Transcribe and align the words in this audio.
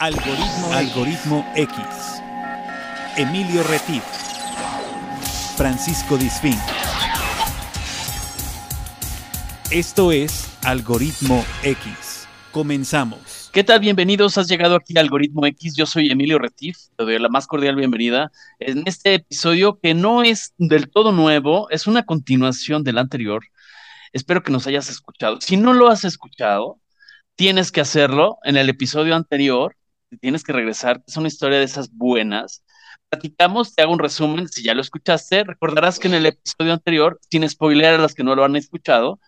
Algoritmo, 0.00 0.72
Algoritmo 0.74 1.52
X. 1.56 1.76
Emilio 3.16 3.64
Retif. 3.64 4.04
Francisco 5.56 6.16
Disfín. 6.16 6.54
Esto 9.72 10.12
es 10.12 10.56
Algoritmo 10.62 11.44
X. 11.64 12.28
Comenzamos. 12.52 13.50
¿Qué 13.52 13.64
tal? 13.64 13.80
Bienvenidos. 13.80 14.38
Has 14.38 14.46
llegado 14.46 14.76
aquí 14.76 14.96
a 14.96 15.00
Algoritmo 15.00 15.44
X. 15.46 15.74
Yo 15.74 15.84
soy 15.84 16.12
Emilio 16.12 16.38
Retif. 16.38 16.78
Te 16.96 17.02
doy 17.02 17.18
la 17.18 17.28
más 17.28 17.48
cordial 17.48 17.74
bienvenida 17.74 18.30
en 18.60 18.84
este 18.86 19.14
episodio 19.14 19.80
que 19.80 19.94
no 19.94 20.22
es 20.22 20.54
del 20.58 20.90
todo 20.90 21.10
nuevo, 21.10 21.68
es 21.70 21.88
una 21.88 22.04
continuación 22.04 22.84
del 22.84 22.98
anterior. 22.98 23.42
Espero 24.12 24.44
que 24.44 24.52
nos 24.52 24.68
hayas 24.68 24.90
escuchado. 24.90 25.40
Si 25.40 25.56
no 25.56 25.72
lo 25.72 25.88
has 25.88 26.04
escuchado, 26.04 26.78
tienes 27.34 27.72
que 27.72 27.80
hacerlo. 27.80 28.38
En 28.44 28.56
el 28.56 28.68
episodio 28.68 29.16
anterior 29.16 29.74
tienes 30.16 30.42
que 30.42 30.52
regresar, 30.52 31.02
es 31.06 31.16
una 31.16 31.28
historia 31.28 31.58
de 31.58 31.64
esas 31.64 31.92
buenas. 31.92 32.64
Platicamos, 33.08 33.74
te 33.74 33.82
hago 33.82 33.92
un 33.92 33.98
resumen, 33.98 34.48
si 34.48 34.62
ya 34.62 34.74
lo 34.74 34.80
escuchaste, 34.80 35.44
recordarás 35.44 35.98
que 35.98 36.08
en 36.08 36.14
el 36.14 36.26
episodio 36.26 36.72
anterior, 36.72 37.18
sin 37.30 37.48
spoiler 37.48 37.94
a 37.94 37.98
las 37.98 38.14
que 38.14 38.24
no 38.24 38.34
lo 38.34 38.44
han 38.44 38.56
escuchado, 38.56 39.20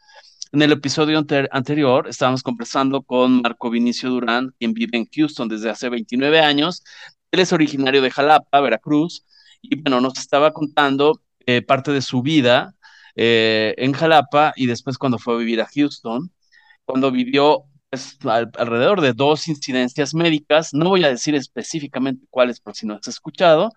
en 0.53 0.63
el 0.63 0.73
episodio 0.73 1.25
anterior 1.53 2.09
estábamos 2.09 2.43
conversando 2.43 3.03
con 3.03 3.41
Marco 3.41 3.71
Vinicio 3.71 4.11
Durán, 4.11 4.53
quien 4.59 4.75
vive 4.75 4.99
en 4.99 5.07
Houston 5.07 5.49
desde 5.49 5.71
hace 5.71 5.89
29 5.89 6.41
años. 6.41 6.83
Él 7.31 7.41
es 7.41 7.53
originario 7.53 8.03
de 8.03 8.11
Jalapa, 8.11 8.61
Veracruz, 8.61 9.25
y 9.63 9.81
bueno, 9.81 10.01
nos 10.01 10.19
estaba 10.19 10.53
contando 10.53 11.23
eh, 11.47 11.63
parte 11.63 11.93
de 11.93 12.03
su 12.03 12.23
vida 12.23 12.75
eh, 13.15 13.75
en 13.79 13.93
Jalapa 13.93 14.53
y 14.57 14.67
después 14.67 14.99
cuando 14.99 15.19
fue 15.19 15.35
a 15.35 15.39
vivir 15.39 15.61
a 15.61 15.69
Houston, 15.73 16.33
cuando 16.85 17.13
vivió 17.13 17.65
alrededor 18.25 19.01
de 19.01 19.13
dos 19.13 19.49
incidencias 19.49 20.15
médicas, 20.15 20.73
no 20.73 20.89
voy 20.91 21.05
a 21.05 21.09
decir 21.09 21.35
específicamente 21.35 22.27
cuáles 22.31 22.61
por 22.61 22.75
si 22.75 22.87
no 22.87 22.95
has 22.95 23.09
escuchado, 23.09 23.73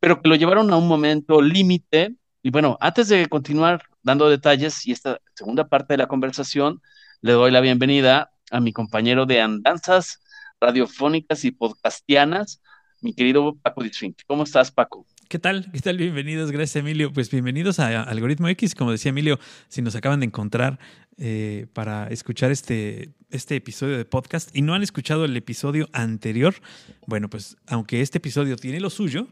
pero 0.00 0.20
que 0.20 0.28
lo 0.28 0.36
llevaron 0.36 0.72
a 0.72 0.76
un 0.76 0.88
momento 0.88 1.42
límite. 1.42 2.16
Y 2.42 2.50
bueno, 2.50 2.78
antes 2.80 3.08
de 3.08 3.26
continuar 3.28 3.82
dando 4.02 4.28
detalles 4.28 4.86
y 4.86 4.92
esta 4.92 5.20
segunda 5.34 5.68
parte 5.68 5.94
de 5.94 5.98
la 5.98 6.08
conversación, 6.08 6.80
le 7.20 7.32
doy 7.32 7.50
la 7.50 7.60
bienvenida 7.60 8.32
a 8.50 8.60
mi 8.60 8.72
compañero 8.72 9.26
de 9.26 9.40
andanzas 9.40 10.20
radiofónicas 10.60 11.44
y 11.44 11.50
podcastianas, 11.52 12.62
mi 13.00 13.14
querido 13.14 13.56
Paco 13.56 13.82
Disfink. 13.82 14.20
¿Cómo 14.26 14.44
estás, 14.44 14.70
Paco? 14.70 15.06
¿Qué 15.32 15.38
tal? 15.38 15.72
¿Qué 15.72 15.80
tal? 15.80 15.96
Bienvenidos, 15.96 16.52
gracias 16.52 16.76
Emilio. 16.76 17.10
Pues 17.10 17.30
bienvenidos 17.30 17.78
a 17.78 18.02
Algoritmo 18.02 18.48
X. 18.48 18.74
Como 18.74 18.90
decía 18.90 19.08
Emilio, 19.08 19.40
si 19.66 19.80
nos 19.80 19.94
acaban 19.96 20.20
de 20.20 20.26
encontrar 20.26 20.78
eh, 21.16 21.68
para 21.72 22.06
escuchar 22.08 22.50
este, 22.50 23.14
este 23.30 23.56
episodio 23.56 23.96
de 23.96 24.04
podcast 24.04 24.54
y 24.54 24.60
no 24.60 24.74
han 24.74 24.82
escuchado 24.82 25.24
el 25.24 25.34
episodio 25.34 25.88
anterior, 25.94 26.54
bueno, 27.06 27.30
pues 27.30 27.56
aunque 27.66 28.02
este 28.02 28.18
episodio 28.18 28.56
tiene 28.56 28.78
lo 28.78 28.90
suyo, 28.90 29.26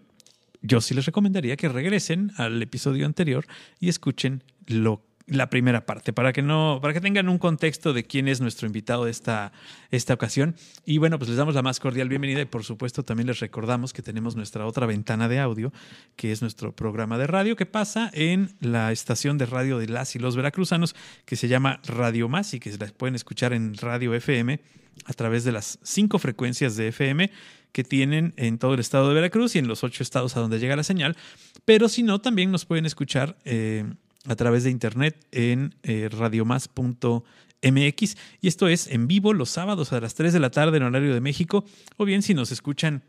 yo 0.62 0.80
sí 0.80 0.94
les 0.94 1.04
recomendaría 1.04 1.54
que 1.58 1.68
regresen 1.68 2.32
al 2.38 2.62
episodio 2.62 3.04
anterior 3.04 3.44
y 3.78 3.90
escuchen 3.90 4.42
lo 4.68 5.02
la 5.30 5.48
primera 5.48 5.86
parte, 5.86 6.12
para 6.12 6.32
que 6.32 6.42
no, 6.42 6.80
para 6.82 6.92
que 6.92 7.00
tengan 7.00 7.28
un 7.28 7.38
contexto 7.38 7.92
de 7.92 8.04
quién 8.04 8.26
es 8.26 8.40
nuestro 8.40 8.66
invitado 8.66 9.04
de 9.04 9.12
esta, 9.12 9.52
esta 9.90 10.12
ocasión. 10.12 10.56
Y 10.84 10.98
bueno, 10.98 11.18
pues 11.18 11.28
les 11.28 11.38
damos 11.38 11.54
la 11.54 11.62
más 11.62 11.78
cordial 11.78 12.08
bienvenida 12.08 12.40
y 12.40 12.46
por 12.46 12.64
supuesto 12.64 13.04
también 13.04 13.28
les 13.28 13.38
recordamos 13.38 13.92
que 13.92 14.02
tenemos 14.02 14.34
nuestra 14.34 14.66
otra 14.66 14.86
ventana 14.86 15.28
de 15.28 15.38
audio, 15.38 15.72
que 16.16 16.32
es 16.32 16.42
nuestro 16.42 16.74
programa 16.74 17.16
de 17.16 17.28
radio 17.28 17.54
que 17.54 17.64
pasa 17.64 18.10
en 18.12 18.56
la 18.60 18.90
estación 18.90 19.38
de 19.38 19.46
radio 19.46 19.78
de 19.78 19.88
las 19.88 20.16
y 20.16 20.18
los 20.18 20.34
veracruzanos, 20.34 20.96
que 21.24 21.36
se 21.36 21.46
llama 21.46 21.80
Radio 21.86 22.28
Más 22.28 22.52
y 22.52 22.60
que 22.60 22.72
se 22.72 22.78
las 22.78 22.90
pueden 22.92 23.14
escuchar 23.14 23.52
en 23.52 23.76
Radio 23.76 24.12
FM 24.14 24.60
a 25.04 25.12
través 25.12 25.44
de 25.44 25.52
las 25.52 25.78
cinco 25.82 26.18
frecuencias 26.18 26.76
de 26.76 26.88
FM 26.88 27.30
que 27.72 27.84
tienen 27.84 28.34
en 28.36 28.58
todo 28.58 28.74
el 28.74 28.80
estado 28.80 29.08
de 29.08 29.14
Veracruz 29.14 29.54
y 29.54 29.60
en 29.60 29.68
los 29.68 29.84
ocho 29.84 30.02
estados 30.02 30.36
a 30.36 30.40
donde 30.40 30.58
llega 30.58 30.74
la 30.74 30.82
señal. 30.82 31.16
Pero 31.64 31.88
si 31.88 32.02
no, 32.02 32.20
también 32.20 32.50
nos 32.50 32.64
pueden 32.64 32.84
escuchar. 32.84 33.38
Eh, 33.44 33.84
a 34.26 34.36
través 34.36 34.64
de 34.64 34.70
internet 34.70 35.26
en 35.32 35.74
eh, 35.82 36.08
radiomás.mx 36.10 38.16
y 38.40 38.48
esto 38.48 38.68
es 38.68 38.86
en 38.88 39.06
vivo 39.06 39.32
los 39.32 39.50
sábados 39.50 39.92
a 39.92 40.00
las 40.00 40.14
3 40.14 40.32
de 40.32 40.40
la 40.40 40.50
tarde 40.50 40.78
en 40.78 40.82
horario 40.82 41.14
de 41.14 41.20
México. 41.20 41.64
O 41.96 42.04
bien 42.04 42.22
si 42.22 42.34
nos 42.34 42.52
escuchan 42.52 43.02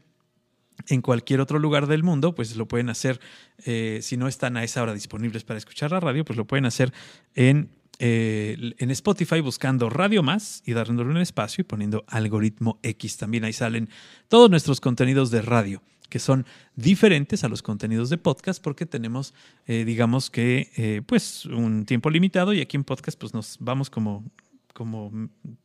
en 0.88 1.02
cualquier 1.02 1.42
otro 1.42 1.60
lugar 1.60 1.88
del 1.88 2.04
mundo, 2.04 2.34
pues 2.34 2.56
lo 2.56 2.68
pueden 2.68 2.90
hacer, 2.90 3.20
eh, 3.66 4.00
si 4.02 4.18
no 4.18 4.28
están 4.28 4.58
a 4.58 4.64
esa 4.64 4.82
hora 4.82 4.94
disponibles 4.94 5.44
para 5.44 5.58
escuchar 5.58 5.92
la 5.92 6.00
radio, 6.00 6.26
pues 6.26 6.38
lo 6.38 6.46
pueden 6.46 6.66
hacer 6.66 6.94
en, 7.36 7.70
eh, 8.00 8.74
en 8.78 8.92
Spotify 8.92 9.42
buscando 9.42 9.90
Radio 9.90 10.24
Más 10.24 10.64
y 10.66 10.74
dándole 10.74 11.12
un 11.12 11.18
espacio 11.18 11.62
y 11.62 11.66
poniendo 11.66 12.04
algoritmo 12.08 12.80
X. 12.84 13.18
También 13.18 13.44
ahí 13.44 13.54
salen 13.54 13.90
todos 14.28 14.50
nuestros 14.50 14.82
contenidos 14.82 15.30
de 15.30 15.42
radio 15.42 15.84
que 16.12 16.20
son 16.20 16.46
diferentes 16.76 17.46
a 17.46 17.50
los 17.50 17.64
contenidos 17.64 18.10
de 18.10 18.18
podcast 18.18 18.62
porque 18.62 18.86
tenemos, 18.86 19.34
eh, 19.66 19.86
digamos 19.86 20.30
que, 20.30 20.70
eh, 20.76 21.02
pues 21.06 21.46
un 21.46 21.86
tiempo 21.86 22.10
limitado 22.10 22.54
y 22.54 22.60
aquí 22.60 22.76
en 22.76 22.84
podcast 22.84 23.18
pues 23.18 23.34
nos 23.34 23.56
vamos 23.62 23.90
como 23.90 24.26
como 24.74 25.12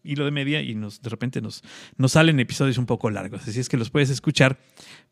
hilo 0.02 0.24
de 0.24 0.30
media 0.30 0.60
y 0.60 0.74
nos 0.74 1.00
de 1.00 1.10
repente 1.10 1.40
nos, 1.40 1.62
nos 1.96 2.12
salen 2.12 2.40
episodios 2.40 2.78
un 2.78 2.86
poco 2.86 3.10
largos. 3.10 3.46
Así 3.46 3.60
es 3.60 3.68
que 3.68 3.76
los 3.76 3.90
puedes 3.90 4.10
escuchar 4.10 4.58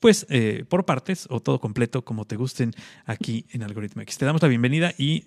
pues 0.00 0.26
eh, 0.30 0.64
por 0.68 0.84
partes 0.84 1.26
o 1.30 1.40
todo 1.40 1.60
completo 1.60 2.04
como 2.04 2.24
te 2.24 2.36
gusten 2.36 2.72
aquí 3.06 3.46
en 3.50 3.62
Algoritmo 3.62 4.02
X. 4.02 4.18
Te 4.18 4.24
damos 4.24 4.42
la 4.42 4.48
bienvenida 4.48 4.92
y 4.98 5.22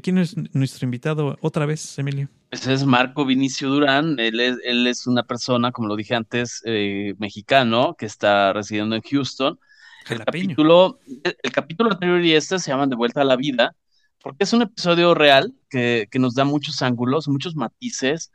¿quién 0.00 0.18
es 0.18 0.36
nuestro 0.54 0.84
invitado 0.84 1.38
otra 1.40 1.66
vez, 1.66 1.98
Emilio? 1.98 2.28
Pues 2.50 2.66
es 2.66 2.84
Marco 2.84 3.24
Vinicio 3.24 3.68
Durán, 3.68 4.18
él 4.18 4.40
es, 4.40 4.56
él 4.64 4.84
es 4.88 5.06
una 5.06 5.22
persona, 5.22 5.70
como 5.70 5.86
lo 5.86 5.94
dije 5.94 6.16
antes, 6.16 6.60
eh, 6.64 7.14
mexicano, 7.18 7.94
que 7.96 8.06
está 8.06 8.52
residiendo 8.52 8.96
en 8.96 9.02
Houston. 9.02 9.60
El 10.08 10.24
capítulo, 10.24 10.98
el 11.22 11.52
capítulo 11.52 11.92
anterior 11.92 12.20
y 12.24 12.32
este 12.32 12.58
se 12.58 12.72
llaman 12.72 12.90
De 12.90 12.96
vuelta 12.96 13.20
a 13.20 13.24
la 13.24 13.36
vida, 13.36 13.76
porque 14.22 14.44
es 14.44 14.52
un 14.52 14.62
episodio 14.62 15.14
real 15.14 15.54
que, 15.68 16.08
que 16.10 16.18
nos 16.18 16.34
da 16.34 16.44
muchos 16.44 16.82
ángulos, 16.82 17.28
muchos 17.28 17.54
matices. 17.56 18.32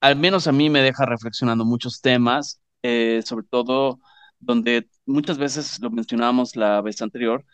Al 0.00 0.16
menos 0.16 0.46
a 0.46 0.52
mí 0.52 0.70
me 0.70 0.82
deja 0.82 1.04
reflexionando 1.06 1.64
muchos 1.64 2.00
temas, 2.00 2.60
eh, 2.82 3.22
sobre 3.24 3.46
todo 3.48 4.00
donde 4.38 4.88
muchas 5.04 5.38
veces 5.38 5.78
lo 5.80 5.90
mencionábamos 5.90 6.56
la 6.56 6.80
vez 6.80 7.02
anterior, 7.02 7.44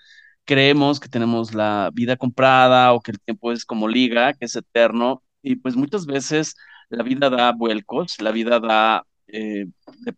creemos 0.44 1.00
que 1.00 1.08
tenemos 1.08 1.52
la 1.54 1.90
vida 1.92 2.16
comprada 2.16 2.92
o 2.92 3.00
que 3.00 3.10
el 3.10 3.20
tiempo 3.20 3.52
es 3.52 3.64
como 3.64 3.88
liga, 3.88 4.32
que 4.34 4.44
es 4.44 4.54
eterno, 4.54 5.22
y 5.42 5.56
pues 5.56 5.76
muchas 5.76 6.06
veces 6.06 6.54
la 6.88 7.02
vida 7.02 7.28
da 7.28 7.52
vuelcos, 7.52 8.20
la 8.20 8.30
vida 8.30 8.60
da 8.60 9.04
eh, 9.26 9.66
de, 9.98 10.12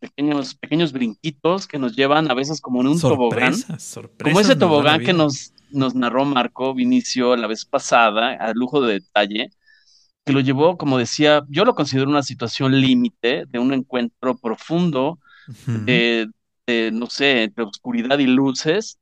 pequeños, 0.00 0.54
pequeños 0.54 0.92
brinquitos 0.92 1.66
que 1.66 1.78
nos 1.78 1.94
llevan 1.94 2.30
a 2.30 2.34
veces 2.34 2.62
como 2.62 2.80
en 2.80 2.88
un 2.88 3.00
tobogán. 3.00 3.54
como 4.22 4.40
ese 4.40 4.56
tobogán 4.56 5.02
que 5.02 5.12
nos, 5.12 5.52
nos 5.74 5.94
narró 5.94 6.24
Marco 6.24 6.74
Vinicio 6.74 7.36
la 7.36 7.46
vez 7.46 7.64
pasada, 7.64 8.32
a 8.34 8.52
lujo 8.54 8.80
de 8.80 8.94
detalle, 8.94 9.50
que 10.24 10.32
lo 10.32 10.40
llevó, 10.40 10.78
como 10.78 10.96
decía, 10.98 11.42
yo 11.48 11.64
lo 11.64 11.74
considero 11.74 12.08
una 12.08 12.22
situación 12.22 12.80
límite 12.80 13.44
de 13.46 13.58
un 13.58 13.72
encuentro 13.72 14.36
profundo, 14.38 15.18
de, 15.66 16.30
no 16.92 17.06
sé, 17.10 17.42
entre 17.44 17.64
oscuridad 17.64 18.18
y 18.18 18.26
luces, 18.26 18.98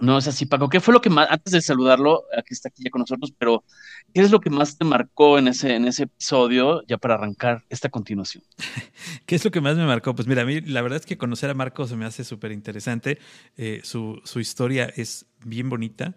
no 0.00 0.18
es 0.18 0.28
así, 0.28 0.44
Paco. 0.44 0.68
¿Qué 0.68 0.80
fue 0.80 0.92
lo 0.92 1.00
que 1.00 1.08
más, 1.08 1.28
antes 1.30 1.52
de 1.52 1.62
saludarlo, 1.62 2.24
aquí 2.36 2.52
está 2.52 2.68
aquí 2.68 2.82
ya 2.84 2.90
con 2.90 3.00
nosotros, 3.00 3.32
pero 3.38 3.64
¿qué 4.12 4.20
es 4.20 4.30
lo 4.30 4.40
que 4.40 4.50
más 4.50 4.76
te 4.76 4.84
marcó 4.84 5.38
en 5.38 5.48
ese, 5.48 5.74
en 5.74 5.86
ese 5.86 6.04
episodio, 6.04 6.82
ya 6.86 6.98
para 6.98 7.14
arrancar 7.14 7.64
esta 7.70 7.88
continuación? 7.88 8.44
¿Qué 9.26 9.36
es 9.36 9.44
lo 9.44 9.50
que 9.50 9.60
más 9.60 9.76
me 9.76 9.86
marcó? 9.86 10.14
Pues 10.14 10.28
mira, 10.28 10.42
a 10.42 10.44
mí 10.44 10.60
la 10.60 10.82
verdad 10.82 10.98
es 11.00 11.06
que 11.06 11.16
conocer 11.16 11.48
a 11.48 11.54
Marco 11.54 11.86
se 11.86 11.96
me 11.96 12.04
hace 12.04 12.24
súper 12.24 12.52
interesante. 12.52 13.18
Eh, 13.56 13.80
su, 13.84 14.20
historia 14.36 14.92
es 14.96 15.26
bien 15.44 15.70
bonita, 15.70 16.14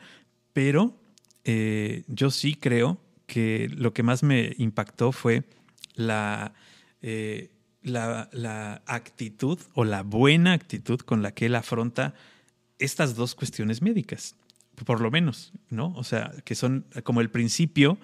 pero 0.52 0.98
eh, 1.46 2.04
yo 2.08 2.32
sí 2.32 2.56
creo 2.56 3.00
que 3.28 3.70
lo 3.74 3.94
que 3.94 4.04
más 4.04 4.24
me 4.24 4.56
impactó 4.58 5.14
fue 5.14 5.44
la, 5.96 6.54
eh, 7.02 7.50
la, 7.82 8.30
la 8.34 8.82
actitud 8.88 9.58
o 9.74 9.86
la 9.86 10.04
buena 10.04 10.52
actitud 10.52 11.00
con 11.00 11.22
la 11.22 11.32
que 11.32 11.46
él 11.46 11.56
afronta 11.56 12.14
estas 12.80 13.16
dos 13.16 13.36
cuestiones 13.36 13.82
médicas, 13.82 14.36
por 14.86 15.02
lo 15.02 15.12
menos, 15.12 15.54
¿no? 15.70 15.94
O 15.96 16.04
sea, 16.04 16.32
que 16.44 16.56
son 16.56 16.86
como 17.04 17.22
el 17.22 17.30
principio 17.30 17.98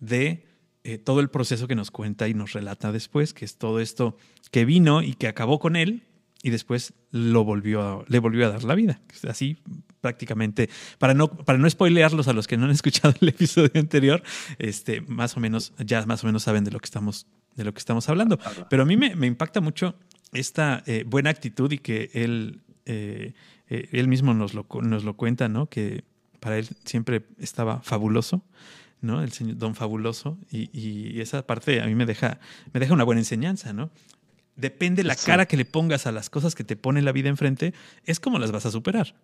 de 0.00 0.46
eh, 0.82 0.98
todo 0.98 1.20
el 1.20 1.30
proceso 1.30 1.68
que 1.68 1.74
nos 1.74 1.90
cuenta 1.90 2.28
y 2.28 2.34
nos 2.34 2.52
relata 2.52 2.92
después, 2.92 3.32
que 3.32 3.44
es 3.44 3.56
todo 3.56 3.80
esto 3.80 4.16
que 4.50 4.64
vino 4.64 5.02
y 5.02 5.14
que 5.14 5.28
acabó 5.28 5.58
con 5.58 5.76
él 5.76 6.02
y 6.42 6.50
después 6.50 6.92
lo 7.10 7.44
volvió 7.44 7.82
a, 7.82 8.04
le 8.06 8.18
volvió 8.18 8.46
a 8.46 8.50
dar 8.50 8.64
la 8.64 8.74
vida. 8.74 9.00
Así 9.28 9.58
prácticamente, 10.04 10.68
para 10.98 11.14
no, 11.14 11.28
para 11.28 11.58
no 11.58 11.70
spoilearlos 11.70 12.28
a 12.28 12.34
los 12.34 12.46
que 12.46 12.58
no 12.58 12.66
han 12.66 12.70
escuchado 12.78 13.14
el 13.18 13.30
episodio 13.30 13.80
anterior, 13.80 14.22
este, 14.58 15.00
más 15.00 15.34
o 15.38 15.40
menos, 15.40 15.72
ya 15.78 16.04
más 16.04 16.22
o 16.22 16.26
menos 16.26 16.42
saben 16.42 16.62
de 16.62 16.70
lo 16.70 16.78
que 16.78 16.84
estamos, 16.84 17.26
de 17.56 17.64
lo 17.64 17.72
que 17.72 17.78
estamos 17.78 18.06
hablando. 18.10 18.38
Pero 18.68 18.82
a 18.82 18.86
mí 18.86 18.98
me, 18.98 19.26
impacta 19.26 19.62
mucho 19.62 19.94
esta 20.34 20.82
eh, 20.84 21.04
buena 21.06 21.30
actitud 21.30 21.72
y 21.72 21.78
que 21.78 22.10
él 22.12 22.60
eh, 22.84 23.32
eh, 23.76 23.88
él 23.92 24.08
mismo 24.08 24.34
nos 24.34 24.54
lo, 24.54 24.66
nos 24.82 25.04
lo 25.04 25.14
cuenta, 25.16 25.48
¿no? 25.48 25.66
Que 25.68 26.04
para 26.40 26.58
él 26.58 26.68
siempre 26.84 27.26
estaba 27.38 27.80
fabuloso, 27.80 28.44
¿no? 29.00 29.22
El 29.22 29.32
señor 29.32 29.56
Don 29.58 29.74
Fabuloso. 29.74 30.38
Y, 30.50 31.20
esa 31.20 31.46
parte 31.46 31.80
a 31.80 31.86
mí 31.86 31.94
me 31.94 32.06
deja, 32.06 32.38
me 32.72 32.80
deja 32.80 32.92
una 32.92 33.04
buena 33.04 33.20
enseñanza, 33.20 33.72
¿no? 33.72 33.90
depende 34.56 35.02
la 35.02 35.16
cara 35.16 35.46
que 35.46 35.56
le 35.56 35.64
pongas 35.64 36.06
a 36.06 36.12
las 36.12 36.30
cosas 36.30 36.54
que 36.54 36.62
te 36.62 36.76
pone 36.76 37.02
la 37.02 37.10
vida 37.10 37.28
enfrente, 37.28 37.74
es 38.04 38.20
como 38.20 38.38
las 38.38 38.52
vas 38.52 38.66
a 38.66 38.70
superar. 38.70 39.16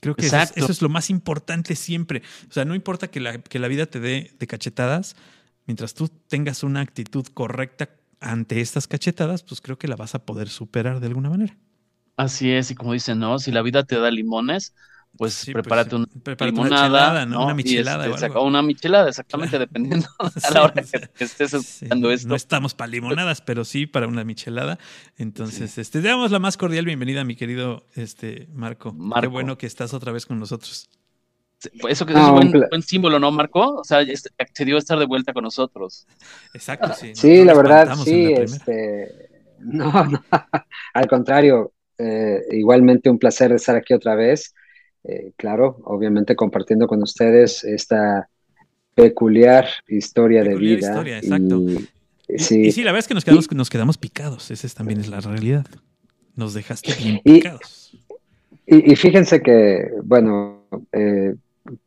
Creo 0.00 0.14
que 0.14 0.26
eso 0.26 0.36
es, 0.54 0.82
lo 0.82 0.90
más 0.90 1.08
importante 1.08 1.74
siempre. 1.74 2.22
O 2.50 2.52
sea, 2.52 2.66
no 2.66 2.74
importa 2.74 3.08
que 3.08 3.20
la, 3.20 3.40
que 3.40 3.58
la 3.58 3.68
vida 3.68 3.86
te 3.86 4.00
dé 4.00 4.34
de 4.38 4.46
cachetadas, 4.46 5.16
mientras 5.66 5.94
tú 5.94 6.08
tengas 6.08 6.62
una 6.62 6.82
actitud 6.82 7.26
correcta 7.32 7.88
ante 8.20 8.60
estas 8.60 8.86
cachetadas, 8.86 9.42
pues 9.42 9.60
creo 9.60 9.78
que 9.78 9.88
la 9.88 9.96
vas 9.96 10.14
a 10.14 10.26
poder 10.26 10.48
superar 10.48 11.00
de 11.00 11.06
alguna 11.06 11.30
manera. 11.30 11.56
Así 12.16 12.52
es, 12.52 12.70
y 12.70 12.74
como 12.74 12.92
dicen, 12.92 13.18
¿no? 13.18 13.38
Si 13.38 13.50
la 13.50 13.62
vida 13.62 13.84
te 13.84 13.98
da 13.98 14.10
limones, 14.10 14.74
pues, 15.16 15.44
pues 15.44 15.54
prepárate, 15.54 15.94
una 15.94 16.08
limonada, 16.40 17.24
¿no? 17.24 17.44
Una 17.44 17.54
michelada. 17.54 18.06
Este, 18.06 18.30
una 18.30 18.62
michelada, 18.62 19.08
exactamente, 19.08 19.58
dependiendo 19.60 20.08
a 20.42 20.50
la 20.50 20.62
hora 20.64 20.74
que, 20.74 21.24
estés 21.24 21.54
escuchando 21.54 22.10
esto. 22.10 22.28
No 22.28 22.34
estamos 22.34 22.74
para 22.74 22.88
limonadas, 22.88 23.40
pero 23.40 23.64
sí 23.64 23.86
para 23.86 24.08
una 24.08 24.24
michelada. 24.24 24.78
Entonces, 25.16 25.78
este, 25.78 26.02
te 26.02 26.08
damos 26.08 26.32
la 26.32 26.40
más 26.40 26.56
cordial 26.56 26.84
bienvenida, 26.84 27.22
mi 27.22 27.36
querido 27.36 27.86
este, 27.94 28.48
Marco. 28.52 28.94
Qué 29.20 29.26
bueno 29.28 29.56
que 29.56 29.66
estás 29.66 29.94
otra 29.94 30.10
vez 30.10 30.26
con 30.26 30.40
nosotros. 30.40 30.88
Eso 31.88 32.04
que 32.04 32.12
es 32.12 32.18
un 32.18 32.50
buen, 32.70 32.82
símbolo, 32.82 33.18
¿no, 33.20 33.30
Marco? 33.30 33.76
O 33.76 33.84
sea, 33.84 34.04
accedió 34.38 34.76
a 34.76 34.78
estar 34.80 34.98
de 34.98 35.06
vuelta 35.06 35.32
con 35.32 35.44
nosotros. 35.44 36.06
Exacto, 36.52 36.92
sí. 36.92 37.12
Sí, 37.14 37.44
la 37.44 37.54
verdad, 37.54 37.94
sí. 38.04 38.32
Este, 38.32 39.30
no, 39.60 39.92
no, 40.04 40.24
al 40.92 41.06
contrario, 41.06 41.72
eh, 41.98 42.42
igualmente 42.52 43.10
un 43.10 43.18
placer 43.18 43.52
estar 43.52 43.76
aquí 43.76 43.94
otra 43.94 44.14
vez. 44.14 44.54
Eh, 45.04 45.32
claro, 45.36 45.78
obviamente 45.84 46.34
compartiendo 46.34 46.86
con 46.86 47.02
ustedes 47.02 47.62
esta 47.64 48.28
peculiar 48.94 49.68
historia 49.86 50.42
de 50.42 50.56
vida. 50.56 50.88
Historia, 50.88 51.18
exacto. 51.18 51.60
Y, 52.28 52.38
sí. 52.38 52.82
la 52.82 52.92
verdad 52.92 53.00
es 53.00 53.08
que 53.08 53.14
nos 53.14 53.24
quedamos, 53.24 53.52
nos 53.52 53.70
quedamos 53.70 53.98
picados, 53.98 54.50
esa 54.50 54.68
también 54.68 55.00
es 55.00 55.08
la 55.08 55.20
realidad. 55.20 55.66
Nos 56.36 56.54
dejaste 56.54 56.92
bien 56.94 57.20
picados. 57.22 57.96
Y, 58.66 58.96
fíjense 58.96 59.42
que, 59.42 59.90
bueno, 60.04 60.62
eh, 60.90 61.34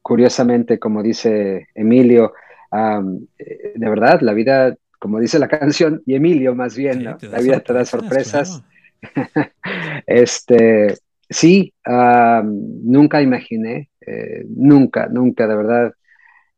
curiosamente, 0.04 0.78
como 0.78 1.02
dice 1.02 1.68
Emilio, 1.74 2.34
eh, 2.72 3.74
de 3.76 3.90
verdad, 3.90 4.22
la 4.22 4.34
vida, 4.34 4.76
como 5.00 5.20
dice 5.20 5.40
la 5.40 5.48
canción, 5.60 6.04
y 6.06 6.14
Emilio 6.16 6.54
más 6.54 6.76
bien, 6.76 7.04
la 7.04 7.16
vida 7.16 7.60
te 7.62 7.74
da 7.74 7.84
sorpresas. 7.84 8.62
este, 10.08 10.98
sí, 11.30 11.74
nunca 11.86 13.22
imaginé, 13.22 13.90
eh, 14.02 14.46
nunca, 14.50 15.08
nunca, 15.08 15.48
de 15.48 15.56
verdad, 15.56 15.94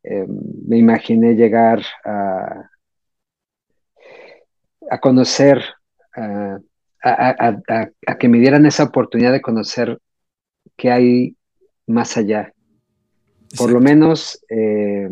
eh, 0.03 0.25
me 0.67 0.77
imaginé 0.77 1.35
llegar 1.35 1.81
a, 2.05 2.69
a 4.89 4.99
conocer, 4.99 5.63
a, 6.13 6.59
que 8.19 8.27
me 8.27 8.39
dieran 8.39 8.65
esa 8.65 8.83
oportunidad 8.83 9.31
de 9.31 9.41
conocer 9.41 9.99
qué 10.75 10.91
hay 10.91 11.35
más 11.87 12.17
allá. 12.17 12.53
Por 13.57 13.71
lo 13.71 13.79
menos, 13.79 14.43
eh, 14.49 15.09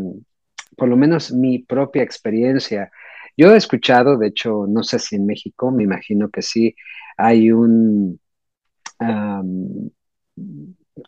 por 0.75 0.87
lo 0.87 0.95
menos 0.95 1.31
mi 1.31 1.59
propia 1.59 2.03
experiencia. 2.03 2.91
Yo 3.37 3.53
he 3.53 3.57
escuchado, 3.57 4.17
de 4.17 4.27
hecho, 4.27 4.65
no 4.67 4.83
sé 4.83 4.99
si 4.99 5.15
en 5.15 5.27
México, 5.27 5.71
me 5.71 5.83
imagino 5.83 6.29
que 6.29 6.41
sí, 6.41 6.75
hay 7.17 7.51
un, 7.51 8.19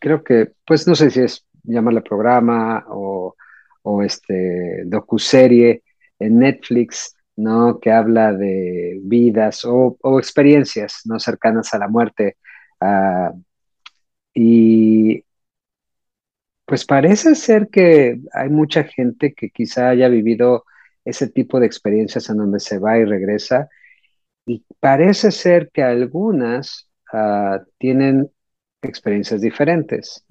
creo 0.00 0.22
que, 0.24 0.52
pues 0.66 0.86
no 0.86 0.94
sé 0.94 1.10
si 1.10 1.20
es 1.20 1.46
llamarle 1.64 2.02
programa 2.02 2.84
o, 2.88 3.34
este 4.04 4.84
docuserie 4.86 5.82
en 6.18 6.38
Netflix, 6.38 7.16
¿no? 7.36 7.80
Que 7.80 7.90
habla 7.90 8.32
de 8.32 9.00
vidas 9.02 9.64
o, 9.64 9.98
experiencias, 10.18 11.02
¿no? 11.06 11.18
Cercanas 11.18 11.74
a 11.74 11.78
la 11.78 11.88
muerte. 11.88 12.36
Ah, 12.80 13.32
y 14.34 15.24
pues 16.66 16.84
parece 16.84 17.34
ser 17.34 17.68
que 17.68 18.20
hay 18.32 18.48
mucha 18.48 18.84
gente 18.84 19.34
que 19.34 19.50
quizá 19.50 19.88
haya 19.88 20.08
vivido 20.08 20.64
ese 21.04 21.28
tipo 21.28 21.60
de 21.60 21.66
experiencias 21.66 22.28
en 22.30 22.38
donde 22.38 22.60
se 22.60 22.78
va 22.78 22.98
y 22.98 23.04
regresa. 23.04 23.68
Y 24.46 24.64
parece 24.78 25.30
ser 25.30 25.70
que 25.72 25.82
algunas 25.82 26.88
ah, 27.12 27.60
tienen 27.78 28.30
experiencias 28.82 29.40
diferentes. 29.40 30.24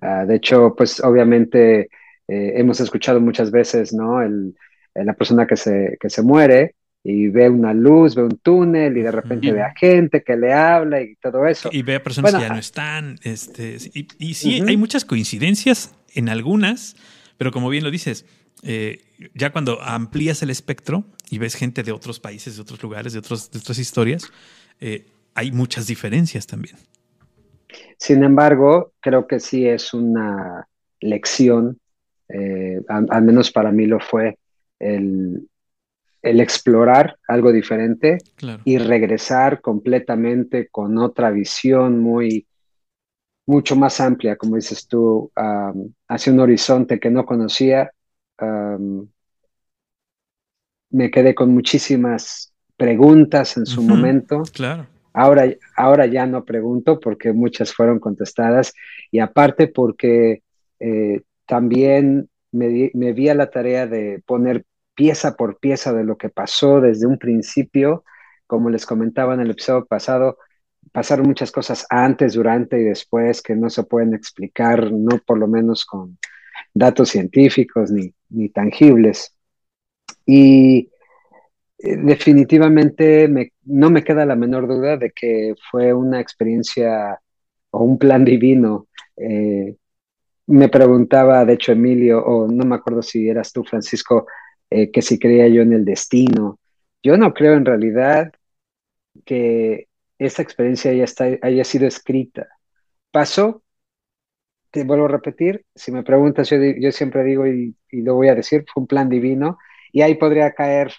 Ah, 0.00 0.24
de 0.24 0.36
hecho, 0.36 0.74
pues 0.76 1.02
obviamente 1.02 1.88
eh, 2.28 2.52
hemos 2.56 2.80
escuchado 2.80 3.20
muchas 3.20 3.50
veces, 3.50 3.92
¿no? 3.92 4.22
El, 4.22 4.54
la 4.94 5.14
persona 5.14 5.46
que 5.46 5.56
se, 5.56 5.96
que 6.00 6.08
se 6.08 6.22
muere 6.22 6.74
y 7.02 7.28
ve 7.28 7.50
una 7.50 7.74
luz, 7.74 8.14
ve 8.14 8.22
un 8.22 8.38
túnel 8.38 8.96
y 8.96 9.02
de 9.02 9.10
repente 9.10 9.52
ve 9.52 9.62
a 9.62 9.74
gente 9.76 10.22
que 10.22 10.36
le 10.36 10.52
habla 10.54 11.02
y 11.02 11.16
todo 11.16 11.46
eso. 11.46 11.68
Y 11.70 11.82
ve 11.82 11.96
a 11.96 12.02
personas 12.02 12.34
que 12.34 12.40
ya 12.40 12.48
no 12.48 12.58
están. 12.58 13.18
Este, 13.22 13.76
y, 14.18 14.34
sí, 14.34 14.62
hay 14.66 14.76
muchas 14.76 15.04
coincidencias 15.04 15.94
en 16.14 16.30
algunas, 16.30 16.96
pero 17.36 17.52
como 17.52 17.68
bien 17.68 17.84
lo 17.84 17.90
dices, 17.90 18.24
eh, 18.64 19.02
ya 19.34 19.52
cuando 19.52 19.80
amplías 19.82 20.42
el 20.42 20.50
espectro 20.50 21.04
y 21.30 21.38
ves 21.38 21.54
gente 21.54 21.82
de 21.82 21.92
otros 21.92 22.18
países, 22.18 22.56
de 22.56 22.62
otros 22.62 22.82
lugares, 22.82 23.12
de, 23.12 23.18
otros, 23.18 23.50
de 23.50 23.58
otras 23.58 23.78
historias, 23.78 24.30
eh, 24.80 25.06
hay 25.34 25.52
muchas 25.52 25.86
diferencias 25.86 26.46
también. 26.46 26.76
Sin 27.98 28.24
embargo, 28.24 28.92
creo 29.00 29.26
que 29.26 29.38
sí 29.40 29.66
es 29.66 29.92
una 29.92 30.66
lección, 31.00 31.78
eh, 32.28 32.80
al, 32.88 33.22
menos 33.22 33.50
para 33.50 33.70
mí 33.70 33.86
lo 33.86 34.00
fue, 34.00 34.38
el, 34.78 35.48
explorar 36.22 37.18
algo 37.28 37.52
diferente 37.52 38.16
y 38.64 38.78
regresar 38.78 39.60
completamente 39.60 40.68
con 40.68 40.96
otra 40.96 41.30
visión 41.30 42.00
muy, 42.00 42.46
mucho 43.46 43.76
más 43.76 44.00
amplia, 44.00 44.36
como 44.36 44.56
dices 44.56 44.88
tú, 44.88 45.30
hacia 46.08 46.32
un 46.32 46.40
horizonte 46.40 46.98
que 46.98 47.10
no 47.10 47.26
conocía. 47.26 47.90
Me 50.90 51.10
quedé 51.10 51.34
con 51.34 51.50
muchísimas 51.52 52.52
preguntas 52.76 53.56
en 53.56 53.66
su 53.66 53.82
momento. 53.82 54.42
Claro. 54.52 54.86
Ahora, 55.12 55.44
ahora 55.76 56.06
ya 56.06 56.26
no 56.26 56.44
pregunto 56.44 56.98
porque 56.98 57.32
muchas 57.32 57.72
fueron 57.72 58.00
contestadas 58.00 58.74
y 59.10 59.20
aparte 59.20 59.68
porque 59.68 60.42
eh, 60.80 61.22
también 61.46 62.28
me, 62.50 62.90
me 62.94 63.12
vi 63.12 63.28
a 63.28 63.34
la 63.34 63.50
tarea 63.50 63.86
de 63.86 64.22
poner 64.26 64.64
pieza 64.94 65.36
por 65.36 65.58
pieza 65.58 65.92
de 65.92 66.04
lo 66.04 66.16
que 66.16 66.30
pasó 66.30 66.80
desde 66.80 67.06
un 67.06 67.18
principio. 67.18 68.04
Como 68.46 68.70
les 68.70 68.86
comentaba 68.86 69.34
en 69.34 69.40
el 69.40 69.50
episodio 69.50 69.86
pasado, 69.86 70.38
pasaron 70.92 71.26
muchas 71.26 71.50
cosas 71.50 71.86
antes, 71.90 72.34
durante 72.34 72.80
y 72.80 72.84
después 72.84 73.42
que 73.42 73.56
no 73.56 73.70
se 73.70 73.84
pueden 73.84 74.14
explicar, 74.14 74.92
no 74.92 75.18
por 75.24 75.38
lo 75.38 75.48
menos 75.48 75.84
con 75.84 76.18
datos 76.74 77.08
científicos 77.10 77.90
ni, 77.90 78.12
ni 78.30 78.48
tangibles. 78.50 79.34
Y 80.26 80.90
eh, 81.78 81.96
definitivamente 81.96 83.28
no 83.64 83.90
me 83.90 84.04
queda 84.04 84.26
la 84.26 84.36
menor 84.36 84.66
duda 84.68 84.96
de 84.96 85.10
que 85.12 85.54
fue 85.70 85.92
una 85.92 86.20
experiencia 86.20 87.20
o 87.70 87.84
un 87.84 87.98
plan 87.98 88.24
divino. 88.24 88.88
Eh, 89.16 89.76
me 90.46 90.68
preguntaba, 90.68 91.44
de 91.44 91.54
hecho, 91.54 91.72
Emilio, 91.72 92.24
o 92.24 92.48
no 92.48 92.64
me 92.64 92.76
acuerdo 92.76 93.02
si 93.02 93.28
eras 93.28 93.52
tú, 93.52 93.64
Francisco, 93.64 94.26
eh, 94.70 94.90
que 94.90 95.02
si 95.02 95.18
creía 95.18 95.48
yo 95.48 95.62
en 95.62 95.72
el 95.72 95.84
destino. 95.84 96.58
Yo 97.02 97.16
no 97.16 97.34
creo 97.34 97.54
en 97.54 97.64
realidad 97.64 98.32
que 99.24 99.88
esa 100.18 100.42
experiencia 100.42 100.90
haya, 100.90 101.06
haya 101.42 101.64
sido 101.64 101.86
escrita. 101.86 102.48
Pasó, 103.10 103.63
te 104.74 104.82
vuelvo 104.82 105.04
a 105.04 105.08
repetir, 105.08 105.64
si 105.72 105.92
me 105.92 106.02
preguntas, 106.02 106.50
yo, 106.50 106.56
yo 106.58 106.90
siempre 106.90 107.22
digo 107.22 107.46
y, 107.46 107.76
y, 107.92 108.02
lo 108.02 108.16
voy 108.16 108.26
a 108.26 108.34
decir, 108.34 108.64
fue 108.72 108.80
un 108.80 108.88
plan 108.88 109.08
divino, 109.08 109.56
y 109.92 110.02
ahí 110.02 110.16
podría 110.16 110.52
caer 110.52 110.92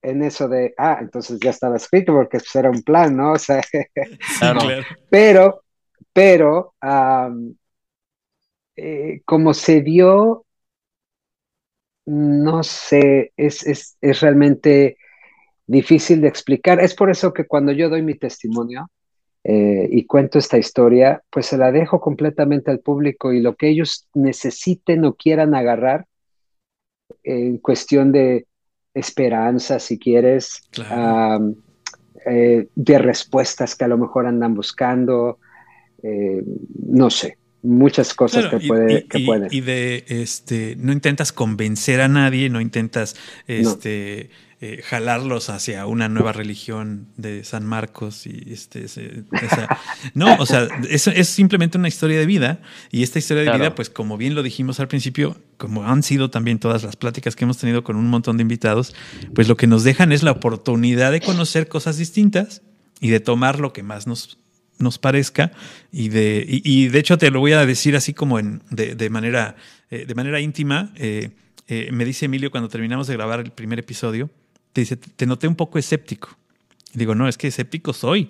en 0.00 0.22
eso 0.22 0.48
de, 0.48 0.72
ah, 0.78 0.96
entonces 0.98 1.38
ya 1.38 1.50
estaba 1.50 1.76
escrito 1.76 2.14
porque 2.14 2.38
pues, 2.38 2.56
era 2.56 2.70
un 2.70 2.82
plan, 2.82 3.14
¿no? 3.14 3.32
O 3.34 3.38
sea, 3.38 3.60
pero, 5.10 5.62
pero, 6.10 6.74
eh, 8.76 9.20
como 9.26 9.52
se 9.52 9.82
dio, 9.82 10.46
no 12.06 12.62
sé, 12.62 13.34
es, 13.36 13.66
es, 13.66 13.98
es, 14.00 14.20
realmente 14.20 14.96
difícil 15.66 16.22
de 16.22 16.28
explicar. 16.28 16.80
Es 16.80 16.94
por 16.94 17.10
eso 17.10 17.34
que 17.34 17.46
cuando 17.46 17.72
yo 17.72 17.90
doy 17.90 18.00
mi 18.00 18.14
testimonio 18.14 18.90
eh, 19.50 19.88
y 19.90 20.04
cuento 20.04 20.38
esta 20.38 20.58
historia, 20.58 21.22
pues 21.30 21.46
se 21.46 21.56
la 21.56 21.72
dejo 21.72 22.02
completamente 22.02 22.70
al 22.70 22.80
público 22.80 23.32
y 23.32 23.40
lo 23.40 23.56
que 23.56 23.68
ellos 23.68 24.06
necesiten 24.12 25.06
o 25.06 25.14
quieran 25.14 25.54
agarrar 25.54 26.04
en 27.22 27.56
cuestión 27.56 28.12
de 28.12 28.46
esperanza, 28.92 29.78
si 29.78 29.98
quieres, 29.98 30.68
eh, 32.26 32.68
de 32.74 32.98
respuestas 32.98 33.74
que 33.74 33.86
a 33.86 33.88
lo 33.88 33.96
mejor 33.96 34.26
andan 34.26 34.52
buscando, 34.52 35.38
eh, 36.02 36.42
no 36.86 37.08
sé, 37.08 37.38
muchas 37.62 38.12
cosas 38.12 38.50
que, 38.50 38.68
puede, 38.68 39.06
y, 39.14 39.24
pueden. 39.24 39.48
Y 39.50 39.62
de, 39.62 40.04
este, 40.08 40.76
no 40.76 40.92
intentas 40.92 41.32
convencer 41.32 42.02
a 42.02 42.08
nadie, 42.08 42.50
no 42.50 42.60
intentas, 42.60 43.16
este, 43.46 44.28
eh, 44.60 44.82
jalarlos 44.82 45.50
hacia 45.50 45.86
una 45.86 46.08
nueva 46.08 46.32
religión 46.32 47.06
de 47.16 47.44
San 47.44 47.64
Marcos 47.64 48.26
y 48.26 48.52
este, 48.52 48.86
no, 50.14 50.34
o 50.40 50.46
sea, 50.46 50.66
es, 50.90 51.06
es, 51.06 51.28
simplemente 51.28 51.78
una 51.78 51.86
historia 51.86 52.18
de 52.18 52.26
vida 52.26 52.60
y 52.90 53.04
esta 53.04 53.20
historia 53.20 53.44
de 53.44 53.56
vida, 53.56 53.76
pues 53.76 53.88
como 53.88 54.16
bien 54.16 54.34
lo 54.34 54.42
dijimos 54.42 54.80
al 54.80 54.88
principio, 54.88 55.36
como 55.58 55.84
han 55.84 56.02
sido 56.02 56.30
también 56.30 56.58
todas 56.58 56.82
las 56.82 56.96
pláticas 56.96 57.36
que 57.36 57.44
hemos 57.44 57.58
tenido 57.58 57.84
con 57.84 57.94
un 57.94 58.08
montón 58.08 58.36
de 58.36 58.42
invitados, 58.42 58.96
pues 59.32 59.46
lo 59.46 59.56
que 59.56 59.68
nos 59.68 59.84
dejan 59.84 60.10
es 60.10 60.24
la 60.24 60.32
oportunidad 60.32 61.12
de 61.12 61.20
conocer 61.20 61.68
cosas 61.68 61.96
distintas 61.96 62.62
y 63.00 63.10
de 63.10 63.20
tomar 63.20 63.60
lo 63.60 63.72
que 63.72 63.84
más 63.84 64.08
nos, 64.08 64.40
nos 64.80 64.98
parezca 64.98 65.52
y 65.92 66.08
de, 66.08 66.44
y, 66.48 66.88
de 66.88 66.98
hecho 66.98 67.16
te 67.16 67.30
lo 67.30 67.38
voy 67.38 67.52
a 67.52 67.64
decir 67.64 67.94
así 67.94 68.12
como 68.12 68.40
en, 68.40 68.62
de, 68.70 69.08
manera, 69.08 69.54
eh, 69.90 70.04
de 70.04 70.14
manera 70.16 70.40
íntima. 70.40 70.92
Eh, 70.96 71.30
me 71.92 72.04
dice 72.06 72.24
Emilio 72.24 72.50
cuando 72.50 72.68
terminamos 72.68 73.06
de 73.06 73.14
grabar 73.14 73.40
el 73.40 73.52
primer 73.52 73.78
episodio, 73.78 74.30
te 74.72 74.82
dice, 74.82 74.96
te 74.96 75.26
noté 75.26 75.48
un 75.48 75.56
poco 75.56 75.78
escéptico. 75.78 76.36
Y 76.94 76.98
digo, 76.98 77.14
no, 77.14 77.28
es 77.28 77.36
que 77.36 77.48
escéptico 77.48 77.92
soy 77.92 78.28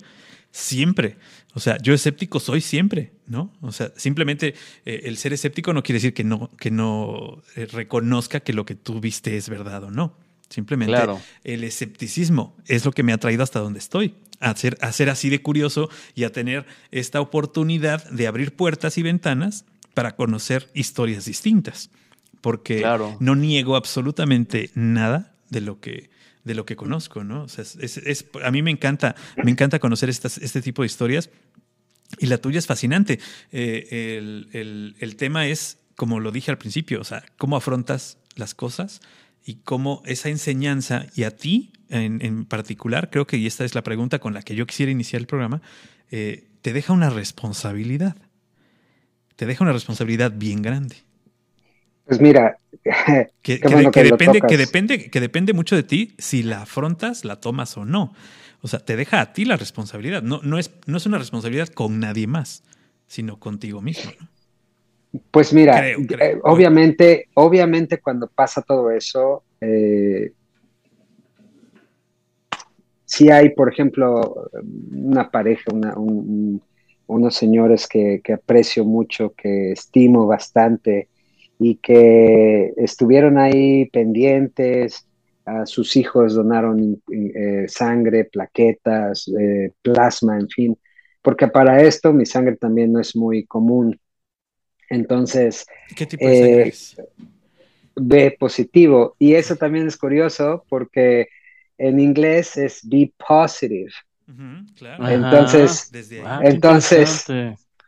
siempre. 0.50 1.16
O 1.54 1.60
sea, 1.60 1.78
yo 1.78 1.94
escéptico 1.94 2.40
soy 2.40 2.60
siempre, 2.60 3.12
¿no? 3.26 3.52
O 3.60 3.72
sea, 3.72 3.92
simplemente 3.96 4.54
eh, 4.84 5.02
el 5.04 5.16
ser 5.16 5.32
escéptico 5.32 5.72
no 5.72 5.82
quiere 5.82 5.96
decir 5.96 6.14
que 6.14 6.24
no, 6.24 6.50
que 6.58 6.70
no 6.70 7.42
eh, 7.56 7.66
reconozca 7.66 8.40
que 8.40 8.52
lo 8.52 8.64
que 8.64 8.74
tú 8.74 9.00
viste 9.00 9.36
es 9.36 9.48
verdad 9.48 9.84
o 9.84 9.90
no. 9.90 10.14
Simplemente 10.48 10.96
el 11.44 11.64
escepticismo 11.64 12.56
es 12.66 12.84
lo 12.84 12.92
que 12.92 13.02
me 13.02 13.12
ha 13.12 13.18
traído 13.18 13.42
hasta 13.42 13.60
donde 13.60 13.78
estoy. 13.78 14.14
A 14.40 14.54
ser, 14.54 14.78
a 14.80 14.92
ser 14.92 15.10
así 15.10 15.28
de 15.28 15.42
curioso 15.42 15.90
y 16.14 16.24
a 16.24 16.32
tener 16.32 16.64
esta 16.90 17.20
oportunidad 17.20 18.08
de 18.10 18.26
abrir 18.26 18.54
puertas 18.54 18.96
y 18.96 19.02
ventanas 19.02 19.64
para 19.94 20.16
conocer 20.16 20.70
historias 20.74 21.26
distintas. 21.26 21.90
Porque 22.40 22.86
no 23.18 23.34
niego 23.34 23.76
absolutamente 23.76 24.70
nada 24.74 25.34
de 25.50 25.60
lo 25.60 25.80
que, 25.80 26.08
de 26.48 26.54
lo 26.54 26.66
que 26.66 26.74
conozco, 26.74 27.22
¿no? 27.22 27.42
O 27.44 27.48
sea, 27.48 27.62
es, 27.62 28.24
a 28.42 28.50
mí 28.50 28.62
me 28.62 28.72
encanta, 28.72 29.14
me 29.44 29.52
encanta 29.52 29.78
conocer 29.78 30.08
este 30.08 30.62
tipo 30.62 30.82
de 30.82 30.86
historias 30.86 31.30
y 32.18 32.26
la 32.26 32.38
tuya 32.38 32.58
es 32.58 32.66
fascinante. 32.66 33.20
Eh, 33.52 34.16
el, 34.98 35.16
tema 35.16 35.46
es, 35.46 35.78
como 35.94 36.18
lo 36.18 36.32
dije 36.32 36.50
al 36.50 36.58
principio, 36.58 37.00
o 37.00 37.04
sea, 37.04 37.22
cómo 37.36 37.56
afrontas 37.56 38.18
las 38.34 38.54
cosas 38.54 39.00
y 39.44 39.56
cómo 39.56 40.02
esa 40.06 40.30
enseñanza, 40.30 41.06
y 41.14 41.24
a 41.24 41.36
ti 41.36 41.72
en, 41.90 42.44
particular, 42.46 43.10
creo 43.10 43.26
que 43.26 43.36
y 43.36 43.46
esta 43.46 43.64
es 43.64 43.74
la 43.74 43.82
pregunta 43.82 44.18
con 44.18 44.34
la 44.34 44.42
que 44.42 44.54
yo 44.54 44.66
quisiera 44.66 44.90
iniciar 44.90 45.20
el 45.20 45.26
programa, 45.26 45.62
eh, 46.10 46.48
te 46.62 46.72
deja 46.72 46.92
una 46.92 47.10
responsabilidad. 47.10 48.16
Te 49.36 49.46
deja 49.46 49.62
una 49.62 49.72
responsabilidad 49.72 50.32
bien 50.34 50.62
grande. 50.62 50.96
Pues 52.08 52.22
mira, 52.22 52.56
que, 53.42 53.58
depende, 53.58 54.40
que, 54.40 54.56
depende, 54.56 55.10
que 55.10 55.20
depende 55.20 55.52
mucho 55.52 55.76
de 55.76 55.82
ti 55.82 56.14
si 56.16 56.42
la 56.42 56.62
afrontas, 56.62 57.26
la 57.26 57.36
tomas 57.36 57.76
o 57.76 57.84
no. 57.84 58.14
O 58.62 58.68
sea, 58.68 58.80
te 58.80 58.96
deja 58.96 59.20
a 59.20 59.34
ti 59.34 59.44
la 59.44 59.58
responsabilidad. 59.58 60.22
No, 60.22 60.40
no, 60.42 60.58
es, 60.58 60.70
no 60.86 60.96
es 60.96 61.04
una 61.04 61.18
responsabilidad 61.18 61.68
con 61.68 62.00
nadie 62.00 62.26
más, 62.26 62.64
sino 63.06 63.38
contigo 63.38 63.82
mismo. 63.82 64.10
Pues 65.30 65.52
mira, 65.52 65.86
eh, 65.86 65.96
obviamente, 66.44 67.28
obviamente 67.34 68.00
cuando 68.00 68.26
pasa 68.26 68.62
todo 68.62 68.90
eso, 68.90 69.44
eh, 69.60 70.32
si 73.04 73.30
hay, 73.30 73.50
por 73.50 73.70
ejemplo, 73.70 74.48
una 74.92 75.30
pareja, 75.30 75.70
unos 77.06 77.34
señores 77.34 77.86
que, 77.86 78.22
que 78.24 78.32
aprecio 78.32 78.86
mucho, 78.86 79.34
que 79.34 79.72
estimo 79.72 80.26
bastante, 80.26 81.08
y 81.58 81.76
que 81.76 82.72
estuvieron 82.76 83.38
ahí 83.38 83.86
pendientes. 83.86 85.04
A 85.44 85.64
sus 85.64 85.96
hijos 85.96 86.34
donaron 86.34 87.02
eh, 87.10 87.64
sangre, 87.68 88.26
plaquetas, 88.26 89.28
eh, 89.28 89.72
plasma, 89.80 90.38
en 90.38 90.48
fin, 90.50 90.78
porque 91.22 91.48
para 91.48 91.80
esto 91.80 92.12
mi 92.12 92.26
sangre 92.26 92.56
también 92.56 92.92
no 92.92 93.00
es 93.00 93.16
muy 93.16 93.46
común. 93.46 93.98
Entonces, 94.90 95.64
¿qué 95.96 96.04
tipo 96.04 96.26
de 96.26 96.68
eh, 96.68 96.72
B 98.00 98.36
positivo. 98.38 99.16
Y 99.18 99.34
eso 99.34 99.56
también 99.56 99.86
es 99.86 99.96
curioso 99.96 100.64
porque 100.68 101.28
en 101.76 102.00
inglés 102.00 102.56
es 102.56 102.80
B 102.82 103.12
positive. 103.16 103.92
Entonces, 104.98 105.90
ah, 106.24 106.40
entonces, 106.42 107.24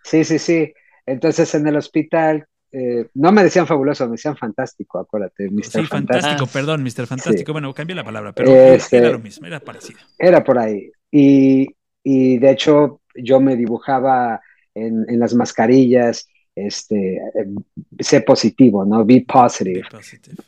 sí, 0.05 0.25
sí, 0.25 0.39
sí. 0.39 0.73
Entonces 1.07 1.55
en 1.55 1.67
el 1.67 1.77
hospital 1.77 2.47
eh, 2.73 3.09
no 3.15 3.33
me 3.33 3.43
decían 3.43 3.67
fabuloso, 3.67 4.07
me 4.07 4.13
decían 4.13 4.37
fantástico, 4.37 4.99
acuérdate. 4.99 5.51
Mr. 5.51 5.65
Sí, 5.65 5.87
fantástico, 5.87 6.47
perdón, 6.47 6.83
Mr. 6.85 7.07
Fantástico. 7.07 7.53
Bueno, 7.53 7.75
cambié 7.75 7.97
la 7.97 8.05
palabra, 8.05 8.33
pero 8.33 8.51
este, 8.51 8.99
era 8.99 9.11
lo 9.11 9.19
mismo, 9.19 9.47
era 9.47 9.61
parecido. 9.61 9.99
Era 10.19 10.45
por 10.45 10.59
ahí. 10.59 10.91
Y, 11.11 11.69
de 12.05 12.51
hecho, 12.51 13.01
yo 13.15 13.41
me 13.41 13.57
dibujaba 13.57 14.41
en, 14.75 15.19
las 15.19 15.35
mascarillas, 15.35 16.29
este, 16.55 17.21
sé 17.99 18.21
positivo, 18.21 18.85
¿no? 18.85 19.05
Be 19.05 19.25
positive. 19.27 19.83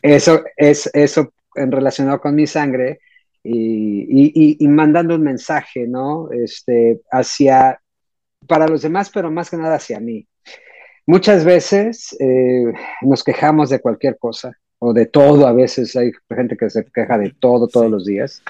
Eso 0.00 0.45
es 0.57 0.88
eso 0.95 1.33
en 1.55 1.73
relacionado 1.73 2.21
con 2.21 2.35
mi 2.35 2.47
sangre 2.47 3.00
y, 3.43 4.57
y, 4.64 4.69
mandando 4.69 5.17
un 5.17 5.23
mensaje, 5.23 5.88
¿no? 5.88 6.31
Este, 6.31 7.00
hacia, 7.11 7.81
para 8.47 8.69
los 8.69 8.83
demás, 8.83 9.11
pero 9.11 9.31
más 9.31 9.50
que 9.50 9.57
nada 9.57 9.76
hacia 9.76 9.99
mí. 9.99 10.26
Muchas 11.07 11.45
veces 11.45 12.17
eh, 12.21 12.73
nos 13.03 13.25
quejamos 13.25 13.71
de 13.71 13.81
cualquier 13.81 14.19
cosa 14.19 14.57
o 14.79 14.93
de 14.93 15.07
todo, 15.07 15.47
a 15.47 15.53
veces 15.53 15.95
hay 15.97 16.13
gente 16.29 16.57
que 16.57 16.71
se 16.71 16.85
queja 16.85 17.19
de 17.19 17.35
todo 17.39 17.69
todos 17.69 17.91
los 17.91 18.05
días 18.05 18.43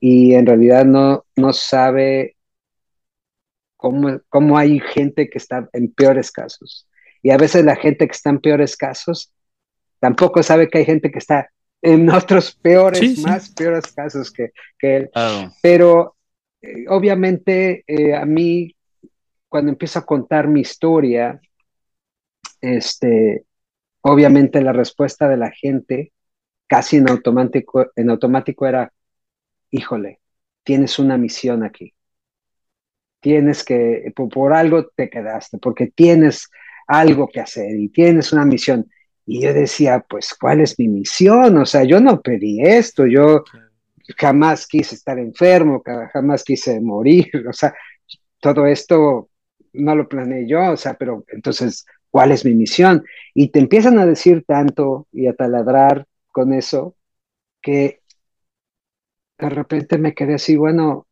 y 0.00 0.34
en 0.34 0.46
realidad 0.46 0.84
no, 0.84 1.24
no 1.36 1.52
sabe 1.52 2.36
cómo, 3.76 4.20
cómo 4.28 4.58
hay 4.58 4.80
gente 4.80 5.28
que 5.28 5.38
está 5.38 5.68
en 5.72 5.92
peores 5.92 6.30
casos. 6.30 6.88
Y 7.22 7.30
a 7.30 7.38
veces 7.38 7.64
la 7.64 7.76
gente 7.76 8.06
que 8.06 8.12
está 8.12 8.30
en 8.30 8.40
peores 8.40 8.76
casos 8.76 9.32
tampoco 10.00 10.42
sabe 10.42 10.68
que 10.68 10.78
hay 10.78 10.84
gente 10.84 11.10
que 11.10 11.18
está 11.18 11.50
en 11.80 12.10
otros 12.10 12.54
peores, 12.54 13.18
más 13.20 13.50
peores 13.50 13.92
casos 13.92 14.30
que, 14.30 14.52
que 14.78 14.96
él. 14.96 15.10
Pero 15.62 16.16
eh, 16.60 16.84
obviamente 16.88 17.84
eh, 17.86 18.14
a 18.14 18.24
mí, 18.24 18.74
cuando 19.48 19.70
empiezo 19.70 19.98
a 19.98 20.06
contar 20.06 20.48
mi 20.48 20.60
historia, 20.60 21.40
este, 22.64 23.44
obviamente 24.00 24.62
la 24.62 24.72
respuesta 24.72 25.28
de 25.28 25.36
la 25.36 25.50
gente 25.50 26.12
casi 26.66 26.96
en 26.96 27.08
automático, 27.08 27.90
en 27.94 28.10
automático 28.10 28.66
era, 28.66 28.92
híjole, 29.70 30.20
tienes 30.62 30.98
una 30.98 31.18
misión 31.18 31.62
aquí. 31.62 31.94
Tienes 33.20 33.64
que, 33.64 34.12
por, 34.14 34.52
algo 34.52 34.86
te 34.88 35.08
quedaste, 35.08 35.58
porque 35.58 35.88
tienes 35.88 36.48
algo 36.86 37.28
que 37.28 37.40
hacer 37.40 37.74
y 37.78 37.88
tienes 37.88 38.32
una 38.32 38.44
misión. 38.44 38.90
Y 39.26 39.42
yo 39.42 39.54
decía, 39.54 40.04
pues, 40.08 40.34
¿cuál 40.38 40.60
es 40.60 40.78
mi 40.78 40.88
misión? 40.88 41.56
O 41.56 41.66
sea, 41.66 41.84
yo 41.84 42.00
no 42.00 42.20
pedí 42.20 42.60
esto, 42.62 43.06
yo 43.06 43.44
jamás 44.18 44.66
quise 44.66 44.94
estar 44.94 45.18
enfermo, 45.18 45.82
jamás 46.12 46.44
quise 46.44 46.80
morir, 46.80 47.30
o 47.48 47.52
sea, 47.52 47.74
todo 48.40 48.66
esto 48.66 49.30
no 49.72 49.94
lo 49.96 50.08
planeé 50.08 50.46
yo, 50.46 50.72
o 50.72 50.76
sea, 50.76 50.94
pero 50.94 51.24
entonces, 51.28 51.86
cuál 52.14 52.30
es 52.30 52.44
mi 52.44 52.54
misión. 52.54 53.04
Y 53.34 53.48
te 53.48 53.58
empiezan 53.58 53.98
a 53.98 54.06
decir 54.06 54.44
tanto 54.46 55.08
y 55.10 55.26
a 55.26 55.34
taladrar 55.34 56.06
con 56.30 56.52
eso 56.52 56.94
que 57.60 58.02
de 59.36 59.48
repente 59.48 59.98
me 59.98 60.14
quedé 60.14 60.34
así, 60.34 60.54
bueno, 60.54 61.08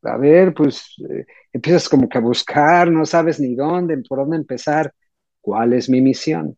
a 0.00 0.16
ver, 0.16 0.54
pues 0.54 0.94
eh, 1.10 1.26
empiezas 1.52 1.90
como 1.90 2.08
que 2.08 2.16
a 2.16 2.22
buscar, 2.22 2.90
no 2.90 3.04
sabes 3.04 3.38
ni 3.38 3.54
dónde, 3.54 3.98
por 4.08 4.20
dónde 4.20 4.38
empezar, 4.38 4.94
cuál 5.42 5.74
es 5.74 5.90
mi 5.90 6.00
misión. 6.00 6.56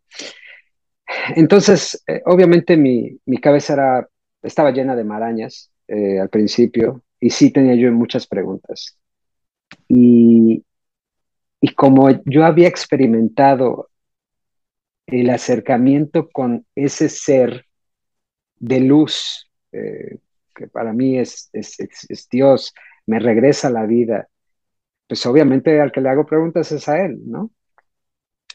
Entonces, 1.35 2.05
eh, 2.07 2.23
obviamente 2.27 2.77
mi, 2.77 3.19
cabeza 3.41 3.73
era, 3.73 4.09
estaba 4.43 4.71
llena 4.71 4.95
de 4.95 5.03
marañas 5.03 5.73
eh, 5.89 6.21
al 6.21 6.29
principio 6.29 7.03
y 7.19 7.31
sí 7.31 7.51
tenía 7.51 7.75
yo 7.75 7.91
muchas 7.91 8.29
preguntas. 8.29 8.97
Y, 9.89 10.65
y 11.63 11.75
como 11.75 12.11
yo 12.27 12.45
había 12.45 12.69
experimentado 12.69 13.89
el 15.07 15.31
acercamiento 15.31 16.29
con 16.31 16.67
ese 16.75 17.09
ser 17.09 17.67
de 18.59 18.81
luz, 18.81 19.51
eh, 19.73 20.19
que 20.55 20.69
para 20.69 20.93
mí 20.93 21.19
es, 21.19 21.51
es, 21.53 22.29
Dios, 22.31 22.75
me 23.07 23.19
regresa 23.19 23.71
la 23.71 23.87
vida, 23.87 24.29
pues 25.09 25.25
obviamente 25.27 25.81
al 25.81 25.93
que 25.93 26.01
le 26.03 26.11
hago 26.11 26.27
preguntas 26.27 26.73
es 26.73 26.89
a 26.89 27.05
él, 27.05 27.21
¿no? 27.27 27.51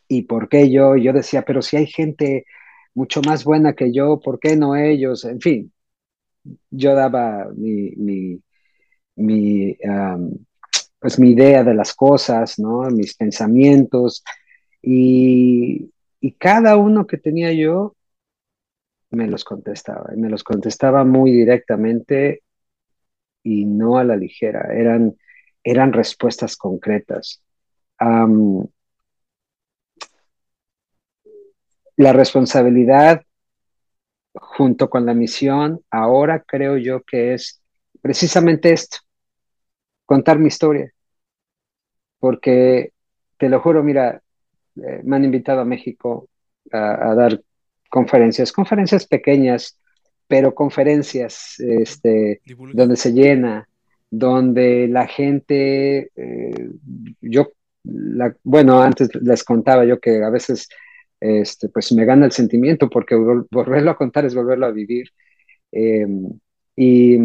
¿Y 0.07 0.23
por 0.23 0.49
qué 0.49 0.71
yo? 0.71 0.95
Yo 0.95 1.13
decía, 1.13 1.43
pero 1.43 1.61
si 1.61 1.77
hay 1.77 1.87
gente 1.87 2.45
mucho 2.93 3.21
más 3.21 3.43
buena 3.43 3.73
que 3.73 3.93
yo, 3.93 4.19
¿por 4.19 4.39
qué 4.39 4.55
no 4.55 4.75
ellos? 4.75 5.25
En 5.25 5.41
fin, 5.41 5.73
yo 6.71 6.95
daba 6.95 7.47
mi, 7.55 7.91
mi 9.15 9.77
pues 11.07 11.19
mi 11.19 11.29
idea 11.29 11.63
de 11.63 11.73
las 11.73 11.93
cosas, 11.93 12.59
¿no? 12.59 12.81
Mis 12.89 13.15
pensamientos 13.15 14.25
y, 14.81 15.89
cada 16.37 16.75
uno 16.75 17.07
que 17.07 17.17
tenía 17.17 17.53
yo 17.53 17.95
me 19.11 19.25
los 19.27 19.45
contestaba. 19.45 20.13
Y 20.13 20.17
me 20.19 20.29
los 20.29 20.43
contestaba 20.43 21.05
muy 21.05 21.31
directamente 21.31 22.43
y 23.41 23.63
no 23.63 23.97
a 23.97 24.03
la 24.03 24.17
ligera. 24.17 24.73
Eran, 24.73 25.15
eran 25.63 25.93
respuestas 25.93 26.57
concretas. 26.57 27.41
la 31.95 32.11
responsabilidad 32.11 33.21
junto 34.33 34.89
con 34.89 35.05
la 35.05 35.13
misión, 35.13 35.79
ahora 35.89 36.43
creo 36.45 36.75
yo 36.75 37.01
que 37.03 37.33
es 37.33 37.61
precisamente 38.01 38.73
esto, 38.73 38.97
contar 40.05 40.37
mi 40.37 40.47
historia. 40.47 40.91
Porque 42.19 42.91
te 43.38 43.50
lo 43.50 43.59
juro, 43.59 43.83
mira, 43.83 44.21
eh, 44.75 45.01
me 45.03 45.15
han 45.15 45.25
invitado 45.25 45.62
a 45.62 45.65
México 45.65 46.29
a, 46.71 47.15
dar 47.15 47.41
conferencias, 47.89 48.51
conferencias 48.51 49.07
pequeñas, 49.07 49.79
pero 50.27 50.53
conferencias 50.53 51.59
este, 51.59 52.41
donde 52.74 52.97
se 52.97 53.13
llena, 53.13 53.67
donde 54.09 54.88
la 54.88 55.07
gente, 55.07 56.12
eh, 56.15 56.69
yo, 57.21 57.51
bueno, 58.43 58.81
antes 58.81 59.09
les 59.21 59.43
contaba 59.43 59.86
yo 59.86 60.00
que 60.00 60.24
a 60.24 60.29
veces 60.29 60.67
este, 61.19 61.69
pues 61.69 61.91
me 61.93 62.05
gana 62.05 62.25
el 62.25 62.31
sentimiento 62.31 62.89
porque 62.89 63.15
volverlo 63.15 63.91
a 63.91 63.97
contar 63.97 64.25
es 64.25 64.36
volverlo 64.36 64.65
a 64.65 64.71
vivir. 64.71 65.07
Em, 65.71 66.29
y, 66.75 67.17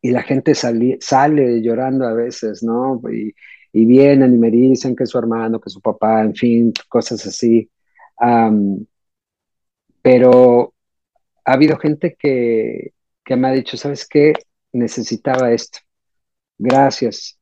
y, 0.00 0.10
la 0.10 0.22
gente 0.22 0.54
sale 0.54 1.62
llorando 1.62 2.06
a 2.06 2.14
veces, 2.14 2.62
¿no? 2.62 3.00
Y, 3.10 3.34
y, 3.74 3.84
vienen 3.84 4.34
y 4.34 4.38
me 4.38 4.50
dicen 4.50 4.96
que 4.96 5.06
su 5.06 5.18
hermano, 5.18 5.60
que 5.60 5.70
su 5.70 5.80
papá, 5.80 6.22
en 6.22 6.34
fin, 6.34 6.72
cosas 6.88 7.26
así. 7.26 7.70
pero 10.02 10.74
ha 11.44 11.52
habido 11.52 11.76
gente 11.78 12.16
que, 12.18 12.92
que, 13.24 13.36
me 13.36 13.48
ha 13.48 13.52
dicho, 13.52 13.76
¿sabes 13.76 14.06
qué? 14.08 14.34
Necesitaba 14.72 15.52
esto. 15.52 15.80
Gracias. 16.58 17.38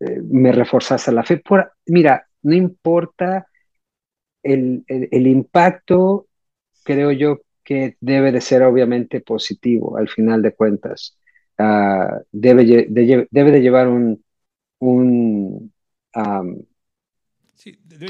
Eh, 0.00 0.20
me 0.22 0.52
reforzaste 0.52 1.12
la 1.12 1.22
fe. 1.22 1.42
Mira, 1.86 2.26
no 2.42 2.54
importa 2.54 3.46
el, 4.42 4.84
impacto, 5.26 6.26
creo 6.84 7.12
yo 7.12 7.40
que 7.62 7.96
debe 8.00 8.32
de 8.32 8.40
ser 8.40 8.62
obviamente 8.62 9.20
positivo 9.20 9.96
al 9.96 10.08
final 10.08 10.42
de 10.42 10.54
cuentas. 10.54 11.18
Ah, 11.56 12.20
debe, 12.32 12.64
de, 12.64 13.26
debe 13.30 13.50
de 13.52 13.60
llevar 13.60 13.88
un, 13.88 14.23
un, 14.78 15.72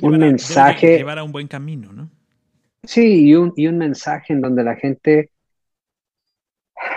un 0.02 0.18
mensaje. 0.18 0.98
llevar 0.98 1.18
a 1.18 1.24
un 1.24 1.32
buen 1.32 1.48
camino, 1.48 1.92
¿no? 1.92 2.10
Sí, 2.82 3.26
y 3.26 3.34
un, 3.34 3.52
y 3.56 3.66
un 3.66 3.78
mensaje 3.78 4.32
en 4.32 4.40
donde 4.40 4.62
la 4.62 4.76
gente 4.76 5.30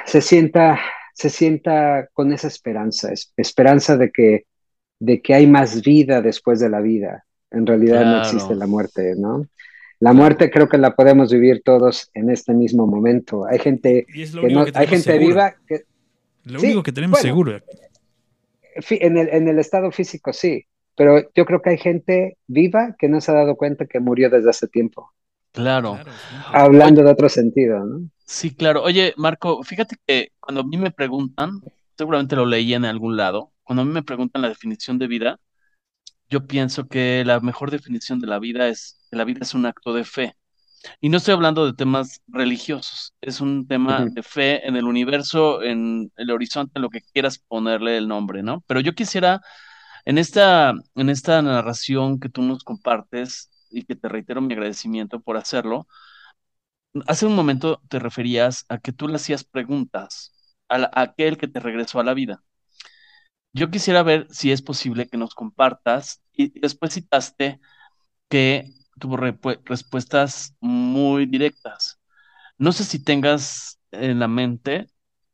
se 0.06 0.22
sienta, 0.22 0.80
se 1.14 1.30
sienta 1.30 2.08
con 2.14 2.34
esa 2.34 2.48
esperanza, 2.48 3.12
esperanza 3.38 3.98
de 3.98 4.12
que, 4.12 4.46
de 5.00 5.22
que 5.22 5.34
hay 5.34 5.48
más 5.48 5.82
vida 5.82 6.22
después 6.22 6.60
de 6.60 6.70
la 6.70 6.82
vida, 6.82 7.26
en 7.52 7.66
realidad 7.66 8.06
no 8.06 8.20
existe 8.20 8.56
la 8.56 8.68
muerte, 8.68 9.14
¿no? 9.18 9.46
La 10.00 10.14
muerte 10.14 10.52
creo 10.52 10.70
que 10.70 10.78
la 10.78 10.96
podemos 10.96 11.32
vivir 11.32 11.64
todos 11.64 12.12
en 12.14 12.30
este 12.30 12.54
mismo 12.54 12.86
momento. 12.86 13.46
Hay 13.48 13.58
gente, 13.58 14.06
que 14.06 14.50
no, 14.50 14.66
hay 14.74 14.88
gente 14.88 15.18
viva 15.18 15.56
que... 15.68 15.86
Lo 16.44 16.60
único 16.60 16.84
que 16.84 16.92
tenemos 16.92 17.20
seguro. 17.20 17.60
En 18.90 19.18
el, 19.18 19.30
en 19.30 19.48
el 19.48 19.60
estado 19.60 19.92
físico 19.92 20.34
sí, 20.34 20.66
pero 20.96 21.22
yo 21.36 21.46
creo 21.46 21.62
que 21.62 21.72
hay 21.72 21.78
gente 21.78 22.38
viva 22.48 22.96
que 22.98 23.08
no 23.08 23.22
se 23.22 23.32
ha 23.32 23.36
dado 23.36 23.56
cuenta 23.56 23.86
que 23.86 24.00
murió 24.00 24.30
desde 24.30 24.50
hace 24.50 24.68
tiempo. 24.68 25.12
Claro. 25.52 25.98
Hablando 26.52 27.04
de 27.04 27.12
otro 27.12 27.30
sentido, 27.30 27.84
¿no? 27.86 28.10
Sí, 28.26 28.54
claro. 28.54 28.84
Oye, 28.84 29.14
Marco, 29.18 29.64
fíjate 29.64 29.96
que 30.06 30.32
cuando 30.40 30.62
a 30.62 30.64
mí 30.64 30.78
me 30.78 30.92
preguntan, 30.92 31.62
seguramente 31.98 32.36
lo 32.36 32.46
leí 32.46 32.74
en 32.74 32.86
algún 32.86 33.16
lado, 33.16 33.54
cuando 33.64 33.84
a 33.84 33.86
mí 33.86 33.92
me 33.92 34.04
preguntan 34.04 34.42
la 34.42 34.50
definición 34.50 35.00
de 35.00 35.08
vida, 35.08 35.40
yo 36.30 36.46
pienso 36.46 36.88
que 36.88 37.24
la 37.26 37.40
mejor 37.40 37.72
definición 37.72 38.20
de 38.20 38.28
la 38.28 38.40
vida 38.40 38.68
es 38.68 39.00
que 39.10 39.18
la 39.18 39.24
vida 39.24 39.40
es 39.42 39.54
un 39.54 39.66
acto 39.66 39.94
de 39.94 40.04
fe. 40.04 40.36
Y 41.02 41.10
no 41.10 41.18
estoy 41.18 41.34
hablando 41.34 41.66
de 41.66 41.74
temas 41.74 42.22
religiosos, 42.28 43.14
es 43.22 43.42
un 43.42 43.68
tema 43.68 44.06
de 44.06 44.24
fe 44.24 44.68
en 44.68 44.76
el 44.76 44.86
universo, 44.86 45.64
en 45.64 46.12
el 46.18 46.32
horizonte, 46.32 46.74
en 46.76 46.84
lo 46.84 46.90
que 46.90 47.02
quieras 47.02 47.40
ponerle 47.40 47.98
el 47.98 48.08
nombre, 48.08 48.44
¿no? 48.44 48.64
Pero 48.68 48.80
yo 48.80 48.94
quisiera, 48.94 49.42
en 50.06 50.18
esta, 50.18 50.74
en 50.96 51.10
esta 51.10 51.42
narración 51.42 52.20
que 52.20 52.30
tú 52.30 52.42
nos 52.42 52.64
compartes 52.64 53.50
y 53.70 53.84
que 53.86 53.96
te 53.96 54.10
reitero 54.10 54.42
mi 54.42 54.54
agradecimiento 54.54 55.20
por 55.20 55.38
hacerlo, 55.38 55.88
hace 57.08 57.26
un 57.26 57.36
momento 57.36 57.82
te 57.90 58.00
referías 58.00 58.66
a 58.70 58.80
que 58.80 58.92
tú 58.94 59.08
le 59.08 59.16
hacías 59.16 59.44
preguntas 59.44 60.34
a 60.70 60.90
aquel 61.02 61.38
que 61.38 61.48
te 61.48 61.60
regresó 61.60 62.00
a 62.00 62.04
la 62.04 62.14
vida. 62.14 62.44
Yo 63.54 63.72
quisiera 63.72 64.04
ver 64.04 64.28
si 64.30 64.52
es 64.52 64.62
posible 64.62 65.08
que 65.08 65.18
nos 65.18 65.34
compartas 65.34 66.22
y 66.34 66.60
después 66.60 66.94
citaste 66.94 67.60
que 68.30 68.72
tuvo 68.98 69.18
respuestas 69.18 70.56
muy 70.60 71.26
directas. 71.26 72.00
No 72.58 72.72
sé 72.72 72.84
si 72.84 73.04
tengas 73.04 73.80
en 73.92 74.20
la 74.20 74.28
mente, 74.28 74.88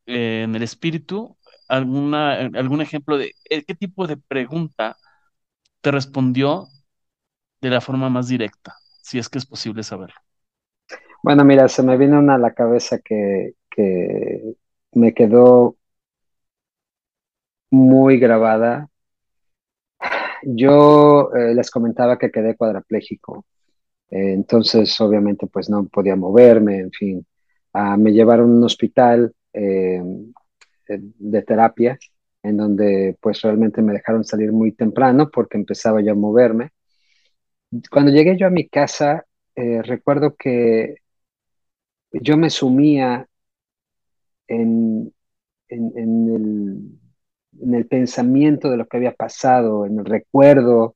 eh, 0.05 0.43
en 0.43 0.55
el 0.55 0.63
espíritu, 0.63 1.37
alguna, 1.67 2.33
algún 2.35 2.81
ejemplo 2.81 3.17
de 3.17 3.33
eh, 3.49 3.63
qué 3.65 3.75
tipo 3.75 4.07
de 4.07 4.17
pregunta 4.17 4.97
te 5.81 5.91
respondió 5.91 6.67
de 7.61 7.69
la 7.69 7.81
forma 7.81 8.09
más 8.09 8.27
directa, 8.27 8.75
si 9.01 9.19
es 9.19 9.29
que 9.29 9.37
es 9.39 9.45
posible 9.45 9.83
saberlo. 9.83 10.15
Bueno, 11.23 11.45
mira, 11.45 11.67
se 11.69 11.83
me 11.83 11.97
vino 11.97 12.19
una 12.19 12.35
a 12.35 12.37
la 12.37 12.53
cabeza 12.53 12.99
que, 12.99 13.53
que 13.71 14.55
me 14.93 15.13
quedó 15.13 15.77
muy 17.71 18.19
grabada. 18.19 18.89
Yo 20.43 21.31
eh, 21.33 21.53
les 21.55 21.71
comentaba 21.71 22.17
que 22.17 22.31
quedé 22.31 22.55
cuadraplégico, 22.55 23.45
eh, 24.13 24.33
entonces 24.33 24.99
obviamente 25.01 25.47
pues 25.47 25.69
no 25.69 25.87
podía 25.87 26.15
moverme, 26.15 26.79
en 26.79 26.91
fin. 26.91 27.25
Ah, 27.73 27.97
me 27.97 28.11
llevaron 28.11 28.51
a 28.51 28.55
un 28.57 28.63
hospital 28.63 29.33
eh, 29.53 30.01
de 30.87 31.41
terapia 31.41 31.97
en 32.43 32.57
donde 32.57 33.17
pues 33.19 33.41
realmente 33.41 33.81
me 33.81 33.93
dejaron 33.93 34.23
salir 34.23 34.51
muy 34.51 34.73
temprano 34.73 35.31
porque 35.31 35.57
empezaba 35.57 36.01
yo 36.01 36.11
a 36.11 36.15
moverme. 36.15 36.71
Cuando 37.89 38.11
llegué 38.11 38.37
yo 38.37 38.47
a 38.47 38.51
mi 38.51 38.67
casa, 38.67 39.25
recuerdo 39.55 40.35
que 40.35 40.97
yo 42.11 42.37
me 42.37 42.49
sumía 42.49 43.27
en, 44.47 45.11
en 45.69 46.29
el 46.29 46.99
en 47.61 47.75
el 47.75 47.87
pensamiento 47.87 48.69
de 48.69 48.77
lo 48.77 48.87
que 48.87 48.97
había 48.97 49.13
pasado, 49.13 49.85
en 49.85 49.99
el 49.99 50.05
recuerdo, 50.05 50.95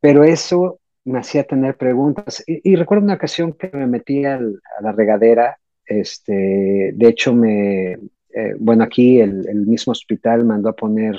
pero 0.00 0.24
eso 0.24 0.80
me 1.08 1.20
hacía 1.20 1.44
tener 1.44 1.76
preguntas. 1.76 2.42
Y, 2.46 2.76
recuerdo 2.76 3.04
una 3.04 3.14
ocasión 3.14 3.52
que 3.54 3.70
me 3.72 3.86
metí 3.86 4.24
a 4.24 4.40
la 4.80 4.92
regadera, 4.92 5.58
este, 5.86 6.92
de 6.94 7.08
hecho 7.08 7.34
me, 7.34 7.92
eh, 7.92 8.54
bueno, 8.58 8.84
aquí 8.84 9.20
el, 9.20 9.66
mismo 9.66 9.92
hospital 9.92 10.44
mandó 10.44 10.68
a 10.70 10.76
poner 10.76 11.16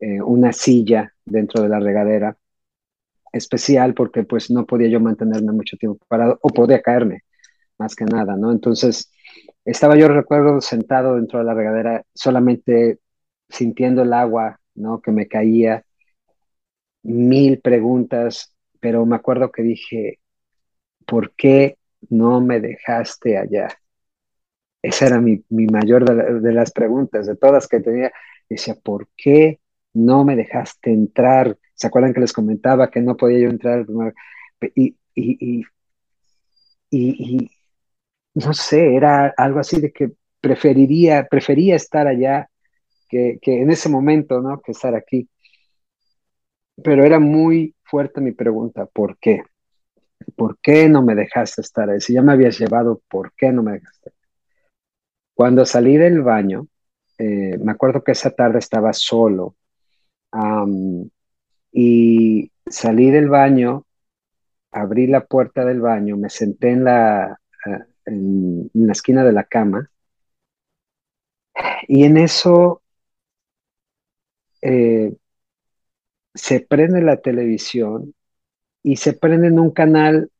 eh, 0.00 0.20
una 0.22 0.52
silla 0.52 1.12
dentro 1.24 1.62
de 1.62 1.68
la 1.68 1.80
regadera 1.80 2.36
especial 3.32 3.94
porque 3.94 4.24
pues 4.24 4.50
no 4.50 4.66
podía 4.66 4.88
yo 4.88 5.00
mantenerme 5.00 5.52
mucho 5.52 5.76
tiempo 5.76 6.04
parado 6.08 6.38
o 6.42 6.50
podía 6.50 6.82
caerme, 6.82 7.22
más 7.78 7.96
que 7.96 8.04
nada, 8.04 8.36
¿no? 8.36 8.52
Entonces, 8.52 9.10
estaba 9.64 9.96
yo, 9.96 10.08
recuerdo, 10.08 10.60
sentado 10.60 11.16
dentro 11.16 11.38
de 11.38 11.44
la 11.46 11.54
regadera, 11.54 12.04
solamente 12.14 12.98
sintiendo 13.48 14.02
el 14.02 14.12
agua, 14.12 14.60
¿no? 14.74 15.00
Que 15.00 15.12
me 15.12 15.28
caía, 15.28 15.84
mil 17.02 17.60
preguntas, 17.60 18.51
pero 18.82 19.06
me 19.06 19.14
acuerdo 19.14 19.52
que 19.52 19.62
dije, 19.62 20.18
¿por 21.06 21.36
qué 21.36 21.78
no 22.10 22.40
me 22.40 22.58
dejaste 22.58 23.38
allá? 23.38 23.68
Esa 24.82 25.06
era 25.06 25.20
mi, 25.20 25.44
mayor 25.50 26.04
de, 26.42 26.52
las 26.52 26.72
preguntas, 26.72 27.28
de 27.28 27.36
todas 27.36 27.68
que 27.68 27.78
tenía. 27.78 28.10
Decía, 28.50 28.74
¿por 28.74 29.08
qué 29.16 29.60
no 29.94 30.24
me 30.24 30.34
dejaste 30.34 30.92
entrar? 30.92 31.56
¿Se 31.74 31.86
acuerdan 31.86 32.12
que 32.12 32.22
les 32.22 32.32
comentaba 32.32 32.90
que 32.90 33.00
no 33.00 33.16
podía 33.16 33.38
yo 33.38 33.50
entrar? 33.50 33.86
Y, 34.74 34.96
y, 35.14 35.64
y, 36.90 37.50
no 38.34 38.52
sé, 38.52 38.96
era 38.96 39.32
algo 39.36 39.60
así 39.60 39.80
de 39.80 39.92
que 39.92 40.10
preferiría, 40.40 41.28
prefería 41.30 41.76
estar 41.76 42.08
allá 42.08 42.50
que, 43.08 43.38
en 43.44 43.70
ese 43.70 43.88
momento, 43.88 44.40
¿no? 44.40 44.60
Que 44.60 44.72
estar 44.72 44.96
aquí. 44.96 45.28
Pero 46.82 47.04
era 47.04 47.18
muy 47.18 47.74
fuerte 47.84 48.20
mi 48.20 48.32
pregunta, 48.32 48.86
¿por 48.86 49.18
qué? 49.18 49.42
¿Por 50.36 50.58
qué 50.60 50.88
no 50.88 51.02
me 51.02 51.14
dejaste 51.14 51.60
estar 51.60 51.90
ahí? 51.90 52.00
Si 52.00 52.14
ya 52.14 52.22
me 52.22 52.32
habías 52.32 52.58
llevado, 52.58 53.02
¿por 53.08 53.32
qué 53.34 53.52
no 53.52 53.62
me 53.62 53.72
dejaste? 53.72 54.12
Cuando 55.34 55.64
salí 55.64 55.96
del 55.96 56.22
baño, 56.22 56.66
eh, 57.18 57.58
me 57.58 57.72
acuerdo 57.72 58.02
que 58.02 58.12
esa 58.12 58.30
tarde 58.30 58.58
estaba 58.58 58.92
solo 58.92 59.56
y 61.72 62.50
salí 62.66 63.10
del 63.10 63.28
baño 63.28 63.84
abrí 64.72 65.06
la 65.06 65.24
puerta 65.24 65.64
del 65.64 65.80
baño, 65.80 66.16
me 66.16 66.30
senté 66.30 66.70
en 66.70 66.84
la, 66.84 67.38
en, 68.06 68.70
la 68.72 68.92
esquina 68.92 69.22
de 69.22 69.32
la 69.32 69.44
cama 69.44 69.88
y 71.86 72.04
en 72.04 72.16
eso 72.16 72.82
eh, 74.62 75.14
se 76.34 76.60
prende 76.60 77.02
la 77.02 77.18
televisión 77.18 78.14
y 78.82 78.96
se 78.96 79.12
prende 79.12 79.48
en 79.48 79.58
un 79.58 79.70
canal 79.70 80.30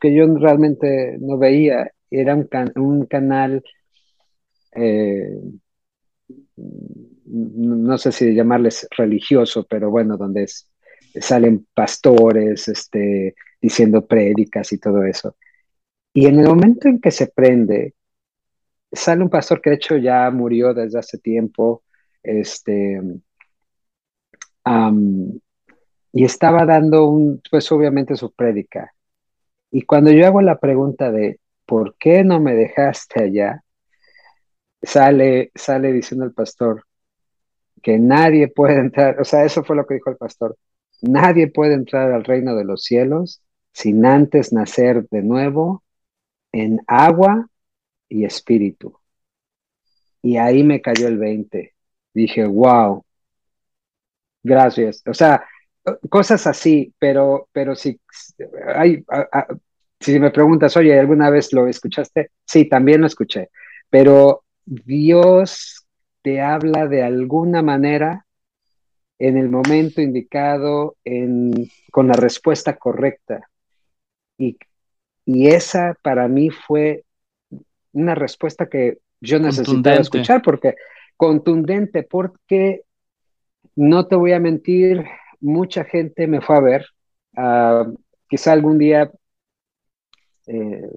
que 0.00 0.14
yo 0.14 0.26
realmente 0.36 1.16
no 1.20 1.38
veía, 1.38 1.90
era 2.10 2.34
un, 2.34 2.48
un 2.76 3.06
canal, 3.06 3.62
eh, 4.74 5.40
no 7.26 7.98
sé 7.98 8.12
si 8.12 8.34
llamarles 8.34 8.86
religioso, 8.96 9.66
pero 9.68 9.90
bueno, 9.90 10.16
donde 10.16 10.46
salen 11.20 11.66
pastores 11.74 12.68
este, 12.68 13.34
diciendo 13.60 14.06
prédicas 14.06 14.72
y 14.72 14.78
todo 14.78 15.04
eso. 15.04 15.36
Y 16.12 16.26
en 16.26 16.40
el 16.40 16.46
momento 16.46 16.88
en 16.88 17.00
que 17.00 17.10
se 17.10 17.28
prende, 17.28 17.94
sale 18.92 19.22
un 19.22 19.30
pastor 19.30 19.60
que 19.60 19.70
de 19.70 19.76
hecho 19.76 19.96
ya 19.96 20.30
murió 20.30 20.74
desde 20.74 20.98
hace 20.98 21.18
tiempo, 21.18 21.82
este, 22.22 23.00
y 24.64 26.24
estaba 26.24 26.64
dando 26.64 27.08
un, 27.08 27.42
pues 27.50 27.70
obviamente 27.72 28.16
su 28.16 28.32
prédica. 28.32 28.92
Y 29.70 29.82
cuando 29.82 30.10
yo 30.10 30.26
hago 30.26 30.42
la 30.42 30.58
pregunta 30.58 31.10
de, 31.10 31.40
¿por 31.66 31.96
qué 31.96 32.24
no 32.24 32.40
me 32.40 32.54
dejaste 32.54 33.22
allá? 33.22 33.64
Sale, 34.82 35.50
sale 35.54 35.92
diciendo 35.92 36.24
el 36.24 36.32
pastor 36.32 36.84
que 37.82 37.98
nadie 37.98 38.48
puede 38.48 38.78
entrar, 38.78 39.20
o 39.20 39.24
sea, 39.24 39.44
eso 39.44 39.64
fue 39.64 39.76
lo 39.76 39.86
que 39.86 39.94
dijo 39.94 40.10
el 40.10 40.16
pastor, 40.16 40.56
nadie 41.02 41.48
puede 41.48 41.74
entrar 41.74 42.12
al 42.12 42.24
reino 42.24 42.54
de 42.54 42.64
los 42.64 42.84
cielos 42.84 43.42
sin 43.72 44.04
antes 44.06 44.52
nacer 44.52 45.08
de 45.10 45.22
nuevo 45.22 45.82
en 46.52 46.80
agua 46.86 47.48
y 48.08 48.24
espíritu. 48.24 48.98
Y 50.20 50.36
ahí 50.36 50.62
me 50.62 50.80
cayó 50.80 51.08
el 51.08 51.18
20. 51.18 51.74
Dije, 52.14 52.46
wow, 52.46 53.04
gracias. 54.42 55.02
O 55.06 55.14
sea, 55.14 55.44
cosas 56.08 56.46
así, 56.46 56.92
pero, 56.98 57.48
pero 57.52 57.74
si, 57.74 58.00
hay, 58.74 59.04
si 60.00 60.18
me 60.18 60.30
preguntas, 60.30 60.76
oye, 60.76 60.98
¿alguna 60.98 61.30
vez 61.30 61.52
lo 61.52 61.66
escuchaste? 61.66 62.30
Sí, 62.44 62.68
también 62.68 63.00
lo 63.00 63.06
escuché, 63.06 63.50
pero 63.90 64.44
Dios 64.64 65.86
te 66.22 66.40
habla 66.40 66.86
de 66.86 67.02
alguna 67.02 67.62
manera 67.62 68.26
en 69.18 69.36
el 69.36 69.48
momento 69.48 70.00
indicado, 70.00 70.96
en, 71.04 71.68
con 71.92 72.08
la 72.08 72.14
respuesta 72.14 72.76
correcta. 72.76 73.48
Y, 74.36 74.58
y 75.24 75.48
esa 75.48 75.96
para 76.02 76.26
mí 76.26 76.50
fue 76.50 77.04
una 77.92 78.16
respuesta 78.16 78.66
que 78.66 78.98
yo 79.20 79.38
necesitaba 79.38 79.96
escuchar, 79.96 80.42
porque 80.42 80.74
contundente, 81.16 82.02
porque 82.02 82.82
no 83.76 84.06
te 84.06 84.16
voy 84.16 84.32
a 84.32 84.40
mentir, 84.40 85.04
mucha 85.40 85.84
gente 85.84 86.26
me 86.26 86.40
fue 86.40 86.56
a 86.56 86.60
ver. 86.60 86.86
Uh, 87.36 87.96
quizá 88.28 88.52
algún 88.52 88.78
día 88.78 89.10
eh, 90.46 90.88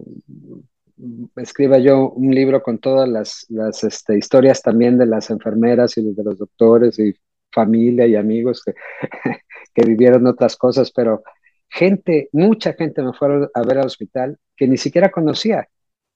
escriba 1.35 1.77
yo 1.77 2.09
un 2.11 2.33
libro 2.33 2.63
con 2.63 2.79
todas 2.79 3.07
las, 3.09 3.83
este, 3.83 4.17
historias 4.17 4.61
también 4.61 4.97
de 4.97 5.05
las 5.05 5.29
enfermeras 5.29 5.97
y 5.97 6.13
de 6.13 6.23
los 6.23 6.37
doctores 6.37 6.97
y 6.99 7.13
familia 7.51 8.05
y 8.07 8.15
amigos 8.15 8.63
que, 9.73 9.85
vivieron 9.85 10.25
otras 10.27 10.55
cosas, 10.55 10.91
pero 10.91 11.23
gente, 11.69 12.29
mucha 12.31 12.73
gente 12.73 13.01
me 13.01 13.13
fue 13.13 13.49
a 13.53 13.61
ver 13.63 13.77
al 13.77 13.87
hospital 13.87 14.37
que 14.55 14.67
ni 14.67 14.77
siquiera 14.77 15.11
conocía, 15.11 15.67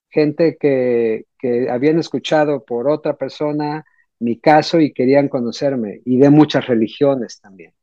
gente 0.09 0.57
que, 0.57 1.25
que 1.37 1.69
habían 1.69 1.99
escuchado 1.99 2.63
por 2.63 2.89
otra 2.89 3.17
persona 3.17 3.85
mi 4.19 4.39
caso 4.39 4.79
y 4.79 4.93
querían 4.93 5.29
conocerme, 5.29 6.01
y 6.05 6.17
de 6.17 6.29
muchas 6.29 6.67
religiones 6.67 7.39
también. 7.41 7.73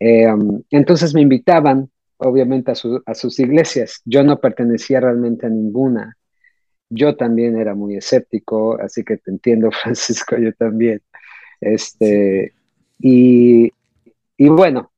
Eh, 0.00 0.26
entonces 0.70 1.14
me 1.14 1.20
invitaban, 1.20 1.90
obviamente, 2.16 2.72
a, 2.72 3.14
sus 3.14 3.38
iglesias. 3.38 4.00
Yo 4.04 4.24
no 4.24 4.40
pertenecía 4.40 5.00
realmente 5.00 5.46
a 5.46 5.50
ninguna. 5.50 6.16
Yo 6.88 7.16
también 7.16 7.58
era 7.58 7.74
muy 7.74 7.96
escéptico, 7.96 8.80
así 8.80 9.04
que 9.04 9.18
te 9.18 9.30
entiendo, 9.30 9.70
Francisco, 9.82 10.36
yo 10.38 10.52
también. 10.54 11.02
Este, 11.60 12.54
y, 12.98 13.70
bueno, 14.38 14.90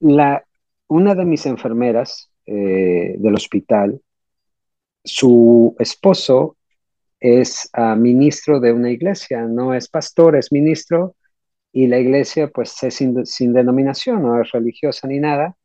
la, 0.00 0.44
una 0.88 1.14
de 1.14 1.24
mis 1.24 1.44
enfermeras 1.46 2.30
eh, 2.46 3.16
del 3.18 3.34
hospital, 3.34 4.00
su 5.04 5.74
esposo 5.78 6.56
es 7.20 7.68
ah, 7.74 7.94
ministro 7.96 8.60
de 8.60 8.72
una 8.72 8.90
iglesia, 8.90 9.42
no 9.42 9.74
es 9.74 9.88
pastor, 9.88 10.36
es 10.36 10.52
ministro, 10.52 11.16
y 11.72 11.86
la 11.86 11.98
iglesia 11.98 12.48
pues 12.48 12.82
es 12.82 12.94
sin, 12.94 13.52
denominación, 13.52 14.22
no 14.22 14.40
es 14.40 14.50
religiosa 14.52 15.06
ni 15.06 15.20
nada. 15.20 15.56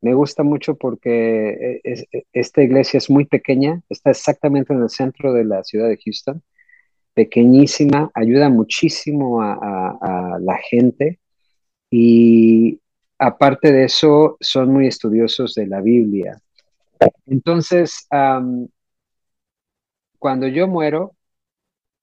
Me 0.00 0.14
gusta 0.14 0.42
mucho 0.42 0.76
porque 0.76 1.80
eh, 1.84 2.06
eh, 2.12 2.24
esta 2.32 2.62
iglesia 2.62 2.98
es 2.98 3.08
muy 3.10 3.24
pequeña, 3.26 3.80
está 3.88 4.10
exactamente 4.10 4.74
en 4.74 4.82
el 4.82 4.90
centro 4.90 5.32
de 5.32 5.44
la 5.44 5.62
ciudad 5.64 5.88
de 5.88 5.98
Houston, 6.04 6.42
pequeñísima, 7.14 8.10
ayuda 8.14 8.48
muchísimo 8.50 9.40
a, 9.40 10.38
la 10.40 10.56
gente 10.68 11.20
y 11.90 12.80
aparte 13.18 13.72
de 13.72 13.84
eso 13.84 14.36
son 14.40 14.72
muy 14.72 14.88
estudiosos 14.88 15.54
de 15.54 15.66
la 15.66 15.80
Biblia. 15.80 16.38
Entonces, 17.26 18.06
cuando 20.18 20.46
yo 20.48 20.68
muero, 20.68 21.14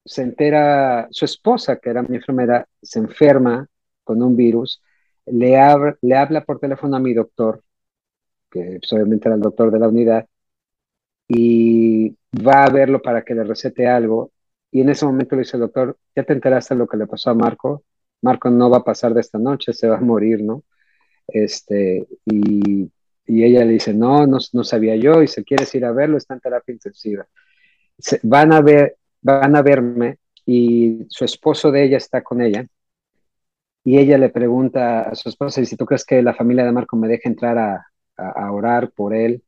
se 0.04 0.22
entera 0.22 1.08
su 1.10 1.24
esposa, 1.24 1.78
que 1.78 1.90
era 1.90 2.02
mi 2.02 2.16
enfermera, 2.16 2.66
se 2.80 2.98
enferma 2.98 3.68
con 4.04 4.22
un 4.22 4.36
virus, 4.36 4.82
le, 5.26 5.56
habla 5.58 6.44
por 6.44 6.58
teléfono 6.58 6.96
a 6.96 7.00
mi 7.00 7.14
doctor, 7.14 7.62
que 8.50 8.78
pues, 8.80 8.92
obviamente 8.92 9.28
era 9.28 9.36
el 9.36 9.42
doctor 9.42 9.70
de 9.70 9.78
la 9.78 9.88
unidad, 9.88 10.26
y 11.28 12.10
va 12.46 12.64
a 12.64 12.70
verlo 12.70 13.00
para 13.00 13.22
que 13.22 13.34
le 13.34 13.44
recete 13.44 13.86
algo. 13.86 14.32
Y 14.70 14.80
en 14.80 14.90
ese 14.90 15.06
momento 15.06 15.36
le 15.36 15.42
dice 15.42 15.58
doctor, 15.58 15.98
¿ya 16.14 16.24
te 16.24 16.32
enteraste 16.32 16.74
de 16.74 16.78
lo 16.78 16.86
que 16.86 16.96
le 16.96 17.06
pasó 17.06 17.30
a 17.30 17.34
Marco? 17.34 17.84
Marco 18.22 18.50
no 18.50 18.70
va 18.70 18.78
a 18.78 18.84
pasar 18.84 19.14
de 19.14 19.20
esta 19.20 19.38
noche, 19.38 19.72
se 19.72 19.88
va 19.88 19.98
a 19.98 20.00
morir, 20.00 20.42
¿no? 20.42 20.64
Este, 21.28 22.06
y, 22.26 22.90
y 23.26 23.44
ella 23.44 23.64
le 23.64 23.72
dice, 23.72 23.94
no, 23.94 24.26
no, 24.26 24.38
no 24.52 24.64
sabía 24.64 24.96
yo, 24.96 25.22
y 25.22 25.28
si 25.28 25.44
quieres 25.44 25.74
ir 25.74 25.84
a 25.84 25.92
verlo, 25.92 26.16
está 26.16 26.34
en 26.34 26.40
terapia 26.40 26.72
intensiva 26.72 27.26
van 28.22 28.52
a 28.52 28.60
ver, 28.60 28.96
van 29.20 29.56
a 29.56 29.62
verme 29.62 30.18
y 30.46 31.06
su 31.08 31.24
esposo 31.24 31.70
de 31.70 31.84
ella 31.84 31.96
está 31.96 32.22
con 32.22 32.40
ella. 32.42 32.66
Y 33.84 33.98
ella 33.98 34.16
le 34.18 34.28
pregunta 34.28 35.02
a 35.02 35.14
su 35.14 35.28
esposa, 35.28 35.64
si 35.64 35.76
tú 35.76 35.86
crees 35.86 36.04
que 36.04 36.22
la 36.22 36.34
familia 36.34 36.64
de 36.64 36.72
Marco 36.72 36.96
me 36.96 37.08
deja 37.08 37.28
entrar 37.28 37.58
a, 37.58 37.86
orar 38.52 38.92
por 38.92 39.14
él, 39.14 39.42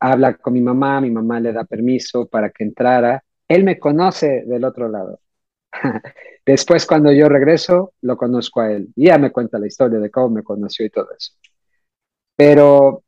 habla 0.00 0.34
con 0.34 0.52
mi 0.52 0.60
mamá, 0.60 1.00
mi 1.00 1.10
mamá 1.10 1.40
le 1.40 1.52
da 1.52 1.64
permiso 1.64 2.26
para 2.26 2.50
que 2.50 2.64
entrara. 2.64 3.24
Él 3.48 3.64
me 3.64 3.78
conoce 3.78 4.44
del 4.46 4.64
otro 4.64 4.88
lado. 4.88 5.20
Después, 6.44 6.86
cuando 6.86 7.12
yo 7.12 7.28
regreso, 7.28 7.94
lo 8.02 8.16
conozco 8.16 8.60
a 8.60 8.72
él. 8.72 8.88
Y 8.96 9.06
ya 9.06 9.16
me 9.18 9.32
cuenta 9.32 9.58
la 9.58 9.68
historia 9.68 9.98
de 10.00 10.10
cómo 10.10 10.30
me 10.30 10.42
conoció 10.42 10.84
y 10.84 10.90
todo 10.90 11.08
eso. 11.16 11.32
Pero 12.36 13.02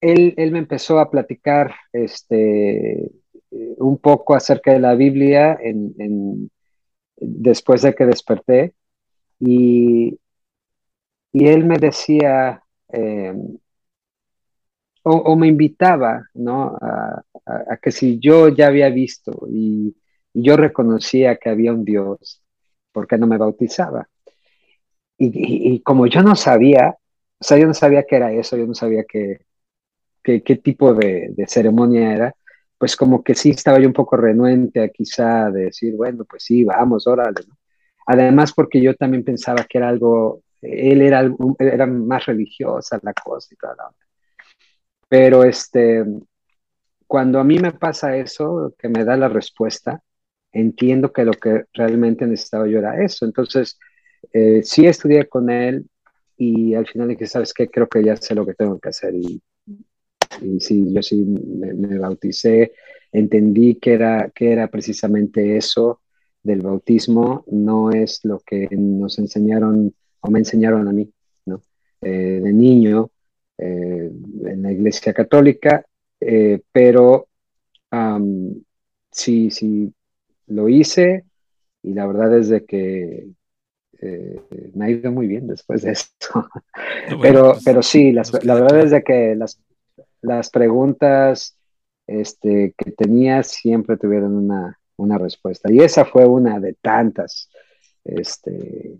él, 0.00 0.34
me 0.52 0.58
empezó 0.58 0.98
a 0.98 1.10
platicar 1.10 1.74
este, 1.92 3.10
un 3.50 3.98
poco 3.98 4.34
acerca 4.34 4.72
de 4.72 4.80
la 4.80 4.94
Biblia 4.94 5.58
después 7.16 7.82
de 7.82 7.94
que 7.94 8.06
desperté 8.06 8.74
y, 9.40 10.18
y 11.32 11.46
él 11.46 11.64
me 11.64 11.78
decía 11.78 12.62
em, 12.88 13.58
o, 15.08 15.36
me 15.36 15.46
invitaba 15.48 16.28
¿no? 16.34 16.76
A, 16.80 17.22
que 17.80 17.92
si 17.92 18.18
yo 18.18 18.48
ya 18.48 18.66
había 18.66 18.88
visto 18.90 19.46
y, 19.48 19.96
yo 20.38 20.56
reconocía 20.56 21.36
que 21.36 21.48
había 21.48 21.72
un 21.72 21.82
Dios, 21.82 22.42
¿por 22.92 23.06
qué 23.06 23.16
no 23.16 23.26
me 23.26 23.38
bautizaba? 23.38 24.06
Y, 25.18 25.80
como 25.80 26.06
yo 26.06 26.22
no 26.22 26.36
sabía, 26.36 26.96
o 27.38 27.44
sea, 27.44 27.58
yo 27.58 27.66
no 27.66 27.74
sabía 27.74 28.04
qué 28.04 28.16
era 28.16 28.32
eso, 28.32 28.56
yo 28.56 28.66
no 28.66 28.74
sabía 28.74 29.04
que, 29.04 29.38
qué, 30.22 30.40
tipo 30.56 30.94
de, 30.94 31.32
ceremonia 31.46 32.12
era, 32.14 32.34
pues 32.78 32.96
como 32.96 33.22
que 33.24 33.34
sí 33.34 33.50
estaba 33.50 33.78
yo 33.78 33.86
un 33.88 33.94
poco 33.94 34.16
renuente 34.16 34.82
a 34.82 34.88
quizá 34.88 35.50
de 35.50 35.66
decir, 35.66 35.94
bueno, 35.96 36.24
pues 36.24 36.44
sí, 36.44 36.64
vamos, 36.64 37.06
órale. 37.06 37.42
Además 38.06 38.52
porque 38.52 38.80
yo 38.80 38.94
también 38.94 39.24
pensaba 39.24 39.64
que 39.64 39.78
era 39.78 39.88
algo, 39.88 40.42
él 40.60 41.02
era, 41.02 41.28
era 41.58 41.86
más 41.86 42.26
religiosa 42.26 43.00
la 43.02 43.14
cosa 43.14 43.48
y 43.52 43.56
toda 43.56 43.74
la 43.76 43.86
onda. 43.88 43.98
Pero 45.08 45.44
este, 45.44 46.04
cuando 47.06 47.38
a 47.40 47.44
mí 47.44 47.58
me 47.58 47.72
pasa 47.72 48.16
eso, 48.16 48.74
que 48.78 48.88
me 48.88 49.04
da 49.04 49.16
la 49.16 49.28
respuesta, 49.28 50.02
entiendo 50.52 51.12
que 51.12 51.24
lo 51.24 51.32
que 51.32 51.64
realmente 51.72 52.26
necesitaba 52.26 52.66
yo 52.66 52.78
era 52.78 53.02
eso. 53.02 53.24
Entonces, 53.24 53.78
eh, 54.36 54.62
sí 54.62 54.86
estudié 54.86 55.26
con 55.28 55.48
él 55.48 55.86
y 56.36 56.74
al 56.74 56.86
final 56.86 57.08
dije, 57.08 57.26
¿sabes 57.26 57.54
qué? 57.54 57.68
Creo 57.68 57.88
que 57.88 58.04
ya 58.04 58.16
sé 58.16 58.34
lo 58.34 58.44
que 58.44 58.52
tengo 58.52 58.78
que 58.78 58.90
hacer. 58.90 59.14
Y, 59.14 59.40
y 60.42 60.60
sí, 60.60 60.92
yo 60.92 61.02
sí 61.02 61.24
me, 61.24 61.98
bauticé, 61.98 62.72
entendí 63.12 63.76
que 63.76 63.94
era, 63.94 64.30
que 64.34 64.52
era 64.52 64.68
precisamente 64.68 65.56
eso 65.56 66.00
del 66.42 66.60
bautismo, 66.60 67.44
no 67.50 67.90
es 67.90 68.20
lo 68.24 68.40
que 68.40 68.68
nos 68.72 69.18
enseñaron 69.18 69.94
o 70.20 70.30
me 70.30 70.40
enseñaron 70.40 70.86
a 70.86 70.92
mí, 70.92 71.10
¿no? 71.46 71.62
Eh, 72.02 72.40
de 72.42 72.52
niño 72.52 73.10
eh, 73.56 74.10
en 74.44 74.62
la 74.62 74.70
iglesia 74.70 75.14
católica, 75.14 75.84
eh, 76.20 76.60
pero 76.70 77.28
sí, 79.10 79.50
sí, 79.50 79.90
lo 80.48 80.68
hice 80.68 81.24
y 81.82 81.94
la 81.94 82.06
verdad 82.06 82.38
es 82.38 82.50
de 82.50 82.66
que 82.66 83.28
me 84.74 84.84
ha 84.84 84.90
ido 84.90 85.10
muy 85.10 85.26
bien 85.26 85.46
después 85.46 85.82
de 85.82 85.92
esto. 85.92 86.48
pero, 87.20 87.52
pues, 87.52 87.64
pero 87.64 87.82
sí, 87.82 88.12
la 88.12 88.54
verdad 88.54 88.80
es 88.80 88.90
de 88.90 89.02
que 89.02 89.34
las, 89.36 89.60
las 90.22 90.50
preguntas 90.50 91.56
este, 92.06 92.74
que 92.76 92.92
tenía 92.92 93.42
siempre 93.42 93.96
tuvieron 93.96 94.34
una, 94.34 94.78
una, 94.96 95.18
respuesta. 95.18 95.70
Y 95.72 95.80
esa 95.80 96.04
fue 96.04 96.24
una 96.26 96.60
de 96.60 96.74
tantas, 96.74 97.50
este, 98.04 98.98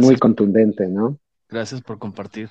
muy 0.00 0.16
contundente, 0.16 0.86
¿no? 0.88 1.18
Gracias 1.48 1.82
por 1.82 1.98
compartir. 1.98 2.50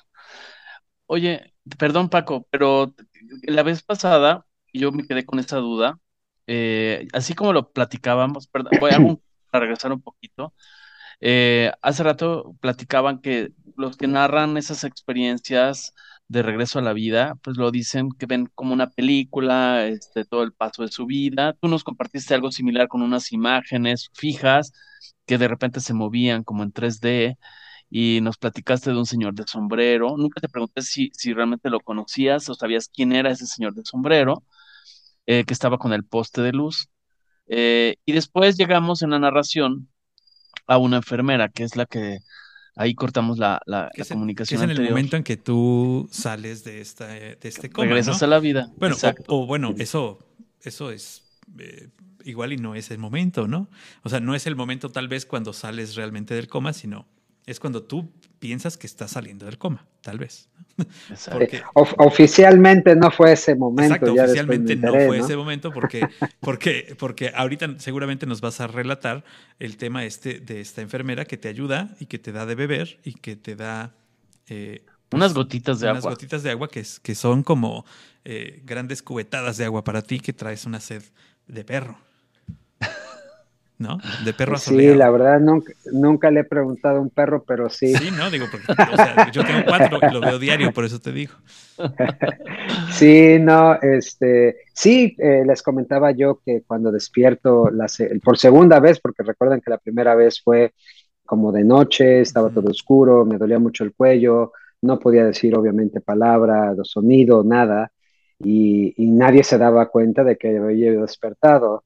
Oye, 1.06 1.52
perdón 1.78 2.08
Paco, 2.08 2.46
pero 2.50 2.94
la 3.42 3.62
vez 3.62 3.82
pasada 3.82 4.46
yo 4.72 4.92
me 4.92 5.06
quedé 5.06 5.24
con 5.26 5.38
esa 5.38 5.58
duda. 5.58 5.98
Eh, 6.46 7.08
así 7.12 7.34
como 7.34 7.52
lo 7.52 7.70
platicábamos, 7.70 8.46
perdón, 8.48 8.72
voy 8.80 8.90
a, 8.92 8.98
regresar 9.58 9.92
un 9.92 10.02
poquito. 10.02 10.54
Eh, 11.20 11.72
hace 11.82 12.02
rato 12.02 12.54
platicaban 12.60 13.20
que 13.20 13.50
los 13.76 13.96
que 13.96 14.06
narran 14.06 14.56
esas 14.56 14.84
experiencias 14.84 15.94
de 16.28 16.42
regreso 16.42 16.78
a 16.78 16.82
la 16.82 16.92
vida, 16.92 17.34
pues 17.42 17.56
lo 17.56 17.70
dicen 17.70 18.10
que 18.18 18.26
ven 18.26 18.48
como 18.54 18.72
una 18.72 18.90
película, 18.90 19.86
este, 19.86 20.24
todo 20.24 20.42
el 20.42 20.52
paso 20.52 20.82
de 20.82 20.88
su 20.88 21.06
vida. 21.06 21.54
Tú 21.60 21.68
nos 21.68 21.84
compartiste 21.84 22.34
algo 22.34 22.50
similar 22.50 22.88
con 22.88 23.02
unas 23.02 23.32
imágenes 23.32 24.10
fijas 24.14 24.72
que 25.26 25.38
de 25.38 25.48
repente 25.48 25.80
se 25.80 25.94
movían 25.94 26.44
como 26.44 26.62
en 26.62 26.72
3D 26.72 27.36
y 27.90 28.20
nos 28.22 28.38
platicaste 28.38 28.90
de 28.90 28.98
un 28.98 29.06
señor 29.06 29.34
de 29.34 29.44
sombrero. 29.46 30.16
Nunca 30.16 30.40
te 30.40 30.48
pregunté 30.48 30.82
si, 30.82 31.10
si 31.14 31.32
realmente 31.32 31.70
lo 31.70 31.80
conocías 31.80 32.48
o 32.48 32.54
sabías 32.54 32.88
quién 32.88 33.12
era 33.12 33.30
ese 33.30 33.46
señor 33.46 33.74
de 33.74 33.82
sombrero 33.84 34.42
eh, 35.26 35.44
que 35.44 35.54
estaba 35.54 35.78
con 35.78 35.92
el 35.92 36.04
poste 36.04 36.42
de 36.42 36.52
luz. 36.52 36.88
Eh, 37.46 37.96
y 38.06 38.12
después 38.12 38.56
llegamos 38.56 39.02
en 39.02 39.10
la 39.10 39.18
narración 39.18 39.88
a 40.66 40.78
una 40.78 40.96
enfermera, 40.96 41.48
que 41.48 41.64
es 41.64 41.76
la 41.76 41.86
que 41.86 42.18
ahí 42.76 42.94
cortamos 42.94 43.38
la, 43.38 43.60
la, 43.66 43.90
comunicación. 44.08 44.60
es 44.60 44.64
en 44.64 44.70
el 44.70 44.88
momento 44.88 45.16
en 45.16 45.24
que 45.24 45.36
tú 45.36 46.08
sales 46.10 46.64
de, 46.64 46.80
esta, 46.80 47.08
de 47.08 47.38
este 47.42 47.70
coma. 47.70 47.86
Regresas 47.86 48.22
a 48.22 48.26
la 48.26 48.38
vida. 48.38 48.70
Bueno, 48.76 48.96
o, 49.28 49.46
bueno, 49.46 49.74
eso, 49.78 50.18
eso 50.62 50.90
es 50.90 51.22
eh, 51.58 51.88
igual 52.24 52.52
y 52.52 52.56
no 52.56 52.74
es 52.74 52.90
el 52.90 52.98
momento, 52.98 53.46
¿no? 53.46 53.68
O 54.02 54.08
sea, 54.08 54.20
no 54.20 54.34
es 54.34 54.46
el 54.46 54.56
momento 54.56 54.90
tal 54.90 55.08
vez 55.08 55.26
cuando 55.26 55.52
sales 55.52 55.94
realmente 55.94 56.34
del 56.34 56.48
coma, 56.48 56.72
sino 56.72 57.06
es 57.46 57.60
cuando 57.60 57.82
tú 57.82 58.10
piensas 58.38 58.76
que 58.76 58.86
estás 58.86 59.12
saliendo 59.12 59.46
del 59.46 59.58
coma, 59.58 59.86
tal 60.00 60.18
vez. 60.18 60.48
oficialmente 61.98 62.96
no 62.96 63.10
fue 63.10 63.32
ese 63.32 63.54
momento. 63.54 63.94
Exacto, 63.94 64.12
oficialmente 64.12 64.76
no 64.76 64.92
fue 64.92 65.18
ese 65.18 65.36
momento 65.36 65.70
porque, 65.72 66.06
porque, 66.40 66.96
porque 66.98 67.32
ahorita 67.34 67.78
seguramente 67.78 68.26
nos 68.26 68.40
vas 68.40 68.60
a 68.60 68.66
relatar 68.66 69.24
el 69.58 69.76
tema 69.76 70.04
este 70.04 70.40
de 70.40 70.60
esta 70.60 70.80
enfermera 70.82 71.24
que 71.24 71.36
te 71.36 71.48
ayuda 71.48 71.94
y 72.00 72.06
que 72.06 72.18
te 72.18 72.32
da 72.32 72.46
de 72.46 72.54
beber 72.54 72.98
y 73.04 73.14
que 73.14 73.36
te 73.36 73.56
da... 73.56 73.94
Eh, 74.48 74.84
unas 75.12 75.32
gotitas 75.32 75.80
de 75.80 75.88
agua. 75.88 76.00
Unas 76.00 76.14
gotitas 76.14 76.42
de 76.42 76.50
agua 76.50 76.68
que, 76.68 76.84
que 77.02 77.14
son 77.14 77.42
como 77.42 77.84
eh, 78.24 78.62
grandes 78.64 79.02
cubetadas 79.02 79.56
de 79.58 79.64
agua 79.64 79.84
para 79.84 80.02
ti 80.02 80.18
que 80.18 80.32
traes 80.32 80.64
una 80.66 80.80
sed 80.80 81.02
de 81.46 81.64
perro. 81.64 81.98
¿No? 83.78 83.98
De 84.24 84.32
perro 84.32 84.56
Sí, 84.56 84.94
la 84.94 85.10
verdad 85.10 85.40
nunca, 85.40 85.72
nunca, 85.92 86.30
le 86.30 86.40
he 86.40 86.44
preguntado 86.44 86.98
a 86.98 87.00
un 87.00 87.10
perro, 87.10 87.42
pero 87.44 87.68
sí. 87.68 87.94
Sí, 87.94 88.10
no, 88.16 88.30
digo, 88.30 88.46
porque 88.50 88.66
o 88.70 88.96
sea, 88.96 89.30
yo 89.32 89.44
tengo 89.44 89.64
cuatro 89.66 89.98
y 90.00 90.12
lo 90.12 90.20
veo 90.20 90.38
diario, 90.38 90.72
por 90.72 90.84
eso 90.84 91.00
te 91.00 91.12
digo. 91.12 91.34
Sí, 92.92 93.38
no, 93.40 93.74
este, 93.82 94.58
sí, 94.72 95.16
eh, 95.18 95.42
les 95.44 95.62
comentaba 95.62 96.12
yo 96.12 96.40
que 96.44 96.62
cuando 96.64 96.92
despierto 96.92 97.68
la, 97.70 97.86
por 98.22 98.38
segunda 98.38 98.78
vez, 98.78 99.00
porque 99.00 99.24
recuerdan 99.24 99.60
que 99.60 99.70
la 99.70 99.78
primera 99.78 100.14
vez 100.14 100.40
fue 100.40 100.72
como 101.26 101.50
de 101.50 101.64
noche, 101.64 102.20
estaba 102.20 102.50
todo 102.50 102.70
oscuro, 102.70 103.24
me 103.24 103.36
dolía 103.36 103.58
mucho 103.58 103.82
el 103.82 103.92
cuello, 103.92 104.52
no 104.82 105.00
podía 105.00 105.24
decir 105.24 105.56
obviamente 105.56 106.00
palabra, 106.00 106.72
sonido, 106.84 107.42
nada, 107.42 107.90
y, 108.38 108.94
y 108.96 109.10
nadie 109.10 109.42
se 109.42 109.58
daba 109.58 109.88
cuenta 109.88 110.22
de 110.22 110.36
que 110.36 110.56
había 110.56 110.92
despertado 110.92 111.82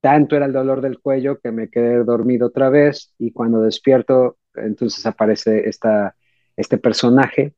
tanto 0.00 0.36
era 0.36 0.46
el 0.46 0.52
dolor 0.52 0.80
del 0.80 0.98
cuello 0.98 1.38
que 1.38 1.52
me 1.52 1.68
quedé 1.68 2.02
dormido 2.04 2.48
otra 2.48 2.70
vez 2.70 3.12
y 3.18 3.32
cuando 3.32 3.62
despierto, 3.62 4.38
entonces 4.54 5.04
aparece 5.06 5.68
esta, 5.68 6.14
este 6.56 6.78
personaje. 6.78 7.54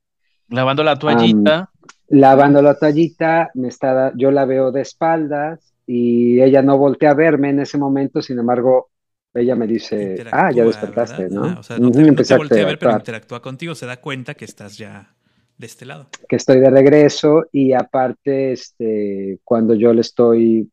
Lavando 0.49 0.83
la 0.83 0.99
toallita. 0.99 1.71
lavando 2.09 2.61
la 2.61 2.77
toallita, 2.77 3.51
me 3.53 3.69
está, 3.69 4.11
yo 4.15 4.31
la 4.31 4.45
veo 4.45 4.71
de 4.71 4.81
espaldas 4.81 5.73
y 5.87 6.41
ella 6.41 6.61
no 6.61 6.77
voltea 6.77 7.11
a 7.11 7.15
verme 7.15 7.49
en 7.49 7.61
ese 7.61 7.77
momento, 7.77 8.21
sin 8.21 8.39
embargo, 8.39 8.89
ella 9.33 9.55
me 9.55 9.65
dice, 9.65 10.23
ah, 10.31 10.51
ya 10.51 10.63
despertaste, 10.63 11.29
¿no? 11.29 11.45
Ah, 11.45 11.55
o 11.59 11.63
sea, 11.63 11.79
no 11.79 11.89
te, 11.91 12.35
voltea 12.35 12.63
a 12.63 12.67
ver, 12.67 12.77
pero 12.77 12.91
interactúa 12.91 13.41
contigo, 13.41 13.73
se 13.73 13.85
da 13.85 13.97
cuenta 13.97 14.35
que 14.35 14.45
estás 14.45 14.77
ya 14.77 15.15
de 15.57 15.65
este 15.65 15.85
lado. 15.85 16.09
Que 16.27 16.35
estoy 16.35 16.59
de 16.59 16.69
regreso 16.69 17.45
y 17.51 17.73
aparte, 17.73 18.51
este, 18.51 19.39
cuando 19.43 19.73
yo 19.73 19.91
le 19.93 20.01
estoy 20.01 20.69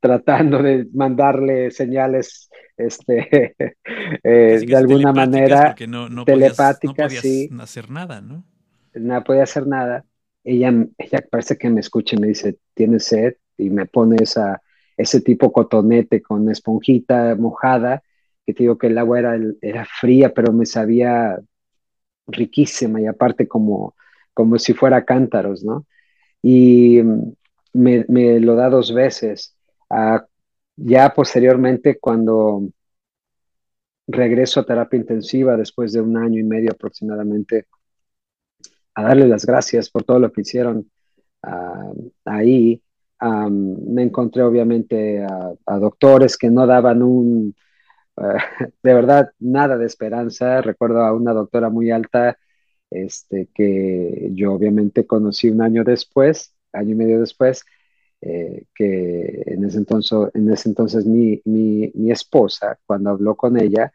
tratando 0.00 0.62
de 0.62 0.88
mandarle 0.92 1.70
señales 1.70 2.50
este, 2.76 3.54
eh, 4.24 4.60
de 4.66 4.76
alguna 4.76 5.12
manera 5.12 5.74
telepáticas, 6.24 7.12
sí. 7.14 7.48
No 7.52 7.62
hacer 7.62 7.90
nada, 7.90 8.20
¿no? 8.20 8.44
No 8.94 9.22
podía 9.22 9.44
hacer 9.44 9.66
nada. 9.66 10.04
Ella, 10.42 10.72
ella 10.96 11.24
parece 11.30 11.56
que 11.58 11.68
me 11.68 11.80
escucha 11.80 12.16
y 12.16 12.20
me 12.20 12.28
dice, 12.28 12.58
¿tienes 12.74 13.04
sed? 13.04 13.34
Y 13.58 13.68
me 13.68 13.84
pone 13.86 14.16
esa, 14.22 14.62
ese 14.96 15.20
tipo 15.20 15.52
cotonete 15.52 16.22
con 16.22 16.50
esponjita 16.50 17.36
mojada, 17.36 18.02
que 18.46 18.54
te 18.54 18.62
digo 18.62 18.78
que 18.78 18.86
el 18.86 18.98
agua 18.98 19.18
era, 19.18 19.38
era 19.60 19.84
fría, 19.84 20.32
pero 20.32 20.52
me 20.52 20.64
sabía 20.64 21.38
riquísima 22.26 23.00
y 23.00 23.06
aparte 23.06 23.46
como, 23.46 23.94
como 24.32 24.58
si 24.58 24.72
fuera 24.72 25.04
cántaros, 25.04 25.62
¿no? 25.62 25.86
Y 26.42 27.02
me, 27.74 28.06
me 28.08 28.40
lo 28.40 28.54
da 28.54 28.70
dos 28.70 28.94
veces 28.94 29.54
ya 30.76 31.14
posteriormente, 31.14 31.98
cuando 31.98 32.68
regreso 34.06 34.60
a 34.60 34.66
terapia 34.66 34.98
intensiva 34.98 35.56
después 35.56 35.92
de 35.92 36.00
un 36.00 36.16
año 36.16 36.40
y 36.40 36.44
medio 36.44 36.72
aproximadamente, 36.72 37.66
a 38.94 39.02
darle 39.02 39.28
las 39.28 39.46
gracias 39.46 39.90
por 39.90 40.04
todo 40.04 40.18
lo 40.18 40.32
que 40.32 40.42
hicieron 40.42 40.90
ah, 41.42 41.92
ahí, 42.24 42.82
me 43.20 44.02
encontré 44.02 44.42
obviamente 44.42 45.24
a, 45.24 45.78
doctores 45.78 46.36
que 46.38 46.50
no 46.50 46.66
daban 46.66 47.02
un, 47.02 47.54
ah, 48.16 48.38
de 48.82 48.94
verdad, 48.94 49.32
nada 49.38 49.76
de 49.78 49.86
esperanza. 49.86 50.62
Recuerdo 50.62 51.02
a 51.04 51.12
una 51.12 51.32
doctora 51.32 51.70
muy 51.70 51.90
alta, 51.90 52.38
este, 52.90 53.48
que 53.54 54.30
yo 54.32 54.52
obviamente 54.54 55.06
conocí 55.06 55.50
un 55.50 55.62
año 55.62 55.84
después, 55.84 56.54
año 56.72 56.92
y 56.92 56.94
medio 56.94 57.20
después, 57.20 57.64
eh, 58.22 58.64
que 58.74 59.42
en 59.46 59.64
ese 59.64 59.78
entonces, 59.78 60.30
en 60.34 60.50
ese 60.50 60.68
entonces 60.68 61.06
mi, 61.06 61.40
mi, 61.44 61.90
mi, 61.94 62.10
esposa, 62.10 62.78
cuando 62.84 63.10
habló 63.10 63.34
con 63.34 63.58
ella, 63.58 63.92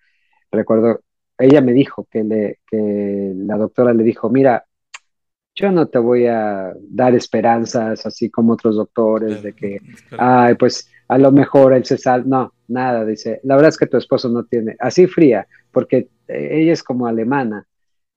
recuerdo, 0.52 1.02
ella 1.38 1.62
me 1.62 1.74
dijo 1.74 2.08
que, 2.10 2.24
le, 2.24 2.60
que 2.68 3.34
la 3.36 3.58
doctora 3.58 3.94
le 3.94 4.04
dijo, 4.04 4.30
mira, 4.30 4.66
yo 5.54 5.72
no 5.72 5.88
te 5.88 6.00
voy 6.00 6.26
a 6.26 6.74
dar 6.90 7.16
esperanzas 7.16 8.06
así 8.06 8.30
como 8.30 8.54
otros 8.54 8.76
doctores 8.76 9.42
de 9.42 9.54
que, 9.54 9.80
ay, 10.18 10.56
pues 10.56 10.90
a 11.08 11.18
lo 11.18 11.32
mejor 11.32 11.74
él 11.74 11.86
se 11.86 11.98
sal, 11.98 12.28
no, 12.28 12.54
nada, 12.68 13.06
dice, 13.06 13.40
la 13.44 13.56
verdad 13.56 13.70
es 13.70 13.78
que 13.78 13.88
tu 13.88 13.98
esposo 13.98 14.28
no 14.28 14.44
tiene, 14.46 14.76
así 14.80 15.08
fría, 15.08 15.48
porque 15.72 16.10
eh, 16.28 16.50
ella 16.52 16.74
es 16.74 16.84
como 16.84 17.08
alemana, 17.08 17.66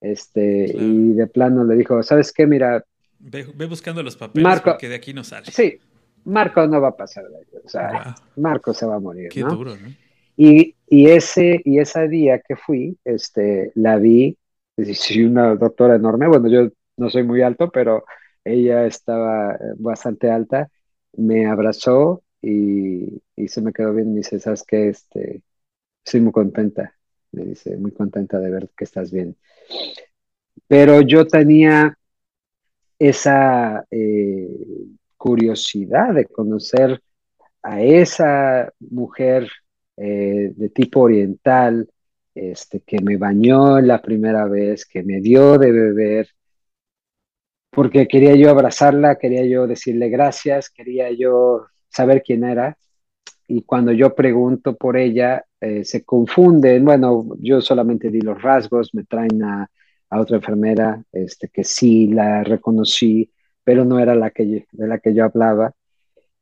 este, 0.00 0.72
y 0.74 1.12
de 1.12 1.26
plano 1.26 1.64
le 1.64 1.76
dijo, 1.76 2.02
¿sabes 2.02 2.32
qué? 2.32 2.46
Mira, 2.46 2.84
Ve, 3.20 3.66
buscando 3.66 4.02
los 4.02 4.16
papeles 4.16 4.60
porque 4.60 4.88
de 4.88 4.94
aquí 4.94 5.12
no 5.12 5.24
sale. 5.24 5.46
Sí, 5.50 5.80
Marco 6.28 6.66
no 6.66 6.80
va 6.80 6.88
a 6.88 6.96
pasar 6.96 7.28
de 7.28 7.36
ahí. 7.38 7.44
O 7.64 7.68
sea, 7.68 8.14
Marco 8.36 8.74
se 8.74 8.86
va 8.86 8.96
a 8.96 9.00
morir. 9.00 9.30
Qué 9.30 9.40
duro, 9.40 9.76
¿no? 9.76 9.88
Y, 10.36 10.76
y, 10.86 11.08
ese, 11.08 11.60
y 11.64 11.80
ese 11.80 12.06
día 12.06 12.40
que 12.40 12.54
fui, 12.54 12.96
este, 13.04 13.72
la 13.74 13.96
vi, 13.96 14.36
sí, 14.94 15.24
una 15.24 15.56
doctora 15.56 15.96
enorme, 15.96 16.28
bueno, 16.28 16.48
yo 16.48 16.68
no 16.96 17.10
soy 17.10 17.24
muy 17.24 17.42
alto, 17.42 17.70
pero 17.70 18.04
ella 18.44 18.86
estaba 18.86 19.58
bastante 19.78 20.30
alta, 20.30 20.70
me 21.16 21.46
abrazó 21.46 22.22
y, 22.40 23.20
se 23.48 23.62
me 23.62 23.72
quedó 23.72 23.94
bien 23.94 24.08
y 24.08 24.10
me 24.10 24.16
dice, 24.18 24.38
¿sabes 24.38 24.62
qué? 24.62 24.90
Este, 24.90 25.42
estoy 26.04 26.20
muy 26.20 26.32
contenta, 26.32 26.94
me 27.32 27.46
dice, 27.46 27.76
muy 27.76 27.90
contenta 27.90 28.38
de 28.38 28.50
ver 28.50 28.70
que 28.76 28.84
estás 28.84 29.10
bien. 29.10 29.36
Pero 30.68 31.00
yo 31.00 31.26
tenía 31.26 31.98
esa 32.98 33.84
eh, 33.90 34.48
curiosidad 35.18 36.14
de 36.14 36.24
conocer 36.26 37.02
a 37.62 37.82
esa 37.82 38.72
mujer 38.80 39.50
eh, 39.96 40.52
de 40.56 40.68
tipo 40.70 41.00
oriental, 41.00 41.90
este, 42.34 42.80
que 42.80 43.00
me 43.02 43.16
bañó 43.16 43.80
la 43.80 44.00
primera 44.00 44.46
vez, 44.46 44.86
que 44.86 45.02
me 45.02 45.20
dio 45.20 45.58
de 45.58 45.72
beber, 45.72 46.28
porque 47.70 48.08
quería 48.08 48.34
yo 48.34 48.50
abrazarla, 48.50 49.18
quería 49.18 49.44
yo 49.44 49.66
decirle 49.66 50.08
gracias, 50.08 50.70
quería 50.70 51.10
yo 51.10 51.66
saber 51.88 52.22
quién 52.24 52.44
era. 52.44 52.78
Y 53.46 53.62
cuando 53.62 53.92
yo 53.92 54.14
pregunto 54.14 54.76
por 54.76 54.96
ella, 54.96 55.44
eh, 55.60 55.84
se 55.84 56.04
confunden. 56.04 56.84
Bueno, 56.84 57.26
yo 57.40 57.60
solamente 57.60 58.10
di 58.10 58.20
los 58.20 58.40
rasgos, 58.40 58.94
me 58.94 59.04
traen 59.04 59.42
a, 59.42 59.68
otra 60.10 60.36
enfermera 60.36 61.02
este, 61.12 61.48
que 61.48 61.64
sí 61.64 62.08
la 62.08 62.42
reconocí, 62.42 63.30
pero 63.68 63.84
no 63.84 63.98
era 63.98 64.14
la 64.14 64.30
que 64.30 64.66
de 64.72 64.86
la 64.86 64.98
que 64.98 65.12
yo 65.12 65.26
hablaba. 65.26 65.74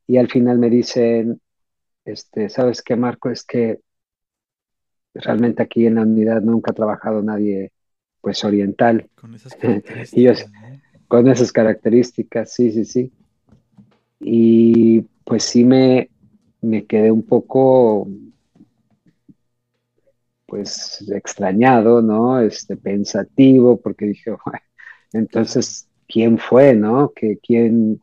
Y 0.07 0.15
al 0.15 0.29
final 0.29 0.59
me 0.59 0.69
dicen, 0.69 1.41
este, 2.05 2.47
¿sabes 2.47 2.81
qué, 2.81 2.95
Marco? 2.95 3.29
Es 3.29 3.43
que 3.43 3.81
realmente 5.13 5.61
aquí 5.61 5.87
en 5.87 5.95
la 5.95 6.03
unidad 6.03 6.41
nunca 6.41 6.71
ha 6.71 6.73
trabajado 6.73 7.21
nadie 7.21 7.73
pues 8.21 8.45
oriental. 8.45 9.09
Con 9.15 9.35
esas 9.35 9.53
características. 9.61 10.49
con 11.09 11.27
esas 11.27 11.51
características, 11.51 12.53
sí, 12.53 12.71
sí, 12.71 12.85
sí. 12.85 13.11
Y 14.21 15.01
pues 15.25 15.43
sí 15.43 15.65
me, 15.65 16.09
me 16.61 16.85
quedé 16.85 17.11
un 17.11 17.23
poco 17.23 18.07
pues 20.45 21.03
extrañado, 21.11 22.01
¿no? 22.01 22.39
Este, 22.39 22.77
pensativo, 22.77 23.75
porque 23.81 24.05
dije, 24.05 24.33
entonces, 25.11 25.86
¿quién 26.07 26.37
fue, 26.37 26.73
no? 26.73 27.11
Que, 27.13 27.37
¿Quién, 27.37 28.01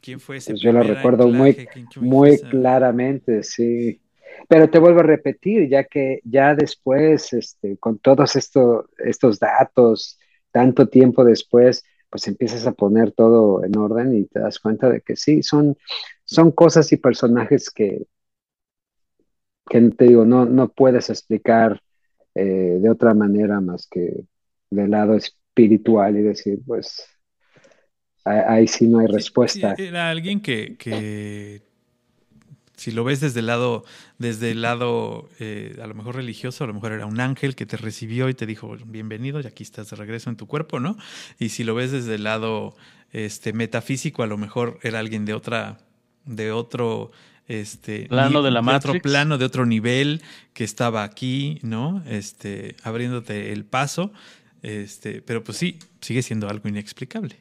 ¿Quién 0.00 0.20
fue 0.20 0.36
ese? 0.36 0.52
Pues 0.52 0.60
yo 0.60 0.72
lo 0.72 0.82
recuerdo 0.82 1.28
muy, 1.28 1.66
muy 1.96 2.38
claramente, 2.38 3.42
sí. 3.42 4.00
Pero 4.48 4.68
te 4.68 4.78
vuelvo 4.78 5.00
a 5.00 5.04
repetir, 5.04 5.68
ya 5.68 5.84
que 5.84 6.20
ya 6.24 6.54
después, 6.54 7.32
este, 7.32 7.76
con 7.78 7.98
todos 7.98 8.36
esto, 8.36 8.90
estos 8.98 9.38
datos, 9.38 10.18
tanto 10.50 10.88
tiempo 10.88 11.24
después, 11.24 11.84
pues 12.10 12.28
empiezas 12.28 12.66
a 12.66 12.72
poner 12.72 13.12
todo 13.12 13.64
en 13.64 13.76
orden 13.76 14.14
y 14.14 14.24
te 14.24 14.40
das 14.40 14.58
cuenta 14.58 14.88
de 14.88 15.00
que 15.00 15.16
sí, 15.16 15.42
son, 15.42 15.76
son 16.24 16.52
cosas 16.52 16.92
y 16.92 16.96
personajes 16.96 17.70
que, 17.70 18.06
que 19.68 19.80
te 19.90 20.04
digo, 20.04 20.24
no, 20.24 20.44
no 20.44 20.68
puedes 20.68 21.10
explicar 21.10 21.80
eh, 22.34 22.78
de 22.80 22.90
otra 22.90 23.14
manera 23.14 23.60
más 23.60 23.86
que 23.88 24.24
del 24.70 24.90
lado 24.90 25.16
espiritual 25.54 26.16
y 26.18 26.22
decir, 26.22 26.58
pues 26.66 27.06
ahí 28.24 28.66
sí 28.66 28.88
no 28.88 28.98
hay 28.98 29.06
respuesta. 29.06 29.74
era 29.78 30.10
alguien 30.10 30.40
que, 30.40 30.76
que, 30.76 31.62
si 32.76 32.90
lo 32.90 33.04
ves 33.04 33.20
desde 33.20 33.40
el 33.40 33.46
lado, 33.46 33.84
desde 34.18 34.50
el 34.50 34.62
lado 34.62 35.28
eh, 35.38 35.78
a 35.80 35.86
lo 35.86 35.94
mejor 35.94 36.16
religioso, 36.16 36.64
a 36.64 36.66
lo 36.66 36.74
mejor 36.74 36.92
era 36.92 37.06
un 37.06 37.20
ángel 37.20 37.54
que 37.54 37.66
te 37.66 37.76
recibió 37.76 38.28
y 38.28 38.34
te 38.34 38.46
dijo 38.46 38.76
bienvenido 38.86 39.40
y 39.40 39.46
aquí 39.46 39.62
estás 39.62 39.90
de 39.90 39.96
regreso 39.96 40.28
en 40.28 40.36
tu 40.36 40.46
cuerpo, 40.48 40.80
¿no? 40.80 40.96
Y 41.38 41.50
si 41.50 41.62
lo 41.62 41.74
ves 41.76 41.92
desde 41.92 42.16
el 42.16 42.24
lado 42.24 42.74
este, 43.12 43.52
metafísico, 43.52 44.24
a 44.24 44.26
lo 44.26 44.36
mejor 44.36 44.80
era 44.82 44.98
alguien 44.98 45.24
de 45.24 45.34
otra, 45.34 45.78
de 46.24 46.50
otro 46.50 47.12
este 47.46 48.06
plano 48.06 48.42
de 48.42 48.50
la 48.50 48.62
de 48.62 48.74
otro 48.74 48.94
plano 49.02 49.36
de 49.36 49.44
otro 49.44 49.66
nivel 49.66 50.22
que 50.54 50.64
estaba 50.64 51.02
aquí 51.02 51.58
no 51.60 52.02
este 52.08 52.74
abriéndote 52.82 53.52
el 53.52 53.66
paso 53.66 54.14
este 54.64 55.22
pero 55.22 55.44
pues 55.44 55.58
sí 55.58 55.78
sigue 56.00 56.22
siendo 56.22 56.48
algo 56.48 56.68
inexplicable 56.68 57.36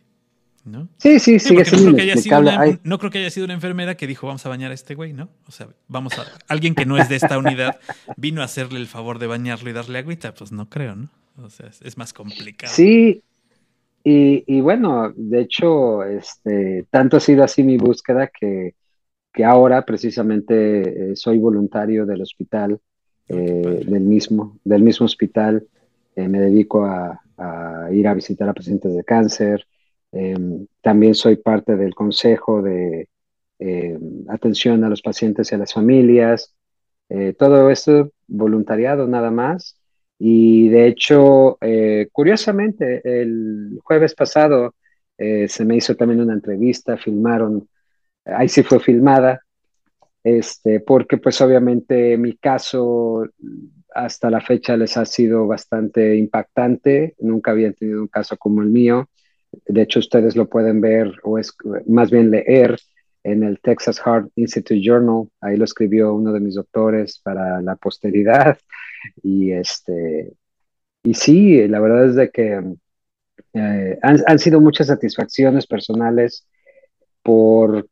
¿no? 0.65 0.87
Sí, 0.97 1.19
sí, 1.19 1.39
sigue 1.39 1.65
siendo 1.65 1.91
no 1.91 1.95
creo, 1.95 2.05
que 2.05 2.11
haya 2.11 2.79
no 2.83 2.99
creo 2.99 3.11
que 3.11 3.17
haya 3.19 3.29
sido 3.29 3.45
una 3.45 3.53
enfermera 3.53 3.95
que 3.95 4.07
dijo, 4.07 4.27
vamos 4.27 4.45
a 4.45 4.49
bañar 4.49 4.71
a 4.71 4.73
este 4.73 4.95
güey, 4.95 5.11
¿no? 5.11 5.29
O 5.45 5.51
sea, 5.51 5.67
vamos 5.89 6.17
a... 6.17 6.23
Alguien 6.47 6.73
que 6.73 6.85
no 6.85 6.97
es 6.97 7.09
de 7.09 7.17
esta 7.17 7.37
unidad 7.37 7.79
vino 8.15 8.41
a 8.41 8.45
hacerle 8.45 8.79
el 8.79 8.87
favor 8.87 9.19
de 9.19 9.27
bañarlo 9.27 9.69
y 9.69 9.73
darle 9.73 9.99
agüita, 9.99 10.33
pues 10.33 10.51
no 10.51 10.69
creo, 10.69 10.95
¿no? 10.95 11.09
O 11.37 11.49
sea, 11.49 11.69
es, 11.81 11.97
más 11.97 12.13
complicado. 12.13 12.71
Sí, 12.73 13.23
y, 14.03 14.43
y, 14.47 14.61
bueno, 14.61 15.11
de 15.15 15.41
hecho, 15.41 16.03
este, 16.03 16.85
tanto 16.89 17.17
ha 17.17 17.19
sido 17.19 17.43
así 17.43 17.63
mi 17.63 17.77
búsqueda 17.77 18.27
que, 18.27 18.75
que 19.33 19.43
ahora 19.43 19.83
precisamente 19.83 21.11
eh, 21.11 21.15
soy 21.15 21.39
voluntario 21.39 22.05
del 22.05 22.21
hospital, 22.21 22.79
eh, 23.27 23.83
del, 23.85 24.01
mismo, 24.03 24.59
del 24.63 24.83
mismo 24.83 25.07
hospital, 25.07 25.65
eh, 26.15 26.27
me 26.27 26.39
dedico 26.39 26.85
a, 26.85 27.21
a 27.37 27.89
ir 27.91 28.07
a 28.07 28.13
visitar 28.13 28.47
a 28.49 28.53
pacientes 28.53 28.95
de 28.95 29.03
cáncer, 29.03 29.65
Em, 30.13 30.67
también 30.81 31.15
soy 31.15 31.37
parte 31.37 31.75
del 31.75 31.95
Consejo 31.95 32.61
de 32.61 33.09
em, 33.59 34.25
Atención 34.29 34.83
a 34.83 34.89
los 34.89 35.01
Pacientes 35.01 35.51
y 35.51 35.55
a 35.55 35.57
las 35.57 35.73
Familias. 35.73 36.55
Eh, 37.09 37.33
todo 37.37 37.69
esto 37.69 38.11
voluntariado 38.27 39.07
nada 39.07 39.31
más. 39.31 39.79
Y 40.19 40.69
de 40.69 40.87
hecho, 40.87 41.57
eh, 41.61 42.09
curiosamente, 42.11 43.01
el 43.03 43.79
jueves 43.83 44.13
pasado 44.13 44.75
eh, 45.17 45.47
se 45.47 45.65
me 45.65 45.77
hizo 45.77 45.95
también 45.95 46.21
una 46.21 46.33
entrevista, 46.33 46.95
filmaron, 46.97 47.67
ahí 48.25 48.47
sí 48.49 48.63
fue 48.63 48.79
filmada, 48.79 49.41
este, 50.23 50.79
porque 50.79 51.17
pues 51.17 51.41
obviamente 51.41 52.17
mi 52.17 52.35
caso 52.37 53.27
hasta 53.93 54.29
la 54.29 54.41
fecha 54.41 54.77
les 54.77 54.97
ha 54.97 55.05
sido 55.05 55.47
bastante 55.47 56.15
impactante, 56.15 57.15
nunca 57.19 57.51
habían 57.51 57.73
tenido 57.73 58.01
un 58.01 58.07
caso 58.07 58.37
como 58.37 58.61
el 58.61 58.69
mío. 58.69 59.09
De 59.67 59.81
hecho, 59.83 59.99
ustedes 59.99 60.35
lo 60.35 60.49
pueden 60.49 60.81
ver 60.81 61.11
o 61.23 61.37
es 61.37 61.55
más 61.87 62.09
bien 62.11 62.31
leer 62.31 62.77
en 63.23 63.43
el 63.43 63.59
Texas 63.61 63.99
Heart 63.99 64.31
Institute 64.35 64.81
Journal. 64.81 65.29
Ahí 65.41 65.57
lo 65.57 65.65
escribió 65.65 66.13
uno 66.13 66.33
de 66.33 66.39
mis 66.39 66.55
doctores 66.55 67.19
para 67.19 67.61
la 67.61 67.75
posteridad. 67.75 68.57
Y 69.21 69.51
este, 69.51 70.31
y 71.03 71.13
sí, 71.13 71.67
la 71.67 71.81
verdad 71.81 72.05
es 72.05 72.15
de 72.15 72.31
que 72.31 72.63
eh, 73.53 73.99
han, 74.01 74.39
sido 74.39 74.61
muchas 74.61 74.87
satisfacciones 74.87 75.67
personales 75.67 76.47
por 77.21 77.87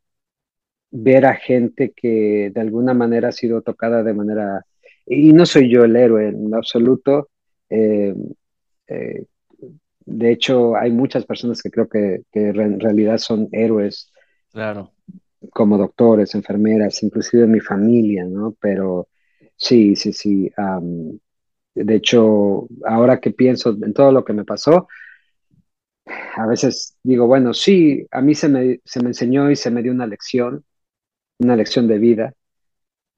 ver 0.90 1.26
a 1.26 1.34
gente 1.34 1.92
que 1.94 2.50
de 2.54 2.60
alguna 2.60 2.94
manera 2.94 3.28
ha 3.28 3.32
sido 3.32 3.62
tocada 3.62 4.02
de 4.02 4.14
manera, 4.14 4.64
y 5.06 5.32
no 5.32 5.46
soy 5.46 5.70
yo 5.70 5.84
el 5.84 5.96
héroe 5.96 6.28
en 6.28 6.54
absoluto, 6.54 7.30
eh, 7.68 8.14
eh, 8.86 9.24
de 10.04 10.32
hecho, 10.32 10.76
hay 10.76 10.90
muchas 10.90 11.24
personas 11.24 11.62
que 11.62 11.70
creo 11.70 11.88
que, 11.88 12.22
en 12.32 12.80
realidad 12.80 13.18
son 13.18 13.48
héroes. 13.52 14.12
Claro. 14.52 14.92
Como 15.50 15.78
doctores, 15.78 16.34
enfermeras, 16.34 17.02
inclusive 17.02 17.46
mi 17.46 17.60
familia, 17.60 18.24
¿no? 18.24 18.56
Pero 18.60 19.08
sí, 19.56 19.96
sí, 19.96 20.12
sí. 20.12 20.50
de 21.74 21.94
hecho, 21.94 22.68
ahora 22.84 23.20
que 23.20 23.30
pienso 23.30 23.70
en 23.70 23.92
todo 23.94 24.12
lo 24.12 24.24
que 24.24 24.32
me 24.32 24.44
pasó, 24.44 24.88
a 26.36 26.46
veces 26.46 26.96
digo, 27.02 27.26
bueno, 27.26 27.54
sí, 27.54 28.06
a 28.10 28.20
mí 28.20 28.34
se 28.34 28.48
me, 28.48 28.80
se 28.84 29.00
me 29.02 29.10
enseñó 29.10 29.50
y 29.50 29.56
se 29.56 29.70
me 29.70 29.82
dio 29.82 29.92
una 29.92 30.06
lección, 30.06 30.64
una 31.38 31.56
lección 31.56 31.86
de 31.88 31.98
vida, 31.98 32.34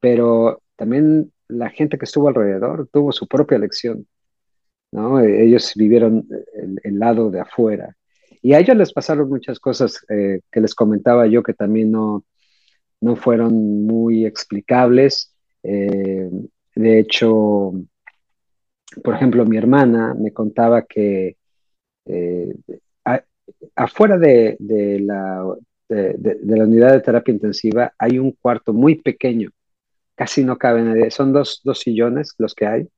pero 0.00 0.62
también 0.76 1.32
la 1.54 1.70
gente 1.70 1.98
que 1.98 2.04
estuvo 2.04 2.28
alrededor 2.28 2.88
tuvo 2.92 3.12
su 3.12 3.26
propia 3.26 3.58
lección. 3.58 4.06
Ellos 4.92 5.72
vivieron 5.74 6.26
el, 6.82 6.98
lado 6.98 7.30
de 7.30 7.40
afuera. 7.40 7.96
Y 8.40 8.52
a 8.52 8.60
ellos 8.60 8.76
les 8.76 8.92
pasaron 8.92 9.28
muchas 9.28 9.58
cosas 9.58 10.04
eh, 10.08 10.40
que 10.52 10.60
les 10.60 10.74
comentaba 10.74 11.26
yo 11.26 11.42
que 11.42 11.54
también 11.54 11.90
no, 11.90 12.24
no 13.00 13.16
fueron 13.16 13.86
muy 13.86 14.24
explicables. 14.24 15.34
Eh, 15.62 16.30
de 16.76 16.98
hecho, 16.98 17.72
por 19.02 19.14
ejemplo, 19.14 19.44
mi 19.46 19.56
hermana 19.56 20.14
me 20.14 20.32
contaba 20.32 20.82
que 20.82 21.36
eh, 22.06 22.54
afuera 23.74 24.18
de, 24.18 24.56
la, 25.00 25.56
de, 25.88 26.38
la 26.44 26.64
unidad 26.64 26.92
de 26.92 27.00
terapia 27.00 27.34
intensiva 27.34 27.92
hay 27.98 28.18
un 28.18 28.32
cuarto 28.32 28.72
muy 28.72 28.96
pequeño, 28.96 29.50
casi 30.14 30.44
no 30.44 30.58
cabe 30.58 30.82
nadie, 30.82 31.10
son 31.10 31.32
dos, 31.32 31.60
dos 31.64 31.80
sillones 31.80 32.34
los 32.38 32.54
que 32.54 32.66
hay, 32.66 32.88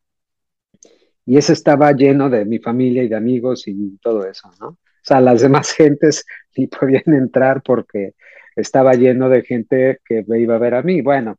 y 1.26 1.36
ese 1.36 1.52
estaba 1.52 1.92
lleno 1.92 2.30
de 2.30 2.44
mi 2.44 2.58
familia 2.60 3.02
y 3.02 3.08
de 3.08 3.16
amigos 3.16 3.66
y 3.66 3.98
todo 3.98 4.24
eso, 4.26 4.50
¿no? 4.60 4.68
O 4.68 4.78
sea, 5.02 5.20
las 5.20 5.42
demás 5.42 5.72
gentes 5.76 6.24
ni 6.56 6.68
podían 6.68 7.14
entrar 7.14 7.62
porque 7.62 8.14
estaba 8.54 8.94
lleno 8.94 9.28
de 9.28 9.42
gente 9.42 10.00
que 10.04 10.24
me 10.26 10.40
iba 10.40 10.54
a 10.56 10.58
ver 10.58 10.74
a 10.74 10.82
mí. 10.82 11.02
Bueno, 11.02 11.36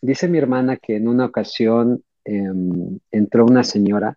dice 0.00 0.28
mi 0.28 0.38
hermana 0.38 0.76
que 0.76 0.96
en 0.96 1.08
una 1.08 1.26
ocasión 1.26 2.02
em, 2.24 2.98
entró 3.10 3.44
una 3.46 3.64
señora, 3.64 4.16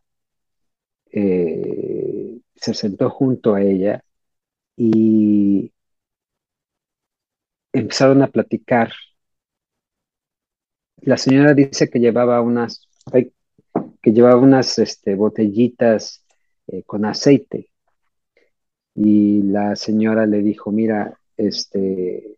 eh, 1.12 2.40
se 2.56 2.74
sentó 2.74 3.10
junto 3.10 3.56
a 3.56 3.62
ella 3.62 4.04
y 4.78 5.72
empezaron 7.74 8.22
a 8.22 8.28
platicar. 8.28 8.92
La 11.02 11.18
señora 11.18 11.54
dice 11.54 11.90
que 11.90 12.00
llevaba 12.00 12.42
unas, 12.42 12.88
que 13.12 14.12
llevaba 14.12 14.38
unas 14.38 14.78
este, 14.80 15.16
botellitas 15.16 16.26
eh, 16.68 16.84
con 16.84 17.06
aceite. 17.06 17.70
Y 18.96 19.44
la 19.44 19.76
señora 19.76 20.26
le 20.26 20.42
dijo, 20.42 20.72
mira, 20.72 21.20
este, 21.38 22.38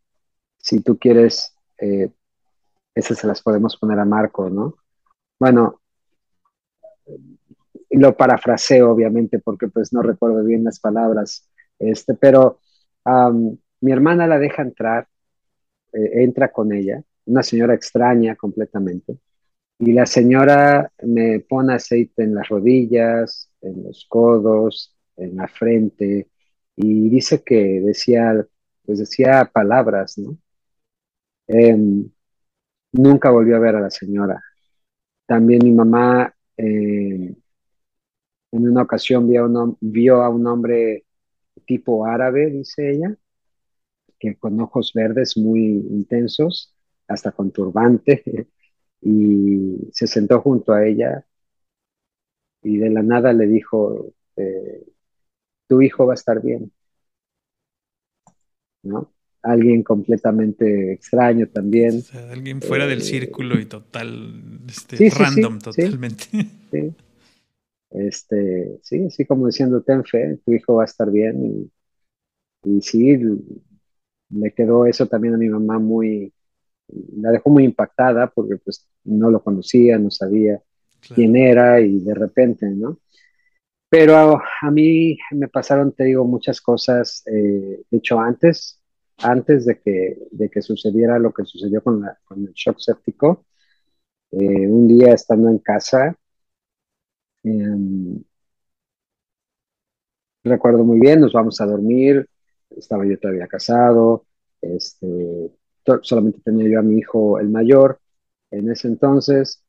si 0.57 0.81
tú 0.81 0.97
quieres, 0.97 1.55
eh, 1.77 2.09
esas 2.93 3.17
se 3.17 3.27
las 3.27 3.41
podemos 3.41 3.77
poner 3.77 3.99
a 3.99 4.05
Marco, 4.05 4.49
¿no? 4.49 4.75
Bueno, 5.39 5.79
lo 7.91 8.15
parafraseo 8.15 8.91
obviamente 8.91 9.39
porque 9.39 9.67
pues 9.67 9.93
no 9.93 10.01
recuerdo 10.01 10.43
bien 10.43 10.63
las 10.63 10.79
palabras, 10.79 11.49
este, 11.79 12.13
pero 12.13 12.59
mi 13.81 13.91
hermana 13.91 14.27
la 14.27 14.37
deja 14.37 14.61
entrar, 14.61 15.07
eh, 15.93 16.23
entra 16.23 16.51
con 16.51 16.73
ella, 16.73 17.01
una 17.29 17.43
señora 17.43 17.73
extraña 17.75 18.35
completamente, 18.35 19.17
y 19.79 19.93
la 19.93 20.05
señora 20.05 20.91
me 21.03 21.39
pone 21.41 21.73
aceite 21.75 22.23
en 22.23 22.35
las 22.35 22.49
rodillas, 22.49 23.51
en 23.61 23.83
los 23.83 24.05
codos, 24.09 24.95
en 25.17 25.37
la 25.37 25.47
frente, 25.47 26.29
y 26.75 27.09
dice 27.09 27.43
que 27.43 27.81
decía, 27.81 28.45
pues 28.85 28.99
decía 28.99 29.49
palabras, 29.53 30.17
¿no? 30.17 30.37
Em, 31.47 32.09
nunca 32.93 33.31
volvió 33.31 33.55
a 33.57 33.59
ver 33.59 33.75
a 33.75 33.81
la 33.81 33.91
señora. 33.91 34.41
También 35.27 35.61
mi 35.63 35.71
mamá 35.73 36.33
em, 36.57 37.35
en 38.51 38.67
una 38.69 38.83
ocasión 38.83 39.27
vio, 39.29 39.77
vio 39.81 40.21
a 40.23 40.29
un 40.29 40.45
hombre 40.47 41.05
tipo 41.65 42.05
árabe, 42.05 42.49
dice 42.51 42.91
ella, 42.91 43.15
que 44.19 44.35
con 44.37 44.59
ojos 44.61 44.91
verdes 44.93 45.37
muy 45.37 45.61
intensos, 45.89 46.75
hasta 47.09 47.31
con 47.31 47.51
turbante, 47.51 48.47
y 49.01 49.89
se 49.91 50.07
sentó 50.07 50.41
junto 50.41 50.73
a 50.73 50.85
ella 50.85 51.25
y 52.61 52.77
de 52.77 52.89
la 52.89 53.03
nada 53.03 53.33
le 53.33 53.47
dijo, 53.47 54.13
eh, 54.35 54.83
tu 55.67 55.81
hijo 55.81 56.05
va 56.05 56.13
a 56.13 56.15
estar 56.15 56.41
bien. 56.41 56.71
¿No? 58.83 59.13
Alguien 59.41 59.83
completamente 59.83 60.93
extraño 60.93 61.47
también. 61.47 62.03
alguien 62.29 62.61
fuera 62.61 62.87
del 62.87 62.99
eh, 62.99 63.03
círculo 63.03 63.59
y 63.59 63.65
total, 63.65 64.59
este, 64.67 65.09
random 65.09 65.59
totalmente. 65.59 66.25
Sí, 66.71 66.93
este, 67.91 68.79
sí, 68.83 69.05
así 69.05 69.25
como 69.25 69.47
diciendo, 69.47 69.81
ten 69.81 70.03
fe, 70.03 70.37
tu 70.45 70.51
hijo 70.51 70.75
va 70.75 70.83
a 70.83 70.85
estar 70.85 71.09
bien. 71.09 71.71
Y, 72.63 72.69
y 72.69 72.81
sí, 72.81 73.17
le 74.29 74.51
quedó 74.51 74.85
eso 74.85 75.07
también 75.07 75.35
a 75.35 75.37
mi 75.37 75.47
mamá 75.47 75.79
muy, 75.79 76.33
la 77.17 77.31
dejó 77.31 77.49
muy 77.49 77.65
impactada 77.65 78.27
porque 78.27 78.57
pues 78.57 78.87
no 79.05 79.29
lo 79.29 79.43
conocía, 79.43 79.97
no 79.97 80.11
sabía 80.11 80.61
quién 81.13 81.35
era 81.35 81.79
y 81.81 81.99
de 81.99 82.13
repente, 82.13 82.67
¿no? 82.67 82.99
Pero 83.89 84.39
a, 84.61 84.71
mí 84.71 85.17
me 85.31 85.47
pasaron, 85.47 85.93
te 85.93 86.03
digo, 86.05 86.23
muchas 86.25 86.61
cosas, 86.61 87.23
eh, 87.25 87.81
de 87.89 87.97
hecho 87.97 88.19
antes, 88.19 88.79
antes 89.17 89.65
de 89.65 89.79
que, 89.79 90.17
de 90.31 90.49
que 90.49 90.61
sucediera 90.61 91.17
lo 91.17 91.33
que 91.33 91.43
sucedió 91.45 91.81
con, 91.83 92.01
la, 92.01 92.17
con 92.23 92.39
el 92.45 92.53
shock 92.53 92.77
séptico, 92.79 93.45
eh, 94.31 94.67
un 94.67 94.87
día 94.87 95.13
estando 95.13 95.49
en 95.49 95.57
casa, 95.59 96.15
Em, 97.43 98.23
recuerdo 100.43 100.83
muy 100.83 100.99
bien, 100.99 101.21
nos 101.21 101.33
vamos 101.33 101.59
a 101.61 101.65
dormir, 101.65 102.27
estaba 102.69 103.05
yo 103.05 103.17
todavía 103.19 103.47
casado, 103.47 104.25
este, 104.61 105.51
solamente 106.01 106.39
tenía 106.43 106.69
yo 106.69 106.79
a 106.79 106.83
mi 106.83 106.99
hijo 106.99 107.39
el 107.39 107.49
mayor. 107.49 107.99
En 108.51 108.69
ese 108.71 108.87
entonces, 108.87 109.63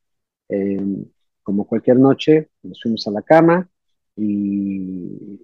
em, 0.48 1.04
como 1.42 1.66
cualquier 1.66 1.98
noche, 1.98 2.50
nos 2.62 2.80
fuimos 2.82 3.06
a 3.06 3.10
la 3.12 3.22
cama 3.22 3.68
y 4.16 5.40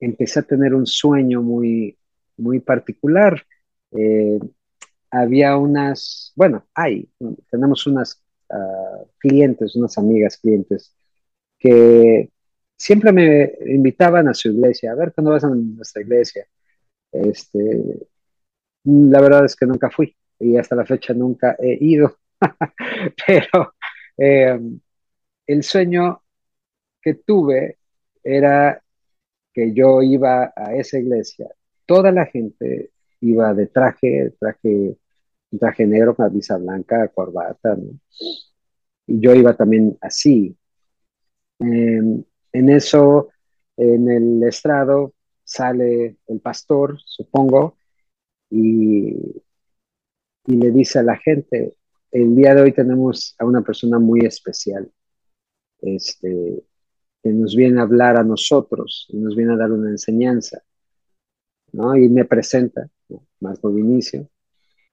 empecé 0.00 0.40
a 0.40 0.42
tener 0.42 0.74
un 0.74 0.86
sueño 0.86 1.42
muy, 1.42 1.98
muy 2.36 2.60
particular. 2.60 3.42
Eh, 3.92 4.38
había 5.10 5.56
unas, 5.56 6.32
bueno, 6.36 6.66
hay, 6.74 7.10
tenemos 7.50 7.86
unas 7.86 8.22
clientes, 9.18 9.76
unas 9.76 9.98
amigas 9.98 10.38
clientes, 10.38 10.94
que 11.58 12.30
siempre 12.76 13.12
me 13.12 13.52
invitaban 13.66 14.28
a 14.28 14.34
su 14.34 14.48
iglesia, 14.50 14.92
a 14.92 14.94
ver 14.94 15.12
cuándo 15.12 15.32
vas 15.32 15.44
a 15.44 15.48
nuestra 15.48 16.02
iglesia. 16.02 16.46
Este, 17.12 18.08
la 18.88 19.20
verdad 19.20 19.44
es 19.44 19.54
que 19.54 19.66
nunca 19.66 19.90
fui 19.90 20.16
y 20.38 20.56
hasta 20.56 20.76
la 20.76 20.86
fecha 20.86 21.12
nunca 21.12 21.56
he 21.58 21.76
ido, 21.80 22.16
pero 23.26 23.74
eh, 24.16 24.58
el 25.46 25.62
sueño 25.62 26.22
que 27.00 27.14
tuve 27.14 27.78
era 28.22 28.82
que 29.52 29.74
yo 29.74 30.02
iba 30.02 30.52
a 30.54 30.74
esa 30.74 30.98
iglesia, 30.98 31.48
toda 31.86 32.12
la 32.12 32.26
gente 32.26 32.92
iba 33.20 33.52
de 33.54 33.66
traje, 33.66 34.34
traje 34.38 34.96
traje 35.58 35.86
negro, 35.86 36.14
camisa 36.14 36.58
blanca, 36.58 37.08
corbata, 37.08 37.76
Y 39.06 39.20
yo 39.20 39.34
iba 39.34 39.54
también 39.54 39.96
así. 40.00 40.54
Em, 41.58 42.22
en 42.52 42.68
eso, 42.68 43.30
en 43.76 44.08
el 44.10 44.42
estrado, 44.42 45.14
sale 45.44 46.18
el 46.26 46.40
pastor, 46.40 46.98
supongo, 47.04 47.77
y, 48.50 49.14
y 50.46 50.56
le 50.56 50.70
dice 50.70 50.98
a 50.98 51.02
la 51.02 51.16
gente, 51.16 51.76
el 52.10 52.34
día 52.34 52.54
de 52.54 52.62
hoy 52.62 52.72
tenemos 52.72 53.34
a 53.38 53.44
una 53.44 53.62
persona 53.62 53.98
muy 53.98 54.20
especial, 54.20 54.90
este, 55.80 56.64
que 57.22 57.30
nos 57.30 57.54
viene 57.54 57.80
a 57.80 57.84
hablar 57.84 58.16
a 58.16 58.24
nosotros, 58.24 59.06
y 59.10 59.18
nos 59.18 59.36
viene 59.36 59.54
a 59.54 59.56
dar 59.56 59.72
una 59.72 59.90
enseñanza, 59.90 60.62
¿no? 61.72 61.96
Y 61.96 62.08
me 62.08 62.24
presenta, 62.24 62.88
más 63.40 63.58
por 63.60 63.78
inicio, 63.78 64.28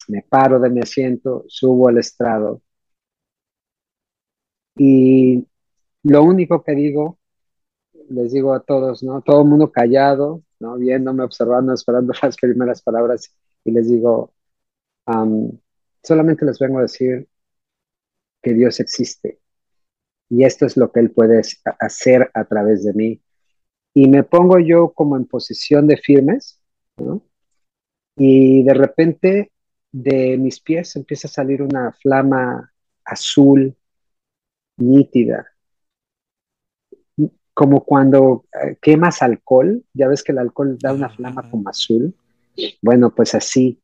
me 0.07 0.21
paro 0.21 0.59
de 0.59 0.69
mi 0.69 0.81
asiento, 0.81 1.45
subo 1.47 1.87
al 1.89 1.97
estrado 1.97 2.61
y 4.77 5.47
lo 6.03 6.23
único 6.23 6.63
que 6.63 6.73
digo, 6.73 7.17
les 8.09 8.33
digo 8.33 8.53
a 8.53 8.61
todos, 8.61 9.03
¿no? 9.03 9.21
Todo 9.21 9.41
el 9.41 9.47
mundo 9.47 9.71
callado, 9.71 10.43
¿no? 10.59 10.75
Viéndome, 10.75 11.23
observando, 11.23 11.73
esperando 11.73 12.13
las 12.21 12.35
primeras 12.37 12.81
palabras 12.81 13.33
y 13.65 13.71
les 13.71 13.89
digo, 13.89 14.33
solamente 16.01 16.45
les 16.45 16.57
vengo 16.59 16.79
a 16.79 16.83
decir 16.83 17.27
que 18.41 18.53
Dios 18.53 18.79
existe 18.79 19.39
y 20.29 20.43
esto 20.43 20.65
es 20.65 20.77
lo 20.77 20.91
que 20.91 20.99
Él 20.99 21.11
puede 21.11 21.41
hacer 21.79 22.31
a 22.33 22.45
través 22.45 22.83
de 22.83 22.93
mí. 22.93 23.21
Y 23.93 24.07
me 24.07 24.23
pongo 24.23 24.59
yo 24.59 24.91
como 24.91 25.15
en 25.17 25.25
posición 25.25 25.87
de 25.87 25.97
firmes, 25.97 26.59
¿no? 26.97 27.21
Y 28.17 28.63
de 28.63 28.73
repente 28.73 29.51
de 29.91 30.37
mis 30.37 30.59
pies 30.59 30.95
empieza 30.95 31.27
a 31.27 31.31
salir 31.31 31.61
una 31.61 31.93
flama 31.93 32.73
azul 33.05 33.75
nítida, 34.77 35.45
como 37.53 37.85
cuando 37.85 38.45
eh, 38.61 38.77
quemas 38.81 39.21
alcohol, 39.21 39.83
ya 39.93 40.09
ves 40.09 40.23
que 40.23 40.33
el 40.33 40.39
alcohol 40.39 40.77
da 40.77 40.93
una 40.93 41.09
flama 41.09 41.49
como 41.49 41.69
azul, 41.69 42.13
bueno, 42.81 43.13
pues 43.13 43.35
así, 43.35 43.79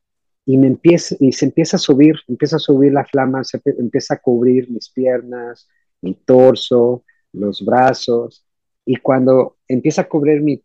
y 0.46 0.58
me 0.58 0.68
empieza, 0.68 1.16
y 1.20 1.32
se 1.32 1.46
empieza 1.46 1.78
a 1.78 1.80
subir, 1.80 2.16
empieza 2.28 2.56
a 2.56 2.60
subir 2.60 2.94
la 2.94 3.06
flama, 3.06 3.44
se 3.44 3.62
empieza 3.66 4.16
a 4.16 4.20
cubrir 4.20 4.70
mis 4.70 4.90
piernas, 4.90 5.68
mi 6.02 6.14
torso, 6.16 7.04
los 7.34 7.64
brazos, 7.64 8.46
y 8.86 8.96
cuando 8.98 9.58
empieza 9.68 10.04
a 10.04 10.10
cubrir 10.10 10.42
mi, 10.42 10.64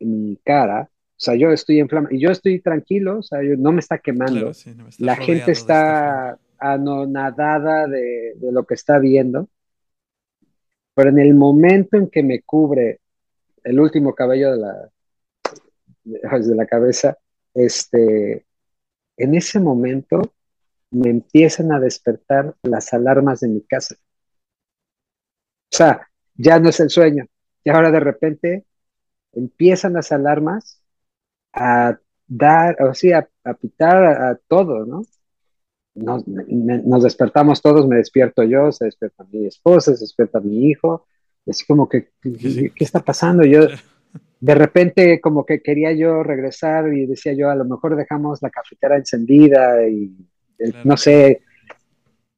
mi 0.00 0.36
cara, 0.44 0.90
o 1.18 1.20
sea, 1.20 1.34
yo 1.34 1.50
estoy 1.50 1.80
en 1.80 1.88
flama 1.88 2.08
y 2.12 2.20
yo 2.20 2.30
estoy 2.30 2.60
tranquilo, 2.60 3.18
o 3.18 3.22
sea, 3.22 3.40
no 3.42 3.72
me 3.72 3.80
está 3.80 3.98
quemando. 3.98 4.52
la 4.98 5.16
gente 5.16 5.50
está 5.50 6.38
anonadada 6.58 7.88
de, 7.88 8.34
de, 8.36 8.52
lo 8.52 8.64
que 8.64 8.74
está 8.74 9.00
viendo. 9.00 9.48
Pero 10.94 11.10
en 11.10 11.18
el 11.18 11.34
momento 11.34 11.96
en 11.96 12.08
que 12.08 12.22
me 12.22 12.42
cubre 12.42 13.00
el 13.64 13.80
último 13.80 14.14
cabello 14.14 14.52
de 14.52 14.58
la, 14.58 14.90
de 16.04 16.54
la 16.54 16.66
cabeza, 16.66 17.18
este, 17.54 18.46
en 19.16 19.34
ese 19.34 19.60
momento 19.60 20.34
me 20.90 21.10
empiezan 21.10 21.72
a 21.72 21.80
despertar 21.80 22.54
las 22.62 22.92
alarmas 22.92 23.40
de 23.40 23.48
mi 23.48 23.60
casa. 23.62 23.96
O 25.70 25.76
sea, 25.76 26.08
ya 26.34 26.58
no 26.58 26.70
es 26.70 26.80
el 26.80 26.90
sueño. 26.90 27.26
Y 27.64 27.70
ahora 27.70 27.90
de 27.90 28.00
repente 28.00 28.66
empiezan 29.32 29.92
las 29.94 30.12
alarmas 30.12 30.80
a 31.52 31.98
dar, 32.26 32.80
o 32.82 32.94
sea, 32.94 33.28
a, 33.44 33.54
pitar 33.54 34.04
a, 34.04 34.38
todo, 34.48 34.84
¿no? 34.86 35.02
Nos, 35.94 36.26
nos, 36.28 37.02
despertamos 37.02 37.60
todos, 37.60 37.88
me 37.88 37.96
despierto 37.96 38.44
yo, 38.44 38.70
se 38.70 38.84
despierta 38.84 39.24
mi 39.32 39.46
esposa, 39.46 39.94
se 39.94 40.04
despierta 40.04 40.38
mi 40.38 40.68
hijo, 40.70 41.06
así 41.46 41.66
como 41.66 41.88
que, 41.88 42.12
¿qué, 42.22 42.72
está 42.78 43.00
pasando? 43.00 43.44
Yo, 43.44 43.62
de 44.40 44.54
repente 44.54 45.20
como 45.20 45.44
que 45.44 45.60
quería 45.60 45.92
yo 45.92 46.22
regresar 46.22 46.92
y 46.92 47.06
decía 47.06 47.32
yo, 47.32 47.50
a 47.50 47.56
lo 47.56 47.64
mejor 47.64 47.96
dejamos 47.96 48.40
la 48.42 48.50
cafetera 48.50 48.96
encendida 48.96 49.86
y 49.88 50.12
eh, 50.58 50.72
no 50.84 50.96
sé, 50.96 51.42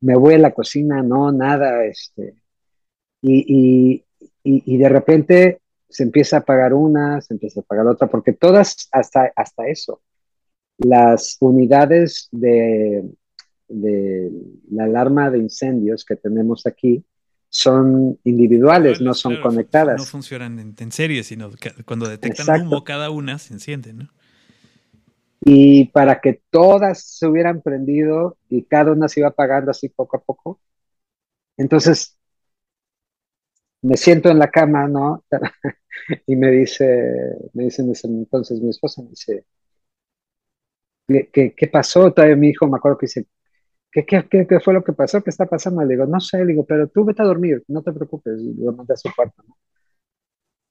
me 0.00 0.16
voy 0.16 0.34
a 0.34 0.38
la 0.38 0.52
cocina, 0.52 1.02
no, 1.02 1.30
nada, 1.30 1.84
este, 1.84 2.34
y, 3.22 4.02
y, 4.42 4.76
de 4.78 4.88
repente 4.88 5.60
se 5.88 6.04
empieza 6.04 6.36
a 6.36 6.40
apagar 6.40 6.72
una, 6.72 7.20
se 7.20 7.34
empieza 7.34 7.60
a 7.60 7.62
apagar 7.62 7.86
otra, 7.86 8.08
porque 8.08 8.32
todas, 8.32 8.88
hasta, 8.92 9.30
hasta 9.36 9.66
eso, 9.66 10.00
las 10.78 11.36
unidades 11.40 12.28
de, 12.32 13.10
de 13.68 14.30
la 14.70 14.84
alarma 14.84 15.30
de 15.30 15.38
incendios 15.38 16.04
que 16.04 16.16
tenemos 16.16 16.66
aquí 16.66 17.04
son 17.50 18.18
individuales, 18.22 19.00
no 19.00 19.12
son 19.12 19.40
conectadas. 19.42 19.98
No 19.98 20.06
funcionan 20.06 20.74
en, 20.78 20.92
serie, 20.92 21.24
sino 21.24 21.50
cuando 21.84 22.08
detectan 22.08 22.62
humo 22.62 22.84
cada 22.84 23.10
una 23.10 23.38
se 23.38 23.52
enciende, 23.52 23.92
¿no? 23.92 24.08
Y 25.42 25.86
para 25.86 26.20
que 26.20 26.42
todas 26.50 27.02
se 27.02 27.26
hubieran 27.26 27.60
prendido 27.60 28.38
y 28.48 28.62
cada 28.62 28.92
una 28.92 29.08
se 29.08 29.20
iba 29.20 29.30
apagando 29.30 29.72
así 29.72 29.88
poco 29.88 30.16
a 30.16 30.20
poco, 30.20 30.60
entonces 31.56 32.16
me 33.82 33.96
siento 33.96 34.30
en 34.30 34.38
la 34.38 34.50
cama, 34.50 34.86
¿no? 34.86 35.24
y 36.26 36.36
me 36.36 36.50
dice, 36.52 36.86
me 37.54 37.64
dice 37.64 37.82
entonces 37.82 38.60
mi 38.60 38.70
esposa, 38.70 39.02
me 39.02 39.10
dice, 39.10 39.44
¿qué, 41.32 41.54
qué 41.56 41.66
pasó? 41.66 42.12
Todavía 42.12 42.36
mi 42.36 42.50
hijo 42.50 42.68
me 42.68 42.76
acuerdo 42.76 42.98
que 42.98 43.06
dice, 43.06 43.26
¿Qué, 43.92 44.04
qué, 44.06 44.46
qué, 44.46 44.60
fue 44.60 44.74
lo 44.74 44.84
que 44.84 44.92
pasó? 44.92 45.22
¿Qué 45.22 45.30
está 45.30 45.46
pasando? 45.46 45.82
Le 45.82 45.94
digo, 45.94 46.06
no 46.06 46.20
sé, 46.20 46.38
le 46.38 46.52
digo, 46.52 46.64
pero 46.64 46.88
tú 46.88 47.04
vete 47.04 47.22
a 47.22 47.24
dormir, 47.26 47.64
no 47.68 47.82
te 47.82 47.92
preocupes, 47.92 48.38
lo 48.38 48.72
mandé 48.72 48.94
a 48.94 48.96
su 48.96 49.08
cuarto. 49.14 49.42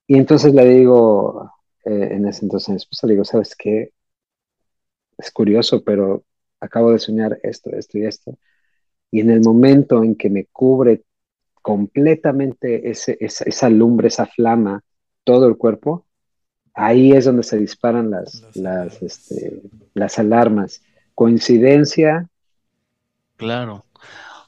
Y 0.08 0.18
entonces 0.18 0.54
le 0.54 0.66
digo, 0.66 1.52
eh, 1.86 2.10
en 2.12 2.28
ese 2.28 2.46
entonces 2.46 2.70
a 2.70 2.72
mi 2.72 2.78
esposa, 2.78 3.08
le 3.08 3.14
digo, 3.14 3.26
¿sabes 3.26 3.56
qué? 3.56 3.92
Es 5.18 5.32
curioso, 5.32 5.84
pero 5.84 6.24
acabo 6.60 6.92
de 6.92 7.00
soñar 7.00 7.40
esto, 7.44 7.72
esto 7.72 7.98
y 7.98 8.06
esto. 8.06 8.38
Y 9.12 9.22
en 9.22 9.32
el 9.32 9.42
momento 9.42 10.04
en 10.04 10.16
que 10.16 10.30
me 10.30 10.46
cubre 10.46 11.04
completamente 11.62 12.90
ese, 12.90 13.18
esa, 13.20 13.44
esa 13.44 13.70
lumbre, 13.70 14.08
esa 14.08 14.26
flama, 14.26 14.82
todo 15.24 15.48
el 15.48 15.58
cuerpo, 15.58 16.06
ahí 16.74 17.12
es 17.12 17.26
donde 17.26 17.44
se 17.44 17.58
disparan 17.58 18.10
las, 18.10 18.44
las, 18.56 19.02
este, 19.02 19.62
las 19.94 20.18
alarmas. 20.20 20.82
Coincidencia, 21.14 22.30
Claro. 23.40 23.86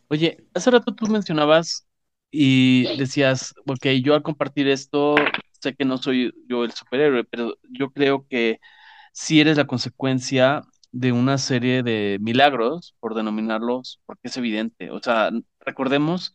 Oye, 0.09 0.37
hace 0.53 0.71
rato 0.71 0.93
tú 0.95 1.07
mencionabas 1.07 1.87
y 2.31 2.97
decías, 2.97 3.53
ok, 3.67 3.87
yo 4.03 4.15
al 4.15 4.23
compartir 4.23 4.67
esto, 4.67 5.15
sé 5.61 5.75
que 5.75 5.85
no 5.85 5.97
soy 5.97 6.33
yo 6.47 6.65
el 6.65 6.71
superhéroe, 6.73 7.23
pero 7.25 7.55
yo 7.69 7.91
creo 7.91 8.27
que 8.29 8.59
sí 9.13 9.41
eres 9.41 9.57
la 9.57 9.67
consecuencia 9.67 10.63
de 10.91 11.11
una 11.13 11.37
serie 11.37 11.83
de 11.83 12.19
milagros, 12.21 12.95
por 12.99 13.15
denominarlos, 13.15 14.01
porque 14.05 14.29
es 14.29 14.37
evidente. 14.37 14.91
O 14.91 15.01
sea, 15.01 15.31
recordemos 15.61 16.33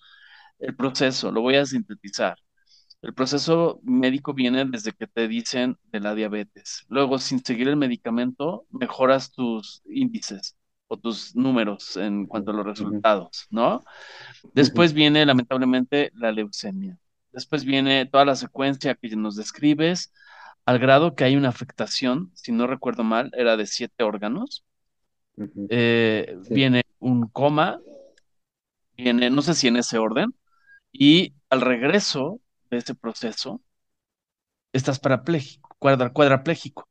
el 0.59 0.77
proceso, 0.77 1.33
lo 1.33 1.43
voy 1.43 1.57
a 1.57 1.67
sintetizar. 1.67 2.39
El 3.03 3.15
proceso 3.15 3.81
médico 3.85 4.35
viene 4.35 4.65
desde 4.67 4.93
que 4.93 5.07
te 5.09 5.29
dicen 5.29 5.79
de 5.93 6.01
la 6.01 6.15
diabetes. 6.15 6.85
Luego, 6.89 7.19
sin 7.19 7.45
seguir 7.45 7.69
el 7.69 7.77
medicamento, 7.77 8.67
mejoras 8.71 9.33
tus 9.33 9.83
índices 9.87 10.57
o 10.89 10.97
tus 10.97 11.35
números 11.35 11.97
en 11.97 12.27
cuanto 12.27 12.51
a 12.51 12.55
los 12.55 12.65
resultados, 12.67 13.47
¿no? 13.51 13.83
Después 14.55 14.93
viene, 14.93 15.27
lamentablemente, 15.27 16.11
la 16.15 16.33
leucemia. 16.33 16.99
Después 17.33 17.65
viene 17.65 18.07
toda 18.07 18.25
la 18.25 18.37
secuencia 18.37 18.95
que 18.95 19.15
nos 19.17 19.37
describes, 19.37 20.13
al 20.65 20.79
grado 20.79 21.15
que 21.15 21.25
hay 21.25 21.37
una 21.37 21.49
afectación, 21.49 22.31
si 22.35 22.53
no 22.53 22.67
recuerdo 22.67 23.05
mal, 23.05 23.31
era 23.35 23.57
de 23.57 23.67
siete 23.67 24.05
órganos. 24.05 24.65
Eh, 25.69 26.37
viene 26.51 26.85
un 26.99 27.29
coma, 27.29 27.79
viene, 28.97 29.31
no 29.31 29.43
sé 29.43 29.55
si 29.55 29.69
en 29.69 29.77
ese 29.77 29.99
orden, 29.99 30.35
y 30.93 31.35
al 31.51 31.61
regreso 31.61 32.41
de 32.71 32.79
ese 32.79 32.95
proceso, 32.95 33.61
estás 34.73 34.99
parapléjico, 34.99 35.77
cuadrapléjico, 35.79 36.89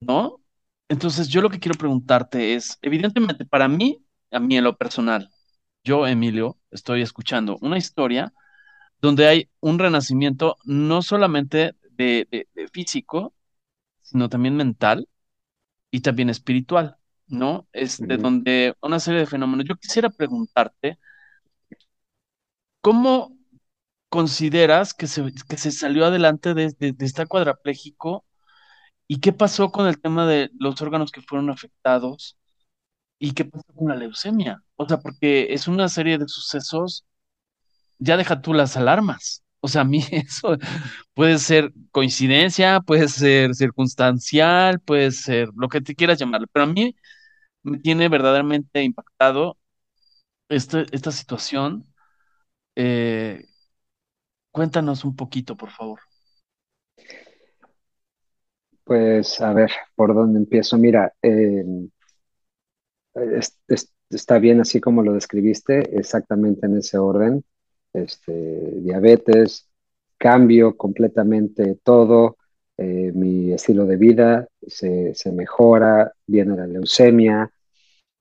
¿no? 0.00 0.40
Entonces, 0.88 1.28
yo 1.28 1.40
lo 1.40 1.50
que 1.50 1.58
quiero 1.58 1.78
preguntarte 1.78 2.54
es, 2.54 2.78
evidentemente, 2.82 3.44
para 3.44 3.68
mí, 3.68 4.04
a 4.30 4.38
mí 4.40 4.56
en 4.56 4.64
lo 4.64 4.76
personal, 4.76 5.30
yo, 5.82 6.06
Emilio, 6.06 6.58
estoy 6.70 7.02
escuchando 7.02 7.58
una 7.60 7.78
historia 7.78 8.32
donde 9.00 9.28
hay 9.28 9.50
un 9.60 9.78
renacimiento 9.78 10.56
no 10.64 11.02
solamente 11.02 11.74
de, 11.90 12.48
físico, 12.72 13.34
sino 14.02 14.28
también 14.28 14.56
mental 14.56 15.08
y 15.90 16.00
también 16.00 16.30
espiritual, 16.30 16.96
¿no? 17.26 17.68
Este, 17.72 18.16
donde 18.18 18.74
una 18.80 19.00
serie 19.00 19.20
de 19.20 19.26
fenómenos. 19.26 19.66
Yo 19.66 19.76
quisiera 19.76 20.10
preguntarte, 20.10 20.98
¿cómo 22.80 23.36
consideras 24.08 24.94
que 24.94 25.06
se, 25.06 25.24
que 25.48 25.56
se 25.56 25.72
salió 25.72 26.06
adelante 26.06 26.54
de, 26.54 26.72
de 26.78 27.04
estar 27.04 27.28
cuadrapléjico 27.28 28.24
¿Y 29.08 29.20
qué 29.20 29.32
pasó 29.32 29.70
con 29.70 29.86
el 29.86 30.00
tema 30.00 30.26
de 30.26 30.50
los 30.58 30.80
órganos 30.82 31.12
que 31.12 31.22
fueron 31.22 31.50
afectados? 31.50 32.38
¿Y 33.18 33.32
qué 33.34 33.44
pasó 33.46 33.66
con 33.74 33.88
la 33.88 33.96
leucemia? 33.96 34.62
O 34.76 34.88
sea, 34.88 34.98
porque 35.00 35.52
es 35.54 35.68
una 35.68 35.88
serie 35.88 36.18
de 36.18 36.28
sucesos, 36.28 37.06
ya 37.98 38.16
deja 38.16 38.40
tú 38.42 38.54
las 38.54 38.76
alarmas. 38.76 39.44
O 39.60 39.68
sea, 39.68 39.82
a 39.82 39.84
mí 39.84 40.04
eso 40.12 40.58
puede 41.14 41.38
ser 41.38 41.72
coincidencia, 41.92 42.80
puede 42.80 43.08
ser 43.08 43.54
circunstancial, 43.54 44.80
puede 44.80 45.10
ser 45.12 45.48
lo 45.56 45.68
que 45.68 45.80
te 45.80 45.94
quieras 45.94 46.18
llamarlo, 46.18 46.46
pero 46.52 46.64
a 46.64 46.68
mí 46.68 46.96
me 47.62 47.78
tiene 47.80 48.08
verdaderamente 48.10 48.82
impactado 48.84 49.58
este, 50.48 50.86
esta 50.92 51.12
situación. 51.12 51.86
Eh, 52.76 53.46
cuéntanos 54.52 55.04
un 55.04 55.14
poquito, 55.16 55.54
por 55.56 55.70
favor. 55.70 56.00
Pues 58.84 59.40
a 59.40 59.52
ver, 59.52 59.70
¿por 59.94 60.14
dónde 60.14 60.38
empiezo? 60.38 60.76
Mira, 60.78 61.12
em, 61.22 61.88
está 64.10 64.38
bien 64.38 64.60
así 64.60 64.80
como 64.80 65.02
lo 65.02 65.12
describiste, 65.14 65.96
exactamente 65.98 66.66
en 66.66 66.78
ese 66.78 66.98
orden. 66.98 67.44
Este, 67.92 68.32
diabetes, 68.80 69.68
cambio 70.18 70.76
completamente 70.76 71.78
todo, 71.82 72.36
eh, 72.76 73.12
mi 73.14 73.52
estilo 73.52 73.86
de 73.86 73.96
vida 73.96 74.48
se, 74.66 75.14
mejora, 75.32 76.12
viene 76.26 76.56
la 76.56 76.66
leucemia, 76.66 77.50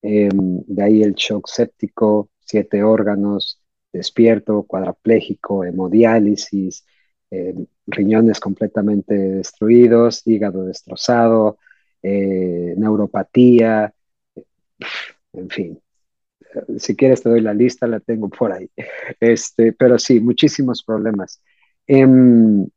em, 0.01 0.63
de 0.67 0.83
ahí 0.83 1.03
el 1.03 1.13
shock 1.15 1.47
séptico, 1.47 2.29
siete 2.39 2.83
órganos, 2.83 3.61
despierto, 3.91 4.63
cuadraplégico, 4.63 5.63
hemodiálisis, 5.65 6.85
em, 7.33 7.65
riñones 7.87 8.39
completamente 8.39 9.15
destruidos, 9.15 10.21
hígado 10.27 10.65
destrozado, 10.65 11.57
eh, 12.03 12.75
neuropatía, 12.77 13.91
en 15.33 15.49
fin. 15.49 15.79
Si 16.77 16.95
quieres 16.95 17.23
te 17.23 17.29
doy 17.29 17.41
la 17.41 17.53
lista, 17.55 17.87
la 17.87 17.99
tengo 17.99 18.29
por 18.29 18.51
ahí. 18.51 18.69
Este, 19.19 19.73
pero 19.73 19.97
sí, 19.97 20.19
muchísimos 20.19 20.83
problemas. 20.83 21.41
Em, 21.87 22.67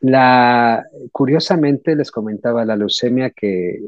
la, 0.00 0.84
curiosamente 1.10 1.96
les 1.96 2.10
comentaba, 2.10 2.64
la 2.66 2.76
leucemia 2.76 3.30
que, 3.30 3.80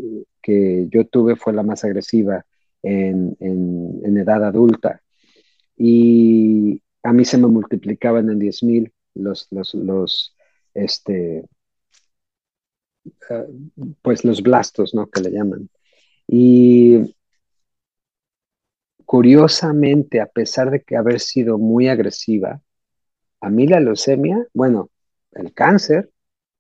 yo 0.91 1.07
tuve 1.07 1.37
fue 1.37 1.53
la 1.53 1.63
más 1.63 1.85
agresiva 1.85 2.45
en, 2.83 3.37
en 3.39 4.17
edad 4.17 4.43
adulta. 4.45 5.03
Y 5.77 6.83
a 7.03 7.13
mí 7.13 7.25
se 7.25 7.39
me 7.39 7.47
multiplicaban 7.47 8.31
en 8.31 8.39
10.000 8.39 8.93
los, 9.15 9.49
los, 9.51 9.75
los, 9.75 10.37
este, 10.75 11.45
ah, 13.31 13.45
pues 14.03 14.25
los 14.25 14.43
blastos, 14.43 14.95
¿no? 14.95 15.09
Que 15.09 15.21
le 15.21 15.31
llaman. 15.31 15.69
Y 16.27 17.15
curiosamente, 19.05 20.21
a 20.21 20.27
pesar 20.27 20.71
de 20.71 20.83
que 20.83 20.97
haber 20.97 21.21
sido 21.21 21.59
muy 21.59 21.89
agresiva, 21.89 22.61
a 23.41 23.51
mí 23.51 23.67
la 23.67 23.81
leucemia, 23.81 24.47
bueno, 24.55 24.91
el 25.33 25.53
cáncer 25.55 26.11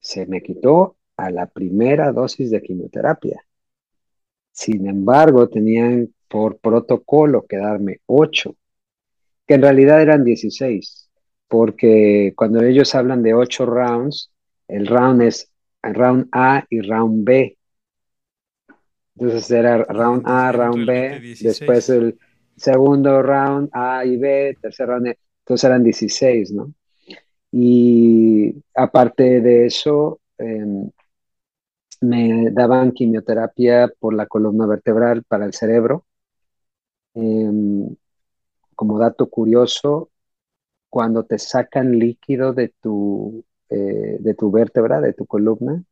se 0.00 0.26
me 0.26 0.42
quitó 0.42 0.96
a 1.16 1.30
la 1.30 1.46
primera 1.46 2.12
dosis 2.12 2.50
de 2.50 2.62
quimioterapia. 2.62 3.44
Sin 4.52 4.86
embargo, 4.88 5.48
tenían 5.48 6.12
por 6.28 6.58
protocolo 6.58 7.46
que 7.46 7.58
darme 7.58 8.00
8 8.06 8.56
que 9.50 9.54
en 9.54 9.62
realidad 9.62 10.00
eran 10.00 10.22
16, 10.22 11.10
porque 11.48 12.32
cuando 12.36 12.62
ellos 12.62 12.94
hablan 12.94 13.20
de 13.20 13.34
8 13.34 13.66
rounds, 13.66 14.30
el 14.68 14.86
round 14.86 15.22
es 15.22 15.50
round 15.82 16.28
A 16.30 16.64
y 16.70 16.80
round 16.82 17.24
B. 17.24 17.58
Entonces 19.16 19.50
era 19.50 19.78
round 19.78 20.22
A, 20.24 20.52
round 20.52 20.86
B, 20.86 21.34
después 21.40 21.88
el 21.88 22.16
segundo 22.54 23.20
round 23.22 23.70
A 23.72 24.04
y 24.04 24.18
B, 24.18 24.56
tercer 24.62 24.86
round, 24.86 25.08
e, 25.08 25.18
entonces 25.40 25.64
eran 25.64 25.82
16, 25.82 26.52
¿no? 26.52 26.72
Y 27.50 28.54
aparte 28.72 29.40
de 29.40 29.66
eso, 29.66 30.20
em, 30.38 30.88
me 32.02 32.52
daban 32.52 32.92
quimioterapia 32.92 33.92
por 33.98 34.14
la 34.14 34.26
columna 34.26 34.64
vertebral 34.66 35.24
para 35.24 35.44
el 35.44 35.54
cerebro. 35.54 36.04
Em, 37.14 37.96
como 38.80 38.98
dato 38.98 39.28
curioso, 39.28 40.10
cuando 40.88 41.24
te 41.24 41.38
sacan 41.38 41.98
líquido 41.98 42.54
de 42.54 42.70
tu, 42.80 43.44
eh, 43.68 44.16
de 44.20 44.34
tu 44.34 44.50
vértebra, 44.50 45.02
de 45.02 45.12
tu 45.12 45.26
columna, 45.26 45.84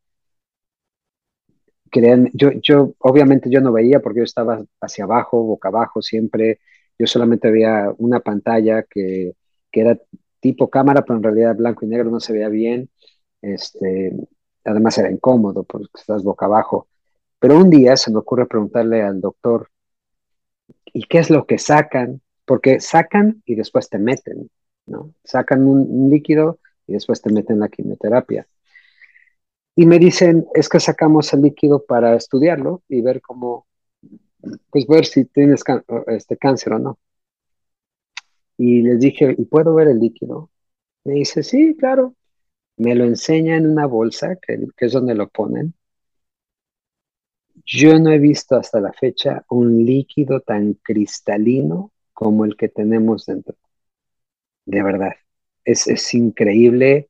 crean, 1.91 2.31
yo, 2.33 2.51
yo, 2.63 2.95
obviamente 3.01 3.51
yo 3.51 3.61
no 3.61 3.73
veía 3.73 4.01
porque 4.01 4.21
yo 4.21 4.25
estaba 4.25 4.65
hacia 4.81 5.05
abajo, 5.05 5.43
boca 5.43 5.69
abajo 5.69 6.01
siempre, 6.01 6.61
yo 6.99 7.07
solamente 7.07 7.51
veía 7.51 7.93
una 7.99 8.21
pantalla 8.21 8.83
que, 8.85 9.35
que 9.71 9.81
era 9.83 9.99
tipo 10.41 10.71
cámara, 10.71 11.03
pero 11.03 11.19
en 11.19 11.25
realidad 11.25 11.57
blanco 11.57 11.85
y 11.85 11.89
negro 11.89 12.11
no 12.11 12.21
se 12.21 12.33
veía 12.33 12.49
bien, 12.49 12.89
este, 13.43 14.15
además 14.65 14.97
era 14.97 15.11
incómodo 15.11 15.65
porque 15.65 15.89
estás 15.95 16.23
boca 16.23 16.47
abajo. 16.47 16.89
Pero 17.39 17.59
un 17.59 17.69
día 17.69 17.99
se 17.99 18.11
me 18.11 18.19
ocurre 18.21 18.47
preguntarle 18.47 19.03
al 19.03 19.21
doctor, 19.21 19.69
¿y 20.87 21.05
qué 21.05 21.19
es 21.19 21.29
lo 21.29 21.47
que 21.47 21.59
sacan? 21.59 22.23
Porque 22.49 22.81
sacan 22.81 23.43
y 23.45 23.55
después 23.55 23.89
te 23.89 23.99
meten, 23.99 24.51
¿no? 24.87 25.15
Sacan 25.23 25.65
un 25.69 26.11
líquido 26.11 26.59
y 26.89 26.95
después 26.95 27.23
te 27.23 27.31
meten 27.31 27.61
la 27.61 27.69
quimioterapia. 27.69 28.49
Y 29.77 29.87
me 29.87 30.01
dicen, 30.01 30.45
es 30.55 30.69
que 30.69 30.81
sacamos 30.81 31.33
el 31.33 31.43
líquido 31.43 31.85
para 31.85 32.17
estudiarlo 32.17 32.83
y 32.89 33.01
ver 33.01 33.21
cómo, 33.21 33.69
pues 34.71 34.89
ver 34.89 35.05
si 35.07 35.25
tienes 35.27 35.63
este 36.09 36.37
cáncer 36.37 36.73
o 36.73 36.79
no. 36.81 36.99
Y 38.57 38.83
les 38.83 38.99
dije, 38.99 39.37
¿y 39.39 39.45
puedo 39.45 39.75
ver 39.75 39.87
el 39.87 40.01
líquido? 40.01 40.51
Me 41.05 41.15
dice, 41.15 41.45
sí, 41.45 41.77
claro. 41.77 42.17
Me 42.77 42.97
lo 42.97 43.05
enseña 43.05 43.57
en 43.57 43.71
una 43.71 43.87
bolsa, 43.87 44.37
que, 44.37 44.67
que 44.77 44.87
es 44.87 44.93
donde 44.93 45.15
lo 45.15 45.29
ponen. 45.29 45.75
Yo 47.65 48.01
no 48.01 48.11
he 48.11 48.19
visto 48.19 48.57
hasta 48.57 48.81
la 48.81 48.93
fecha 48.93 49.45
un 49.49 49.85
líquido 49.85 50.41
tan 50.41 50.75
cristalino 50.83 51.93
como 52.19 52.45
el 52.45 52.57
que 52.57 52.69
tenemos 52.69 53.27
dentro. 53.27 53.55
De 54.67 54.83
verdad. 54.83 55.13
Es, 55.65 55.87
es 55.87 56.15
increíble 56.15 57.09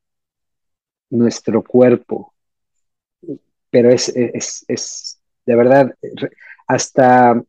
nuestro 1.09 1.65
cuerpo, 1.65 2.35
pero 3.71 3.89
es, 3.89 4.11
es, 4.11 4.67
es, 4.69 5.19
de 5.47 5.57
verdad, 5.57 5.95
hasta 6.67 7.43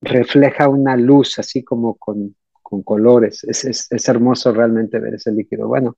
refleja 0.00 0.68
una 0.68 0.96
luz 0.96 1.38
así 1.38 1.62
como 1.62 1.94
con, 1.94 2.34
con 2.60 2.82
colores. 2.82 3.44
Es, 3.44 3.64
es, 3.64 4.08
hermoso 4.08 4.52
realmente 4.52 4.98
ver 4.98 5.14
ese 5.14 5.30
líquido. 5.30 5.68
Bueno, 5.68 5.96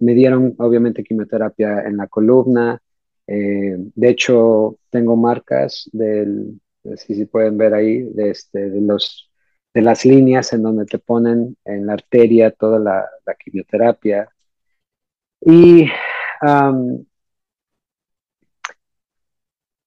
me 0.00 0.12
dieron 0.12 0.54
obviamente 0.58 1.02
quimioterapia 1.02 1.80
en 1.86 1.96
la 1.96 2.08
columna. 2.08 2.78
Eh, 3.26 3.74
de 3.78 4.08
hecho, 4.10 4.76
tengo 4.90 5.16
marcas 5.16 5.88
del, 5.94 6.60
si, 6.96 7.14
si 7.14 7.26
pueden 7.26 7.58
ver 7.58 7.74
ahí, 7.74 8.02
de, 8.02 8.30
este, 8.30 8.70
de, 8.70 8.80
los, 8.80 9.29
de 9.74 9.82
las 9.82 10.04
líneas 10.04 10.52
en 10.52 10.62
donde 10.62 10.86
te 10.86 10.98
ponen 10.98 11.56
en 11.64 11.86
la 11.86 11.94
arteria 11.94 12.50
toda 12.52 12.78
la, 12.78 13.08
quimioterapia. 13.38 14.28
Y 15.40 15.86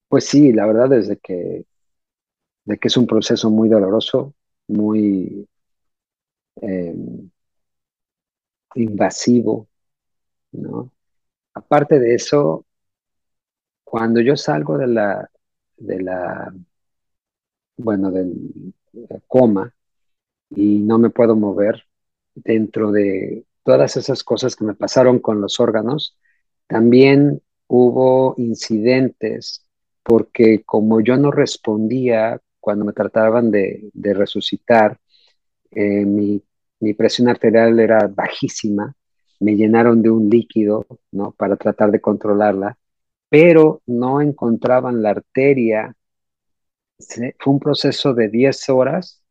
pues 0.07 0.25
sí, 0.25 0.53
la 0.53 0.65
verdad 0.67 0.93
es 0.93 1.07
de 1.07 1.17
que, 1.17 1.65
de 2.65 2.77
que 2.77 2.88
es 2.88 2.97
un 2.97 3.07
proceso 3.07 3.49
muy 3.49 3.69
doloroso, 3.69 4.34
muy 4.67 5.47
em, 6.61 7.29
invasivo, 8.75 9.67
¿no? 10.51 10.91
Aparte 11.53 11.99
de 11.99 12.15
eso, 12.15 12.65
cuando 13.84 14.21
yo 14.21 14.36
salgo 14.36 14.77
de 14.77 14.88
la, 14.88 15.29
de 15.77 16.01
la, 16.01 16.53
bueno, 17.77 18.11
del 18.11 18.73
coma 19.28 19.74
y 20.50 20.80
no 20.80 20.98
me 21.00 21.10
puedo 21.10 21.36
mover, 21.36 21.84
dentro 22.36 22.91
de 22.91 23.46
todas 23.64 23.98
esas 23.98 24.24
cosas 24.24 24.56
que 24.56 24.66
me 24.66 24.76
pasaron 24.76 25.20
con 25.20 25.41
los 25.41 25.60
órganos, 25.60 26.18
también 26.68 27.41
hubo 27.68 28.36
incidentes 28.38 29.66
porque 30.04 30.64
como 30.64 31.00
yo 31.02 31.18
no 31.18 31.32
respondía 31.32 32.39
cuando 32.60 32.86
me 32.86 32.94
trataban 32.94 33.52
de, 33.52 33.91
resucitar, 33.94 35.00
eh, 35.72 36.06
mi, 36.06 36.44
presión 36.98 37.30
arterial 37.30 37.80
era 37.80 38.08
bajísima, 38.08 38.94
me 39.39 39.56
llenaron 39.56 40.02
de 40.02 40.10
un 40.10 40.30
líquido, 40.30 40.86
¿no? 41.12 41.32
Para 41.32 41.56
tratar 41.56 41.91
de 41.91 42.02
controlarla, 42.02 42.78
pero 43.30 43.82
no 43.86 44.22
encontraban 44.22 45.02
la 45.02 45.12
arteria. 45.12 45.96
Fue 46.98 47.54
un 47.54 47.60
proceso 47.60 48.14
de 48.14 48.30
10 48.30 48.70
horas 48.70 49.24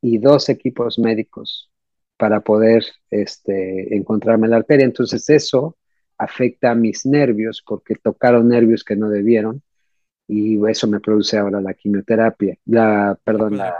y 0.00 0.18
dos 0.18 0.48
equipos 0.48 0.98
médicos 0.98 1.70
para 2.16 2.40
poder 2.40 2.84
este, 3.10 3.96
encontrarme 3.96 4.48
la 4.48 4.56
arteria. 4.56 4.84
Entonces 4.84 5.28
eso 5.30 5.76
afecta 6.18 6.72
a 6.72 6.74
mis 6.74 7.06
nervios 7.06 7.62
porque 7.66 7.94
tocaron 7.94 8.48
nervios 8.48 8.84
que 8.84 8.96
no 8.96 9.08
debieron 9.08 9.62
y 10.28 10.58
eso 10.68 10.86
me 10.86 11.00
produce 11.00 11.38
ahora 11.38 11.60
la 11.60 11.74
quimioterapia, 11.74 12.56
la, 12.66 13.18
perdón, 13.24 13.56
la, 13.56 13.76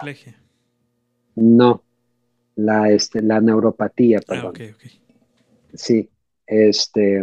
no, 1.36 1.84
la, 2.56 2.90
este, 2.90 3.22
la 3.22 3.40
neuropatía, 3.40 4.18
ah, 4.18 4.24
perdón. 4.26 4.54
Sí, 5.74 6.10
este, 6.46 7.22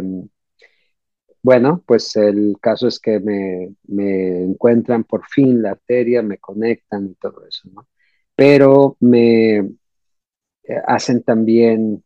bueno, 1.42 1.82
pues 1.86 2.16
el 2.16 2.56
caso 2.60 2.88
es 2.88 2.98
que 3.00 3.20
me, 3.20 3.74
me, 3.86 4.44
encuentran 4.44 5.04
por 5.04 5.26
fin 5.26 5.62
la 5.62 5.72
arteria, 5.72 6.22
me 6.22 6.38
conectan 6.38 7.06
y 7.06 7.14
todo 7.14 7.46
eso, 7.46 7.68
¿no? 7.72 7.88
Pero 8.34 8.96
me 9.00 9.58
eh, 9.58 9.68
hacen 10.86 11.22
también 11.22 12.04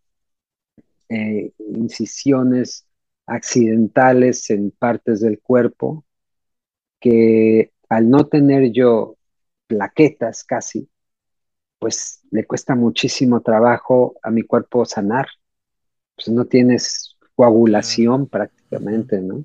eh, 1.09 1.53
incisiones 1.59 2.87
accidentales 3.27 4.51
en 4.51 4.71
partes 4.71 5.21
del 5.21 5.41
cuerpo 5.41 6.05
que 7.01 7.73
al 7.89 8.09
no 8.09 8.29
tener 8.29 8.73
yo 8.73 9.17
plaquetas 9.67 10.45
casi, 10.45 10.89
pues 11.79 12.21
le 12.31 12.47
cuesta 12.47 12.75
muchísimo 12.75 13.43
trabajo 13.43 14.15
a 14.23 14.31
mi 14.31 14.43
cuerpo 14.43 14.85
sanar. 14.85 15.27
Pues 16.15 16.29
no 16.29 16.45
tienes 16.45 17.12
coagulación 17.35 18.27
prácticamente, 18.27 19.21
¿no? 19.21 19.45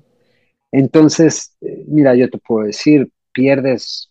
Entonces, 0.70 1.56
eh, 1.60 1.84
mira, 1.88 2.14
yo 2.14 2.30
te 2.30 2.38
puedo 2.38 2.66
decir, 2.66 3.10
pierdes 3.32 4.10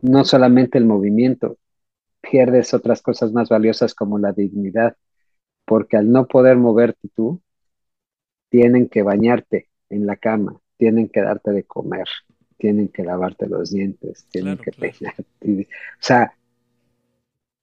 no 0.00 0.24
solamente 0.24 0.78
el 0.78 0.86
movimiento, 0.86 1.58
pierdes 2.20 2.74
otras 2.74 3.02
cosas 3.02 3.32
más 3.32 3.48
valiosas 3.48 3.94
como 3.94 4.18
la 4.18 4.32
dignidad, 4.32 4.96
porque 5.64 5.96
al 5.96 6.10
no 6.10 6.26
poder 6.26 6.56
moverte 6.56 7.08
tú, 7.14 7.40
tienen 8.48 8.88
que 8.88 9.02
bañarte 9.02 9.68
en 9.90 10.06
la 10.06 10.16
cama, 10.16 10.60
tienen 10.76 11.08
que 11.08 11.20
darte 11.20 11.50
de 11.50 11.64
comer, 11.64 12.06
tienen 12.56 12.88
que 12.88 13.04
lavarte 13.04 13.48
los 13.48 13.70
dientes, 13.70 14.26
tienen 14.30 14.56
que 14.58 14.72
peinarte. 14.72 15.68
O 15.68 16.00
sea, 16.00 16.32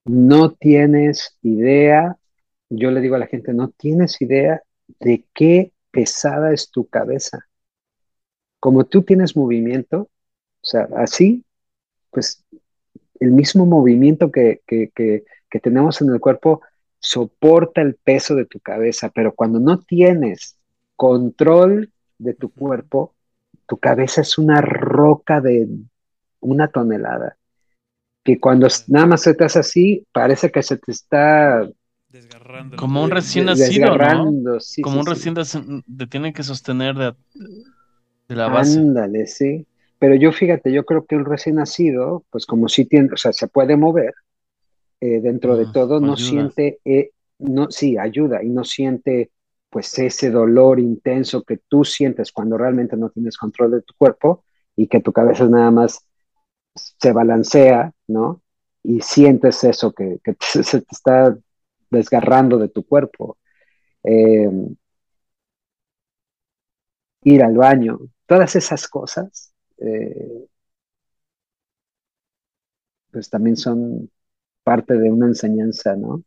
no 0.06 0.52
tienes 0.52 1.38
idea, 1.42 2.18
yo 2.70 2.92
le 2.92 3.02
digo 3.02 3.16
a 3.16 3.20
la 3.20 3.28
gente, 3.28 3.54
no 3.54 3.70
tienes 3.70 4.22
idea 4.22 4.62
de 5.00 5.26
qué 5.34 5.72
pesada 5.92 6.54
es 6.54 6.72
tu 6.72 6.88
cabeza. 6.88 7.48
Como 8.60 8.86
tú 8.86 9.04
tienes 9.04 9.36
movimiento, 9.36 10.10
o 10.62 10.66
sea, 10.66 10.88
así, 10.96 11.44
pues 12.10 12.44
el 13.20 13.32
mismo 13.32 13.66
movimiento 13.66 14.32
que, 14.32 14.62
que, 14.66 14.90
que, 14.96 15.26
que 15.50 15.60
tenemos 15.60 16.02
en 16.02 16.10
el 16.10 16.20
cuerpo 16.20 16.62
soporta 17.00 17.82
el 17.82 17.96
peso 17.96 18.36
de 18.36 18.46
tu 18.46 18.60
cabeza, 18.60 19.10
pero 19.14 19.34
cuando 19.36 19.60
no 19.60 19.80
tienes 19.80 20.58
control 20.96 21.92
de 22.18 22.34
tu 22.34 22.50
cuerpo, 22.50 23.14
tu 23.68 23.78
cabeza 23.78 24.22
es 24.22 24.38
una 24.38 24.62
roca 24.62 25.42
de 25.42 25.68
una 26.40 26.70
tonelada, 26.70 27.38
que 28.24 28.40
cuando 28.40 28.68
nada 28.88 29.06
más 29.06 29.22
se 29.22 29.34
te 29.34 29.44
hace 29.44 29.60
así, 29.60 30.08
parece 30.14 30.52
que 30.52 30.64
se 30.64 30.78
te 30.78 30.92
está 30.92 31.68
desgarrando. 32.14 32.78
Como 32.78 33.04
un 33.04 33.12
recién 33.12 33.46
nacido, 33.46 33.98
¿no? 33.98 34.60
Como 34.82 35.00
un 35.00 35.06
recién 35.06 35.34
nacido, 35.34 35.82
te 35.98 36.08
tienen 36.08 36.32
que 36.32 36.44
sostener 36.44 36.96
de, 36.96 38.36
la 38.36 38.48
base. 38.48 38.80
Ándale, 38.80 39.28
sí. 39.28 39.66
Pero 40.00 40.16
yo 40.16 40.32
fíjate, 40.32 40.72
yo 40.72 40.86
creo 40.86 41.06
que 41.06 41.16
el 41.16 41.26
recién 41.26 41.56
nacido, 41.56 42.24
pues 42.30 42.46
como 42.46 42.70
sí 42.70 42.86
tiene, 42.86 43.10
o 43.14 43.18
sea, 43.18 43.34
se 43.34 43.48
puede 43.48 43.76
mover 43.76 44.14
eh, 45.02 45.20
dentro 45.22 45.58
de 45.58 45.66
todo, 45.66 46.00
no 46.00 46.16
siente, 46.16 46.80
eh, 46.86 47.12
no, 47.40 47.72
sí, 47.72 47.98
ayuda 47.98 48.44
y 48.44 48.50
no 48.50 48.64
siente 48.64 49.32
pues 49.70 49.98
ese 49.98 50.30
dolor 50.30 50.80
intenso 50.80 51.42
que 51.44 51.58
tú 51.68 51.84
sientes 51.84 52.32
cuando 52.32 52.58
realmente 52.58 52.96
no 52.96 53.10
tienes 53.10 53.38
control 53.38 53.72
de 53.72 53.82
tu 53.82 53.96
cuerpo 53.98 54.44
y 54.76 54.88
que 54.88 55.00
tu 55.00 55.12
cabeza 55.12 55.48
nada 55.48 55.72
más 55.72 56.06
se 56.76 57.12
balancea, 57.12 57.92
¿no? 58.08 58.42
Y 58.84 59.02
sientes 59.02 59.64
eso 59.64 59.94
que, 59.94 60.20
se 60.40 60.82
te 60.82 60.88
está 60.92 61.36
desgarrando 61.94 62.60
de 62.60 62.70
tu 62.70 62.86
cuerpo. 62.86 63.38
eh, 64.04 64.50
ir 67.24 67.44
al 67.44 67.56
baño, 67.58 68.00
todas 68.28 68.56
esas 68.56 68.88
cosas, 68.88 69.54
eh, 69.78 70.46
pues 73.12 73.30
también 73.30 73.56
son 73.58 74.10
parte 74.64 74.98
de 74.98 75.12
una 75.12 75.28
enseñanza, 75.28 75.96
¿no? 75.96 76.24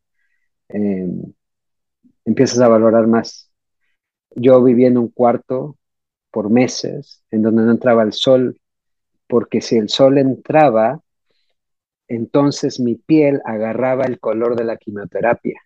Eh, 0.70 1.08
empiezas 2.24 2.60
a 2.60 2.68
valorar 2.68 3.06
más. 3.06 3.50
Yo 4.36 4.62
viví 4.64 4.86
en 4.86 4.98
un 4.98 5.08
cuarto 5.10 5.78
por 6.32 6.50
meses 6.50 7.24
en 7.30 7.42
donde 7.42 7.64
no 7.64 7.72
entraba 7.72 8.02
el 8.04 8.12
sol, 8.12 8.60
porque 9.28 9.60
si 9.62 9.78
el 9.78 9.88
sol 9.90 10.18
entraba, 10.18 11.00
entonces 12.08 12.80
mi 12.80 12.94
piel 12.96 13.40
agarraba 13.44 14.04
el 14.04 14.20
color 14.20 14.56
de 14.56 14.64
la 14.64 14.76
quimioterapia. 14.76 15.60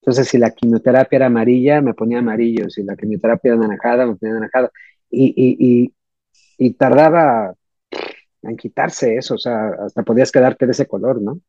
Entonces, 0.00 0.28
si 0.28 0.38
la 0.38 0.50
quimioterapia 0.50 1.16
era 1.16 1.26
amarilla, 1.26 1.80
me 1.80 1.94
ponía 1.94 2.18
amarillo, 2.18 2.68
si 2.68 2.82
la 2.82 2.96
quimioterapia 2.96 3.50
era 3.52 3.56
anaranjada, 3.56 4.06
me 4.06 4.16
ponía 4.16 4.32
anaranjado. 4.32 4.72
Y, 5.10 5.92
y, 6.58 6.72
tardaba 6.74 7.54
en 8.42 8.56
quitarse 8.56 9.16
eso, 9.16 9.34
o 9.34 9.38
sea, 9.38 9.68
hasta 9.84 10.02
podías 10.02 10.32
quedarte 10.32 10.66
de 10.66 10.72
ese 10.72 10.86
color, 10.86 11.20
¿no? 11.22 11.40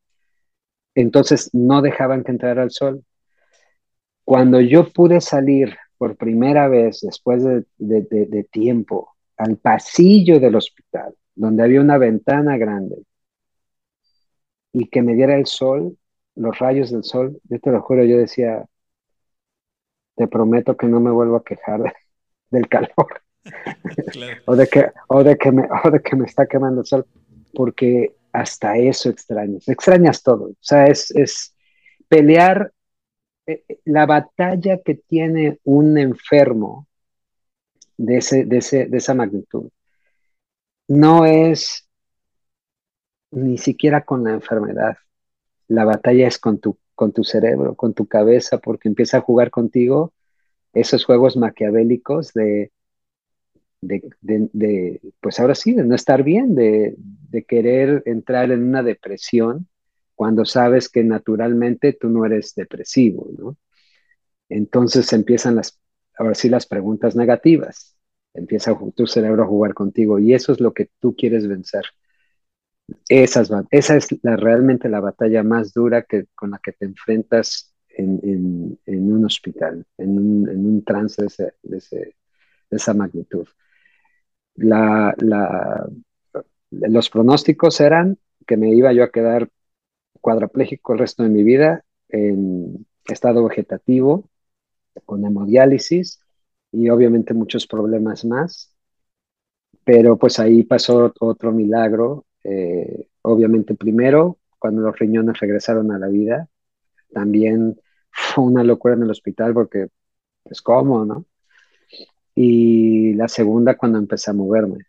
Entonces, 0.96 1.50
no 1.54 1.82
dejaban 1.82 2.24
que 2.24 2.32
entrara 2.32 2.64
el 2.64 2.72
sol. 2.72 3.04
Cuando 4.24 4.62
yo 4.62 4.92
pude 4.92 5.22
salir 5.22 5.76
por 5.98 6.18
primera 6.18 6.68
vez, 6.68 7.02
después 7.02 7.44
de, 7.44 7.66
de 7.78 8.48
tiempo, 8.52 9.16
al 9.38 9.58
pasillo 9.58 10.40
del 10.40 10.56
hospital, 10.56 11.16
donde 11.36 11.64
había 11.64 11.82
una 11.82 11.98
ventana 11.98 12.58
grande, 12.58 12.98
y 14.74 14.90
que 14.90 15.02
me 15.02 15.14
diera 15.14 15.36
el 15.36 15.46
sol, 15.46 15.98
los 16.36 16.58
rayos 16.60 16.92
del 16.92 17.04
sol, 17.04 17.40
yo 17.44 17.60
te 17.60 17.72
lo 17.72 17.82
juro, 17.82 18.04
yo 18.04 18.18
decía, 18.18 18.66
te 20.16 20.28
prometo 20.28 20.76
que 20.76 20.88
no 20.88 21.00
me 21.00 21.12
vuelvo 21.12 21.38
a 21.38 21.44
quejar 21.44 21.94
del 22.50 22.68
calor. 22.68 23.22
o, 24.46 24.56
de 24.56 24.68
que, 24.68 24.86
o, 25.08 25.24
de 25.24 25.38
que 25.38 25.52
me, 25.52 25.68
o 25.84 25.92
de 25.92 26.02
que 26.02 26.16
me 26.16 26.26
está 26.26 26.48
quemando 26.48 26.82
el 26.82 26.88
sol, 26.88 27.06
porque 27.54 28.16
hasta 28.32 28.78
eso 28.78 29.10
extrañas, 29.10 29.68
extrañas 29.68 30.24
todo. 30.24 30.46
O 30.46 30.58
sea, 30.60 30.88
es, 30.88 31.12
es 31.12 31.56
pelear 32.08 32.74
eh, 33.46 33.64
eh, 33.68 33.80
la 33.86 34.06
batalla 34.06 34.80
que 34.84 34.96
tiene 34.96 35.60
un 35.64 35.98
enfermo 35.98 36.88
de, 37.98 38.18
ese, 38.18 38.46
de, 38.46 38.58
ese, 38.58 38.86
de 38.88 38.98
esa 38.98 39.14
magnitud. 39.14 39.70
No 40.88 41.26
es 41.26 41.88
ni 43.36 43.58
siquiera 43.58 44.06
con 44.06 44.24
la 44.24 44.32
enfermedad, 44.34 44.98
la 45.68 45.86
batalla 45.86 46.28
es 46.28 46.38
con 46.40 46.60
tu, 46.60 46.78
con 46.96 47.12
tu 47.14 47.24
cerebro, 47.24 47.76
con 47.76 47.94
tu 47.94 48.08
cabeza, 48.08 48.60
porque 48.60 48.88
empieza 48.90 49.18
a 49.18 49.22
jugar 49.22 49.50
contigo 49.52 50.14
esos 50.74 51.06
juegos 51.06 51.38
maquiavélicos 51.38 52.34
de, 52.34 52.72
de, 53.82 55.02
pues 55.20 55.40
ahora 55.40 55.56
sí, 55.56 55.74
de 55.74 55.84
no 55.84 55.96
estar 55.96 56.24
bien, 56.24 56.56
de, 56.56 56.96
de 56.98 57.44
querer 57.44 58.04
entrar 58.06 58.52
en 58.52 58.64
una 58.64 58.84
depresión 58.84 59.68
cuando 60.16 60.46
sabes 60.46 60.90
que 60.90 61.04
naturalmente 61.04 61.94
tú 61.94 62.10
no 62.10 62.26
eres 62.26 62.54
depresivo, 62.56 63.28
¿no? 63.38 63.58
Entonces 64.50 65.12
empiezan 65.14 65.56
las, 65.56 65.80
ahora 66.18 66.36
sí, 66.36 66.50
las 66.50 66.68
preguntas 66.68 67.16
negativas. 67.16 67.98
Empieza 68.34 68.78
tu 68.96 69.08
cerebro 69.08 69.44
a 69.44 69.48
jugar 69.48 69.74
contigo 69.74 70.20
y 70.20 70.34
eso 70.34 70.52
es 70.52 70.60
lo 70.60 70.74
que 70.74 70.90
tú 71.00 71.16
quieres 71.16 71.48
vencer. 71.48 71.84
Esas, 73.08 73.52
esa 73.72 73.96
es 73.96 74.08
la, 74.24 74.36
realmente 74.36 74.90
la 74.90 75.00
batalla 75.00 75.44
más 75.44 75.74
dura 75.74 76.04
que, 76.04 76.26
con 76.36 76.52
la 76.52 76.60
que 76.60 76.74
te 76.74 76.86
enfrentas 76.86 77.74
en, 77.90 78.80
en, 78.86 79.14
un 79.14 79.26
hospital, 79.26 79.86
en 79.98 80.18
un, 80.18 80.50
en 80.50 80.66
un 80.66 80.84
trance 80.84 81.22
de, 81.22 81.28
ese, 81.28 81.54
de, 81.64 82.14
esa 82.72 82.94
magnitud. 82.94 83.48
La, 84.56 85.14
la, 85.18 85.88
los 86.72 87.10
pronósticos 87.10 87.80
eran 87.82 88.18
que 88.46 88.58
me 88.58 88.74
iba 88.74 88.92
yo 88.94 89.04
a 89.04 89.12
quedar 89.12 89.50
cuadraplégico 90.20 90.94
el 90.94 91.00
resto 91.00 91.24
de 91.24 91.30
mi 91.30 91.44
vida, 91.44 91.84
en 92.10 92.86
estado 93.06 93.44
vegetativo, 93.48 94.30
con 95.06 95.26
hemodiálisis 95.26 96.20
y 96.72 96.90
obviamente 96.90 97.34
muchos 97.34 97.68
problemas 97.68 98.26
más. 98.26 98.76
Pero 99.84 100.18
pues 100.18 100.40
ahí 100.40 100.64
pasó 100.64 101.14
otro 101.20 101.52
milagro 101.52 102.26
eh, 102.44 103.08
obviamente 103.22 103.76
primero, 103.76 104.40
cuando 104.60 104.82
los 104.82 104.98
riñones 104.98 105.40
regresaron 105.40 105.92
a 105.92 106.00
la 106.00 106.08
vida, 106.08 106.50
también 107.14 107.80
fue 108.12 108.46
una 108.46 108.64
locura 108.64 108.96
en 108.96 109.04
el 109.04 109.12
hospital 109.12 109.54
porque, 109.54 109.88
pues, 110.44 110.62
¿cómo, 110.62 111.06
no? 111.06 111.26
Y 112.36 113.14
la 113.16 113.28
segunda, 113.28 113.78
cuando 113.78 114.00
empecé 114.00 114.32
a 114.32 114.34
moverme. 114.34 114.86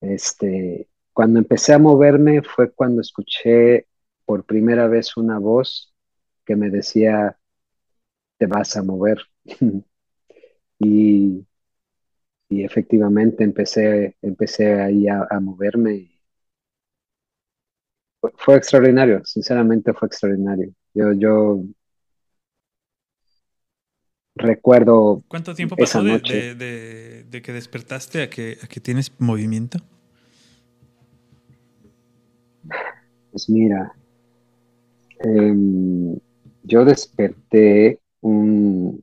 Este, 0.00 0.88
cuando 1.12 1.38
empecé 1.40 1.72
a 1.74 1.78
moverme 1.78 2.42
fue 2.42 2.72
cuando 2.72 3.00
escuché 3.00 3.86
por 4.24 4.44
primera 4.44 4.86
vez 4.88 5.16
una 5.16 5.38
voz 5.38 5.94
que 6.44 6.56
me 6.56 6.70
decía, 6.70 7.38
te 8.38 8.46
vas 8.46 8.76
a 8.76 8.82
mover. 8.82 9.18
y, 10.78 11.46
y, 12.48 12.64
efectivamente 12.64 13.44
empecé, 13.44 14.16
empecé 14.22 14.80
ahí 14.80 15.08
a 15.08 15.40
moverme 15.40 16.17
fue 18.36 18.56
extraordinario, 18.56 19.24
sinceramente 19.24 19.92
fue 19.92 20.08
extraordinario. 20.08 20.72
Yo, 20.94 21.12
yo 21.12 21.62
recuerdo. 24.34 25.22
¿Cuánto 25.28 25.54
tiempo 25.54 25.76
pasó 25.76 26.02
de, 26.02 27.26
que 27.42 27.52
despertaste 27.52 28.22
a 28.22 28.30
que, 28.30 28.58
a 28.62 28.66
que 28.66 28.80
tienes 28.80 29.12
movimiento? 29.20 29.78
Pues 33.30 33.48
mira, 33.48 33.92
em, 35.20 36.18
yo 36.62 36.84
desperté 36.84 38.00
un. 38.20 39.02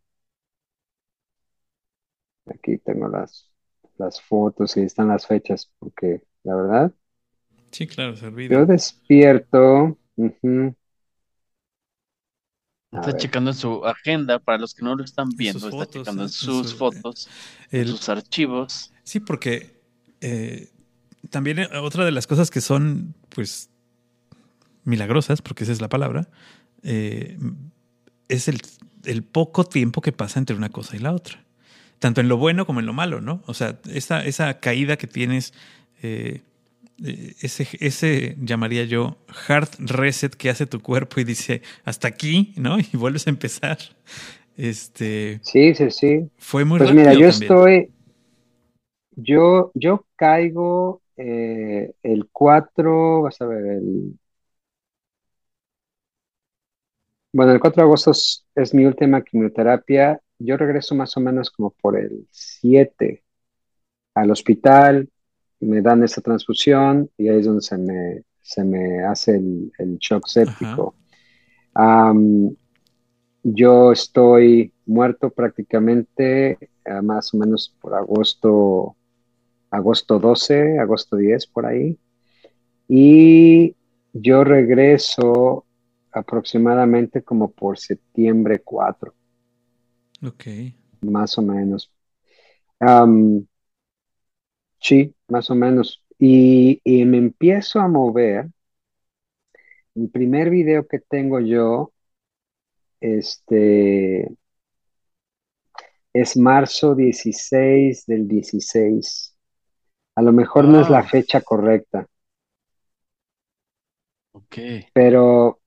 Aquí 2.48 2.78
tengo 2.78 3.08
las, 3.08 3.50
las 3.98 4.22
fotos 4.22 4.78
y 4.78 4.82
están 4.82 5.08
las 5.08 5.26
fechas, 5.26 5.72
porque 5.80 6.22
la 6.44 6.56
verdad 6.56 6.92
Sí, 7.76 7.88
claro, 7.88 8.16
se 8.16 8.32
Yo 8.48 8.66
despierto. 8.66 9.98
Está 12.90 13.18
checando 13.18 13.52
en 13.52 13.58
su 13.58 13.86
agenda, 13.86 14.40
para 14.40 14.60
los 14.60 14.74
que 14.74 14.82
no 14.82 14.96
lo 14.96 15.04
están 15.04 15.28
viendo, 15.36 15.68
está 15.68 15.86
checando 15.86 16.24
en 16.24 16.30
sus 16.30 16.74
fotos, 16.74 17.28
en 17.72 17.88
sus 17.90 18.08
archivos. 18.08 18.94
Sí, 19.04 19.20
porque 19.20 19.82
eh, 20.22 20.70
también 21.30 21.60
eh, 21.60 21.68
otra 21.84 22.06
de 22.06 22.12
las 22.12 22.28
cosas 22.28 22.50
que 22.50 22.62
son, 22.62 23.14
pues, 23.28 23.70
milagrosas, 24.86 25.42
porque 25.42 25.66
esa 25.66 25.74
es 25.74 25.82
la 25.82 25.90
palabra, 25.90 26.30
eh, 26.82 27.38
es 28.30 28.48
el, 28.48 28.62
el, 29.04 29.24
poco 29.24 29.66
tiempo 29.66 30.00
que 30.00 30.14
pasa 30.14 30.40
entre 30.40 30.56
una 30.56 30.70
cosa 30.70 30.96
y 30.96 31.00
la 31.00 31.12
otra. 31.12 31.44
Tanto 32.00 32.22
en 32.22 32.30
lo 32.30 32.38
bueno 32.38 32.66
como 32.66 32.80
en 32.80 32.86
lo 32.86 32.94
malo, 32.94 33.20
¿no? 33.20 33.44
O 33.48 33.54
sea, 33.54 33.80
esa, 33.90 34.24
esa 34.24 34.62
caída 34.62 34.96
que 34.96 35.08
tienes 35.08 35.54
eh, 36.02 36.42
ese, 37.04 37.68
ese 37.80 38.36
llamaría 38.40 38.86
yo 38.86 39.18
hard 39.48 39.70
reset 39.80 40.36
que 40.36 40.50
hace 40.50 40.66
tu 40.66 40.82
cuerpo 40.82 41.20
y 41.20 41.24
dice 41.24 41.62
hasta 41.84 42.08
aquí, 42.08 42.54
¿no? 42.58 42.78
Y 42.94 42.98
vuelves 42.98 43.28
a 43.28 43.30
empezar. 43.30 43.78
Este. 44.58 45.40
Sí, 45.44 45.76
sí, 45.76 45.92
sí. 45.92 46.30
Fue 46.38 46.64
muy 46.64 46.80
Pues 46.80 46.94
mira, 46.94 47.14
yo 47.14 47.28
estoy. 47.28 47.92
Yo, 49.18 49.72
yo 49.74 50.06
caigo 50.16 51.02
eh, 51.18 51.94
el 52.04 52.28
4, 52.32 53.22
vas 53.22 53.42
a 53.42 53.46
ver, 53.48 53.66
el. 53.66 54.20
Bueno, 57.34 57.52
el 57.52 57.60
4 57.60 57.82
de 57.82 57.88
agosto 57.88 58.12
es, 58.12 58.46
es 58.56 58.74
mi 58.74 58.86
última 58.86 59.22
quimioterapia. 59.22 60.22
Yo 60.40 60.58
regreso 60.58 60.96
más 60.96 61.16
o 61.18 61.20
menos 61.20 61.50
como 61.52 61.72
por 61.72 61.98
el 62.00 62.28
7 62.32 63.24
al 64.16 64.32
hospital 64.32 65.10
me 65.66 65.82
dan 65.82 66.04
esa 66.04 66.22
transfusión 66.22 67.10
y 67.18 67.28
ahí 67.28 67.40
es 67.40 67.46
donde 67.46 67.62
se 67.62 67.78
me, 67.78 68.24
se 68.42 68.64
me 68.64 69.04
hace 69.04 69.36
el, 69.36 69.72
el 69.78 69.98
shock 69.98 70.28
séptico. 70.28 70.96
yo 73.44 73.92
estoy 73.92 74.72
muerto 74.86 75.30
prácticamente 75.30 76.58
eh, 76.86 77.02
más 77.02 77.34
o 77.34 77.38
menos 77.38 77.76
por 77.82 77.96
agosto, 77.96 78.96
agosto 79.72 80.20
12, 80.20 80.80
agosto 80.80 81.18
10, 81.18 81.48
por 81.48 81.66
ahí. 81.66 81.98
Y 82.88 83.76
yo 84.14 84.44
regreso 84.44 85.66
aproximadamente 86.12 87.24
como 87.24 87.52
por 87.52 87.78
septiembre 87.80 88.60
4. 88.60 89.14
Ok. 90.28 90.44
Más 91.02 91.38
o 91.38 91.42
menos. 91.42 91.92
Sí, 94.80 95.14
más 95.28 95.50
o 95.50 95.56
menos. 95.56 96.04
Y, 96.20 96.82
me 97.06 97.18
empiezo 97.18 97.80
a 97.80 97.88
mover. 97.88 98.48
El 99.96 100.10
primer 100.10 100.50
video 100.50 100.88
que 100.88 101.00
tengo 101.00 101.40
yo 101.40 101.92
este, 103.00 104.28
es 106.14 106.36
marzo 106.38 106.96
16 106.96 108.06
del 108.08 108.28
16. 108.28 109.36
A 110.16 110.22
lo 110.22 110.32
mejor 110.34 110.66
no 110.66 110.82
es 110.82 110.90
la 110.90 111.00
Ah. 111.00 111.04
fecha 111.04 111.42
correcta, 111.42 112.08
Ok. 114.34 114.58
pero, 114.94 115.60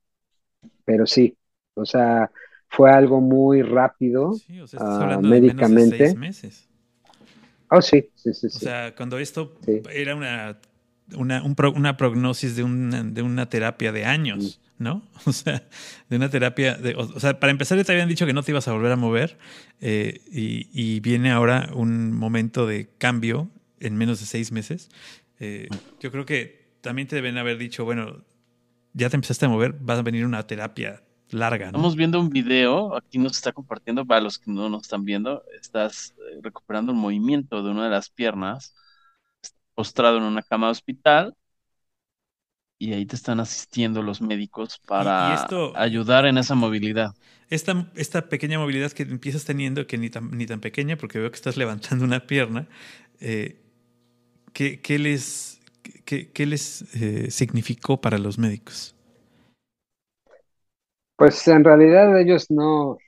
pero 0.84 1.06
sí, 1.06 1.36
o 1.74 1.84
sea, 1.84 2.30
fue 2.68 2.90
algo 2.90 3.20
muy 3.20 3.62
rápido. 3.62 4.34
Sí, 4.34 4.60
o 4.60 4.66
sea, 4.66 4.78
estás 4.78 4.94
Ah, 4.94 5.02
hablando 5.02 5.28
de 5.28 5.40
menos 5.40 5.40
de 5.40 5.40
médicamente. 5.40 5.98
seis 5.98 6.16
meses. 6.16 6.67
Oh, 7.70 7.82
sí, 7.82 8.10
sí, 8.14 8.32
sí, 8.34 8.46
O 8.46 8.50
sí. 8.50 8.58
sea, 8.60 8.94
cuando 8.94 9.18
esto 9.18 9.54
Sí. 9.64 9.82
era 9.92 10.14
una, 10.14 10.58
una, 11.16 11.42
un 11.42 11.54
pro- 11.54 11.72
una 11.72 11.96
prognosis 11.96 12.56
de 12.56 12.62
una, 12.62 13.02
de 13.04 13.22
una 13.22 13.48
terapia 13.48 13.92
de 13.92 14.04
años, 14.04 14.60
¿no? 14.78 15.02
O 15.26 15.32
sea, 15.32 15.68
de 16.08 16.16
una 16.16 16.30
terapia, 16.30 16.74
de, 16.76 16.94
o, 16.94 17.00
o 17.00 17.20
sea, 17.20 17.38
para 17.40 17.50
empezar 17.50 17.76
ya 17.78 17.84
te 17.84 17.92
habían 17.92 18.08
dicho 18.08 18.26
que 18.26 18.32
no 18.32 18.42
te 18.42 18.52
ibas 18.52 18.68
a 18.68 18.72
volver 18.72 18.92
a 18.92 18.96
mover 18.96 19.38
eh, 19.80 20.20
y, 20.30 20.68
y 20.72 21.00
viene 21.00 21.30
ahora 21.30 21.70
un 21.74 22.12
momento 22.12 22.66
de 22.66 22.88
cambio 22.98 23.50
en 23.80 23.96
menos 23.96 24.20
de 24.20 24.26
seis 24.26 24.50
meses. 24.52 24.88
Eh, 25.40 25.68
yo 26.00 26.10
creo 26.10 26.24
que 26.24 26.68
también 26.80 27.06
te 27.08 27.16
deben 27.16 27.36
haber 27.38 27.58
dicho, 27.58 27.84
bueno, 27.84 28.24
ya 28.94 29.10
te 29.10 29.16
empezaste 29.16 29.46
a 29.46 29.48
mover, 29.48 29.74
va 29.88 29.94
a 29.98 30.02
venir 30.02 30.24
una 30.26 30.46
terapia 30.46 31.02
larga, 31.30 31.72
¿no? 31.72 31.84
Estamos 31.84 31.96
viendo 31.96 32.18
un 32.20 32.30
video, 32.30 32.96
aquí 32.96 33.18
nos 33.18 33.32
está 33.32 33.52
compartiendo, 33.52 34.04
para 34.06 34.20
los 34.22 34.38
que 34.38 34.50
no 34.50 34.68
nos 34.68 34.82
están 34.82 35.04
viendo, 35.04 35.44
estás 35.60 36.14
eh, 36.32 36.40
recuperando 36.42 36.92
el 36.92 36.98
movimiento 36.98 37.62
de 37.62 37.70
una 37.70 37.84
de 37.84 37.90
las 37.90 38.10
piernas, 38.10 38.74
postrado 39.74 40.18
en 40.18 40.24
una 40.24 40.42
cama 40.42 40.66
de 40.66 40.72
hospital 40.72 41.34
y 42.78 42.92
ahí 42.92 43.06
te 43.06 43.16
están 43.16 43.40
asistiendo 43.40 44.02
los 44.02 44.20
médicos 44.20 44.78
para 44.86 45.44
esto- 45.44 45.72
ayudar 45.74 46.26
en 46.26 46.38
esa 46.38 46.54
movilidad. 46.54 47.12
Esta, 47.50 47.90
esta 47.94 48.28
pequeña 48.28 48.58
movilidad 48.58 48.92
que 48.92 49.04
empiezas 49.04 49.44
teniendo, 49.44 49.86
que 49.86 49.96
ni 49.96 50.10
tan, 50.10 50.30
ni 50.36 50.46
tan 50.46 50.60
pequeña, 50.60 50.96
porque 50.98 51.18
veo 51.18 51.30
que 51.30 51.36
estás 51.36 51.56
levantando 51.56 52.04
una 52.04 52.26
pierna, 52.26 52.68
eh, 53.20 53.56
¿qué, 54.54 54.80
qué 54.80 54.98
les, 54.98 55.60
qué, 56.04 56.30
qué 56.32 56.46
les 56.46 56.84
eh, 56.94 57.30
significó 57.30 58.00
para 58.00 58.18
los 58.18 58.38
médicos? 58.38 58.96
Pues 61.18 61.46
en 61.48 61.64
realidad 61.64 62.18
ellos 62.18 62.50
no, 62.50 62.98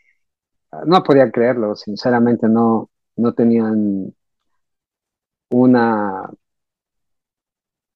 no 0.87 1.03
podían 1.05 1.31
creerlo, 1.33 1.77
sinceramente 1.77 2.49
no, 2.49 2.91
no 3.17 3.35
tenían 3.35 4.15
una 5.51 6.31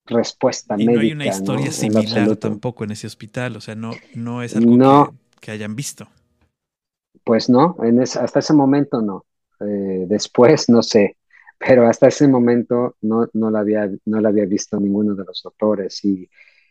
respuesta 0.07 0.77
Y 0.77 0.89
no 0.89 1.01
hay 1.01 1.11
médica, 1.11 1.13
una 1.13 1.27
¿no? 1.41 1.67
historia 1.67 1.73
En 1.77 1.93
lo 1.93 1.99
similar 1.99 2.01
absoluto. 2.01 2.37
tampoco 2.37 2.85
en 2.85 2.93
ese 2.93 3.07
hospital, 3.07 3.57
o 3.57 3.61
sea, 3.61 3.75
no, 3.75 4.01
no 4.13 4.43
es 4.43 4.57
algo 4.57 4.79
No. 4.79 5.09
que, 5.09 5.13
que 5.41 5.51
hayan 5.51 5.75
visto. 5.77 6.09
Pues 7.25 7.49
no, 7.49 7.77
en 7.83 8.03
ese- 8.03 8.19
hasta 8.21 8.41
ese 8.41 8.53
momento 8.55 9.01
no. 9.01 9.25
Eh, 9.61 10.05
después 10.09 10.69
no 10.69 10.83
sé, 10.83 11.17
pero 11.59 11.87
hasta 11.87 12.09
ese 12.09 12.29
momento 12.29 12.97
no, 13.03 13.29
no 13.33 13.51
la 13.51 13.61
había, 13.61 13.89
no 14.05 14.21
la 14.21 14.29
había 14.31 14.45
visto 14.47 14.79
ninguno 14.81 15.15
de 15.15 15.25
los 15.25 15.43
doctores 15.43 16.05
y, 16.05 16.29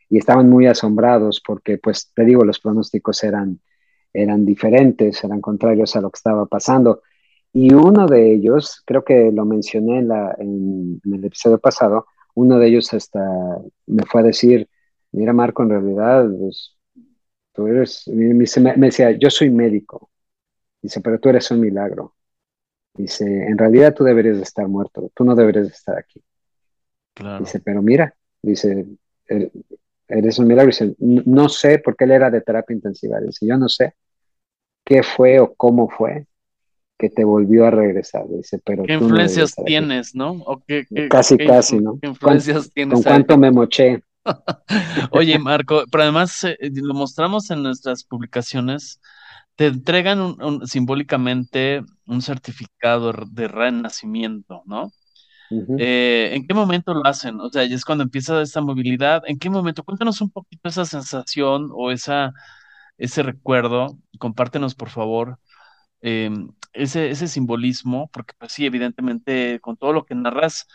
y 0.10 0.18
estaban 0.18 0.50
muy 0.50 0.68
asombrados 0.68 1.42
porque, 1.46 1.78
pues 1.78 2.12
te 2.14 2.26
digo, 2.26 2.44
los 2.46 2.60
pronósticos 2.60 3.24
eran, 3.24 3.60
eran 4.14 4.46
diferentes, 4.46 5.24
eran 5.24 5.42
contrarios 5.42 5.96
a 5.96 6.02
lo 6.02 6.10
que 6.12 6.18
estaba 6.18 6.46
pasando. 6.46 7.02
Y 7.52 7.74
uno 7.74 8.08
de 8.08 8.34
ellos, 8.34 8.82
creo 8.86 9.04
que 9.04 9.32
lo 9.32 9.46
mencioné 9.46 10.00
en, 10.00 10.08
la, 10.08 10.36
en, 10.40 11.02
en 11.06 11.14
el 11.14 11.26
episodio 11.26 11.60
pasado, 11.60 12.08
uno 12.36 12.58
de 12.58 12.68
ellos 12.68 12.94
hasta 12.94 13.20
me 13.86 14.04
fue 14.06 14.22
a 14.22 14.24
decir, 14.24 14.68
mira 15.12 15.34
Marco, 15.34 15.64
en 15.64 15.70
realidad, 15.70 16.28
pues, 16.40 16.76
tú 17.54 17.68
eres, 17.68 18.08
me, 18.08 18.46
decía, 18.78 19.12
yo 19.12 19.30
soy 19.30 19.50
médico. 19.50 20.10
Dice, 20.82 21.00
pero 21.02 21.20
tú 21.20 21.30
eres 21.30 21.50
un 21.52 21.62
milagro. 21.62 22.16
Dice, 22.96 23.26
en 23.26 23.58
realidad 23.58 23.94
tú 23.94 24.04
deberías 24.04 24.38
de 24.38 24.44
estar 24.44 24.68
muerto, 24.68 25.12
tú 25.16 25.24
no 25.24 25.36
deberías 25.36 25.68
de 25.68 25.74
estar 25.74 25.98
aquí. 25.98 26.22
Claro. 27.14 27.44
Dice, 27.44 27.60
pero 27.60 27.82
mira, 27.82 28.16
dice, 28.42 28.86
"er- 29.28 29.52
eres 30.20 30.40
un 30.40 30.48
milagro. 30.48 30.68
Dice, 30.70 30.96
"No- 31.00 31.50
sé, 31.50 31.80
porque 31.80 32.06
él 32.06 32.12
era 32.12 32.30
de 32.32 32.42
terapia 32.42 32.76
intensiva. 32.76 33.20
Dice, 33.20 33.46
yo 33.48 33.58
no 33.58 33.70
sé 33.70 33.96
qué 34.86 35.04
fue 35.04 35.40
o 35.40 35.54
cómo 35.56 35.90
fue 35.90 36.28
que 36.98 37.10
te 37.10 37.24
volvió 37.24 37.66
a 37.66 37.72
regresar. 37.72 38.26
Dice, 38.30 38.60
pero 38.66 38.86
¿Qué 38.86 38.94
tú 38.94 39.06
influencias 39.06 39.50
estar 39.50 39.66
aquí". 39.66 39.74
tienes, 39.74 40.16
no? 40.16 40.32
¿O 40.46 40.64
qué, 40.68 40.86
qué- 40.94 41.10
Casi, 41.10 41.38
qué 41.38 41.48
casi, 41.48 41.80
¿no? 41.80 42.00
¿Qué 42.00 42.08
influencias 42.08 42.72
tienes 42.74 42.96
¿Con 42.96 43.04
ahí? 43.04 43.16
cuánto 43.18 43.38
me 43.38 43.52
moché? 43.52 44.04
Oye, 45.12 45.38
Marco, 45.40 45.84
pero 45.92 46.04
además 46.04 46.44
eh, 46.46 46.58
lo 46.74 46.94
mostramos 46.94 47.50
en 47.52 47.64
nuestras 47.64 48.04
publicaciones. 48.04 49.02
Te 49.56 49.68
entregan 49.68 50.20
un- 50.22 50.42
un- 50.42 50.68
simbólicamente 50.68 51.82
un 52.08 52.22
certificado 52.22 53.14
de 53.32 53.48
renacimiento, 53.48 54.64
¿no? 54.66 54.92
Eh, 55.78 56.32
¿en 56.34 56.48
qué 56.48 56.54
momento 56.54 56.94
lo 56.94 57.06
hacen? 57.06 57.40
O 57.40 57.50
sea, 57.50 57.66
ya 57.66 57.76
es 57.76 57.86
cuando 57.86 58.04
empieza 58.04 58.42
esta 58.42 58.62
movilidad. 58.62 59.24
¿En 59.28 59.40
qué 59.40 59.50
momento? 59.50 59.84
Cuéntanos 59.84 60.22
un 60.22 60.30
poquito 60.30 60.70
esa 60.70 60.86
sensación 60.86 61.70
o 61.74 61.92
esa, 61.92 62.34
ese 62.98 63.24
recuerdo. 63.24 63.98
Compártenos, 64.20 64.76
por 64.76 64.90
favor, 64.90 65.40
eh, 66.02 66.30
ese, 66.74 67.12
ese 67.12 67.28
simbolismo, 67.28 68.10
porque 68.12 68.34
pues 68.38 68.52
sí, 68.54 68.66
evidentemente, 68.66 69.60
con 69.62 69.78
todo 69.78 69.94
lo 69.94 70.06
que 70.06 70.16
narras, 70.16 70.68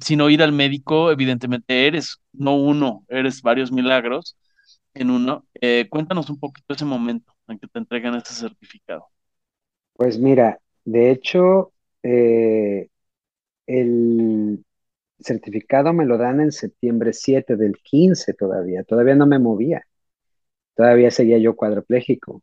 sin 0.00 0.20
oír 0.20 0.42
al 0.42 0.52
médico, 0.52 1.10
evidentemente 1.10 1.86
eres 1.86 2.18
no 2.32 2.56
uno, 2.56 3.04
eres 3.08 3.42
varios 3.42 3.72
milagros 3.72 4.36
en 4.94 5.10
uno. 5.10 5.46
Eh, 5.60 5.86
cuéntanos 5.90 6.30
un 6.30 6.38
poquito 6.38 6.74
ese 6.74 6.84
momento 6.84 7.32
en 7.48 7.58
que 7.58 7.68
te 7.68 7.78
entregan 7.78 8.14
ese 8.14 8.34
certificado. 8.34 9.06
Pues 9.94 10.18
mira, 10.18 10.58
de 10.84 11.10
hecho, 11.10 11.72
eh, 12.02 12.88
el 13.66 14.64
certificado 15.18 15.92
me 15.92 16.04
lo 16.06 16.18
dan 16.18 16.40
en 16.40 16.52
septiembre 16.52 17.12
7 17.12 17.56
del 17.56 17.76
15 17.82 18.34
todavía, 18.34 18.84
todavía 18.84 19.14
no 19.14 19.26
me 19.26 19.38
movía, 19.38 19.86
todavía 20.74 21.10
seguía 21.10 21.38
yo 21.38 21.56
cuadripléjico. 21.56 22.42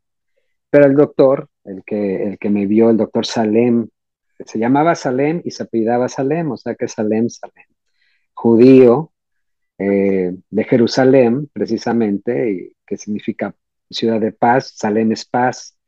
Pero 0.70 0.86
el 0.86 0.94
doctor, 0.94 1.48
el 1.64 1.84
que, 1.84 2.24
el 2.24 2.38
que 2.38 2.50
me 2.50 2.66
vio, 2.66 2.90
el 2.90 2.96
doctor 2.96 3.26
Salem, 3.26 3.88
se 4.44 4.58
llamaba 4.58 4.94
Salem 4.94 5.40
y 5.44 5.52
se 5.52 5.62
apellidaba 5.62 6.08
Salem, 6.08 6.50
o 6.50 6.56
sea 6.56 6.74
que 6.74 6.88
Salem, 6.88 7.28
Salem, 7.28 7.66
judío 8.34 9.12
eh, 9.78 10.32
de 10.50 10.64
Jerusalén, 10.64 11.48
precisamente, 11.52 12.50
y 12.52 12.76
que 12.86 12.96
significa 12.96 13.54
ciudad 13.90 14.20
de 14.20 14.32
paz, 14.32 14.72
Salem 14.74 15.12
es 15.12 15.24
paz, 15.24 15.78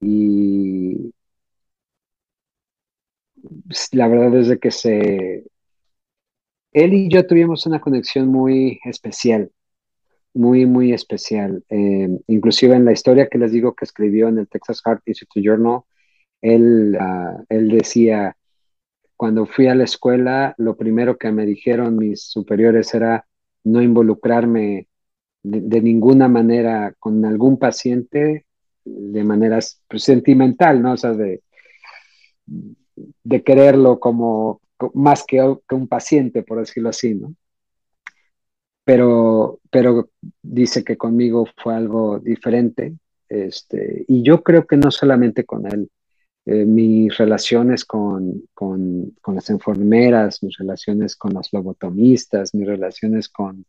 y 0.00 1.14
la 3.92 4.08
verdad 4.08 4.34
es 4.36 4.48
de 4.48 4.58
que 4.58 4.70
se... 4.70 5.44
Él 6.72 6.92
y 6.92 7.08
yo 7.08 7.26
tuvimos 7.26 7.66
una 7.66 7.80
conexión 7.80 8.28
muy 8.28 8.80
especial, 8.84 9.50
muy, 10.34 10.66
muy 10.66 10.92
especial. 10.92 11.64
Eh, 11.70 12.08
inclusive 12.26 12.76
en 12.76 12.84
la 12.84 12.92
historia 12.92 13.28
que 13.28 13.38
les 13.38 13.52
digo 13.52 13.74
que 13.74 13.86
escribió 13.86 14.28
en 14.28 14.38
el 14.38 14.48
Texas 14.48 14.82
Heart 14.84 15.02
Institute 15.06 15.42
Journal, 15.42 15.80
él, 16.42 16.98
uh, 17.00 17.44
él 17.48 17.68
decía, 17.70 18.36
cuando 19.16 19.46
fui 19.46 19.68
a 19.68 19.74
la 19.74 19.84
escuela, 19.84 20.54
lo 20.58 20.76
primero 20.76 21.16
que 21.16 21.32
me 21.32 21.46
dijeron 21.46 21.96
mis 21.96 22.22
superiores 22.22 22.92
era 22.94 23.26
no 23.64 23.82
involucrarme 23.82 24.88
de, 25.42 25.60
de 25.62 25.80
ninguna 25.80 26.28
manera 26.28 26.94
con 26.98 27.24
algún 27.24 27.58
paciente 27.58 28.46
de 28.84 29.24
manera 29.24 29.58
pues, 29.88 30.02
sentimental, 30.02 30.80
¿no? 30.82 30.92
O 30.92 30.96
sea, 30.96 31.12
de, 31.12 31.42
de 33.24 33.42
quererlo 33.42 34.00
como 34.00 34.60
más 34.94 35.24
que, 35.24 35.40
un 35.42 35.88
paciente, 35.88 36.42
por 36.42 36.58
decirlo 36.60 36.90
así, 36.90 37.14
¿no? 37.14 37.34
Pero, 38.84 39.60
pero 39.70 40.10
dice 40.42 40.84
que 40.84 40.96
conmigo 40.96 41.46
fue 41.56 41.74
algo 41.74 42.20
diferente, 42.20 42.94
este, 43.28 44.04
y 44.06 44.22
yo 44.22 44.42
creo 44.42 44.66
que 44.66 44.76
no 44.76 44.90
solamente 44.90 45.44
con 45.44 45.66
él, 45.66 45.90
eh, 46.44 46.64
mis 46.64 47.16
relaciones 47.16 47.84
con, 47.84 48.44
con, 48.54 49.16
con, 49.20 49.34
las 49.34 49.50
enfermeras, 49.50 50.44
mis 50.44 50.56
relaciones 50.56 51.16
con 51.16 51.34
las 51.34 51.52
lobotomistas, 51.52 52.54
mis 52.54 52.68
relaciones 52.68 53.28
con, 53.28 53.66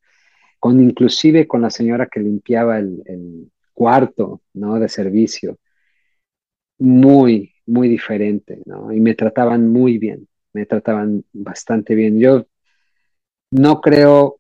con 0.59 0.79
inclusive 0.79 1.47
con 1.47 1.61
la 1.63 1.71
señora 1.71 2.05
que 2.07 2.19
limpiaba 2.19 2.77
el, 2.77 3.01
el 3.05 3.51
cuarto, 3.73 4.41
¿no? 4.53 4.79
De 4.79 4.89
servicio, 4.89 5.57
muy, 6.79 7.53
muy 7.67 7.89
diferente, 7.89 8.61
¿no? 8.65 8.91
Y 8.91 8.99
me 8.99 9.15
trataban 9.15 9.69
muy 9.69 9.97
bien, 9.97 10.27
me 10.53 10.65
trataban 10.65 11.23
bastante 11.33 11.95
bien. 11.95 12.19
Yo 12.19 12.47
no 13.51 13.81
creo, 13.81 14.39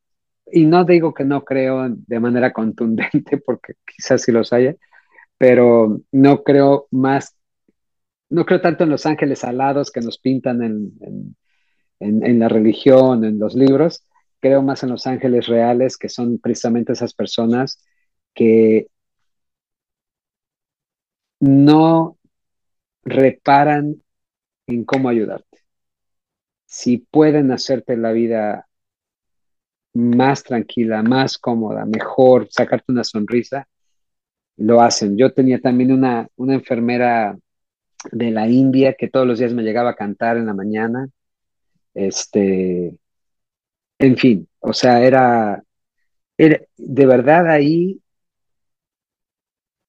y 0.51 0.65
no 0.65 0.85
digo 0.85 1.13
que 1.13 1.25
no 1.25 1.43
creo 1.43 1.87
de 1.89 2.19
manera 2.19 2.53
contundente, 2.53 3.37
porque 3.45 3.73
quizás 3.85 4.21
sí 4.23 4.31
los 4.31 4.53
haya, 4.53 4.75
pero 5.37 6.01
no 6.11 6.43
creo 6.43 6.87
más, 6.91 7.35
no 8.29 8.45
creo 8.45 8.61
tanto 8.61 8.83
en 8.83 8.89
los 8.89 9.05
ángeles 9.05 9.43
alados 9.43 9.91
que 9.91 10.01
nos 10.01 10.17
pintan 10.19 10.63
en, 10.63 10.91
en, 11.01 11.35
en, 11.99 12.25
en 12.25 12.39
la 12.39 12.49
religión, 12.49 13.25
en 13.25 13.39
los 13.39 13.55
libros, 13.55 14.03
creo 14.39 14.61
más 14.61 14.83
en 14.83 14.89
los 14.89 15.07
ángeles 15.07 15.47
reales, 15.47 15.97
que 15.97 16.09
son 16.09 16.39
precisamente 16.39 16.93
esas 16.93 17.13
personas 17.13 17.83
que 18.33 18.87
no 21.39 22.16
reparan 23.07 24.03
en 24.67 24.83
cómo 24.83 25.09
ayudarte. 25.09 25.59
Si 26.65 26.97
pueden 26.97 27.51
hacerte 27.51 27.95
la 27.95 28.11
vida 28.11 28.67
más 29.93 30.43
tranquila, 30.43 31.01
más 31.01 31.37
cómoda, 31.37 31.85
mejor, 31.85 32.47
sacarte 32.51 32.91
una 32.91 33.03
sonrisa, 33.03 33.67
lo 34.57 34.81
hacen. 34.81 35.17
Yo 35.17 35.33
tenía 35.33 35.59
también 35.59 35.91
una, 35.91 36.27
una 36.35 36.55
enfermera 36.55 37.37
de 38.11 38.31
la 38.31 38.47
India 38.47 38.95
que 38.97 39.09
todos 39.09 39.25
los 39.25 39.39
días 39.39 39.53
me 39.53 39.63
llegaba 39.63 39.91
a 39.91 39.95
cantar 39.95 40.37
en 40.37 40.45
la 40.45 40.53
mañana. 40.53 41.07
Este, 41.93 42.95
en 43.99 44.17
fin, 44.17 44.47
o 44.59 44.73
sea, 44.73 45.03
era, 45.03 45.63
era 46.37 46.61
de 46.77 47.05
verdad 47.05 47.49
ahí, 47.49 48.01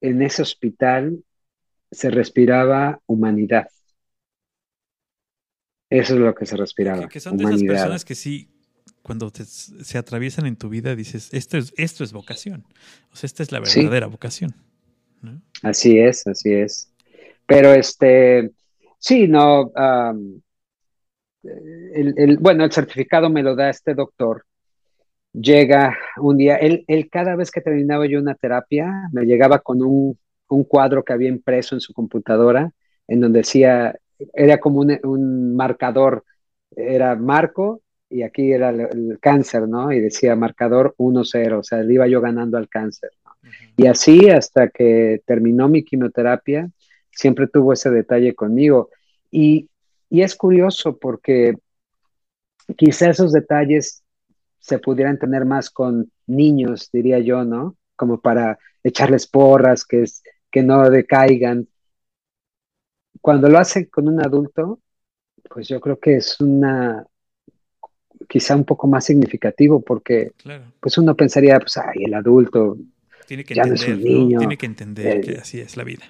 en 0.00 0.22
ese 0.22 0.42
hospital, 0.42 1.24
se 1.90 2.10
respiraba 2.10 3.00
humanidad. 3.06 3.68
Eso 5.90 6.14
es 6.14 6.20
lo 6.20 6.34
que 6.34 6.46
se 6.46 6.56
respiraba. 6.56 7.08
Que, 7.08 7.20
son 7.20 7.36
de 7.36 7.44
esas 7.44 7.62
personas 7.62 8.04
que 8.04 8.14
sí, 8.14 8.50
cuando 9.02 9.30
se 9.30 9.98
atraviesan 9.98 10.46
en 10.46 10.56
tu 10.56 10.68
vida, 10.68 10.94
dices, 10.94 11.30
esto 11.32 11.56
es, 11.56 11.72
esto 11.76 12.04
es 12.04 12.12
vocación. 12.12 12.64
O 13.10 13.16
sea, 13.16 13.26
esta 13.26 13.42
es 13.42 13.52
la 13.52 13.60
verdadera 13.60 14.06
vocación. 14.06 14.54
Así 15.62 15.98
es, 15.98 16.26
así 16.26 16.52
es. 16.52 16.92
Pero 17.46 17.72
este, 17.72 18.50
sí, 18.98 19.26
no, 19.28 19.72
el, 21.42 22.36
bueno, 22.38 22.64
el 22.64 22.72
certificado 22.72 23.30
me 23.30 23.42
lo 23.42 23.56
da 23.56 23.70
este 23.70 23.94
doctor. 23.94 24.44
Llega 25.32 25.96
un 26.18 26.36
día, 26.36 26.56
él, 26.56 26.84
él 26.86 27.08
cada 27.10 27.36
vez 27.36 27.50
que 27.50 27.60
terminaba 27.60 28.06
yo 28.06 28.18
una 28.18 28.34
terapia, 28.34 29.08
me 29.12 29.24
llegaba 29.24 29.60
con 29.60 29.82
un, 29.82 30.18
un 30.48 30.64
cuadro 30.64 31.04
que 31.04 31.12
había 31.12 31.28
impreso 31.28 31.74
en 31.74 31.80
su 31.80 31.92
computadora, 31.92 32.72
en 33.06 33.20
donde 33.20 33.40
decía, 33.40 33.98
era 34.34 34.58
como 34.58 34.80
un, 34.80 35.56
marcador, 35.56 36.24
era 36.70 37.14
Marco 37.16 37.82
y 38.10 38.22
aquí 38.22 38.52
era 38.52 38.70
el, 38.70 39.18
cáncer, 39.20 39.68
¿no? 39.68 39.92
Y 39.92 40.00
decía 40.00 40.34
marcador 40.36 40.94
1-0, 40.98 41.58
o 41.58 41.62
sea, 41.62 41.82
le 41.82 41.94
iba 41.94 42.06
yo 42.06 42.20
ganando 42.20 42.56
al 42.56 42.68
cáncer. 42.68 43.10
Y 43.76 43.86
así 43.86 44.30
hasta 44.30 44.68
que 44.68 45.22
terminó 45.26 45.68
mi 45.68 45.84
quimioterapia, 45.84 46.70
siempre 47.10 47.46
tuvo 47.48 47.72
ese 47.72 47.90
detalle 47.90 48.34
conmigo. 48.34 48.90
Y, 49.30 49.68
y 50.10 50.22
es 50.22 50.36
curioso 50.36 50.96
porque 50.98 51.54
quizá 52.76 53.10
esos 53.10 53.32
detalles 53.32 54.02
se 54.58 54.78
pudieran 54.78 55.18
tener 55.18 55.44
más 55.44 55.70
con 55.70 56.10
niños, 56.26 56.90
diría 56.92 57.18
yo, 57.20 57.44
¿no? 57.44 57.76
Como 57.96 58.20
para 58.20 58.58
echarles 58.82 59.26
porras, 59.26 59.84
que, 59.84 60.02
es, 60.02 60.22
que 60.58 60.62
no 60.64 60.90
decaigan. 60.90 61.68
Cuando 63.20 63.48
lo 63.48 63.58
hace 63.58 63.88
con 63.88 64.08
un 64.08 64.20
adulto, 64.20 64.80
pues 65.48 65.68
yo 65.68 65.80
creo 65.80 65.98
que 65.98 66.16
es 66.16 66.40
una, 66.40 67.06
quizá 68.28 68.56
un 68.56 68.64
poco 68.64 68.88
más 68.88 69.04
significatiero 69.04 69.80
porque 69.80 70.32
pues 70.80 70.98
uno 70.98 71.14
pensaría, 71.14 71.58
pues, 71.58 71.76
ay, 71.76 72.04
el 72.04 72.14
adulto 72.14 72.76
tiene 73.26 73.44
que 73.44 73.54
ya 73.54 73.62
entender, 73.62 73.88
no 73.88 73.94
es 73.94 73.98
un 73.98 74.04
niño. 74.04 74.38
Tiene 74.38 74.56
que 74.56 74.66
entender 74.66 75.06
eh, 75.06 75.20
que 75.20 75.38
así 75.38 75.60
es 75.60 75.76
la 75.76 75.84
vida. 75.84 76.04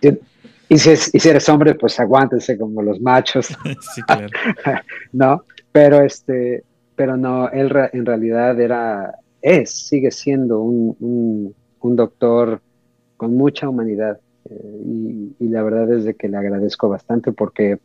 Y 0.70 0.78
si, 0.78 0.90
y 0.90 1.20
si, 1.20 1.28
eres 1.28 1.48
hombre, 1.48 1.74
pues 1.74 1.98
aguántense 2.00 2.56
como 2.56 2.82
los 2.82 3.00
machos. 3.00 3.48
sí, 3.94 4.02
claro. 4.02 4.28
no, 5.12 5.44
pero 5.72 6.02
este, 6.02 6.64
pero 6.94 7.16
no, 7.16 7.50
él 7.50 7.70
en 7.92 8.06
realidad 8.06 8.58
era, 8.60 9.14
es, 9.42 9.70
sigue 9.70 10.10
siendo 10.10 10.60
un, 10.60 11.54
un, 11.80 11.96
doctor 11.96 12.60
con 13.16 13.36
mucha 13.36 13.68
humanidad. 13.68 14.20
Y, 14.50 15.48
la 15.48 15.62
verdad 15.62 15.92
es 15.92 16.04
de 16.04 16.14
que 16.14 16.28
le 16.28 16.36
agradezco 16.36 16.88
bastante 16.88 17.32
porque 17.32 17.80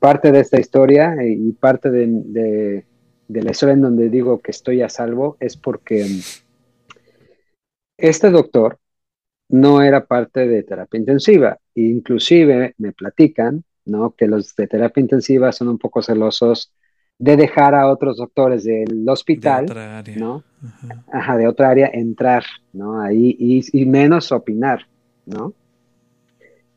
parte 0.00 0.32
de 0.32 0.40
esta 0.40 0.60
historia 0.60 1.16
y 1.24 1.52
parte 1.52 1.90
de, 1.90 2.84
la 3.28 3.50
historia 3.50 3.74
en 3.74 3.80
donde 3.80 4.08
digo 4.08 4.40
que 4.40 4.50
estoy 4.50 4.82
a 4.82 4.88
salvo 4.88 5.36
es 5.40 5.56
porque 5.56 6.06
este 7.96 8.30
doctor 8.30 8.78
no 9.48 9.82
era 9.82 10.06
parte 10.06 10.46
de 10.48 10.62
terapia 10.62 10.98
intensiva. 10.98 11.58
Inclusive 11.74 12.74
me 12.78 12.92
platican, 12.92 13.64
¿no? 13.84 14.14
Que 14.14 14.26
los 14.26 14.56
de 14.56 14.66
terapia 14.66 15.00
intensiva 15.00 15.52
son 15.52 15.68
un 15.68 15.78
poco 15.78 16.02
celosos 16.02 16.72
de 17.22 17.36
dejar 17.36 17.72
a 17.76 17.88
otros 17.88 18.16
doctores 18.16 18.64
del 18.64 19.08
hospital, 19.08 19.66
¿no? 20.16 20.42
Ajá. 21.12 21.36
de 21.36 21.46
otra 21.46 21.70
área 21.70 21.88
entrar, 21.92 22.42
¿no? 22.72 23.00
Ahí 23.00 23.36
y, 23.38 23.80
y 23.80 23.86
menos 23.86 24.32
opinar, 24.32 24.80
¿no? 25.24 25.54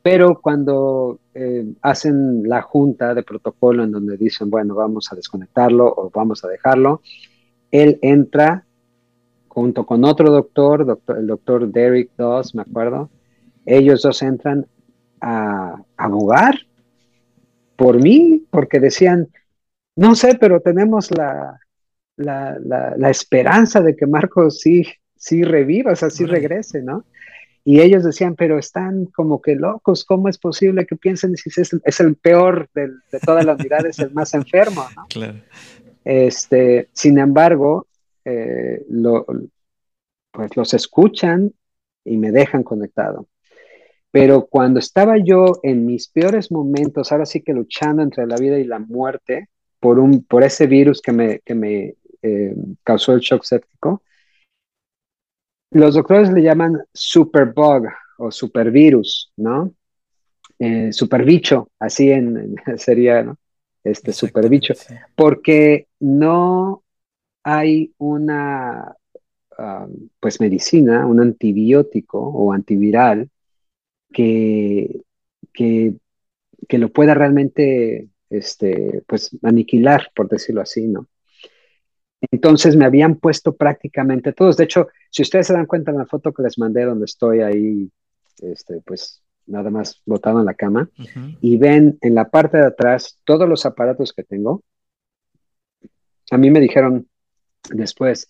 Pero 0.02 0.40
cuando 0.40 1.18
eh, 1.34 1.66
hacen 1.82 2.48
la 2.48 2.62
junta 2.62 3.12
de 3.12 3.24
protocolo 3.24 3.82
en 3.82 3.90
donde 3.90 4.16
dicen, 4.16 4.48
bueno, 4.48 4.76
vamos 4.76 5.12
a 5.12 5.16
desconectarlo 5.16 5.84
o 5.84 6.10
vamos 6.14 6.44
a 6.44 6.48
dejarlo, 6.48 7.02
él 7.72 7.98
entra 8.00 8.64
junto 9.48 9.84
con 9.84 10.04
otro 10.04 10.30
doctor, 10.30 10.86
doctor 10.86 11.18
el 11.18 11.26
doctor 11.26 11.72
Derek 11.72 12.10
Doss, 12.16 12.54
me 12.54 12.62
acuerdo, 12.62 13.10
ellos 13.64 14.02
dos 14.02 14.22
entran 14.22 14.64
a 15.20 15.82
abogar 15.96 16.54
por 17.74 18.00
mí, 18.00 18.44
porque 18.48 18.78
decían, 18.78 19.28
no 19.96 20.14
sé, 20.14 20.36
pero 20.38 20.60
tenemos 20.60 21.10
la, 21.10 21.58
la, 22.16 22.58
la, 22.96 23.10
esperanza 23.10 23.80
de 23.80 23.96
que 23.96 24.06
Marcos 24.06 24.60
sí, 24.60 24.86
sí 25.16 25.42
reviva, 25.42 25.92
o 25.92 25.96
sea, 25.96 26.10
sí 26.10 26.24
regrese, 26.24 26.82
¿no? 26.82 27.04
Y 27.64 27.80
ellos 27.80 28.04
decían, 28.04 28.36
pero 28.36 28.58
están 28.58 29.06
como 29.06 29.42
que 29.42 29.56
locos, 29.56 30.04
¿cómo 30.04 30.28
es 30.28 30.38
posible 30.38 30.86
que 30.86 30.94
piensen 30.94 31.36
si 31.36 31.50
es, 31.60 32.00
el 32.00 32.14
peor 32.16 32.68
de, 32.74 32.90
todas 33.24 33.44
las 33.44 33.58
unidades, 33.58 33.98
el 33.98 34.12
más 34.12 34.34
enfermo? 34.34 34.84
Claro. 35.08 35.40
Este, 36.04 36.88
sin 36.92 37.18
embargo, 37.18 37.88
eh, 38.24 38.84
pues 40.30 40.56
los 40.56 40.74
escuchan 40.74 41.52
y 42.04 42.16
me 42.18 42.30
dejan 42.30 42.62
conectado. 42.62 43.26
Pero 44.12 44.46
cuando 44.46 44.78
estaba 44.78 45.16
yo 45.18 45.58
en 45.64 45.84
mis 45.84 46.08
peores 46.08 46.52
momentos, 46.52 47.10
ahora 47.10 47.26
sí 47.26 47.42
que 47.42 47.52
luchando 47.52 48.02
entre 48.02 48.26
la 48.26 48.36
vida 48.36 48.58
y 48.58 48.64
la 48.64 48.78
muerte 48.78 49.48
por, 49.86 50.00
un, 50.00 50.24
por 50.24 50.42
ese 50.42 50.66
virus 50.66 51.00
que 51.00 51.12
me, 51.12 51.38
que 51.44 51.54
me 51.54 51.94
eh, 52.20 52.56
causó 52.82 53.12
el 53.12 53.20
shock 53.20 53.44
séptico, 53.44 54.02
los 55.70 55.94
doctores 55.94 56.32
le 56.32 56.42
llaman 56.42 56.76
superbug 56.92 57.86
o 58.18 58.32
supervirus, 58.32 59.32
¿no? 59.36 59.72
Eh, 60.58 60.92
superbicho, 60.92 61.70
así 61.78 62.10
en, 62.10 62.56
sería, 62.78 63.22
¿no? 63.22 63.38
Este 63.84 64.12
superbicho, 64.12 64.74
porque 65.14 65.86
no 66.00 66.82
hay 67.44 67.94
una, 67.98 68.92
um, 69.56 70.08
pues, 70.18 70.40
medicina, 70.40 71.06
un 71.06 71.20
antibiótico 71.20 72.18
o 72.18 72.52
antiviral 72.52 73.30
que, 74.12 75.02
que, 75.52 75.94
que 76.68 76.78
lo 76.78 76.92
pueda 76.92 77.14
realmente, 77.14 78.08
este, 78.30 79.02
pues, 79.06 79.36
aniquilar, 79.42 80.10
por 80.14 80.28
decirlo 80.28 80.62
así, 80.62 80.86
¿no? 80.86 81.08
Entonces 82.30 82.76
me 82.76 82.84
habían 82.84 83.16
puesto 83.16 83.54
prácticamente 83.54 84.32
todos. 84.32 84.56
De 84.56 84.64
hecho, 84.64 84.88
si 85.10 85.22
ustedes 85.22 85.46
se 85.48 85.52
dan 85.52 85.66
cuenta 85.66 85.90
en 85.90 85.98
la 85.98 86.06
foto 86.06 86.32
que 86.32 86.42
les 86.42 86.58
mandé 86.58 86.84
donde 86.84 87.04
estoy 87.04 87.40
ahí, 87.40 87.90
este, 88.42 88.80
pues 88.84 89.22
nada 89.46 89.70
más 89.70 90.02
botado 90.04 90.40
en 90.40 90.46
la 90.46 90.54
cama, 90.54 90.90
y 91.40 91.56
ven 91.56 91.98
en 92.00 92.14
la 92.14 92.28
parte 92.28 92.56
de 92.56 92.66
atrás 92.66 93.20
todos 93.24 93.48
los 93.48 93.64
aparatos 93.64 94.12
que 94.12 94.24
tengo, 94.24 94.62
a 96.30 96.38
mí 96.38 96.50
me 96.50 96.58
dijeron 96.58 97.08
después, 97.70 98.28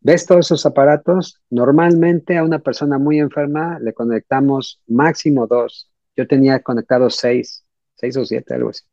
¿ves 0.00 0.26
todos 0.26 0.46
esos 0.46 0.66
aparatos? 0.66 1.40
Normalmente 1.50 2.36
a 2.36 2.42
una 2.42 2.58
persona 2.58 2.98
muy 2.98 3.20
enferma 3.20 3.78
le 3.78 3.92
conectamos 3.92 4.82
máximo 4.88 5.46
dos. 5.46 5.90
Yo 6.16 6.26
tenía 6.26 6.60
conectados 6.60 7.16
seis, 7.16 7.64
seis 7.94 8.16
o 8.16 8.24
siete, 8.24 8.54
algo 8.54 8.70
así. 8.70 8.84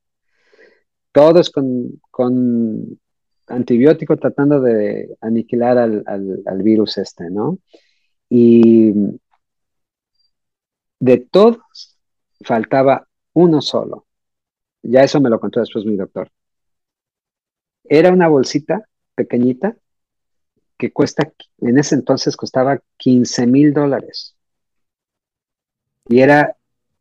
Todos 1.13 1.51
con, 1.51 2.99
antibiótico 3.47 4.17
tratando 4.17 4.59
de 4.59 5.15
aniquilar 5.21 5.77
al, 5.77 6.63
virus 6.63 6.97
este, 6.97 7.29
¿no? 7.29 7.59
Y 8.29 8.91
de 10.99 11.17
todos 11.19 11.97
faltaba 12.41 13.07
uno 13.33 13.61
solo. 13.61 14.07
Ya 14.81 15.03
eso 15.03 15.21
me 15.21 15.29
lo 15.29 15.39
contó 15.39 15.59
después 15.59 15.85
mi 15.85 15.95
doctor. 15.95 16.29
Era 17.83 18.11
una 18.11 18.27
bolsita 18.27 18.83
pequeñita 19.15 19.77
que 20.77 20.91
cuesta, 20.91 21.31
en 21.59 21.77
ese 21.77 21.95
entonces 21.95 22.35
costaba 22.35 22.81
15 22.97 23.47
mil 23.47 23.71
dólares. 23.71 24.35
Y 26.09 26.21
era 26.21 26.57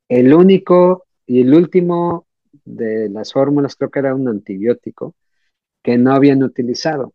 el 0.08 0.34
único 0.34 1.06
y 1.26 1.40
el 1.40 1.54
último 1.54 2.26
de 2.64 3.08
las 3.08 3.32
fórmulas, 3.32 3.76
creo 3.76 3.90
que 3.90 3.98
era 3.98 4.14
un 4.14 4.28
antibiótico, 4.28 5.14
que 5.82 5.98
no 5.98 6.14
habían 6.14 6.42
utilizado. 6.42 7.14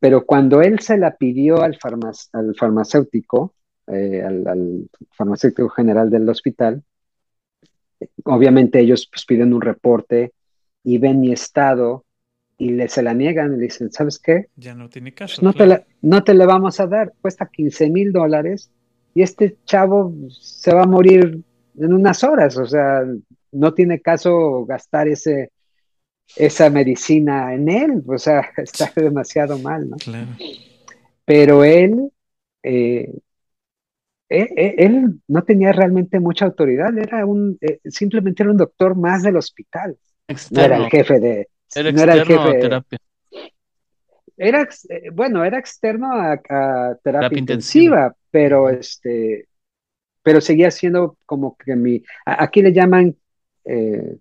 Pero 0.00 0.24
cuando 0.24 0.62
él 0.62 0.78
se 0.80 0.96
la 0.96 1.16
pidió 1.16 1.62
al, 1.62 1.76
al 2.32 2.54
farmacéutico, 2.54 3.54
eh, 3.90 4.22
al, 4.22 4.90
farmacéutico 5.12 5.70
general 5.70 6.10
del 6.10 6.28
hospital. 6.28 6.82
Obviamente 8.24 8.80
ellos 8.80 9.08
pues, 9.10 9.24
piden 9.24 9.54
un 9.54 9.62
reporte 9.62 10.34
y 10.84 10.98
ven 10.98 11.20
mi 11.20 11.32
estado 11.32 12.04
y 12.58 12.70
le, 12.70 12.88
se 12.88 13.02
la 13.02 13.14
niegan 13.14 13.54
y 13.54 13.56
le 13.56 13.62
dicen, 13.64 13.90
¿sabes 13.90 14.18
qué? 14.18 14.48
Ya 14.56 14.74
no 14.74 14.90
tiene 14.90 15.14
caso. 15.14 15.40
no, 15.42 15.54
te 15.54 15.66
la, 15.66 15.86
no 16.02 16.22
te 16.22 16.34
le 16.34 16.44
vamos 16.44 16.80
a 16.80 16.86
dar, 16.86 17.14
cuesta 17.22 17.48
15 17.50 17.88
mil 17.88 18.12
dólares 18.12 18.70
y 19.14 19.22
este 19.22 19.56
chavo 19.64 20.12
se 20.28 20.74
va 20.74 20.82
a 20.82 20.86
morir 20.86 21.42
en 21.78 21.92
unas 21.94 22.22
horas, 22.24 22.58
o 22.58 22.66
sea, 22.66 23.04
no 23.52 23.74
tiene 23.74 24.00
caso 24.00 24.64
gastar 24.66 25.08
ese, 25.08 25.52
esa 26.36 26.70
medicina 26.70 27.54
en 27.54 27.68
él, 27.68 28.02
o 28.06 28.18
sea, 28.18 28.50
está 28.56 28.92
demasiado 28.94 29.58
mal, 29.58 29.88
¿no? 29.88 29.96
Claro. 29.96 30.28
Pero 31.24 31.64
él, 31.64 32.10
eh, 32.62 33.12
eh, 34.28 34.48
eh, 34.56 34.74
él, 34.78 35.20
no 35.26 35.42
tenía 35.42 35.72
realmente 35.72 36.20
mucha 36.20 36.46
autoridad, 36.46 36.96
era 36.96 37.26
un, 37.26 37.58
simplemente 37.84 38.42
era 38.42 38.52
un 38.52 38.58
doctor 38.58 38.96
más 38.96 39.22
del 39.22 39.36
hospital. 39.36 39.96
No 40.50 40.62
era 40.62 40.76
el 40.76 40.86
jefe 40.90 41.20
de... 41.20 41.48
Era 41.74 41.92
no 41.92 42.02
era 42.02 42.14
el 42.14 42.18
externo 42.20 42.42
a 42.42 42.46
jefe, 42.46 42.60
terapia. 42.60 42.98
era, 44.36 44.68
bueno, 45.12 45.44
era 45.44 45.58
externo 45.58 46.12
a, 46.12 46.32
a 46.32 46.38
terapia, 46.40 46.98
Terapia 47.02 47.38
intensiva, 47.38 48.16
pero 48.30 48.70
este, 48.70 49.48
pero 50.28 50.42
seguía 50.42 50.70
siendo 50.70 51.16
como 51.24 51.56
que 51.56 51.74
mi, 51.74 52.02
aquí 52.26 52.60
le 52.60 52.72
llaman, 52.72 53.16
eh, 53.68 54.16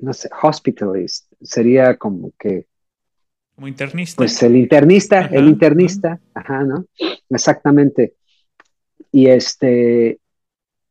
no 0.00 0.12
sé, 0.12 0.28
hospitalist, 0.42 1.32
sería 1.40 1.96
como 1.96 2.32
que, 2.38 2.66
Como 3.54 3.68
internista. 3.68 4.16
pues 4.16 4.42
el 4.42 4.56
internista, 4.56 5.20
Ajá, 5.20 5.34
el 5.34 5.48
internista, 5.48 6.20
ajá, 6.34 6.64
¿no? 6.64 6.86
Exactamente. 7.30 8.14
Y 9.12 9.26
este, 9.28 10.18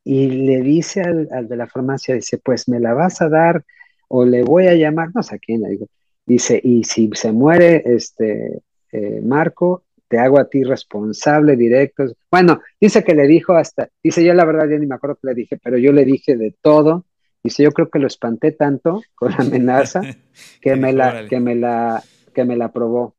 y 0.04 0.28
le 0.30 0.62
dice 0.62 1.02
al, 1.02 1.28
al 1.32 1.48
de 1.48 1.56
la 1.56 1.68
farmacia, 1.68 2.16
dice, 2.16 2.38
pues 2.38 2.68
me 2.68 2.80
la 2.80 2.94
vas 2.94 3.22
a 3.22 3.30
dar 3.30 3.64
o 4.10 4.26
le 4.26 4.44
voy 4.44 4.68
a 4.68 4.76
llamar, 4.76 5.10
no 5.14 5.22
sé 5.24 5.36
a 5.36 5.40
quién 5.40 5.62
le 5.62 5.70
digo. 5.70 5.88
Dice, 6.26 6.60
y 6.64 6.84
si 6.84 7.10
se 7.14 7.32
muere 7.32 7.84
este 7.86 8.62
eh, 8.92 9.22
Marco, 9.24 9.84
te 10.08 10.18
hago 10.20 10.40
a 10.40 10.50
ti 10.50 10.64
responsable 10.64 11.56
directo. 11.58 12.06
Bueno, 12.32 12.62
dice 12.80 13.04
que 13.04 13.14
le 13.16 13.28
dijo 13.28 13.54
hasta, 13.54 13.90
dice 14.04 14.24
yo 14.24 14.34
la 14.34 14.46
verdad 14.46 14.68
ya 14.70 14.78
ni 14.78 14.88
me 14.88 14.96
acuerdo 14.96 15.18
que 15.22 15.28
le 15.28 15.34
dije, 15.36 15.58
pero 15.62 15.78
yo 15.78 15.92
le 15.92 16.06
dije 16.06 16.36
de 16.38 16.56
todo. 16.62 17.06
Dice, 17.44 17.64
yo 17.64 17.72
creo 17.72 17.90
que 17.90 18.00
lo 18.00 18.08
espanté 18.08 18.52
tanto 18.52 19.02
con 19.16 19.32
la 19.32 19.38
amenaza 19.38 20.02
que 20.62 20.76
me 20.76 20.94
la, 20.94 21.26
que 21.28 21.40
me 21.40 21.56
la, 21.56 22.04
que 22.34 22.44
me 22.46 22.56
la 22.58 22.72
probó. 22.72 23.16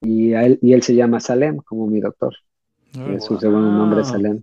y, 0.00 0.34
a 0.34 0.44
él, 0.44 0.58
y 0.60 0.72
él 0.72 0.82
se 0.82 0.94
llama 0.94 1.20
Salem, 1.20 1.56
como 1.58 1.86
mi 1.86 2.00
doctor. 2.00 2.34
Órale. 2.96 3.16
Es 3.16 3.24
su 3.24 3.38
segundo 3.38 3.70
nombre, 3.72 4.00
Wow. 4.02 4.10
Salem. 4.10 4.42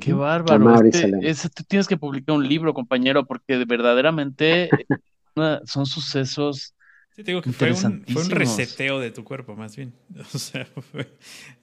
Qué 0.00 0.12
bárbaro. 0.12 0.82
Este- 0.82 1.00
Salem. 1.00 1.20
ese- 1.24 1.48
tú 1.48 1.64
tienes 1.64 1.88
que 1.88 1.96
publicar 1.96 2.36
un 2.36 2.46
libro, 2.46 2.74
compañero, 2.74 3.26
porque 3.26 3.64
verdaderamente 3.64 4.64
eh, 4.64 4.86
una- 5.36 5.62
son 5.64 5.86
sucesos. 5.86 6.74
Sí, 7.10 7.24
te 7.24 7.32
digo 7.32 7.42
que 7.42 7.50
fue 7.50 7.72
un, 7.72 8.04
fue 8.06 8.22
un 8.22 8.30
reseteo 8.30 9.00
de 9.00 9.10
tu 9.10 9.24
cuerpo, 9.24 9.56
más 9.56 9.74
bien. 9.76 9.92
O 10.34 10.38
sea, 10.38 10.64
fue, 10.66 11.08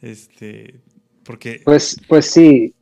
este, 0.01 0.81
porque... 1.23 1.61
Pues, 1.63 1.97
pues 2.07 2.25
sí. 2.31 2.73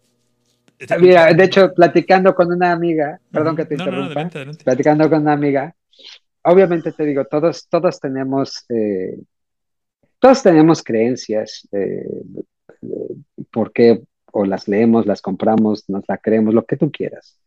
Mira, 0.99 1.33
de 1.33 1.43
hecho, 1.43 1.73
platicando 1.73 2.33
con 2.33 2.51
una 2.51 2.71
amiga, 2.71 3.19
perdón 3.31 3.55
que 3.55 3.65
te 3.65 3.75
No, 3.75 3.85
no, 3.85 3.91
no, 3.91 3.97
interrumpa, 3.97 4.19
adelante, 4.19 4.37
adelante. 4.37 4.63
platicando 4.63 5.09
con 5.09 5.21
una 5.21 5.33
amiga, 5.33 5.75
obviamente 6.43 6.91
te 6.91 7.05
digo, 7.05 7.25
todos, 7.25 7.67
todos 7.69 7.99
tenemos, 7.99 8.65
eh, 8.69 9.17
todos 10.19 10.43
tenemos 10.43 10.83
creencias, 10.83 11.67
eh, 11.71 12.05
porque 13.51 14.03
o 14.31 14.45
las 14.45 14.67
leemos, 14.67 15.05
las 15.05 15.21
compramos, 15.21 15.87
nos 15.89 16.03
la 16.07 16.17
creemos, 16.17 16.53
lo 16.53 16.65
que 16.65 16.75
tú 16.75 16.91
quieras. 16.91 17.39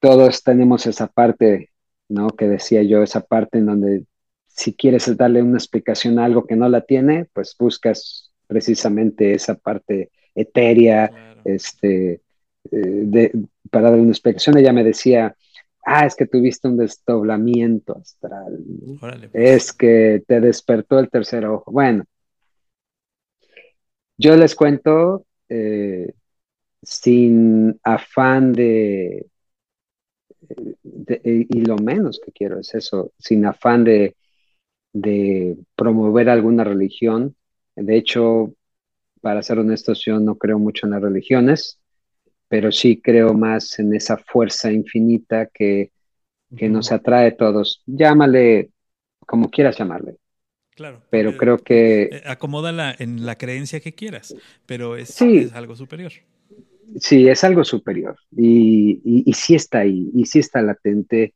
Todos 0.00 0.42
tenemos 0.42 0.86
esa 0.86 1.06
parte, 1.06 1.70
¿no? 2.08 2.28
Que 2.28 2.46
decía 2.46 2.82
yo, 2.82 3.02
esa 3.02 3.22
parte 3.22 3.58
en 3.58 3.66
donde 3.66 4.04
si 4.48 4.74
quieres 4.74 5.16
darle 5.16 5.42
una 5.42 5.56
explicación 5.56 6.18
a 6.18 6.26
algo 6.26 6.46
que 6.46 6.56
no 6.56 6.68
la 6.68 6.82
tiene, 6.82 7.26
pues 7.32 7.56
buscas 7.58 8.32
precisamente 8.46 9.32
esa 9.32 9.54
parte 9.54 10.10
etérea, 10.34 11.08
Claro. 11.08 11.40
este, 11.44 12.12
eh, 12.14 12.20
de, 12.70 13.32
para 13.70 13.90
dar 13.90 13.98
una 14.00 14.10
explicación, 14.10 14.58
ella 14.58 14.72
me 14.72 14.84
decía, 14.84 15.34
ah, 15.84 16.06
es 16.06 16.14
que 16.14 16.26
tuviste 16.26 16.68
un 16.68 16.76
desdoblamiento 16.76 17.96
astral, 17.98 18.58
¿no? 18.66 18.98
Órale, 19.02 19.28
pues. 19.28 19.44
es 19.44 19.72
que 19.72 20.22
te 20.26 20.40
despertó 20.40 20.98
el 20.98 21.10
tercer 21.10 21.44
ojo. 21.46 21.70
Bueno, 21.72 22.04
yo 24.16 24.36
les 24.36 24.54
cuento 24.54 25.26
eh, 25.48 26.12
sin 26.82 27.78
afán 27.82 28.52
de, 28.52 29.26
de- 30.82 31.46
y 31.48 31.60
lo 31.62 31.76
menos 31.76 32.20
que 32.24 32.32
quiero 32.32 32.58
es 32.60 32.74
eso, 32.74 33.12
sin 33.18 33.44
afán 33.46 33.84
de, 33.84 34.16
de 34.92 35.56
promover 35.76 36.28
alguna 36.28 36.64
religión. 36.64 37.36
De 37.76 37.96
hecho, 37.96 38.54
para 39.22 39.42
ser 39.44 39.60
honestos, 39.60 40.04
yo 40.06 40.20
no 40.20 40.36
creo 40.38 40.58
mucho 40.60 40.86
en 40.86 40.92
las 40.92 41.02
religiones, 41.02 41.80
pero 42.48 42.72
sí 42.72 43.00
creo 43.02 43.34
más 43.34 43.78
en 43.80 43.94
esa 43.94 44.18
fuerza 44.18 44.72
infinita 44.72 45.46
que, 45.48 45.92
que 46.56 46.68
nos 46.70 46.92
atrae 46.92 47.28
a 47.28 47.36
todos. 47.36 47.82
Llámale 47.86 48.70
como 49.26 49.50
quieras 49.50 49.78
llamarle, 49.78 50.18
Claro. 50.74 51.02
pero 51.10 51.32
porque, 51.32 51.38
creo 51.38 51.58
que 51.58 52.02
eh, 52.10 52.22
acomódala 52.26 52.94
en 52.98 53.26
la 53.26 53.36
creencia 53.38 53.80
que 53.80 53.94
quieras, 53.94 54.34
pero 54.66 54.96
es, 54.96 55.10
Sí. 55.10 55.38
es 55.38 55.52
algo 55.52 55.76
superior. 55.76 56.12
sí, 57.00 57.28
es 57.28 57.44
algo 57.44 57.64
superior 57.64 58.16
y, 58.36 59.00
y, 59.04 59.24
y 59.30 59.32
sí 59.34 59.54
está 59.54 59.80
ahí, 59.80 60.10
y 60.14 60.26
sí 60.26 60.38
está 60.38 60.62
latente, 60.62 61.34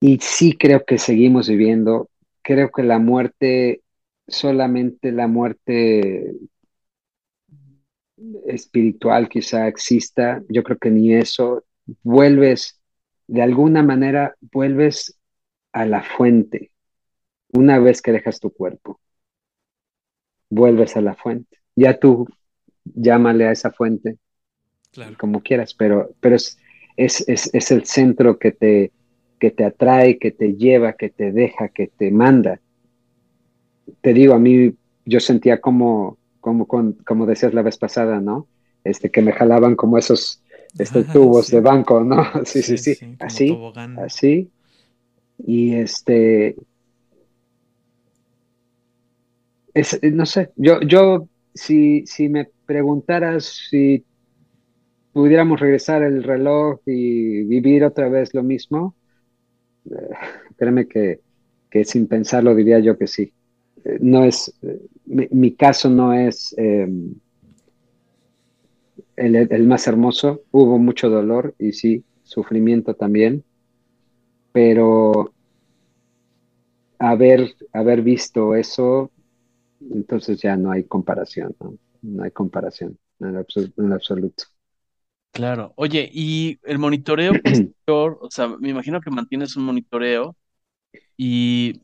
y 0.00 0.18
sí 0.20 0.56
creo 0.56 0.84
que 0.84 0.98
seguimos 0.98 1.48
viviendo. 1.48 2.10
Creo 2.42 2.70
que 2.70 2.82
la 2.82 2.98
muerte, 2.98 3.82
solamente 4.28 5.10
la 5.12 5.26
muerte 5.26 6.34
espiritual 8.46 9.28
quizá 9.28 9.68
exista, 9.68 10.42
yo 10.48 10.62
creo 10.62 10.78
que 10.78 10.90
ni 10.90 11.14
eso, 11.14 11.64
vuelves, 12.02 12.80
de 13.26 13.42
alguna 13.42 13.82
manera, 13.82 14.36
vuelves 14.52 15.18
a 15.72 15.86
la 15.86 16.02
fuente 16.02 16.72
una 17.52 17.78
vez 17.78 18.02
que 18.02 18.12
dejas 18.12 18.40
tu 18.40 18.52
cuerpo, 18.52 19.00
vuelves 20.50 20.96
a 20.96 21.00
la 21.00 21.14
fuente. 21.14 21.58
Ya 21.74 21.98
tú 21.98 22.26
llámale 22.84 23.46
a 23.46 23.52
esa 23.52 23.70
fuente, 23.70 24.18
como 25.18 25.42
quieras, 25.42 25.74
pero, 25.74 26.10
pero 26.20 26.36
es, 26.36 26.58
es, 26.96 27.24
es, 27.26 27.70
el 27.70 27.84
centro 27.84 28.38
que 28.38 28.52
te, 28.52 28.92
que 29.38 29.50
te 29.50 29.64
atrae, 29.64 30.18
que 30.18 30.30
te 30.32 30.54
lleva, 30.54 30.94
que 30.94 31.10
te 31.10 31.32
deja, 31.32 31.68
que 31.68 31.86
te 31.86 32.10
manda. 32.10 32.60
Te 34.00 34.12
digo, 34.12 34.34
a 34.34 34.38
mí 34.38 34.74
yo 35.04 35.20
sentía 35.20 35.60
como, 35.60 36.18
como, 36.40 36.66
como 36.66 37.26
decías 37.26 37.54
la 37.54 37.62
vez 37.62 37.78
pasada, 37.78 38.20
¿no? 38.20 38.46
Este, 38.84 39.10
que 39.10 39.22
me 39.22 39.32
jalaban 39.32 39.76
como 39.76 39.98
esos 39.98 40.42
estos 40.78 41.06
tubos 41.12 41.50
de 41.50 41.60
banco, 41.60 42.04
¿no? 42.04 42.24
Sí, 42.44 42.62
sí, 42.62 42.78
sí, 42.78 42.96
así, 43.18 43.56
así. 43.96 44.50
Y 45.46 45.74
este, 45.74 46.56
es, 49.74 49.98
no 50.02 50.26
sé, 50.26 50.50
yo, 50.56 50.80
yo, 50.80 51.28
si, 51.54 52.06
si 52.06 52.28
me 52.28 52.48
preguntaras 52.66 53.44
si 53.70 54.04
pudiéramos 55.12 55.58
regresar 55.60 56.02
el 56.02 56.22
reloj 56.22 56.80
y 56.86 57.44
vivir 57.44 57.84
otra 57.84 58.08
vez 58.08 58.34
lo 58.34 58.42
mismo, 58.42 58.94
eh, 59.90 59.94
créeme 60.56 60.86
que, 60.86 61.20
sin 61.84 62.06
pensarlo 62.06 62.54
diría 62.54 62.78
yo 62.80 62.98
que 62.98 63.06
sí. 63.06 63.32
No 64.00 64.24
es, 64.24 64.52
eh, 64.62 64.80
mi, 65.06 65.52
caso 65.52 65.88
no 65.88 66.12
es 66.12 66.54
em, 66.58 67.14
el, 69.16 69.66
más 69.66 69.86
hermoso, 69.86 70.42
hubo 70.50 70.78
mucho 70.78 71.08
dolor 71.08 71.54
y 71.58 71.72
sí, 71.72 72.04
sufrimiento 72.22 72.94
también, 72.94 73.44
pero 74.52 75.32
haber, 76.98 77.54
haber 77.72 78.02
visto 78.02 78.54
eso, 78.54 79.10
entonces 79.80 80.40
ya 80.40 80.56
no 80.56 80.70
hay 80.70 80.84
comparación, 80.84 81.56
no, 82.02 82.22
hay 82.22 82.30
comparación 82.30 82.98
en, 83.20 83.44
en 83.76 83.92
absoluto. 83.92 84.44
Claro. 85.32 85.72
Oye, 85.76 86.08
y 86.12 86.58
el 86.64 86.78
monitoreo 86.78 87.32
o 87.86 88.28
sea, 88.30 88.48
me 88.48 88.70
imagino 88.70 89.00
que 89.00 89.10
mantienes 89.10 89.56
un 89.56 89.64
monitoreo 89.64 90.36
y, 91.16 91.80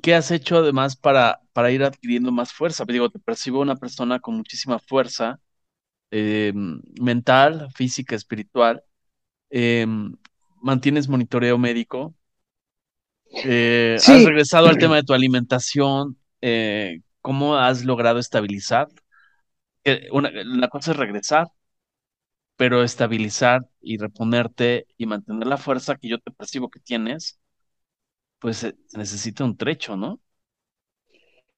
qué 0.00 0.14
has 0.14 0.30
hecho 0.30 0.58
además 0.58 0.96
para, 0.96 1.40
para 1.52 1.70
ir 1.70 1.82
adquiriendo 1.84 2.32
más 2.32 2.52
fuerza. 2.52 2.84
Digo, 2.86 3.10
te 3.10 3.18
percibo 3.18 3.60
una 3.60 3.76
persona 3.76 4.20
con 4.20 4.36
muchísima 4.36 4.78
fuerza 4.78 5.40
eh, 6.10 6.52
mental, 7.00 7.68
física, 7.74 8.14
espiritual. 8.14 8.82
Eh, 9.50 9.86
mantienes 10.60 11.08
monitoreo 11.08 11.58
médico. 11.58 12.14
Eh, 13.44 13.96
has 13.96 14.24
regresado 14.24 14.68
al 14.68 14.78
tema 14.78 14.96
de 14.96 15.02
tu 15.02 15.14
alimentación. 15.14 16.18
¿Cómo 17.20 17.56
has 17.56 17.84
logrado 17.84 18.18
estabilizar? 18.18 18.88
Una, 20.12 20.30
la 20.30 20.68
cosa 20.68 20.92
es 20.92 20.96
regresar, 20.96 21.48
pero 22.56 22.82
estabilizar 22.84 23.68
y 23.80 23.98
reponerte 23.98 24.86
y 24.96 25.06
mantener 25.06 25.46
la 25.48 25.56
fuerza 25.56 25.96
que 25.96 26.08
yo 26.08 26.18
te 26.20 26.30
percibo 26.30 26.70
que 26.70 26.80
tienes, 26.80 27.40
pues 28.42 28.66
necesita 28.96 29.44
un 29.44 29.56
trecho, 29.56 29.96
¿no? 29.96 30.20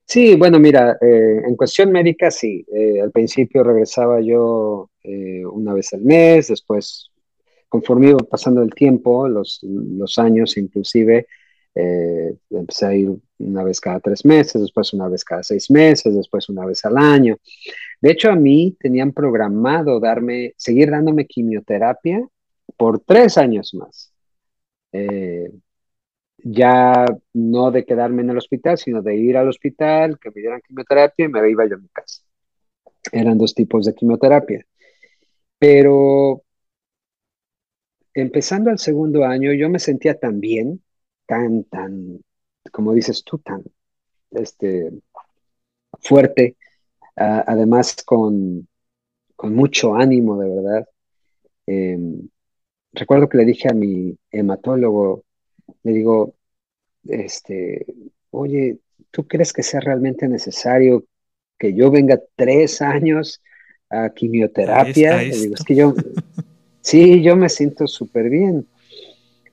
Sí, 0.06 0.36
bueno, 0.36 0.61
mira, 0.61 0.98
eh, 1.01 1.43
en 1.47 1.56
cuestión 1.56 1.90
médica, 1.90 2.31
sí. 2.31 2.65
Eh, 2.70 3.01
al 3.01 3.11
principio 3.11 3.65
regresaba 3.65 4.20
yo 4.20 4.90
eh, 5.02 5.47
una 5.47 5.73
vez 5.73 5.94
al 5.94 6.02
mes, 6.02 6.48
después, 6.48 7.11
conforme 7.70 8.11
iba 8.11 8.19
pasando 8.19 8.62
el 8.62 8.74
tiempo, 8.74 9.27
los, 9.28 9.61
los 9.62 10.19
años 10.19 10.59
inclusive, 10.59 11.27
empecé 12.51 12.86
a 12.86 12.94
ir 12.94 13.11
una 13.39 13.65
vez 13.65 13.81
cada 13.81 13.98
tres 13.98 14.24
meses, 14.24 14.62
después 14.62 14.93
una 14.93 15.09
vez 15.09 15.24
cada 15.24 15.43
seis 15.43 15.70
meses, 15.73 16.15
después 16.15 16.48
una 16.48 16.65
vez 16.66 16.85
al 16.85 16.97
año. 16.98 17.36
De 18.01 18.12
hecho, 18.12 18.31
a 18.31 18.36
mí 18.36 18.77
tenían 18.78 19.12
programado 19.12 19.98
darme, 19.98 20.52
seguir 20.56 20.90
dándome 20.90 21.27
quimioterapia 21.27 22.24
por 22.77 23.01
tres 23.01 23.39
años 23.39 23.74
más. 23.74 24.12
Ya 26.47 27.07
no 27.33 27.71
de 27.71 27.85
quedarme 27.85 28.23
en 28.23 28.31
el 28.31 28.39
hospital, 28.39 28.79
sino 28.79 29.03
de 29.03 29.16
ir 29.16 29.37
al 29.37 29.49
hospital, 29.49 30.19
que 30.19 30.31
me 30.31 30.41
dieran 30.41 30.61
quimioterapia 30.61 31.27
y 31.27 31.29
me 31.29 31.51
iba 31.51 31.66
yo 31.66 31.77
a 31.77 31.79
mi 31.79 31.89
casa. 31.89 32.23
Eran 33.12 33.39
dos 33.39 33.55
tipos 33.55 33.87
de 33.87 33.95
quimioterapia. 33.95 34.65
Pero 35.59 36.43
empezando 38.12 38.71
el 38.71 38.79
segundo 38.79 39.25
año, 39.25 39.53
yo 39.53 39.69
me 39.71 39.79
sentía 39.79 40.19
tan 40.19 40.41
bien, 40.41 40.83
tan, 41.27 41.65
tan, 41.65 42.21
como 42.71 42.93
dices 42.93 43.25
tú, 43.25 43.39
tan 43.39 43.65
este, 44.33 44.91
fuerte, 46.01 46.57
además 47.16 47.97
con, 48.05 48.69
mucho 49.43 49.95
ánimo, 49.95 50.39
de 50.41 50.49
verdad. 50.49 50.89
Em, 51.66 52.29
recuerdo 52.93 53.29
que 53.29 53.39
le 53.39 53.45
dije 53.45 53.69
a 53.71 53.75
mi 53.75 54.16
hematólogo, 54.31 55.25
le 55.85 55.93
digo, 55.93 56.35
este, 57.06 57.86
oye, 58.31 58.78
¿tú 59.11 59.27
crees 59.27 59.52
que 59.52 59.62
sea 59.62 59.81
realmente 59.81 60.27
necesario 60.27 61.05
que 61.59 61.74
yo 61.74 61.90
venga 61.90 62.20
tres 62.35 62.82
años 62.82 63.43
a 63.90 64.11
quimioterapia? 64.11 65.19
Le 65.19 65.36
digo, 65.36 65.55
es 65.55 65.65
que 65.65 65.74
yo, 65.77 65.94
sí, 66.81 67.23
yo 67.23 67.36
me 67.36 67.48
siento 67.48 67.86
súper 67.86 68.31
bien. 68.31 68.66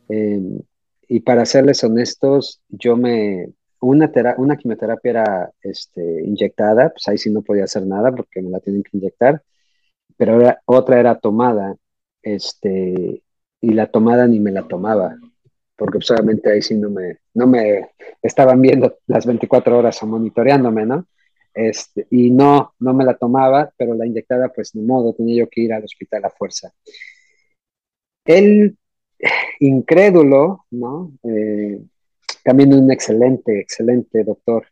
Em, 0.09 0.59
y 1.07 1.19
para 1.19 1.45
serles 1.45 1.83
honestos, 1.83 2.61
yo 2.69 2.95
me, 2.95 3.49
una, 3.81 4.09
una 4.37 4.57
quimioterapia 4.57 5.11
era 5.11 5.51
este, 5.61 6.23
inyectada, 6.23 6.89
pues 6.91 7.07
ahí 7.09 7.17
sí 7.17 7.29
no 7.29 7.41
podía 7.41 7.65
hacer 7.65 7.85
nada 7.85 8.11
porque 8.13 8.41
me 8.41 8.49
la 8.49 8.61
tienen 8.61 8.83
que 8.83 8.97
inyectar, 8.97 9.43
pero 10.15 10.39
otra 10.65 10.99
era 10.99 11.19
tomada, 11.19 11.75
este, 12.21 13.21
y 13.59 13.69
la 13.71 13.87
tomada 13.87 14.27
ni 14.27 14.39
me 14.39 14.51
la 14.51 14.67
tomaba 14.67 15.17
porque 15.81 15.97
pues, 15.97 16.11
ahí 16.45 16.61
sí 16.61 16.75
no 16.75 16.91
me, 16.91 17.17
no 17.33 17.47
me 17.47 17.89
estaban 18.21 18.61
viendo 18.61 18.99
las 19.07 19.25
24 19.25 19.79
horas 19.79 20.03
o 20.03 20.05
monitoreándome, 20.05 20.85
¿no? 20.85 21.07
Este, 21.55 22.05
y 22.11 22.29
no, 22.29 22.75
no 22.77 22.93
me 22.93 23.03
la 23.03 23.15
tomaba, 23.17 23.73
pero 23.75 23.95
la 23.95 24.05
inyectada, 24.05 24.49
pues 24.49 24.75
ni 24.75 24.83
modo, 24.83 25.15
tenía 25.15 25.39
yo 25.39 25.49
que 25.49 25.61
ir 25.61 25.73
al 25.73 25.83
hospital 25.83 26.23
a 26.25 26.29
fuerza. 26.29 26.71
Él, 28.25 28.77
incrédulo, 29.59 30.65
¿no? 30.69 31.13
Eh, 31.23 31.81
también 32.43 32.75
un 32.75 32.91
excelente, 32.91 33.61
excelente 33.61 34.23
doctor, 34.23 34.67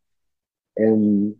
em, 0.75 1.33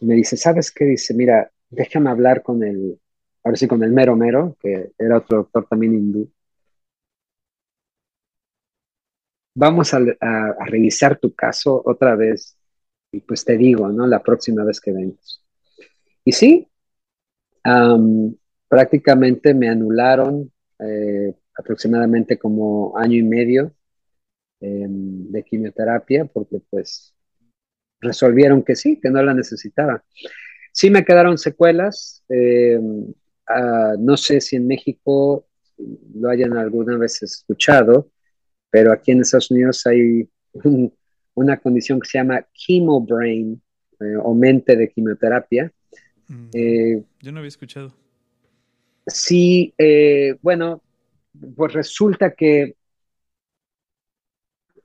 me 0.00 0.14
dice, 0.14 0.36
¿sabes 0.36 0.70
qué? 0.70 0.84
Dice, 0.84 1.14
mira, 1.14 1.50
déjame 1.70 2.10
hablar 2.10 2.42
con 2.42 2.62
el, 2.62 3.00
ahora 3.42 3.56
sí, 3.56 3.66
con 3.66 3.82
el 3.82 3.92
mero 3.92 4.14
mero, 4.14 4.58
que 4.60 4.90
era 4.98 5.16
otro 5.16 5.38
doctor 5.38 5.66
también 5.70 5.94
hindú, 5.94 6.30
vamos 9.56 9.94
a, 9.94 10.00
revisar 10.66 11.18
tu 11.18 11.34
caso 11.34 11.82
otra 11.84 12.14
vez 12.14 12.56
y 13.10 13.20
pues 13.20 13.44
te 13.44 13.56
digo, 13.56 13.88
¿no? 13.88 14.06
La 14.06 14.22
próxima 14.22 14.64
vez 14.64 14.80
que 14.80 14.92
vengas. 14.92 15.42
Y 16.24 16.32
sí, 16.32 16.68
prácticamente 18.68 19.54
me 19.54 19.68
anularon 19.68 20.52
eh, 20.78 21.34
aproximadamente 21.56 22.38
como 22.38 22.96
año 22.98 23.16
y 23.16 23.22
medio 23.22 23.72
em, 24.60 25.30
de 25.30 25.42
quimioterapia 25.42 26.26
porque 26.26 26.60
pues 26.68 27.14
resolvieron 28.00 28.62
que 28.62 28.76
sí, 28.76 29.00
que 29.00 29.08
no 29.10 29.22
la 29.22 29.32
necesitaba. 29.32 30.04
Sí 30.72 30.90
me 30.90 31.04
quedaron 31.04 31.38
secuelas. 31.38 32.22
Em, 32.28 33.06
ah, 33.48 33.94
no 33.98 34.18
sé 34.18 34.42
si 34.42 34.56
en 34.56 34.66
México 34.66 35.46
lo 36.14 36.28
hayan 36.28 36.56
alguna 36.58 36.98
vez 36.98 37.22
escuchado, 37.22 38.10
pero 38.76 38.92
aquí 38.92 39.10
en 39.10 39.22
Estados 39.22 39.50
Unidos 39.50 39.86
hay 39.86 40.28
una 41.34 41.56
condición 41.56 41.98
que 41.98 42.10
se 42.10 42.18
llama 42.18 42.46
chemobrain 42.52 43.58
eh, 43.98 44.16
o 44.22 44.34
mente 44.34 44.76
de 44.76 44.90
quimioterapia. 44.90 45.72
Mm, 46.28 46.48
eh, 46.52 47.02
yo 47.22 47.32
no 47.32 47.38
había 47.38 47.48
escuchado. 47.48 47.94
Sí, 49.06 49.72
eh, 49.78 50.36
bueno, 50.42 50.82
pues 51.56 51.72
resulta 51.72 52.34
que 52.34 52.76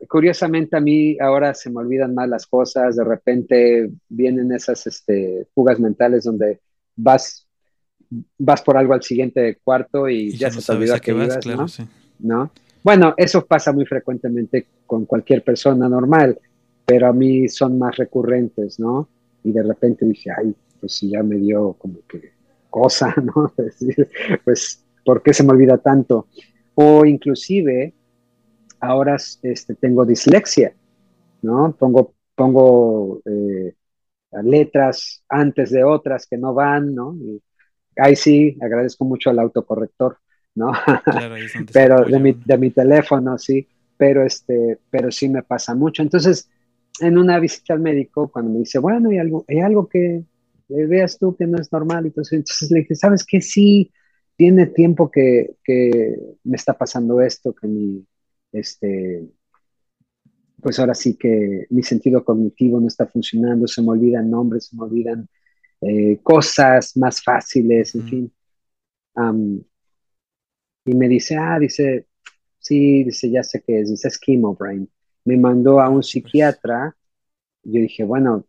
curiosamente 0.08 0.78
a 0.78 0.80
mí 0.80 1.18
ahora 1.20 1.54
se 1.54 1.70
me 1.70 1.80
olvidan 1.80 2.16
más 2.16 2.30
las 2.30 2.48
cosas, 2.48 2.96
de 2.96 3.04
repente 3.04 3.92
vienen 4.08 4.54
esas 4.54 4.88
este, 4.88 5.50
fugas 5.54 5.82
mentales 5.82 6.24
donde 6.24 6.62
vas, 6.96 7.46
vas 8.38 8.62
por 8.62 8.78
algo 8.78 8.94
al 8.94 9.04
siguiente 9.04 9.60
cuarto 9.62 10.08
y, 10.08 10.32
ya, 10.38 10.50
se 10.50 10.62
te 10.62 10.72
olvida 10.72 10.98
que 11.02 11.12
vas, 11.12 11.46
¿no? 11.46 11.66
¿no? 12.20 12.52
Bueno, 12.84 13.14
eso 13.18 13.46
pasa 13.46 13.72
muy 13.72 13.86
frecuentemente 13.86 14.68
con 14.86 15.06
cualquier 15.06 15.44
persona 15.44 15.88
normal, 15.88 16.40
pero 16.86 17.08
a 17.08 17.14
mí 17.14 17.48
son 17.48 17.78
más 17.78 17.96
recurrentes, 17.98 18.80
¿no? 18.80 19.08
Y 19.44 19.52
de 19.52 19.64
repente 19.64 20.06
dije, 20.06 20.32
ay, 20.36 20.56
pues 20.80 20.96
si 20.96 21.10
ya 21.10 21.22
me 21.22 21.36
dio 21.38 21.74
como 21.74 22.00
que 22.08 22.32
cosa, 22.70 23.14
¿no? 23.24 23.54
pues, 24.44 24.84
¿por 25.06 25.22
qué 25.22 25.34
se 25.34 25.44
me 25.44 25.52
olvida 25.52 25.78
tanto? 25.78 26.28
O 26.74 27.06
inclusive, 27.06 27.94
ahora 28.80 29.16
este, 29.44 29.76
tengo 29.76 30.06
dislexia, 30.06 30.74
¿no? 31.44 31.76
Pongo, 31.78 32.14
pongo 32.36 33.22
eh, 33.26 33.74
letras 34.44 35.24
antes 35.30 35.70
de 35.70 35.84
otras 35.84 36.26
que 36.26 36.38
no 36.38 36.54
van, 36.54 36.96
¿no? 36.96 37.16
ahí 37.98 38.16
sí, 38.16 38.58
agradezco 38.62 39.06
mucho 39.06 39.30
al 39.30 39.40
autocorrector, 39.40 40.18
¿no? 40.56 40.72
pero 41.74 42.06
de 42.06 42.20
mi, 42.20 42.34
de 42.34 42.58
mi, 42.58 42.72
teléfono, 42.72 43.38
sí, 43.38 43.68
pero, 43.98 44.26
este, 44.26 44.80
pero 44.90 45.12
sí 45.12 45.30
me 45.30 45.44
pasa 45.44 45.76
mucho. 45.76 46.02
Entonces, 46.02 46.50
en 47.00 47.18
una 47.18 47.40
visita 47.40 47.74
al 47.74 47.80
médico, 47.80 48.30
cuando 48.30 48.52
me 48.52 48.60
dice, 48.60 48.80
bueno, 48.80 49.10
hay 49.10 49.18
algo, 49.18 49.46
hay 49.48 49.60
algo 49.60 49.88
que 49.88 50.24
veas 50.68 51.18
tú 51.18 51.36
que 51.36 51.48
no 51.48 51.60
es 51.60 51.72
normal, 51.72 52.06
entonces, 52.06 52.34
entonces 52.34 52.72
le 52.72 52.80
dije, 52.80 52.96
¿sabes 52.96 53.26
qué? 53.26 53.42
Sí, 53.42 53.92
tiene 54.36 54.68
tiempo 54.68 55.12
que, 55.12 55.56
que 55.64 56.18
me 56.44 56.56
está 56.56 56.74
pasando 56.78 57.22
esto, 57.22 57.54
que 57.54 57.68
mi, 57.68 58.06
este, 58.52 59.28
pues 60.62 60.80
ahora 60.80 60.94
sí 60.94 61.18
que 61.18 61.66
mi 61.70 61.84
sentido 61.84 62.24
cognitivo 62.24 62.80
no 62.80 62.88
está 62.88 63.08
funcionando, 63.08 63.68
se 63.68 63.82
me 63.82 63.90
olvidan 63.90 64.30
nombres, 64.30 64.68
se 64.68 64.76
me 64.76 64.84
olvidan 64.84 65.28
eh, 65.82 66.20
cosas 66.22 66.96
más 66.98 67.24
fáciles, 67.24 67.96
en 67.96 68.08
fin. 68.08 68.34
Y 70.86 70.96
me 70.96 71.08
dice, 71.08 71.38
ah, 71.38 71.60
dice, 71.60 72.08
sí, 72.60 73.04
dice, 73.04 73.30
ya 73.30 73.44
sé 73.44 73.62
que 73.62 73.82
es, 73.82 73.90
dice, 73.90 74.08
es 74.08 74.20
brain. 74.58 74.90
Me 75.26 75.38
mandó 75.38 75.80
a 75.82 75.90
un 75.90 76.04
psiquiatra. 76.04 76.96
Yo 77.64 77.82
dije, 77.82 78.04
bueno, 78.04 78.46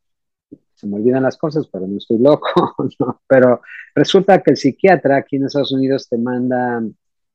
se 0.74 0.86
me 0.86 0.96
olvidan 0.96 1.22
las 1.22 1.36
cosas, 1.36 1.68
pero 1.68 1.86
no 1.86 1.98
estoy 1.98 2.18
loco, 2.18 2.74
Pero 3.28 3.60
resulta 3.94 4.42
que 4.42 4.52
el 4.52 4.56
psiquiatra 4.56 5.18
aquí 5.18 5.36
en 5.36 5.46
Estados 5.46 5.72
Unidos 5.72 6.08
te 6.08 6.18
manda, 6.18 6.82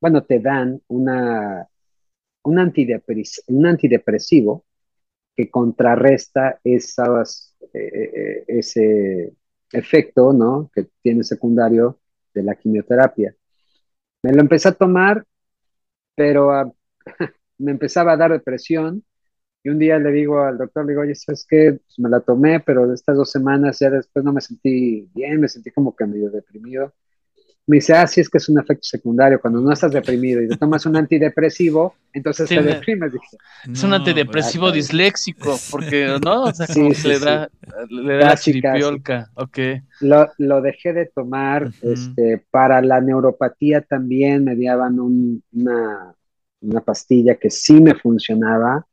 bueno, 0.01 0.23
te 0.23 0.39
dan 0.39 0.81
una, 0.87 1.67
un, 2.43 2.73
un 3.47 3.65
antidepresivo 3.65 4.65
que 5.35 5.49
contrarresta 5.51 6.59
esas, 6.63 7.55
eh, 7.73 7.79
eh, 7.79 8.45
ese 8.47 9.33
efecto 9.71 10.33
¿no? 10.33 10.71
que 10.73 10.87
tiene 11.01 11.23
secundario 11.23 11.99
de 12.33 12.43
la 12.43 12.55
quimioterapia. 12.55 13.35
Me 14.23 14.33
lo 14.33 14.41
empecé 14.41 14.69
a 14.69 14.73
tomar, 14.73 15.25
pero 16.15 16.51
ah, 16.51 16.71
me 17.59 17.71
empezaba 17.71 18.13
a 18.13 18.17
dar 18.17 18.31
depresión. 18.33 19.03
Y 19.63 19.69
un 19.69 19.79
día 19.79 19.99
le 19.99 20.11
digo 20.11 20.41
al 20.41 20.57
doctor, 20.57 20.85
le 20.85 20.91
digo, 20.93 21.01
oye, 21.03 21.15
¿sabes 21.15 21.45
qué? 21.49 21.73
Pues 21.85 21.99
me 21.99 22.09
la 22.09 22.21
tomé, 22.21 22.61
pero 22.61 22.93
estas 22.93 23.17
dos 23.17 23.31
semanas 23.31 23.79
ya 23.79 23.89
después 23.91 24.25
no 24.25 24.33
me 24.33 24.41
sentí 24.41 25.09
bien, 25.15 25.41
me 25.41 25.49
sentí 25.49 25.71
como 25.71 25.95
que 25.95 26.05
medio 26.07 26.31
deprimido 26.31 26.93
me 27.67 27.75
dice, 27.75 27.93
ah, 27.93 28.07
sí, 28.07 28.21
es 28.21 28.29
que 28.29 28.37
es 28.37 28.47
un 28.47 28.59
efecto 28.59 28.83
secundario. 28.83 29.41
Cuando 29.41 29.59
no 29.59 29.73
estás 29.73 29.91
deprimido 29.91 30.41
y 30.41 30.47
te 30.47 30.55
tomas 30.55 30.85
un 30.85 30.95
antidepresivo, 30.95 31.95
entonces 32.13 32.47
te 32.47 32.61
deprimes. 32.61 33.11
es 33.69 33.83
un 33.83 33.93
antidepresivo 33.93 34.71
disléxico, 34.71 35.57
porque, 35.69 36.17
¿no? 36.23 36.43
O 36.47 36.53
sea, 36.53 36.65
como 36.65 36.89
le, 36.89 37.19
Da, 37.19 37.49
le 37.89 38.13
da 38.13 38.29
la 38.29 38.37
chiripiolca. 38.37 39.29
Ok. 39.33 39.59
Lo, 39.99 40.29
lo, 40.37 40.61
dejé 40.61 40.93
de 40.93 41.07
tomar. 41.07 41.69
este, 41.81 42.41
para 42.49 42.81
la 42.81 43.01
neuropatía 43.01 43.81
también 43.81 44.45
me 44.45 44.55
daban 44.55 44.97
una, 44.99 46.15
una 46.61 46.81
pastilla 46.81 47.35
que 47.35 47.49
sí 47.49 47.81
me 47.81 47.95
funcionaba, 47.95 48.87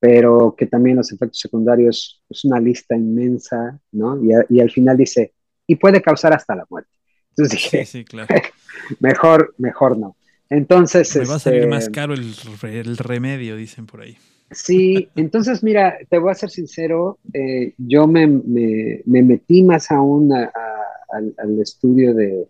pero 0.00 0.54
que 0.56 0.64
también 0.64 0.96
los 0.96 1.12
efectos 1.12 1.40
secundarios 1.40 2.22
es 2.30 2.44
una 2.46 2.58
lista 2.58 2.96
inmensa, 2.96 3.78
¿no? 3.92 4.18
Y, 4.24 4.30
y 4.48 4.60
al 4.60 4.70
final 4.70 4.96
dice, 4.96 5.34
y 5.66 5.76
puede 5.76 6.00
causar 6.00 6.32
hasta 6.32 6.56
la 6.56 6.64
muerte. 6.70 6.97
Entonces 7.38 7.62
dije, 7.62 7.86
sí, 7.86 8.04
claro. 8.04 8.34
mejor, 9.00 9.54
mejor 9.58 9.96
no. 9.96 10.16
Entonces. 10.50 11.14
Me 11.16 11.24
va 11.24 11.36
a 11.36 11.38
salir 11.38 11.68
más 11.68 11.84
este, 11.84 11.92
caro 11.92 12.14
el, 12.14 12.96
remedio, 12.96 13.56
dicen 13.56 13.86
por 13.86 14.00
ahí. 14.00 14.16
Sí, 14.50 15.08
entonces 15.16 15.62
mira, 15.62 15.98
te 16.08 16.18
voy 16.18 16.32
a 16.32 16.34
ser 16.34 16.50
sincero, 16.50 17.18
eh, 17.32 17.74
yo 17.78 18.08
me, 18.08 18.26
metí 18.26 19.62
más 19.62 19.90
aún 19.92 20.32
al, 20.32 21.60
estudio 21.60 22.12
de, 22.12 22.48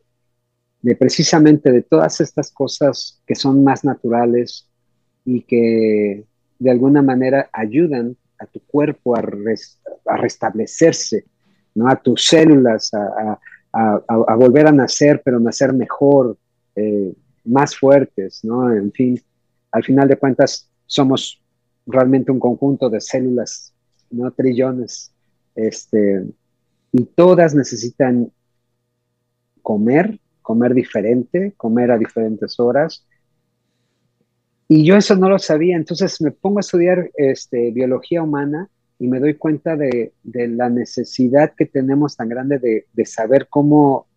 precisamente 0.97 1.71
de 1.71 1.83
todas 1.83 2.21
estas 2.23 2.51
cosas 2.51 3.21
que 3.27 3.35
son 3.35 3.63
más 3.63 3.85
naturales 3.85 4.69
y 5.25 5.43
que 5.43 6.25
de 6.59 6.71
alguna 6.71 7.03
manera 7.03 7.51
ayudan 7.53 8.17
a 8.39 8.47
tu 8.47 8.61
cuerpo 8.61 9.17
a, 9.17 9.21
a 9.21 10.17
restablecerse, 10.17 11.27
¿no? 11.75 11.89
a 11.89 11.97
tus 11.97 12.27
células, 12.27 12.95
a, 12.95 13.39
a, 13.73 14.35
volver 14.35 14.67
a 14.67 14.73
nacer, 14.73 15.23
pero 15.25 15.41
nacer 15.41 15.73
mejor, 15.73 16.37
eh, 16.75 17.13
más 17.45 17.77
fuertes, 17.77 18.45
¿no? 18.45 18.73
En 18.73 18.93
fin, 18.93 19.21
al 19.73 19.85
final 19.85 20.09
de 20.09 20.17
cuentas 20.17 20.69
somos 20.87 21.41
realmente 21.87 22.31
un 22.31 22.39
conjunto 22.39 22.91
de 22.91 23.01
células, 23.01 23.75
¿no? 24.11 24.31
Trillones, 24.31 25.13
este, 25.55 26.25
y 26.93 27.05
todas 27.05 27.55
necesitan 27.55 28.31
comer, 29.63 30.19
comer 30.43 30.75
diferente, 30.75 31.53
comer 31.57 31.91
a 31.91 31.99
diferentes 31.99 32.59
horas. 32.59 33.05
Y 34.67 34.85
yo 34.85 34.97
eso 34.97 35.17
no 35.17 35.29
lo 35.29 35.39
sabía, 35.39 35.77
entonces 35.77 36.21
me 36.21 36.31
pongo 36.31 36.59
a 36.59 36.61
estudiar 36.61 37.11
este, 37.17 37.71
biología 37.71 38.23
humana 38.23 38.69
y 38.99 39.07
me 39.07 39.21
doy 39.21 39.35
cuenta 39.35 39.77
de, 39.77 40.13
la 40.25 40.69
necesidad 40.69 41.53
que 41.57 41.67
tenemos 41.67 42.17
tan 42.17 42.29
grande 42.29 42.59
de, 42.59 43.05
saber 43.07 43.47
cómo, 43.49 44.09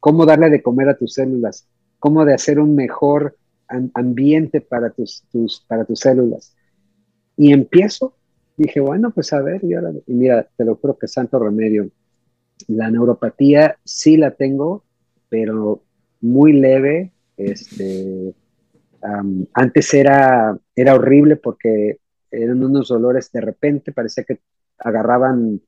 cómo 0.00 0.26
darle 0.26 0.50
de 0.50 0.62
comer 0.62 0.88
a 0.88 0.98
tus 0.98 1.14
células, 1.14 1.68
cómo 1.98 2.24
de 2.24 2.34
hacer 2.34 2.58
un 2.58 2.74
mejor 2.74 3.36
ambiente 3.94 4.60
para 4.60 4.90
tus, 4.90 5.24
tus, 5.30 5.64
para 5.68 5.84
tus 5.84 6.00
células. 6.00 6.56
Y 7.36 7.52
empiezo, 7.52 8.16
dije, 8.56 8.80
bueno, 8.80 9.12
pues 9.12 9.32
a 9.32 9.40
ver, 9.40 9.62
y, 9.62 10.12
mira, 10.12 10.48
te 10.56 10.64
lo 10.64 10.74
juro 10.76 10.98
que 10.98 11.06
santo 11.06 11.38
remedio. 11.38 11.88
La 12.66 12.90
neuropatía 12.90 13.78
sí 13.84 14.16
la 14.16 14.32
tengo, 14.32 14.84
pero 15.28 15.84
muy 16.20 16.52
leve. 16.52 17.12
Este, 17.36 18.34
antes 19.54 19.94
era, 19.94 20.58
era 20.74 20.94
horrible 20.94 21.36
porque 21.36 21.99
eran 22.30 22.62
unos 22.62 22.88
dolores 22.88 23.30
de 23.32 23.40
repente, 23.40 23.92
parecía 23.92 24.24
que 24.24 24.40
agarraban 24.78 25.60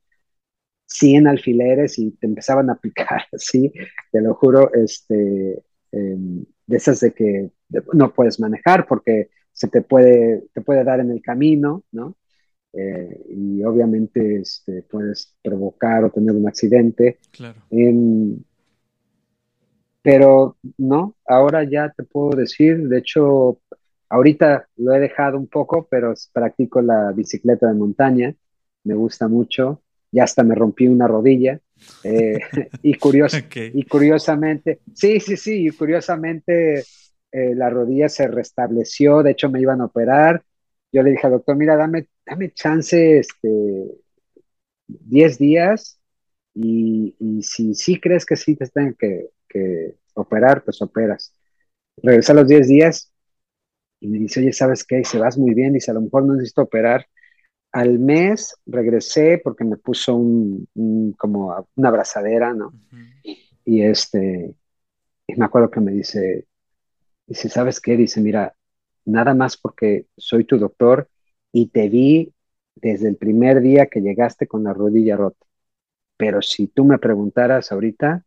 100 0.85 1.27
alfileres 1.27 1.97
y 1.99 2.11
te 2.11 2.27
empezaban 2.27 2.69
a 2.69 2.75
picar, 2.75 3.23
así, 3.33 3.71
te 4.11 4.21
lo 4.21 4.35
juro, 4.35 4.71
este, 4.73 5.63
em, 5.91 6.43
de 6.65 6.77
esas 6.77 6.99
de 6.99 7.13
que 7.13 7.51
no 7.93 8.13
puedes 8.13 8.39
manejar 8.39 8.85
porque 8.87 9.29
se 9.51 9.67
te 9.67 9.81
puede, 9.81 10.45
te 10.53 10.61
puede 10.61 10.83
dar 10.83 10.99
en 10.99 11.11
el 11.11 11.21
camino, 11.21 11.83
¿no? 11.91 12.15
Eh, 12.73 13.25
y 13.29 13.63
obviamente 13.63 14.37
este, 14.37 14.81
puedes 14.83 15.35
provocar 15.43 16.03
o 16.03 16.09
tener 16.09 16.35
un 16.35 16.47
accidente. 16.47 17.19
Claro. 17.31 17.61
Em, 17.69 18.39
pero 20.01 20.57
no, 20.77 21.15
ahora 21.25 21.63
ya 21.63 21.93
te 21.95 22.03
puedo 22.03 22.35
decir, 22.35 22.87
de 22.87 22.97
hecho, 22.97 23.59
Ahorita 24.13 24.67
lo 24.77 24.93
he 24.93 24.99
dejado 24.99 25.39
un 25.39 25.47
poco, 25.47 25.87
pero 25.89 26.13
practico 26.31 26.83
la 26.83 27.11
bicicleta 27.13 27.67
de 27.67 27.73
montaña, 27.73 28.35
me 28.83 28.93
gusta 28.93 29.27
mucho, 29.27 29.81
ya 30.11 30.25
hasta 30.25 30.43
me 30.43 30.53
rompí 30.53 30.87
una 30.87 31.07
rodilla. 31.07 31.59
Eh, 32.03 32.39
y, 32.83 32.91
y 32.91 33.83
curiosamente, 33.85 34.81
sí, 34.93 35.19
sí, 35.19 35.35
sí, 35.35 35.67
y 35.67 35.71
curiosamente 35.71 36.83
eh, 37.31 37.55
la 37.55 37.71
rodilla 37.71 38.07
se 38.07 38.27
restableció, 38.27 39.23
de 39.23 39.31
hecho 39.31 39.49
me 39.49 39.59
iban 39.59 39.81
a 39.81 39.85
operar. 39.85 40.43
Yo 40.91 41.01
le 41.01 41.09
dije 41.09 41.25
al 41.25 41.33
doctor, 41.33 41.55
mira, 41.55 41.75
dame, 41.75 42.07
dame 42.23 42.51
chance, 42.51 43.17
este, 43.17 43.49
10 44.87 45.39
días 45.39 45.99
y, 46.53 47.15
si 47.41 47.73
sí 47.73 47.99
crees 47.99 48.27
que 48.27 48.35
sí 48.35 48.55
te 48.55 48.67
tengan 48.67 48.93
que, 48.93 49.29
que, 49.49 49.95
operar, 50.13 50.63
pues 50.63 50.79
operas. 50.83 51.33
Regresé 51.97 52.33
a 52.33 52.35
los 52.35 52.47
10 52.47 52.67
días 52.67 53.12
y 54.03 54.07
me 54.09 54.19
dice, 54.19 54.41
oye, 54.41 54.51
¿sabes 54.51 54.83
qué? 54.83 55.05
se 55.05 55.17
vas 55.17 55.37
muy 55.37 55.53
bien, 55.53 55.71
dice, 55.71 55.91
a 55.91 55.93
lo 55.93 56.01
mejor 56.01 56.25
no 56.25 56.33
necesito 56.33 56.63
operar. 56.63 57.07
Al 57.71 57.99
mes 57.99 58.53
regresé 58.65 59.39
porque 59.41 59.63
me 59.63 59.77
puso 59.77 60.15
un, 60.15 60.67
como 61.17 61.69
una 61.77 61.87
abrazadera, 61.87 62.53
¿no? 62.53 62.73
Y 63.63 63.81
este, 63.81 64.53
y 65.25 65.35
me 65.37 65.45
acuerdo 65.45 65.71
que 65.71 65.79
me 65.79 65.93
dice, 65.93 66.47
dice, 67.25 67.47
¿sabes 67.47 67.79
qué? 67.79 67.95
Dice, 67.95 68.19
mira, 68.19 68.53
nada 69.05 69.33
más 69.33 69.55
porque 69.55 70.07
soy 70.17 70.43
tu 70.43 70.57
doctor 70.57 71.07
y 71.53 71.67
te 71.67 71.87
vi 71.87 72.33
desde 72.75 73.07
el 73.07 73.15
primer 73.15 73.61
día 73.61 73.85
que 73.85 74.01
llegaste 74.01 74.47
con 74.47 74.65
la 74.65 74.73
rodilla 74.73 75.15
rota. 75.15 75.45
Pero 76.17 76.41
si 76.41 76.67
tú 76.67 76.83
me 76.83 76.99
preguntaras 76.99 77.71
ahorita, 77.71 78.25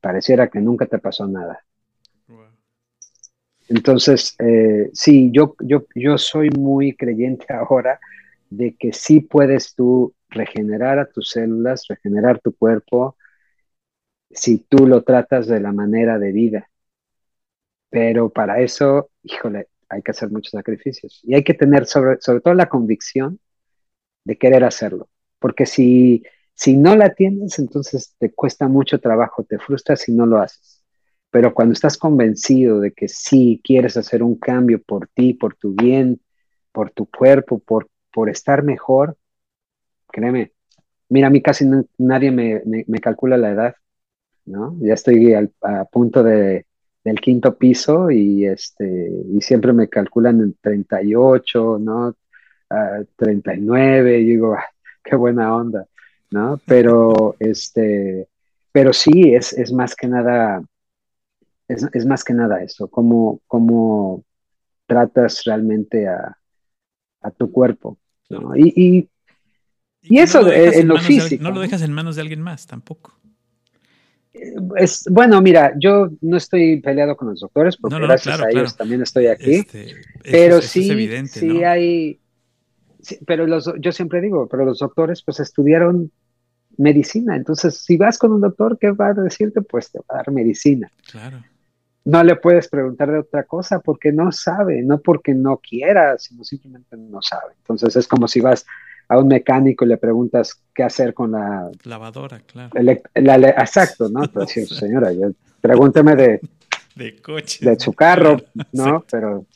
pareciera 0.00 0.48
que 0.50 0.60
nunca 0.60 0.86
te 0.86 1.00
pasó 1.00 1.26
nada. 1.26 1.65
Entonces, 3.68 4.34
eh, 4.38 4.90
sí, 4.92 5.30
yo, 5.32 5.56
yo, 5.60 5.86
yo 5.94 6.18
soy 6.18 6.50
muy 6.50 6.94
creyente 6.96 7.46
ahora 7.54 8.00
de 8.50 8.76
que 8.76 8.92
sí 8.92 9.20
puedes 9.20 9.74
tú 9.74 10.14
regenerar 10.28 10.98
a 10.98 11.06
tus 11.10 11.30
células, 11.30 11.86
regenerar 11.88 12.40
tu 12.40 12.52
cuerpo, 12.54 13.16
si 14.30 14.58
tú 14.58 14.86
lo 14.86 15.02
tratas 15.02 15.48
de 15.48 15.58
la 15.58 15.72
manera 15.72 16.16
de 16.20 16.30
vida. 16.30 16.70
Pero 17.90 18.30
para 18.30 18.60
eso, 18.60 19.10
híjole, 19.22 19.68
hay 19.88 20.02
que 20.02 20.10
hacer 20.10 20.30
muchos 20.30 20.50
sacrificios. 20.52 21.20
Y 21.24 21.34
hay 21.34 21.44
que 21.44 21.54
tener 21.54 21.86
sobre, 21.86 22.20
sobre 22.20 22.40
todo 22.40 22.54
la 22.54 22.68
convicción 22.68 23.38
de 24.24 24.38
querer 24.38 24.64
hacerlo. 24.64 25.08
Porque 25.40 25.66
si, 25.66 26.24
Si 26.54 26.76
no 26.76 26.96
la 26.96 27.14
tienes, 27.14 27.58
entonces 27.60 28.14
te 28.18 28.32
cuesta 28.34 28.68
mucho 28.68 29.00
trabajo, 29.00 29.44
te 29.44 29.58
frustras 29.58 30.00
si 30.02 30.12
no 30.12 30.26
lo 30.26 30.38
haces. 30.38 30.75
Pero 31.30 31.52
cuando 31.54 31.72
estás 31.72 31.98
convencido 31.98 32.80
de 32.80 32.92
que 32.92 33.08
sí 33.08 33.60
quieres 33.62 33.96
hacer 33.96 34.22
un 34.22 34.36
cambio 34.36 34.80
por 34.82 35.08
ti, 35.08 35.34
por 35.34 35.54
tu 35.54 35.74
bien, 35.74 36.20
por 36.72 36.90
tu 36.90 37.06
cuerpo, 37.06 37.58
por, 37.58 37.88
por 38.12 38.30
estar 38.30 38.62
mejor, 38.62 39.16
créeme, 40.10 40.52
mira, 41.08 41.28
a 41.28 41.30
mí 41.30 41.42
casi 41.42 41.66
nadie 41.98 42.30
me, 42.30 43.00
calcula 43.00 43.36
la 43.36 43.50
edad, 43.50 43.74
¿no? 44.46 44.76
Ya 44.80 44.94
estoy 44.94 45.34
a 45.34 45.84
punto 45.90 46.22
de, 46.22 46.66
del 47.06 47.20
quinto 47.20 47.56
piso 47.56 48.10
y, 48.10 48.46
este, 48.46 49.12
y 49.32 49.40
siempre 49.40 49.72
me 49.72 49.88
calculan 49.88 50.40
en 50.40 50.56
38, 50.60 51.78
¿no? 51.80 52.16
39, 53.14 54.18
y 54.18 54.24
digo, 54.24 54.54
ah, 54.54 54.64
qué 55.04 55.14
buena 55.14 55.54
onda, 55.54 55.86
¿no? 56.32 56.60
Pero, 56.66 57.36
este, 57.38 58.26
pero 58.72 58.92
sí, 58.92 59.34
es, 59.34 59.52
es 59.52 59.72
más 59.72 59.94
que 59.94 60.08
nada, 60.08 60.60
es, 61.68 62.06
más 62.06 62.24
que 62.24 62.34
nada 62.34 62.62
eso, 62.62 62.88
cómo, 62.88 63.40
cómo 63.46 64.24
tratas 64.86 65.42
realmente 65.44 66.08
a, 66.08 66.36
tu 67.36 67.50
cuerpo, 67.50 67.98
¿no? 68.30 68.56
Y, 68.56 69.08
y, 70.00 70.18
eso 70.20 70.48
en, 70.48 70.86
lo 70.86 70.96
físico. 70.98 71.42
no 71.42 71.50
lo 71.50 71.60
dejas 71.60 71.82
en 71.82 71.92
manos 71.92 72.14
de 72.14 72.22
alguien 72.22 72.40
más 72.40 72.68
tampoco. 72.68 73.18
Es, 74.76 75.08
bueno, 75.10 75.42
mira, 75.42 75.72
yo 75.76 76.10
no 76.20 76.36
estoy 76.36 76.80
peleado 76.80 77.16
con 77.16 77.30
los 77.30 77.40
doctores 77.40 77.76
porque 77.76 77.98
gracias 77.98 78.40
a 78.40 78.48
ellos 78.48 78.76
también 78.76 79.02
estoy 79.02 79.26
aquí, 79.26 79.54
este, 79.54 79.96
pero 80.22 80.62
sí, 80.62 81.26
sí 81.26 81.64
hay, 81.64 82.20
pero 83.26 83.48
los, 83.48 83.72
yo 83.80 83.90
siempre 83.90 84.20
digo, 84.20 84.46
pero 84.48 84.64
los 84.64 84.78
doctores 84.78 85.22
pues 85.24 85.40
estudiaron 85.40 86.12
medicina, 86.76 87.34
entonces 87.34 87.78
si 87.78 87.96
vas 87.96 88.18
con 88.18 88.32
un 88.32 88.40
doctor, 88.40 88.78
¿qué 88.78 88.92
va 88.92 89.08
a 89.08 89.14
decirte? 89.14 89.62
Pues 89.62 89.90
te 89.90 89.98
va 89.98 90.04
a 90.10 90.16
dar 90.18 90.30
medicina. 90.30 90.92
Claro. 91.10 91.42
No 92.06 92.24
le 92.24 92.36
puedes 92.36 92.68
preguntar 92.68 93.10
de 93.10 93.18
otra 93.18 93.44
cosa 93.44 93.80
porque 93.80 94.12
no 94.12 94.32
sabe, 94.32 94.82
no 94.82 94.98
porque 95.00 95.34
no 95.34 95.58
quiera, 95.58 96.16
sino 96.18 96.42
simplemente 96.42 96.96
no 96.96 97.20
sabe. 97.20 97.52
Entonces 97.58 97.94
es 97.96 98.08
como 98.08 98.26
si 98.26 98.40
vas 98.40 98.64
a 99.08 99.18
un 99.18 99.28
mecánico 99.28 99.84
y 99.84 99.88
le 99.88 99.98
preguntas 99.98 100.62
qué 100.74 100.82
hacer 100.82 101.12
con 101.12 101.32
la 101.32 101.70
lavadora, 101.84 102.40
claro. 102.40 102.72
exacto, 102.74 104.08
¿no? 104.08 104.22
Pero 104.32 104.46
sí, 104.46 104.66
señora, 104.66 105.10
pregúnteme 105.60 106.16
de, 106.16 106.40
de 106.94 107.20
coche. 107.20 107.68
De 107.68 107.78
su 107.78 107.92
carro, 107.92 108.38
¿no? 108.72 109.04
Pero 109.10 109.46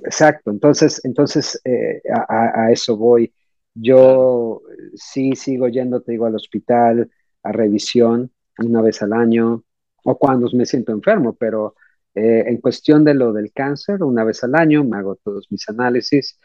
Exacto, 0.00 0.50
entonces, 0.50 1.00
entonces 1.04 1.60
eh, 1.64 2.02
a, 2.28 2.70
eso 2.70 2.96
voy. 2.96 3.32
Yo 3.74 4.62
sí 4.94 5.34
sigo 5.36 5.68
yendo, 5.68 6.00
te 6.00 6.12
digo, 6.12 6.26
al 6.26 6.34
hospital 6.34 7.10
a 7.42 7.52
revisión 7.52 8.30
una 8.58 8.80
vez 8.80 9.02
al 9.02 9.12
año 9.12 9.64
o 10.06 10.16
cuando 10.18 10.48
me 10.52 10.66
siento 10.66 10.92
enfermo, 10.92 11.34
pero 11.34 11.74
eh, 12.14 12.44
en 12.46 12.58
cuestión 12.58 13.04
de 13.04 13.14
lo 13.14 13.32
del 13.32 13.52
cáncer, 13.52 14.02
una 14.02 14.24
vez 14.24 14.42
al 14.44 14.54
año 14.54 14.84
me 14.84 14.96
hago 14.96 15.16
todos 15.16 15.46
mis 15.50 15.68
análisis. 15.68 16.38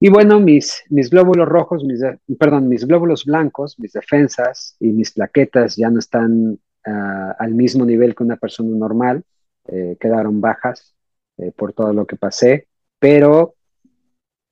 Y 0.00 0.08
bueno, 0.10 0.40
mis, 0.40 0.84
mis 0.90 1.10
glóbulos 1.10 1.48
rojos, 1.48 1.84
mis, 1.84 2.00
perdón, 2.38 2.68
mis 2.68 2.86
glóbulos 2.86 3.24
blancos, 3.24 3.78
mis 3.78 3.92
defensas 3.92 4.76
y 4.78 4.92
mis 4.92 5.10
plaquetas 5.10 5.76
ya 5.76 5.90
no 5.90 5.98
están 5.98 6.58
ah, 6.86 7.34
al 7.38 7.54
mismo 7.54 7.84
nivel 7.84 8.14
que 8.14 8.22
una 8.22 8.36
persona 8.36 8.76
normal, 8.76 9.24
eh, 9.66 9.96
quedaron 9.98 10.40
bajas. 10.40 10.94
Eh, 11.38 11.52
por 11.52 11.72
todo 11.72 11.92
lo 11.92 12.04
que 12.04 12.16
pasé, 12.16 12.66
pero 12.98 13.54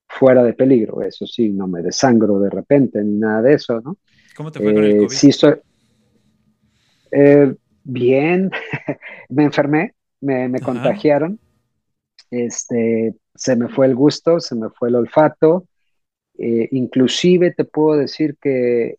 fuera 0.09 0.45
de 0.45 0.53
peligro, 0.53 1.03
eso 1.03 1.27
sí, 1.27 1.49
no 1.49 1.67
me 1.67 1.83
desangro 1.83 2.39
de 2.39 2.49
repente 2.49 3.03
ni 3.03 3.19
nada 3.19 3.43
de 3.43 3.55
eso, 3.55 3.81
¿no? 3.81 3.99
¿Cómo 4.37 4.53
te 4.53 4.61
fue 4.61 4.73
con 4.73 4.85
el 4.85 4.91
eh, 4.93 4.97
COVID? 4.99 5.09
Sí, 5.09 5.31
estoy, 5.31 5.55
eh, 7.11 7.57
bien, 7.87 8.51
me 9.29 9.45
enfermé, 9.45 9.95
me, 10.21 10.61
contagiaron, 10.61 11.39
este, 12.31 13.15
se 13.35 13.57
me 13.57 13.69
fue 13.69 13.87
el 13.87 13.95
gusto, 13.95 14.41
se 14.41 14.55
me 14.55 14.71
fue 14.71 14.89
el 14.89 14.97
olfato, 14.97 15.67
inclusive 16.39 17.53
te 17.53 17.65
puedo 17.65 17.99
decir 17.99 18.37
que 18.41 18.99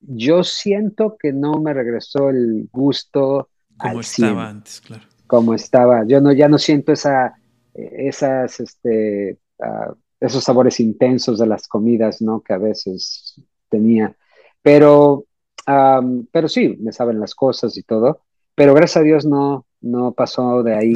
yo 0.00 0.44
siento 0.44 1.16
que 1.18 1.32
no 1.32 1.60
me 1.60 1.74
regresó 1.74 2.30
el 2.30 2.68
gusto 2.72 3.50
como 3.76 4.00
estaba 4.00 4.48
antes, 4.48 4.80
claro 4.80 5.04
como 5.26 5.54
estaba. 5.54 6.04
Yo 6.06 6.20
no, 6.20 6.32
ya 6.32 6.48
no 6.48 6.58
siento 6.58 6.92
esa, 6.92 7.34
esas, 7.74 8.60
este, 8.60 9.38
ah, 9.60 9.92
esos 10.20 10.44
sabores 10.44 10.80
intensos 10.80 11.38
de 11.38 11.46
las 11.46 11.68
comidas, 11.68 12.22
¿no? 12.22 12.40
Que 12.40 12.54
a 12.54 12.58
veces 12.58 13.40
tenía. 13.68 14.16
Pero, 14.62 15.25
pero 16.32 16.48
sí, 16.48 16.76
me 16.80 16.92
saben 16.92 17.20
las 17.20 17.34
cosas 17.34 17.76
y 17.76 17.82
todo. 17.82 18.20
Pero 18.54 18.72
gracias 18.74 18.98
a 18.98 19.02
Dios 19.02 19.26
no, 19.26 19.66
no 19.80 20.12
pasó 20.12 20.62
de 20.62 20.74
ahí. 20.74 20.92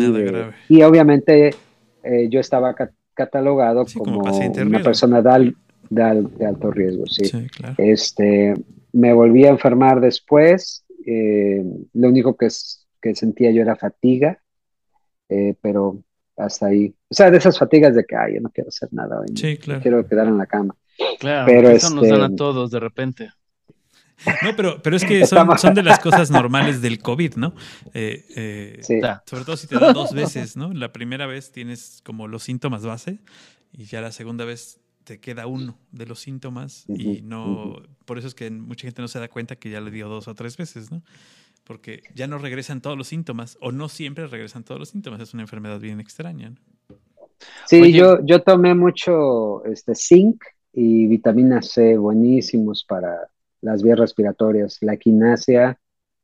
y 0.68 0.82
obviamente 0.82 1.54
eh, 2.02 2.28
yo 2.30 2.40
estaba 2.40 2.74
catalogado 3.14 3.84
como, 3.96 4.20
una 4.20 4.82
persona 4.82 5.20
de, 5.20 5.54
de, 5.90 6.46
alto 6.46 6.70
riesgo, 6.70 7.04
sí. 7.06 7.30
este, 7.76 8.54
me 8.92 9.12
volví 9.12 9.44
a 9.44 9.50
enfermar 9.50 10.00
después. 10.00 10.84
Eh, 11.06 11.62
lo 11.94 12.08
único 12.08 12.36
que 12.36 12.46
es, 12.46 12.86
que 13.00 13.14
sentía 13.14 13.50
yo 13.50 13.62
era 13.62 13.76
fatiga, 13.76 14.40
eh, 15.28 15.54
pero 15.60 16.02
hasta 16.36 16.66
ahí. 16.66 16.94
O 17.08 17.14
sea, 17.14 17.30
de 17.30 17.38
esas 17.38 17.58
fatigas 17.58 17.94
de 17.94 18.04
que, 18.04 18.16
ay, 18.16 18.34
yo 18.34 18.40
no 18.40 18.50
quiero 18.50 18.68
hacer 18.68 18.88
nada 18.92 19.20
hoy. 19.20 19.28
Sí, 19.34 19.56
claro. 19.58 19.80
Quiero 19.82 20.06
quedar 20.06 20.26
en 20.28 20.38
la 20.38 20.46
cama. 20.46 20.74
Claro, 21.18 21.46
pero 21.46 21.70
eso 21.70 21.94
nos 21.94 22.08
dan 22.08 22.20
a 22.20 22.24
este, 22.24 22.36
todos 22.36 22.70
de 22.70 22.80
repente. 22.80 23.30
No, 24.42 24.54
pero, 24.56 24.82
pero 24.82 24.96
es 24.96 25.04
que 25.04 25.26
son, 25.26 25.58
son, 25.58 25.74
de 25.74 25.82
las 25.82 25.98
cosas 25.98 26.30
normales 26.30 26.82
del 26.82 26.98
COVID, 26.98 27.36
¿no? 27.36 27.54
Eh, 27.94 28.24
eh, 28.36 28.78
sí. 28.82 29.00
Sobre 29.26 29.44
todo 29.44 29.56
si 29.56 29.66
te 29.66 29.78
da 29.78 29.92
dos 29.92 30.12
veces, 30.12 30.56
¿no? 30.56 30.72
La 30.72 30.92
primera 30.92 31.26
vez 31.26 31.52
tienes 31.52 32.02
como 32.04 32.28
los 32.28 32.42
síntomas 32.42 32.84
base 32.84 33.18
y 33.72 33.84
ya 33.84 34.00
la 34.00 34.12
segunda 34.12 34.44
vez 34.44 34.80
te 35.04 35.18
queda 35.20 35.46
uno 35.46 35.78
de 35.92 36.06
los 36.06 36.20
síntomas 36.20 36.84
y 36.88 37.22
no, 37.22 37.82
por 38.04 38.18
eso 38.18 38.28
es 38.28 38.34
que 38.34 38.50
mucha 38.50 38.82
gente 38.82 39.02
no 39.02 39.08
se 39.08 39.18
da 39.18 39.28
cuenta 39.28 39.56
que 39.56 39.70
ya 39.70 39.80
le 39.80 39.90
dio 39.90 40.08
dos 40.08 40.28
o 40.28 40.34
tres 40.34 40.56
veces, 40.56 40.90
¿no? 40.90 41.02
porque 41.70 42.02
ya 42.16 42.26
no 42.26 42.38
regresan 42.38 42.80
todos 42.80 42.98
los 42.98 43.06
síntomas 43.06 43.56
o 43.60 43.70
no 43.70 43.88
siempre 43.88 44.26
regresan 44.26 44.64
todos 44.64 44.80
los 44.80 44.88
síntomas. 44.88 45.20
Es 45.20 45.34
una 45.34 45.44
enfermedad 45.44 45.78
bien 45.78 46.00
extraña. 46.00 46.52
Sí, 47.66 47.92
yo, 47.92 48.18
yo 48.24 48.42
tomé 48.42 48.74
mucho 48.74 49.64
este, 49.64 49.94
zinc 49.94 50.42
y 50.72 51.06
vitamina 51.06 51.62
C, 51.62 51.96
buenísimos 51.96 52.84
para 52.84 53.16
las 53.60 53.82
vías 53.82 53.98
respiratorias. 53.98 54.78
La 54.80 54.94
equinacia, 54.94 55.78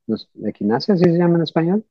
¿la 0.07 0.49
equinacia 0.49 0.97
sí 0.97 1.05
se 1.05 1.19
llama 1.19 1.37
en 1.37 1.43
español? 1.43 1.85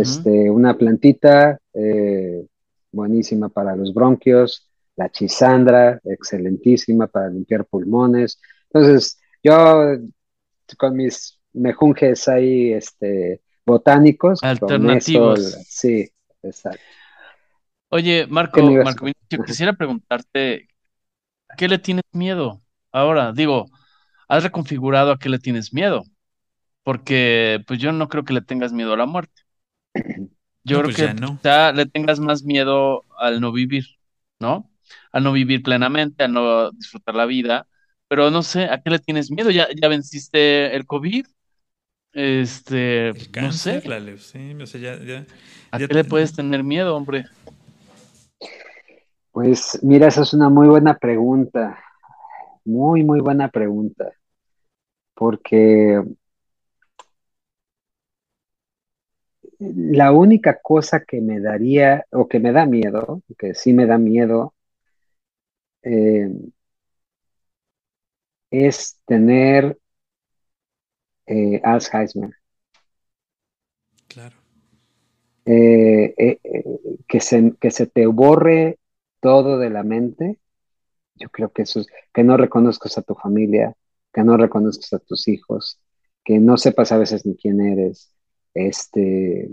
este, 0.00 0.50
una 0.50 0.76
plantita 0.76 1.60
eh, 1.74 2.46
buenísima 2.90 3.48
para 3.48 3.76
los 3.76 3.92
bronquios, 3.92 4.70
la 4.96 5.10
chisandra, 5.10 6.00
excelentísima 6.04 7.06
para 7.06 7.28
limpiar 7.28 7.64
pulmones. 7.64 8.40
Entonces, 8.72 9.20
yo 9.42 9.98
con 10.78 10.96
mis 10.96 11.38
mejunjes 11.52 12.28
ahí 12.28 12.72
este, 12.72 13.40
botánicos. 13.64 14.42
Alternativos. 14.42 15.58
sí, 15.66 16.10
exacto. 16.42 16.80
Oye, 17.88 18.26
Marco, 18.26 18.62
Marco, 18.62 19.06
yo 19.28 19.42
quisiera 19.44 19.74
preguntarte, 19.74 20.66
¿a 21.48 21.56
qué 21.56 21.68
le 21.68 21.78
tienes 21.78 22.04
miedo? 22.12 22.62
Ahora, 22.90 23.32
digo, 23.32 23.66
has 24.32 24.44
reconfigurado 24.44 25.12
a 25.12 25.18
qué 25.18 25.28
le 25.28 25.38
tienes 25.38 25.74
miedo, 25.74 26.04
porque 26.84 27.62
pues 27.66 27.78
yo 27.78 27.92
no 27.92 28.08
creo 28.08 28.24
que 28.24 28.32
le 28.32 28.40
tengas 28.40 28.72
miedo 28.72 28.94
a 28.94 28.96
la 28.96 29.04
muerte. 29.04 29.42
Yo 30.64 30.78
creo 30.78 30.92
pues 30.92 30.96
que 30.96 31.14
no. 31.14 31.40
le 31.74 31.86
tengas 31.86 32.20
más 32.20 32.44
miedo 32.44 33.04
al 33.18 33.40
no 33.40 33.50
vivir, 33.50 33.84
¿no? 34.38 34.70
Al 35.10 35.24
no 35.24 35.32
vivir 35.32 35.60
plenamente, 35.60 36.22
al 36.22 36.32
no 36.32 36.70
disfrutar 36.70 37.16
la 37.16 37.26
vida, 37.26 37.66
pero 38.06 38.30
no 38.30 38.44
sé, 38.44 38.66
¿a 38.66 38.80
qué 38.80 38.90
le 38.90 39.00
tienes 39.00 39.32
miedo? 39.32 39.50
¿Ya, 39.50 39.66
ya 39.74 39.88
venciste 39.88 40.76
el 40.76 40.86
COVID? 40.86 41.26
Este, 42.12 43.12
no 43.40 43.50
sé. 43.50 43.82
La 43.88 43.98
leucemia, 43.98 44.62
o 44.62 44.66
sea, 44.68 44.80
ya, 44.80 45.04
ya, 45.04 45.26
¿A 45.72 45.78
qué 45.78 45.92
le 45.92 46.04
puedes 46.04 46.32
tener 46.32 46.62
miedo, 46.62 46.94
hombre? 46.94 47.24
Pues 49.32 49.80
mira, 49.82 50.06
esa 50.06 50.22
es 50.22 50.32
una 50.32 50.48
muy 50.48 50.68
buena 50.68 50.96
pregunta. 50.96 51.76
Muy, 52.64 53.02
muy 53.02 53.18
buena 53.18 53.48
pregunta. 53.48 54.12
Porque 55.14 56.02
la 59.58 60.12
única 60.12 60.60
cosa 60.60 61.04
que 61.04 61.20
me 61.20 61.40
daría, 61.40 62.06
o 62.10 62.28
que 62.28 62.40
me 62.40 62.52
da 62.52 62.66
miedo, 62.66 63.22
que 63.38 63.54
sí 63.54 63.72
me 63.72 63.86
da 63.86 63.98
miedo, 63.98 64.54
eh, 65.82 66.28
es 68.50 69.00
tener 69.06 69.78
eh, 71.26 71.60
Alzheimer. 71.62 72.34
Claro. 74.08 74.36
Eh, 75.44 76.38
que, 77.08 77.20
se, 77.20 77.54
que 77.60 77.70
se 77.70 77.86
te 77.86 78.06
borre 78.06 78.78
todo 79.20 79.58
de 79.58 79.70
la 79.70 79.82
mente, 79.82 80.38
yo 81.14 81.28
creo 81.30 81.50
que 81.52 81.62
eso 81.62 81.80
es, 81.80 81.86
que 82.12 82.24
no 82.24 82.36
reconozcas 82.36 82.98
a 82.98 83.02
tu 83.02 83.14
familia, 83.14 83.74
que 84.12 84.22
no 84.22 84.36
reconozcas 84.36 84.92
a 84.92 84.98
tus 84.98 85.28
hijos, 85.28 85.80
que 86.24 86.38
no 86.38 86.56
sepas 86.56 86.92
a 86.92 86.98
veces 86.98 87.24
ni 87.26 87.36
quién 87.36 87.60
eres. 87.60 88.12
Este, 88.54 89.50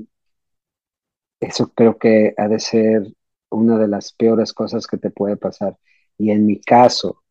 eso 1.40 1.72
creo 1.74 1.98
que 1.98 2.34
ha 2.38 2.48
de 2.48 2.60
ser 2.60 3.14
una 3.50 3.78
de 3.78 3.88
las 3.88 4.14
peores 4.14 4.54
cosas 4.54 4.86
que 4.86 4.98
te 4.98 5.10
puede 5.10 5.38
pasar. 5.38 5.78
Y 6.18 6.32
en 6.32 6.46
mi 6.46 6.60
caso, 6.60 7.24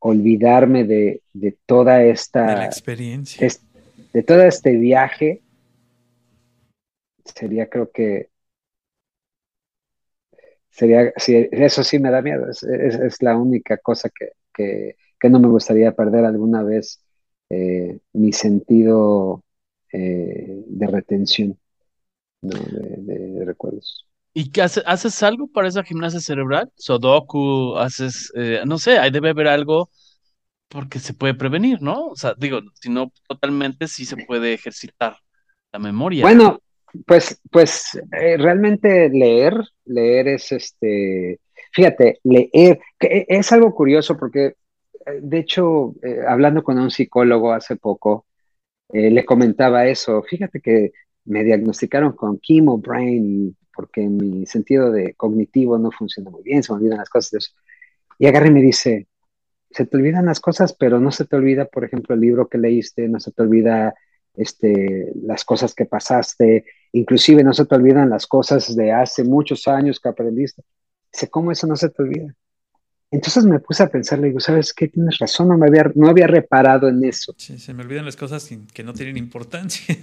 olvidarme 0.00 0.84
de, 0.84 1.22
toda 1.66 2.02
esta 2.02 2.64
experiencia, 2.64 3.48
de 4.12 4.22
todo 4.22 4.42
este 4.42 4.76
viaje, 4.76 5.42
sería 7.24 7.68
creo 7.68 7.90
que 7.90 8.30
sería, 10.76 11.12
eso 11.16 11.82
sí 11.82 11.98
me 11.98 12.10
da 12.10 12.20
miedo, 12.20 12.48
es, 12.50 13.22
la 13.22 13.36
única 13.36 13.78
cosa 13.78 14.10
que, 14.10 14.96
no 15.24 15.40
me 15.40 15.48
gustaría 15.48 15.92
perder 15.92 16.24
alguna 16.24 16.62
vez 16.62 17.02
eh, 17.50 17.98
mi 18.12 18.32
sentido 18.32 19.42
eh, 19.92 20.64
de 20.66 20.86
retención 20.86 21.58
de, 22.42 23.44
recuerdos. 23.44 24.06
¿Y 24.32 24.50
qué 24.50 24.62
haces 24.62 25.22
algo 25.22 25.48
para 25.48 25.68
esa 25.68 25.82
gimnasia 25.82 26.20
cerebral? 26.20 26.70
Sudoku, 26.76 27.76
haces, 27.76 28.30
eh, 28.36 28.62
no 28.66 28.78
sé, 28.78 28.98
ahí 28.98 29.10
debe 29.10 29.30
haber 29.30 29.48
algo 29.48 29.88
porque 30.68 30.98
se 30.98 31.14
puede 31.14 31.34
prevenir, 31.34 31.80
¿no? 31.80 32.08
O 32.08 32.16
sea, 32.16 32.34
digo, 32.36 32.60
si 32.74 32.90
no 32.90 33.12
totalmente 33.28 33.88
sí 33.88 34.04
se 34.04 34.16
puede 34.26 34.52
ejercitar 34.52 35.16
la 35.72 35.78
memoria. 35.78 36.22
Bueno, 36.22 36.60
pues, 37.06 37.40
pues 37.50 37.98
eh, 38.12 38.36
realmente 38.36 39.08
leer, 39.10 39.54
leer 39.84 40.28
es 40.28 40.52
este, 40.52 41.40
fíjate, 41.72 42.20
leer, 42.24 42.80
que 42.98 43.26
es 43.28 43.52
algo 43.52 43.74
curioso 43.74 44.16
porque, 44.16 44.54
de 45.20 45.38
hecho, 45.38 45.94
eh, 46.02 46.20
hablando 46.26 46.62
con 46.62 46.78
un 46.78 46.90
psicólogo 46.90 47.52
hace 47.52 47.76
poco, 47.76 48.26
le 48.92 49.24
comentaba 49.24 49.86
eso, 49.86 50.22
fíjate 50.22 50.60
que 50.60 50.92
me 51.24 51.42
diagnosticaron 51.42 52.12
con 52.12 52.38
chemo 52.40 52.78
brain 52.78 53.56
porque 53.76 54.08
mi 54.08 54.46
sentido 54.46 54.90
de 54.90 55.14
cognitivo 55.14 55.78
no 55.78 55.90
funciona 55.92 56.30
muy 56.30 56.42
bien, 56.42 56.62
se 56.62 56.72
me 56.72 56.78
olvidan 56.78 56.98
las 56.98 57.10
cosas. 57.10 57.54
Y 58.18 58.26
agarre 58.26 58.48
y 58.48 58.52
me 58.52 58.62
dice, 58.62 59.06
se 59.70 59.86
te 59.86 59.96
olvidan 59.98 60.24
las 60.24 60.40
cosas, 60.40 60.72
pero 60.72 60.98
no 60.98 61.12
se 61.12 61.26
te 61.26 61.36
olvida, 61.36 61.66
por 61.66 61.84
ejemplo, 61.84 62.14
el 62.14 62.22
libro 62.22 62.48
que 62.48 62.56
leíste, 62.58 63.08
no 63.08 63.20
se 63.20 63.32
te 63.32 63.42
olvida 63.42 63.94
este, 64.34 65.12
las 65.22 65.44
cosas 65.44 65.74
que 65.74 65.84
pasaste, 65.84 66.64
inclusive 66.92 67.44
no 67.44 67.52
se 67.52 67.66
te 67.66 67.74
olvidan 67.74 68.08
las 68.08 68.26
cosas 68.26 68.74
de 68.74 68.92
hace 68.92 69.24
muchos 69.24 69.68
años 69.68 70.00
que 70.00 70.08
aprendiste. 70.08 70.62
Dice, 71.12 71.28
¿cómo 71.28 71.52
eso 71.52 71.66
no 71.66 71.76
se 71.76 71.90
te 71.90 72.02
olvida? 72.02 72.34
Entonces 73.10 73.44
me 73.44 73.60
puse 73.60 73.82
a 73.82 73.88
pensar, 73.88 74.18
le 74.18 74.28
digo, 74.28 74.40
¿sabes 74.40 74.72
qué? 74.72 74.88
Tienes 74.88 75.18
razón, 75.18 75.48
no, 75.48 75.56
me 75.56 75.66
había, 75.68 75.90
no 75.94 76.08
había 76.08 76.26
reparado 76.26 76.88
en 76.88 77.04
eso. 77.04 77.34
Sí, 77.36 77.58
se 77.58 77.72
me 77.72 77.82
olvidan 77.82 78.04
las 78.04 78.16
cosas 78.16 78.48
que 78.72 78.82
no 78.82 78.92
tienen 78.92 79.16
importancia. 79.16 79.96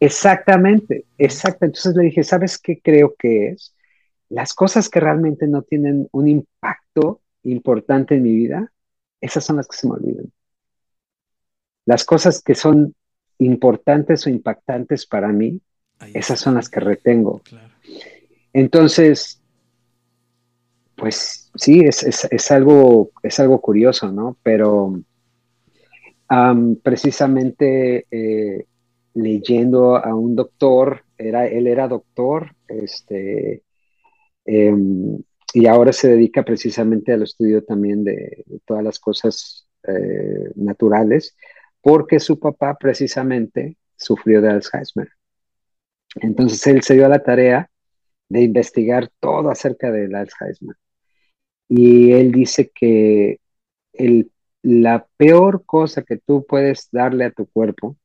Exactamente, 0.00 1.06
exacto. 1.18 1.66
Entonces 1.66 1.94
le 1.96 2.04
dije, 2.04 2.22
¿sabes 2.22 2.58
qué 2.58 2.80
creo 2.80 3.14
que 3.18 3.48
es? 3.48 3.74
Las 4.28 4.54
cosas 4.54 4.88
que 4.88 5.00
realmente 5.00 5.46
no 5.46 5.62
tienen 5.62 6.08
un 6.12 6.28
impacto 6.28 7.22
importante 7.42 8.14
en 8.14 8.22
mi 8.22 8.34
vida, 8.34 8.72
esas 9.20 9.44
son 9.44 9.56
las 9.56 9.66
que 9.66 9.76
se 9.76 9.86
me 9.86 9.94
olvidan. 9.94 10.32
Las 11.86 12.04
cosas 12.04 12.42
que 12.42 12.54
son 12.54 12.94
importantes 13.38 14.26
o 14.26 14.30
impactantes 14.30 15.06
para 15.06 15.28
mí, 15.28 15.60
esas 16.14 16.38
son 16.38 16.54
las 16.54 16.68
que 16.68 16.80
retengo. 16.80 17.42
Entonces, 18.52 19.37
pues 20.98 21.50
sí, 21.54 21.80
es, 21.80 22.50
algo, 22.50 23.12
es 23.22 23.38
algo 23.38 23.60
curioso, 23.60 24.10
¿no? 24.10 24.36
Pero 24.42 25.00
precisamente 26.82 28.06
eh, 28.10 28.66
leyendo 29.14 29.96
a 29.96 30.14
un 30.14 30.34
doctor, 30.34 31.04
era, 31.16 31.46
él 31.46 31.68
era 31.68 31.86
doctor, 31.86 32.54
este, 32.66 33.62
em, 34.44 35.22
y 35.54 35.66
ahora 35.66 35.92
se 35.92 36.08
dedica 36.08 36.42
precisamente 36.42 37.12
al 37.12 37.22
estudio 37.22 37.64
también 37.64 38.02
de, 38.02 38.44
todas 38.66 38.82
las 38.82 38.98
cosas 38.98 39.68
eh, 39.86 40.50
naturales, 40.56 41.36
porque 41.80 42.18
su 42.18 42.40
papá 42.40 42.76
precisamente 42.78 43.76
sufrió 43.96 44.42
de 44.42 44.50
Alzheimer. 44.50 45.10
Entonces 46.16 46.66
él 46.66 46.82
se 46.82 46.94
dio 46.94 47.06
a 47.06 47.08
la 47.08 47.22
tarea 47.22 47.70
de 48.28 48.42
investigar 48.42 49.08
todo 49.20 49.50
acerca 49.50 49.90
del 49.92 50.14
Alzheimer. 50.14 50.76
Y 51.68 52.12
él 52.12 52.32
dice 52.32 52.70
que 52.74 53.40
la 54.62 55.06
peor 55.16 55.64
cosa 55.64 56.02
que 56.02 56.16
tú 56.18 56.44
puedes 56.46 56.88
darle 56.92 57.24
a 57.26 57.30
tu 57.30 57.46
cuerpo, 57.46 57.96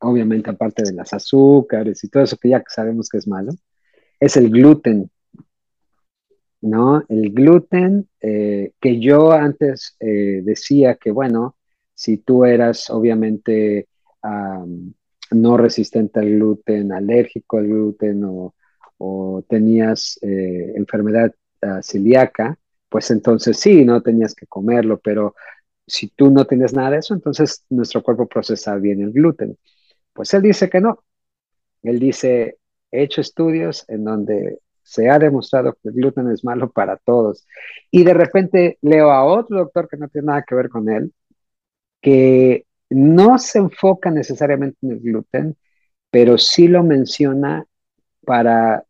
obviamente 0.00 0.50
aparte 0.50 0.82
de 0.82 0.92
las 0.92 1.12
azúcares 1.12 2.02
y 2.04 2.08
todo 2.08 2.22
eso 2.22 2.36
que 2.36 2.50
ya 2.50 2.62
sabemos 2.68 3.08
que 3.08 3.18
es 3.18 3.28
malo, 3.28 3.52
es 4.20 4.36
el 4.36 4.50
gluten. 4.50 5.10
¿No? 6.62 7.02
El 7.08 7.32
gluten, 7.32 8.08
eh, 8.20 8.72
que 8.80 8.98
yo 8.98 9.30
antes 9.32 9.96
eh, 10.00 10.40
decía 10.42 10.96
que, 10.96 11.10
bueno, 11.10 11.56
si 11.94 12.18
tú 12.18 12.44
eras 12.44 12.90
obviamente 12.90 13.88
no 15.30 15.56
resistente 15.56 16.20
al 16.20 16.30
gluten, 16.30 16.92
alérgico 16.92 17.58
al 17.58 17.68
gluten 17.68 18.22
o, 18.24 18.54
tenías 19.48 20.18
eh, 20.22 20.72
enfermedad 20.74 21.32
uh, 21.66 21.82
celíaca, 21.82 22.58
pues 22.88 23.10
entonces 23.10 23.58
sí, 23.58 23.84
no 23.84 24.02
tenías 24.02 24.34
que 24.34 24.46
comerlo, 24.46 24.98
pero 25.00 25.34
si 25.86 26.08
tú 26.08 26.30
no 26.30 26.46
tienes 26.46 26.72
nada 26.74 26.92
de 26.92 26.98
eso, 26.98 27.14
entonces 27.14 27.64
nuestro 27.70 28.02
cuerpo 28.02 28.26
procesa 28.26 28.76
bien 28.76 29.00
el 29.02 29.12
gluten. 29.12 29.58
Pues 30.12 30.32
él 30.34 30.42
dice 30.42 30.68
que 30.70 30.80
no. 30.80 31.04
Él 31.82 31.98
dice, 32.00 32.58
he 32.90 33.02
hecho 33.04 33.20
estudios 33.20 33.84
en 33.88 34.04
donde 34.04 34.60
se 34.82 35.10
ha 35.10 35.18
demostrado 35.18 35.74
que 35.74 35.88
el 35.88 35.94
gluten 35.94 36.30
es 36.30 36.44
malo 36.44 36.70
para 36.70 36.96
todos. 36.96 37.46
Y 37.90 38.04
de 38.04 38.14
repente 38.14 38.78
leo 38.82 39.10
a 39.10 39.24
otro 39.24 39.58
doctor 39.58 39.88
que 39.88 39.96
no 39.96 40.08
tiene 40.08 40.26
nada 40.26 40.44
que 40.46 40.54
ver 40.54 40.68
con 40.68 40.88
él, 40.88 41.12
que 42.00 42.66
no 42.90 43.38
se 43.38 43.58
enfoca 43.58 44.10
necesariamente 44.10 44.78
en 44.82 44.92
el 44.92 45.00
gluten, 45.00 45.56
pero 46.10 46.38
sí 46.38 46.68
lo 46.68 46.82
menciona 46.84 47.66
para, 48.24 48.85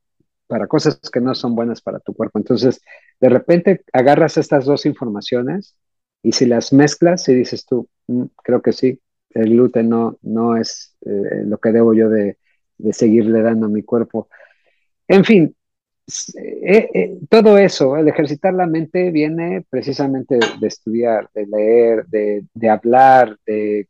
para 0.46 0.66
cosas 0.66 0.98
que 1.12 1.20
no 1.20 1.34
son 1.34 1.54
buenas 1.54 1.80
para 1.80 2.00
tu 2.00 2.14
cuerpo. 2.14 2.38
Entonces, 2.38 2.80
de 3.20 3.28
repente 3.28 3.82
agarras 3.92 4.36
estas 4.36 4.64
dos 4.64 4.86
informaciones 4.86 5.76
y 6.22 6.32
si 6.32 6.46
las 6.46 6.72
mezclas 6.72 7.28
y 7.28 7.34
dices 7.34 7.66
tú, 7.66 7.88
mm, 8.06 8.24
creo 8.42 8.62
que 8.62 8.72
sí, 8.72 9.00
el 9.30 9.50
gluten 9.50 9.88
no, 9.88 10.18
no 10.22 10.56
es 10.56 10.96
eh, 11.04 11.42
lo 11.44 11.58
que 11.58 11.72
debo 11.72 11.94
yo 11.94 12.08
de, 12.08 12.36
seguirle 12.92 13.42
dando 13.42 13.66
a 13.66 13.70
mi 13.70 13.82
cuerpo. 13.82 14.28
En 15.08 15.24
fin, 15.24 15.54
eh, 16.36 16.90
eh, 16.94 17.18
todo 17.28 17.58
eso, 17.58 17.96
el 17.96 18.08
ejercitar 18.08 18.54
la 18.54 18.66
mente 18.66 19.10
viene 19.10 19.64
precisamente 19.68 20.38
de, 20.60 20.66
estudiar, 20.66 21.30
de 21.34 21.46
leer, 21.46 22.06
de, 22.06 22.68
hablar, 22.68 23.38
de 23.46 23.88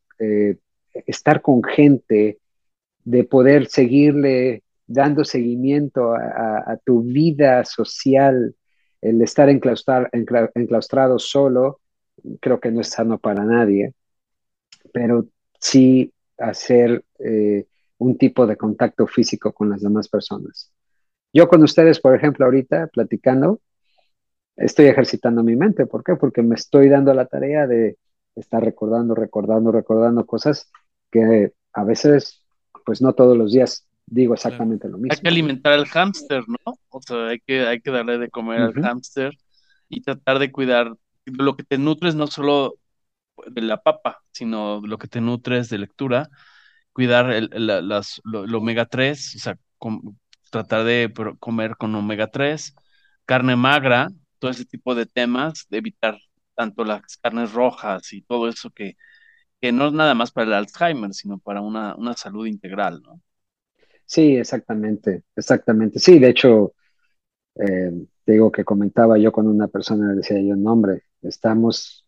estar 1.07 1.43
con 1.43 1.63
gente, 1.65 2.39
de 3.05 3.25
poder 3.25 3.67
seguirle 3.67 4.63
dando 4.87 5.25
seguimiento 5.25 6.15
a, 6.15 6.79
tu 6.85 7.03
vida 7.03 7.65
social, 7.65 8.55
el 9.01 9.23
estar 9.23 9.49
enclaustrado 9.49 11.19
solo, 11.19 11.81
creo 12.41 12.61
que 12.61 12.71
no 12.71 12.81
es 12.81 12.89
sano 12.89 13.19
para 13.19 13.45
nadie, 13.45 13.95
pero 14.93 15.27
sí 15.61 16.13
hacer 16.39 17.05
eh, 17.19 17.67
un 17.99 18.19
tipo 18.19 18.47
de 18.47 18.57
contacto 18.57 19.07
físico 19.07 19.53
con 19.53 19.71
las 19.71 19.83
demás 19.83 20.09
personas. 20.09 20.73
Yo 21.33 21.49
con 21.49 21.63
ustedes, 21.63 22.01
por 22.01 22.15
ejemplo, 22.15 22.45
ahorita 22.45 22.89
platicando, 22.89 23.61
estoy 24.57 24.87
ejercitando 24.87 25.43
mi 25.43 25.57
mente. 25.57 25.87
¿Por 25.87 26.03
qué? 26.03 26.17
Porque 26.17 26.43
me 26.43 26.55
estoy 26.55 26.89
dando 26.89 27.13
la 27.15 27.27
tarea 27.27 27.67
de 27.67 27.99
estar 28.35 28.63
recordando, 28.65 29.15
recordando, 29.15 29.73
recordando 29.73 30.27
cosas 30.27 30.71
que 31.11 31.53
a 31.73 31.85
veces, 31.85 32.45
pues 32.85 33.03
no 33.03 33.15
todos 33.15 33.37
los 33.37 33.53
días 33.53 33.86
digo 34.07 34.35
exactamente 34.35 34.89
lo 34.89 34.99
mismo. 34.99 35.13
Hay 35.13 35.21
que 35.21 35.29
alimentar 35.29 35.73
al 35.73 35.87
hámster, 35.87 36.45
¿no? 36.47 36.79
O 36.89 37.03
sea, 37.03 37.29
hay 37.29 37.41
que, 37.41 37.67
hay 37.67 37.81
que 37.81 37.91
darle 37.91 38.19
de 38.19 38.31
comer 38.31 38.61
al 38.61 38.75
hámster 38.75 39.37
y 39.89 40.01
tratar 40.01 40.39
de 40.39 40.53
cuidar. 40.53 40.97
Lo 41.25 41.57
que 41.57 41.65
te 41.65 41.77
nutres 41.77 42.15
no 42.15 42.29
solo 42.29 42.79
de 43.47 43.61
la 43.63 43.83
papa, 43.83 44.23
sino 44.33 44.81
lo 44.85 44.99
que 44.99 45.09
te 45.09 45.21
nutres 45.21 45.69
de 45.69 45.79
lectura, 45.79 46.29
cuidar 46.93 47.31
el, 47.33 47.51
las, 47.53 48.21
lo, 48.25 48.43
omega 48.59 48.87
3, 48.87 49.37
o 49.37 49.39
sea, 49.39 49.59
tratar 50.51 50.85
de 50.85 51.13
comer 51.39 51.77
con 51.77 51.95
omega 51.95 52.29
3, 52.29 52.75
carne 53.25 53.57
magra, 53.57 54.09
todo 54.39 54.51
ese 54.51 54.65
tipo 54.65 54.95
de 54.95 55.07
temas, 55.07 55.67
de 55.69 55.79
evitar 55.79 56.17
tanto 56.55 56.85
las 56.85 57.17
carnes 57.19 57.53
rojas 57.53 58.13
y 58.13 58.23
todo 58.23 58.49
eso 58.49 58.71
que, 58.71 58.97
que 59.61 59.73
no 59.73 59.89
es 59.89 59.93
nada 59.93 60.15
más 60.15 60.31
para 60.33 60.47
el 60.47 60.53
Alzheimer, 60.55 61.13
sino 61.13 61.39
para 61.39 61.61
una, 61.61 61.95
una 61.97 62.15
salud 62.15 62.47
integral, 62.47 63.03
¿no? 63.03 63.21
Sí, 64.07 64.37
exactamente, 64.37 65.25
exactamente. 65.35 65.99
Sí, 65.99 66.19
de 66.21 66.29
hecho, 66.29 66.73
eh, 67.57 67.93
digo 68.25 68.53
que 68.53 68.65
comentaba 68.65 69.19
yo 69.19 69.33
con 69.33 69.49
una 69.49 69.67
persona, 69.69 70.15
decía 70.15 70.41
yo, 70.41 70.55
no, 70.57 70.73
hombre, 70.73 71.03
estamos, 71.23 72.07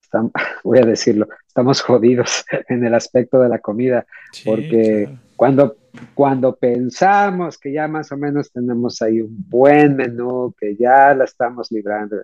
estamos, 0.00 0.32
voy 0.64 0.78
a 0.78 0.86
decirlo, 0.86 1.28
estamos 1.46 1.82
jodidos 1.82 2.44
en 2.68 2.84
el 2.84 2.94
aspecto 2.94 3.40
de 3.40 3.48
la 3.48 3.58
comida, 3.58 4.06
porque 4.44 5.18
cuando, 5.34 5.76
cuando 6.14 6.54
pensamos 6.54 7.58
que 7.58 7.72
ya 7.72 7.88
más 7.88 8.12
o 8.12 8.16
menos 8.16 8.52
tenemos 8.52 9.02
ahí 9.02 9.20
un 9.20 9.36
buen 9.48 9.96
menú, 9.96 10.54
que 10.56 10.76
ya 10.76 11.12
la 11.12 11.24
estamos 11.24 11.72
librando, 11.72 12.22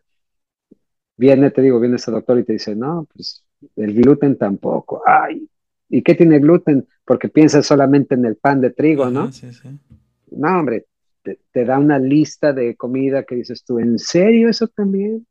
viene, 1.16 1.50
te 1.50 1.60
digo, 1.60 1.80
viene 1.80 1.96
ese 1.96 2.12
doctor 2.12 2.38
y 2.38 2.44
te 2.44 2.52
dice, 2.52 2.76
no, 2.76 3.06
pues 3.12 3.44
el 3.76 3.94
gluten 3.94 4.38
tampoco, 4.38 5.02
ay, 5.04 5.48
¿y 5.90 6.02
qué 6.02 6.14
tiene 6.14 6.38
gluten? 6.38 6.86
Porque 7.04 7.28
piensas 7.28 7.66
solamente 7.66 8.14
en 8.14 8.24
el 8.24 8.36
pan 8.36 8.60
de 8.60 8.70
trigo, 8.70 9.10
¿no? 9.10 9.30
Sí, 9.32 9.52
sí. 9.52 9.68
No, 10.30 10.60
hombre, 10.60 10.86
te, 11.22 11.64
da 11.64 11.78
una 11.78 11.98
lista 11.98 12.52
de 12.52 12.76
comida 12.76 13.24
que 13.24 13.34
dices 13.34 13.64
tú, 13.64 13.78
¿en 13.78 13.98
serio 13.98 14.48
eso 14.48 14.68
también? 14.68 15.26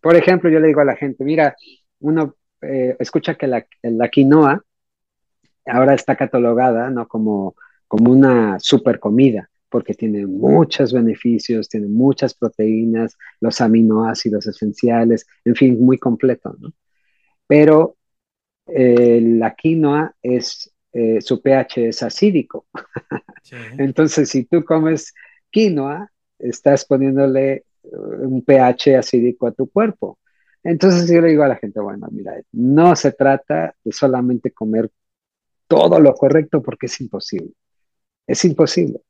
Por 0.00 0.16
ejemplo, 0.16 0.50
yo 0.50 0.58
le 0.58 0.68
digo 0.68 0.80
a 0.80 0.86
la 0.86 0.96
gente, 0.96 1.22
mira, 1.24 1.54
uno 2.00 2.34
eh, 2.62 2.96
escucha 2.98 3.34
que 3.34 3.46
la, 3.46 4.08
quinoa 4.08 4.64
ahora 5.66 5.94
está 5.94 6.16
catalogada 6.16 6.90
¿no? 6.90 7.06
como, 7.06 7.54
como 7.86 8.10
una 8.10 8.58
super 8.58 8.98
comida, 8.98 9.50
porque 9.68 9.94
tiene 9.94 10.26
muchos 10.26 10.92
beneficios, 10.92 11.68
tiene 11.68 11.86
muchas 11.86 12.34
proteínas, 12.34 13.16
los 13.40 13.60
aminoácidos 13.60 14.46
esenciales, 14.46 15.26
en 15.44 15.54
fin, 15.54 15.78
muy 15.78 15.98
completo, 15.98 16.56
¿no? 16.58 16.72
Pero 17.46 17.96
eh, 18.74 19.20
la 19.22 19.54
quinoa 19.54 20.14
es, 20.22 20.72
eh, 20.92 21.20
su 21.20 21.40
pH 21.40 21.88
es 21.88 22.02
acídico. 22.02 22.66
Entonces, 23.78 24.28
si 24.28 24.44
tú 24.44 24.64
comes 24.64 25.14
quinoa, 25.50 26.10
estás 26.38 26.84
poniéndole 26.84 27.64
un 27.82 28.42
pH 28.42 28.96
acídico 28.96 29.46
a 29.46 29.52
tu 29.52 29.68
cuerpo. 29.68 30.18
Entonces 30.62 31.10
yo 31.10 31.20
le 31.20 31.28
digo 31.28 31.42
a 31.42 31.48
la 31.48 31.56
gente, 31.56 31.80
bueno, 31.80 32.06
mira, 32.10 32.34
no 32.52 32.94
se 32.94 33.12
trata 33.12 33.74
de 33.82 33.92
solamente 33.92 34.50
comer 34.50 34.90
todo 35.66 36.00
lo 36.00 36.14
correcto 36.14 36.62
porque 36.62 36.86
es 36.86 37.00
imposible. 37.00 37.52
Es 38.26 38.44
imposible. 38.44 39.00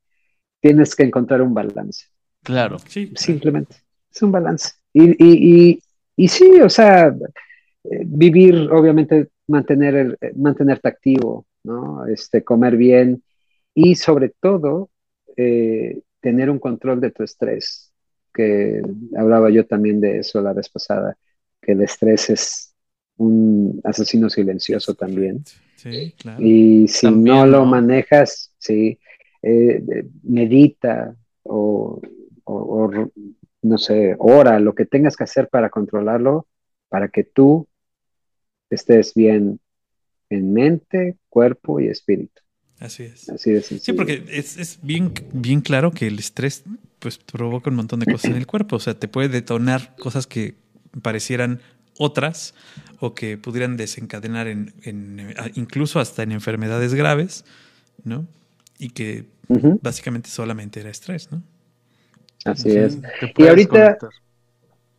Tienes 0.61 0.95
que 0.95 1.05
encontrar 1.05 1.43
un 1.43 1.55
balance. 1.55 2.07
Claro. 2.43 2.79
Sí, 2.87 3.13
Simplemente. 3.17 3.77
Es 4.13 4.23
un 4.23 4.33
balance. 4.33 4.73
Y, 4.93 5.11
y, 5.25 5.83
y, 6.17 6.29
sí, 6.29 6.61
o 6.61 6.69
sea, 6.69 7.09
eh, 7.09 8.03
vivir, 8.05 8.69
obviamente, 8.71 9.29
mantener 9.51 10.17
eh, 10.21 10.33
mantenerte 10.37 10.89
activo, 10.89 11.47
¿no? 11.65 12.07
Este, 12.07 12.43
comer 12.43 12.77
bien 12.77 13.23
y 13.75 13.95
sobre 13.97 14.33
todo 14.41 14.91
eh, 15.37 16.01
tener 16.21 16.51
un 16.51 16.59
control 16.59 17.01
de 17.01 17.11
tu 17.11 17.23
estrés 17.23 17.93
que 18.33 18.81
hablaba 19.17 19.51
yo 19.51 19.67
también 19.67 20.01
de 20.01 20.19
eso 20.19 20.41
la 20.41 20.53
vez 20.53 20.69
pasada, 20.69 21.17
que 21.61 21.73
el 21.73 21.83
estrés 21.83 22.31
es 22.31 22.75
un 23.17 23.81
asesino 23.85 24.31
silencioso 24.31 24.95
también. 24.95 25.45
Sí, 25.77 26.15
claro. 26.17 26.43
Y 26.43 26.87
si 26.89 27.11
no 27.11 27.45
lo 27.47 27.65
manejas, 27.65 28.55
sí, 28.59 28.99
eh, 29.43 30.05
medita 30.23 31.17
o, 31.43 32.01
no 33.63 33.79
sé, 33.79 34.15
ora, 34.19 34.61
lo 34.61 34.75
que 34.75 34.87
tengas 34.87 35.17
que 35.17 35.25
hacer 35.25 35.49
para 35.49 35.71
controlarlo, 35.71 36.47
para 36.89 37.09
que 37.09 37.25
tú 37.25 37.67
estés 38.71 39.15
bien 39.15 39.61
en 40.31 40.53
mente, 40.53 41.17
cuerpo 41.29 41.81
y 41.81 41.89
espíritu. 41.89 42.41
Así 42.79 43.03
es. 43.03 43.29
Así 43.29 43.51
es. 43.51 43.67
Sí, 43.67 43.93
porque 43.93 44.25
es, 44.29 44.57
es, 44.57 44.79
bien, 44.83 45.13
bien 45.33 45.61
claro 45.61 45.91
que 45.91 46.07
el 46.07 46.19
estrés 46.19 46.65
pues 46.99 47.19
provoca 47.19 47.69
un 47.69 47.77
montón 47.77 48.01
de 48.01 48.07
cosas 48.07 48.31
en 48.31 48.37
el 48.37 48.47
cuerpo. 48.47 48.77
O 48.77 48.81
sea, 48.81 48.99
te 48.99 49.09
puede 49.09 49.29
detonar 49.29 49.95
cosas 49.97 50.27
que 50.27 50.55
parecieran 51.03 51.61
otras 51.99 52.55
o 52.99 53.15
que 53.15 53.37
pudieran 53.37 53.77
desencadenar 53.77 54.47
en, 54.49 54.73
incluso 55.55 56.01
hasta 56.01 56.23
en 56.23 56.33
enfermedades 56.33 56.95
graves, 56.95 57.45
¿no? 58.05 58.27
Y 58.79 58.91
que 58.91 59.27
básicamente 59.83 60.31
solamente 60.31 60.81
era 60.81 60.89
estrés, 60.89 61.31
¿no? 61.31 61.43
Así 62.47 62.71
es. 62.71 62.99
Y 63.37 63.47
ahorita, 63.47 63.99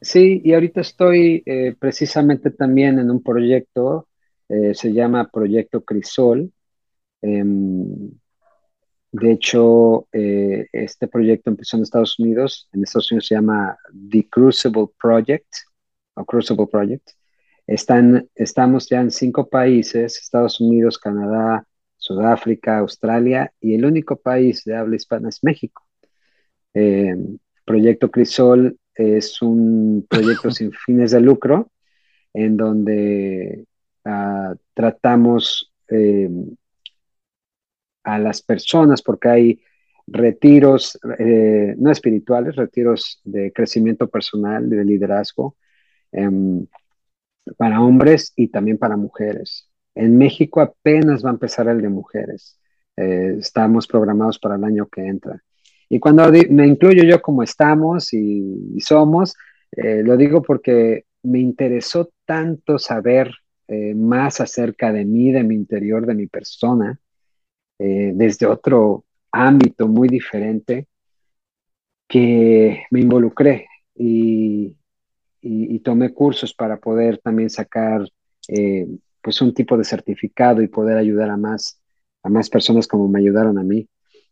sí, 0.01 0.41
y 0.43 0.53
ahorita 0.53 0.81
estoy 0.81 1.43
eh, 1.45 1.75
precisamente 1.79 2.51
también 2.51 2.99
en 2.99 3.09
un 3.11 3.23
proyecto, 3.23 4.07
eh, 4.49 4.73
se 4.73 4.93
llama 4.93 5.29
Proyecto 5.31 5.83
Crisol. 5.85 6.51
Em, 7.21 8.11
de 9.11 9.31
hecho, 9.31 10.07
eh, 10.13 10.67
este 10.71 11.07
proyecto 11.07 11.49
empezó 11.49 11.77
en 11.77 11.83
Estados 11.83 12.17
Unidos. 12.19 12.69
En 12.73 12.83
Estados 12.83 13.11
Unidos 13.11 13.27
se 13.27 13.35
llama 13.35 13.77
The 14.09 14.27
Crucible 14.29 14.87
Project 14.99 15.47
o 16.15 16.25
Crucible 16.25 16.67
Project. 16.67 17.11
Están, 17.67 18.27
estamos 18.35 18.89
ya 18.89 19.01
en 19.01 19.11
cinco 19.11 19.49
países, 19.49 20.17
Estados 20.17 20.59
Unidos, 20.59 20.97
Canadá, 20.97 21.65
Sudáfrica, 21.97 22.79
Australia, 22.79 23.53
y 23.59 23.75
el 23.75 23.85
único 23.85 24.15
país 24.17 24.63
de 24.65 24.75
habla 24.75 24.95
hispana 24.95 25.29
es 25.29 25.43
México. 25.43 25.83
Eh, 26.73 27.15
proyecto 27.65 28.11
Crisol 28.11 28.77
es 29.01 29.41
un 29.41 30.05
proyecto 30.09 30.51
sin 30.51 30.71
fines 30.71 31.11
de 31.11 31.21
lucro 31.21 31.71
en 32.33 32.57
donde 32.57 33.65
ah, 34.05 34.55
tratamos 34.73 35.71
eh, 35.89 36.29
a 38.03 38.19
las 38.19 38.41
personas 38.41 39.01
porque 39.01 39.29
hay 39.29 39.61
retiros, 40.07 40.99
eh, 41.19 41.75
no 41.77 41.91
espirituales, 41.91 42.55
retiros 42.55 43.21
de 43.23 43.51
crecimiento 43.53 44.09
personal, 44.09 44.69
de 44.69 44.83
liderazgo, 44.83 45.55
em, 46.11 46.65
para 47.57 47.81
hombres 47.81 48.33
y 48.35 48.49
también 48.49 48.77
para 48.77 48.97
mujeres. 48.97 49.69
En 49.95 50.17
México 50.17 50.61
apenas 50.61 51.23
va 51.23 51.29
a 51.29 51.33
empezar 51.33 51.67
el 51.67 51.81
de 51.81 51.89
mujeres. 51.89 52.59
Eh, 52.97 53.35
estamos 53.39 53.87
programados 53.87 54.39
para 54.39 54.55
el 54.55 54.63
año 54.63 54.87
que 54.87 55.05
entra. 55.05 55.41
Y 55.93 55.99
cuando 55.99 56.31
me 56.49 56.65
incluyo 56.65 57.03
yo 57.03 57.21
como 57.21 57.43
estamos 57.43 58.13
y, 58.13 58.79
somos, 58.79 59.35
eh, 59.73 60.01
lo 60.03 60.15
digo 60.15 60.41
porque 60.41 61.05
me 61.23 61.39
interesó 61.39 62.09
tanto 62.25 62.79
saber 62.79 63.31
más 63.95 64.41
acerca 64.41 64.91
de 64.91 65.05
mí, 65.05 65.31
de 65.31 65.45
mi 65.45 65.55
interior, 65.55 66.05
de 66.05 66.13
mi 66.13 66.27
persona, 66.27 66.99
eh, 67.83 68.11
desde 68.13 68.45
otro 68.45 69.05
ámbito 69.31 69.87
muy 69.87 70.07
diferente 70.07 70.87
que 72.07 72.83
me 72.91 72.99
involucré 72.99 73.67
y, 73.95 74.75
tomé 75.83 76.13
cursos 76.13 76.53
para 76.53 76.77
poder 76.77 77.17
también 77.17 77.49
sacar 77.49 78.07
eh, 78.47 78.85
pues 79.19 79.41
un 79.41 79.51
tipo 79.51 79.75
de 79.75 79.83
certificado 79.83 80.61
y 80.61 80.67
poder 80.67 80.95
ayudar 80.95 81.31
a 81.31 81.37
más, 81.37 81.81
a 82.21 82.29
más 82.29 82.51
personas 82.51 82.85
como 82.85 83.07
me 83.07 83.19
ayudaron 83.19 83.57
a 83.57 83.63
mí. 83.63 83.87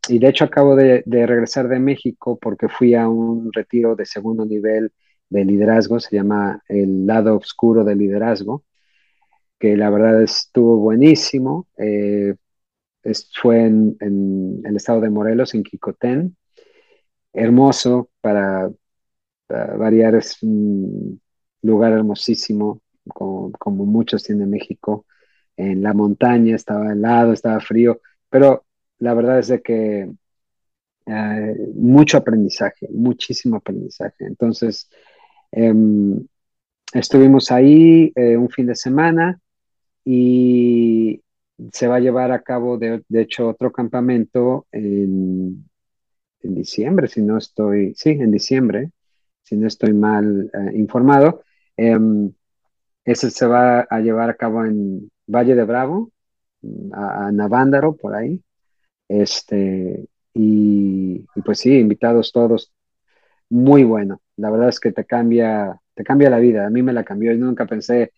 Y 0.08 0.20
de 0.20 0.30
hecho 0.30 0.46
acabo 0.46 0.76
de, 0.76 1.04
de 1.06 1.26
regresar 1.28 1.68
de 1.68 1.80
México 1.80 2.38
porque 2.40 2.68
fui 2.68 2.96
a 2.96 3.08
un 3.08 3.52
retiro 3.54 3.96
de 3.96 4.06
segundo 4.06 4.46
nivel 4.46 4.92
de 5.30 5.46
liderazgo, 5.46 6.00
se 6.00 6.16
llama 6.16 6.64
el 6.68 7.06
lado 7.06 7.38
oscuro 7.38 7.84
del 7.84 8.00
liderazgo, 8.00 8.64
que 9.60 9.78
la 9.78 9.90
verdad 9.90 10.22
estuvo 10.24 10.78
buenísimo. 10.78 11.68
Eh, 11.78 12.36
fue 13.34 13.66
en, 13.66 13.98
el 14.64 14.76
estado 14.76 15.02
de 15.02 15.10
Morelos, 15.10 15.54
en 15.54 15.64
Quicotén. 15.64 16.36
Hermoso 17.34 18.10
para, 18.22 18.72
variar, 19.48 20.16
es 20.16 20.42
un 20.44 21.22
lugar 21.62 21.94
hermosísimo, 21.94 22.82
como, 23.08 23.86
muchos 23.86 24.24
tiene 24.24 24.46
México. 24.46 25.06
En 25.58 25.84
la 25.84 25.94
montaña 25.94 26.56
estaba 26.56 26.94
helado, 26.94 27.34
estaba 27.34 27.60
frío, 27.60 28.02
pero 28.30 28.66
la 29.00 29.14
verdad 29.14 29.40
es 29.40 29.48
de 29.48 29.62
que 29.62 30.12
eh, 31.06 31.56
mucho 31.76 32.18
aprendizaje, 32.18 32.88
muchísimo 32.92 33.58
aprendizaje. 33.58 34.26
Entonces, 34.26 34.90
em, 35.52 36.26
estuvimos 36.94 37.52
ahí 37.52 38.12
eh, 38.16 38.38
un 38.38 38.50
fin 38.50 38.68
de 38.68 38.76
semana 38.76 39.40
y 40.06 41.22
se 41.74 41.88
va 41.88 41.98
a 41.98 42.00
llevar 42.00 42.32
a 42.32 42.42
cabo, 42.42 42.78
de, 42.78 43.04
hecho, 43.12 43.50
otro 43.50 43.72
campamento 43.72 44.68
en, 44.72 45.66
diciembre, 46.42 47.08
si 47.08 47.22
no 47.22 47.38
estoy, 47.38 47.94
sí, 47.96 48.12
en 48.12 48.32
diciembre, 48.32 48.92
si 49.44 49.58
no 49.58 49.68
estoy 49.68 49.94
mal 49.94 50.50
eh, 50.54 50.78
informado. 50.78 51.44
Em, 51.76 52.32
ese 53.06 53.30
se 53.32 53.46
va 53.48 53.82
a 53.82 54.00
llevar 54.02 54.30
a 54.30 54.36
cabo 54.36 54.66
en 54.66 55.12
Valle 55.28 55.56
de 55.56 55.64
Bravo, 55.64 56.12
a, 56.94 57.32
Navándaro, 57.32 57.96
por 57.96 58.16
ahí. 58.16 58.42
Este, 59.10 60.08
y, 60.34 61.26
y, 61.36 61.42
pues 61.44 61.60
sí, 61.60 61.78
invitados 61.78 62.32
todos, 62.32 62.72
muy 63.50 63.84
bueno. 63.84 64.22
La 64.38 64.50
verdad 64.50 64.70
es 64.70 64.80
que 64.80 64.94
te 64.94 65.06
cambia, 65.06 65.82
te 65.96 66.04
cambia 66.06 66.30
la 66.30 66.40
vida. 66.40 66.66
A 66.66 66.70
mí 66.70 66.82
me 66.84 66.94
la 66.94 67.04
cambió. 67.04 67.34
Yo 67.34 67.40
nunca 67.40 67.66
pensé 67.66 68.14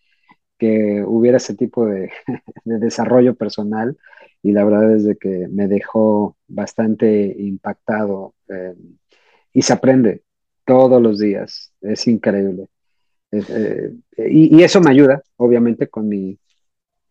que 0.62 1.02
hubiera 1.04 1.38
ese 1.38 1.56
tipo 1.56 1.86
de, 1.86 2.12
desarrollo 2.64 3.34
personal 3.34 3.96
y 4.44 4.52
la 4.52 4.64
verdad 4.64 4.94
es 4.94 5.04
de 5.04 5.16
que 5.16 5.48
me 5.50 5.66
dejó 5.66 6.36
bastante 6.46 7.34
impactado 7.36 8.34
eh, 8.48 8.74
y 9.52 9.62
se 9.62 9.72
aprende 9.72 10.22
todos 10.64 11.02
los 11.02 11.18
días, 11.18 11.72
es 11.80 12.06
increíble. 12.06 12.68
Eh, 13.32 13.92
y, 14.18 14.62
eso 14.62 14.80
me 14.80 14.90
ayuda, 14.90 15.22
obviamente, 15.36 15.88
con 15.88 16.08
mi... 16.08 16.38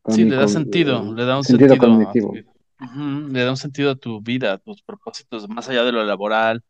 sí, 0.07 0.23
le 0.23 0.35
da 0.37 0.47
sentido, 0.47 1.13
le 1.13 1.25
da 1.25 1.37
un 1.37 1.43
sentido, 1.43 1.77
cognitivo. 1.77 2.33
Le 2.81 3.43
da 3.43 3.51
un 3.51 3.57
sentido 3.57 3.91
a 3.91 3.95
tu 3.95 4.21
vida, 4.21 4.53
a 4.53 4.57
tus 4.57 4.81
propósitos, 4.81 5.47
más 5.49 5.69
allá 5.69 5.83
de 5.83 5.91
lo 5.91 6.03
laboral, 6.03 6.63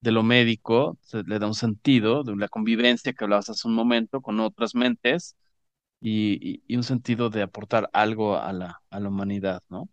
de 0.00 0.12
lo 0.12 0.22
médico, 0.22 0.98
le 1.26 1.38
da 1.38 1.46
un 1.46 1.54
sentido 1.54 2.24
de 2.24 2.36
la 2.36 2.48
convivencia 2.48 3.12
que 3.12 3.24
hablabas 3.24 3.50
hace 3.50 3.68
un 3.68 3.74
momento 3.74 4.20
con 4.20 4.40
otras 4.40 4.74
mentes 4.74 5.36
y, 6.00 6.62
un 6.74 6.82
sentido 6.82 7.30
de 7.30 7.42
aportar 7.42 7.88
algo 7.92 8.36
a 8.36 8.52
la, 8.52 8.82
a 8.90 9.00
la 9.00 9.08
humanidad, 9.08 9.62
¿no? 9.68 9.88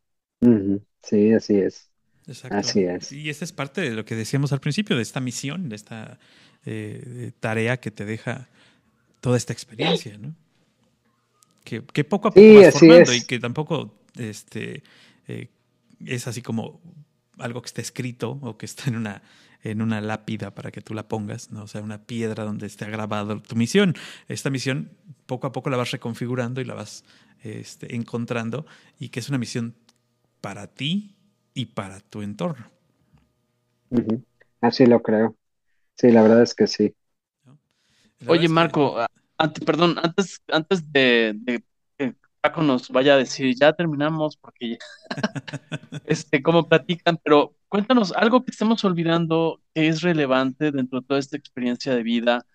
Sí, 1.04 1.34
así 1.34 1.58
es. 1.58 1.92
Exacto. 2.28 2.58
Así 2.58 2.84
es. 2.84 3.12
Y 3.12 3.30
esa 3.30 3.46
es 3.46 3.52
parte 3.52 3.82
de 3.82 3.92
lo 3.92 4.06
que 4.06 4.16
decíamos 4.16 4.52
al 4.52 4.60
principio, 4.60 4.96
de 4.96 5.02
esta 5.02 5.20
misión, 5.20 5.70
de 5.70 5.76
esta 5.76 6.20
eh, 6.66 7.32
tarea 7.40 7.78
que 7.78 7.92
te 7.92 8.06
deja 8.06 8.50
toda 9.22 9.38
esta 9.38 9.54
experiencia, 9.54 10.18
¿no? 10.18 10.36
Que, 11.64 11.82
poco 12.04 12.30
a 12.30 12.32
poco 12.32 12.54
vas 12.56 12.74
formando 12.74 13.14
y 13.14 13.22
que 13.22 13.38
tampoco 13.38 13.94
este, 14.18 14.82
eh, 15.30 15.50
es 16.06 16.28
así 16.28 16.42
como 16.42 16.82
algo 17.38 17.62
que 17.62 17.68
está 17.68 17.82
escrito 17.82 18.40
o 18.42 18.58
que 18.58 18.66
está 18.66 18.90
en 18.90 18.96
una, 18.96 19.22
en 19.64 19.82
una 19.82 20.02
lápida 20.02 20.56
para 20.56 20.72
que 20.72 20.82
tú 20.82 20.94
la 20.94 21.08
pongas, 21.08 21.52
¿no? 21.52 21.64
O 21.64 21.68
sea, 21.68 21.82
una 21.82 22.04
piedra 22.04 22.44
donde 22.44 22.66
esté 22.66 22.90
grabado 22.90 23.40
tu 23.42 23.56
misión. 23.56 23.94
Esta 24.28 24.50
misión 24.50 24.90
poco 25.26 25.48
a 25.48 25.52
poco 25.52 25.70
la 25.70 25.78
vas 25.78 25.92
reconfigurando 25.92 26.62
y 26.62 26.66
la 26.66 26.74
vas 26.74 27.04
este, 27.44 27.96
encontrando 27.96 28.66
y 29.00 29.10
que 29.10 29.20
es 29.20 29.30
una 29.30 29.38
misión 29.38 29.76
para 30.42 30.68
ti 30.68 31.16
y 31.54 31.68
para 31.68 32.00
tu 32.00 32.22
entorno. 32.22 32.66
Así 34.62 34.86
lo 34.86 35.02
creo. 35.02 35.36
Sí, 35.96 36.12
la 36.12 36.24
verdad 36.24 36.42
es 36.42 36.56
que 36.56 36.68
sí. 36.68 36.96
Oye, 38.28 38.50
Marco, 38.50 38.98
perdón, 39.66 39.96
antes, 40.02 40.42
antes 40.48 40.92
de, 40.92 41.64
Paco 42.42 42.62
nos 42.62 42.90
vaya 42.90 43.14
a 43.14 43.18
decir, 43.18 43.54
ya 43.56 43.74
terminamos 43.74 44.38
porque 44.38 44.70
ya, 44.70 44.78
este, 46.06 46.42
cómo 46.42 46.68
platican, 46.68 47.20
pero 47.24 47.56
cuéntanos 47.68 48.14
algo 48.14 48.44
que 48.44 48.52
estemos 48.52 48.84
olvidando 48.86 49.62
que 49.74 49.88
es 49.88 50.02
relevante 50.02 50.72
dentro 50.72 51.02
de 51.02 51.08
toda 51.08 51.20
esta 51.20 51.38
experiencia 51.38 51.94
de 51.94 52.04
vida, 52.04 52.46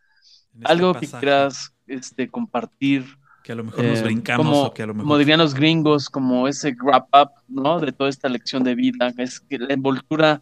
este 0.55 0.73
algo 0.73 0.95
que 0.95 1.07
quieras 1.07 1.75
este, 1.87 2.29
compartir. 2.29 3.05
Que 3.43 3.53
a 3.53 3.57
lo 3.57 3.65
mejor 3.65 3.85
nos 3.85 3.99
eh, 3.99 4.05
brincamos 4.05 4.47
como, 4.47 4.63
o 4.63 4.75
que 4.75 4.83
a 4.83 4.87
lo 4.87 4.95
mejor... 4.95 5.05
Como 5.05 5.19
dirían 5.19 5.39
los 5.39 5.55
gringos, 5.55 6.09
como 6.09 6.49
ese 6.49 6.75
wrap 6.83 7.09
up, 7.15 7.31
¿no? 7.47 7.79
De 7.79 7.93
toda 7.93 8.09
esta 8.09 8.31
lección 8.31 8.65
de 8.65 8.75
vida, 8.75 9.13
es 9.19 9.41
que 9.41 9.59
la 9.59 9.75
envoltura, 9.75 10.41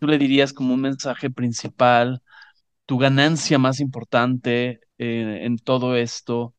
tú 0.00 0.08
le 0.08 0.18
dirías 0.18 0.52
como 0.52 0.74
un 0.74 0.80
mensaje 0.80 1.30
principal, 1.30 2.22
tu 2.86 2.98
ganancia 2.98 3.58
más 3.58 3.78
importante 3.78 4.80
eh, 4.98 5.40
en 5.42 5.58
todo 5.58 5.96
esto. 5.96 6.54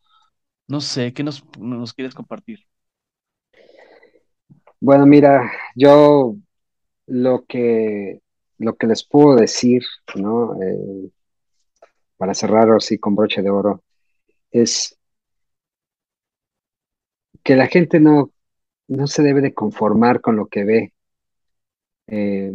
No 0.67 0.81
sé, 0.81 1.13
¿qué 1.13 1.23
nos, 1.23 1.43
nos 1.59 1.93
quieres 1.93 2.15
compartir? 2.15 2.59
Bueno, 4.79 5.05
mira, 5.05 5.51
yo 5.75 6.35
lo 7.07 7.45
que, 7.45 8.21
lo 8.57 8.75
que 8.75 8.87
les 8.87 9.03
puedo 9.07 9.35
decir, 9.35 9.83
¿no? 10.15 10.61
Eh, 10.61 11.11
para 12.17 12.33
cerrar 12.33 12.69
así 12.71 12.97
con 12.97 13.15
broche 13.15 13.41
de 13.41 13.49
oro, 13.49 13.83
es 14.51 14.97
que 17.43 17.55
la 17.55 17.67
gente 17.67 17.99
no, 17.99 18.31
no 18.87 19.07
se 19.07 19.23
debe 19.23 19.41
de 19.41 19.53
conformar 19.53 20.21
con 20.21 20.35
lo 20.35 20.47
que 20.47 20.63
ve. 20.63 20.93
Eh, 22.07 22.53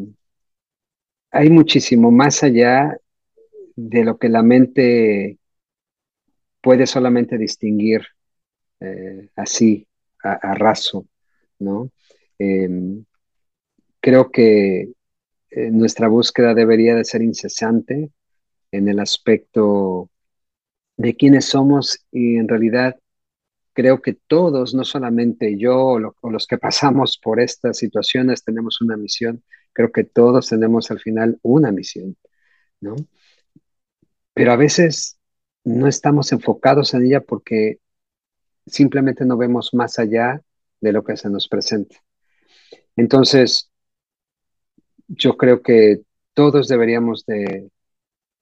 hay 1.33 1.51
muchísimo 1.51 2.11
más 2.13 2.43
allá 2.45 2.97
de 3.77 4.05
lo 4.05 4.19
que 4.19 4.29
la 4.29 4.43
mente 4.43 5.40
puede 6.61 6.87
solamente 6.87 7.39
distinguir 7.39 8.03
eh, 8.81 9.29
así, 9.37 9.87
a, 10.23 10.55
raso, 10.55 11.07
¿no? 11.59 11.91
Em, 12.39 13.05
creo 14.01 14.31
que 14.31 14.93
eh, 15.51 15.71
nuestra 15.71 16.09
búsqueda 16.09 16.55
debería 16.55 16.95
de 16.95 17.05
ser 17.05 17.23
incesante 17.23 18.11
en 18.73 18.89
el 18.89 19.01
aspecto 19.01 20.11
de 20.97 21.17
quiénes 21.17 21.47
somos 21.47 22.07
y 22.13 22.37
en 22.37 22.49
realidad 22.49 22.99
creo 23.73 24.03
que 24.03 24.15
todos, 24.15 24.75
no 24.75 24.85
solamente 24.85 25.57
yo 25.59 25.79
o, 25.79 26.31
los 26.31 26.47
que 26.47 26.59
pasamos 26.59 27.19
por 27.19 27.41
estas 27.41 27.79
situaciones, 27.79 28.45
tenemos 28.45 28.81
una 28.81 28.97
misión. 28.97 29.43
Creo 29.73 29.93
que 29.93 30.05
todos 30.05 30.49
tenemos 30.49 30.91
al 30.91 31.01
final 31.01 31.39
una 31.43 31.73
misión, 31.73 32.17
¿no? 32.81 32.97
Pero 34.35 34.53
a 34.53 34.57
veces 34.57 35.20
no 35.65 35.87
estamos 35.87 36.33
enfocados 36.33 36.95
en 36.95 37.07
ella 37.07 37.21
porque 37.21 37.79
simplemente 38.67 39.25
no 39.25 39.37
vemos 39.37 39.75
más 39.75 39.99
allá 39.99 40.43
de 40.81 40.93
lo 40.93 41.05
que 41.05 41.17
se 41.17 41.31
nos 41.31 41.49
presenta. 41.49 41.97
Entonces, 42.97 43.71
yo 45.09 45.37
creo 45.37 45.63
que 45.63 46.03
todos 46.35 46.69
deberíamos 46.69 47.27
de 47.27 47.71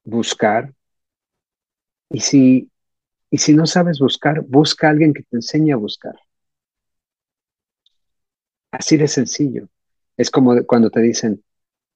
buscar 0.04 0.74
y 2.10 2.20
si, 2.20 2.70
y 3.30 3.38
si 3.38 3.54
no 3.54 3.66
sabes 3.66 3.98
buscar, 3.98 4.42
busca 4.42 4.88
a 4.88 4.90
alguien 4.90 5.12
que 5.14 5.22
te 5.22 5.36
enseñe 5.36 5.72
a 5.72 5.76
buscar. 5.76 6.16
Así 8.70 8.96
de 8.96 9.08
sencillo. 9.08 9.68
Es 10.16 10.30
como 10.30 10.54
cuando 10.66 10.90
te 10.90 11.00
dicen, 11.00 11.42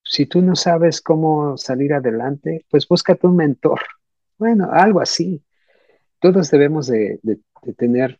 si 0.05 0.27
tú 0.27 0.43
no 0.43 0.57
sabes 0.57 1.01
cómo 1.01 1.57
salir 1.57 1.95
adelante, 1.95 2.67
pues 2.71 2.87
búscate 2.89 3.27
un 3.27 3.37
mentor. 3.37 3.81
Bueno, 4.43 4.71
algo 4.73 5.01
así. 5.01 5.41
Todos 6.19 6.51
debemos 6.51 6.89
de, 6.89 7.21
tener 7.77 8.19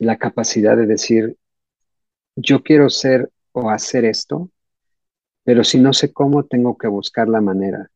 la 0.00 0.18
capacidad 0.18 0.76
de 0.76 0.86
decir, 0.86 1.36
yo 2.34 2.64
quiero 2.64 2.90
ser 2.90 3.30
o 3.52 3.70
hacer 3.70 4.04
esto, 4.04 4.50
pero 5.44 5.62
si 5.62 5.78
no 5.78 5.92
sé 5.92 6.12
cómo, 6.12 6.42
tengo 6.42 6.76
que 6.76 6.88
buscar 6.88 7.28
la 7.28 7.40
manera. 7.40 7.88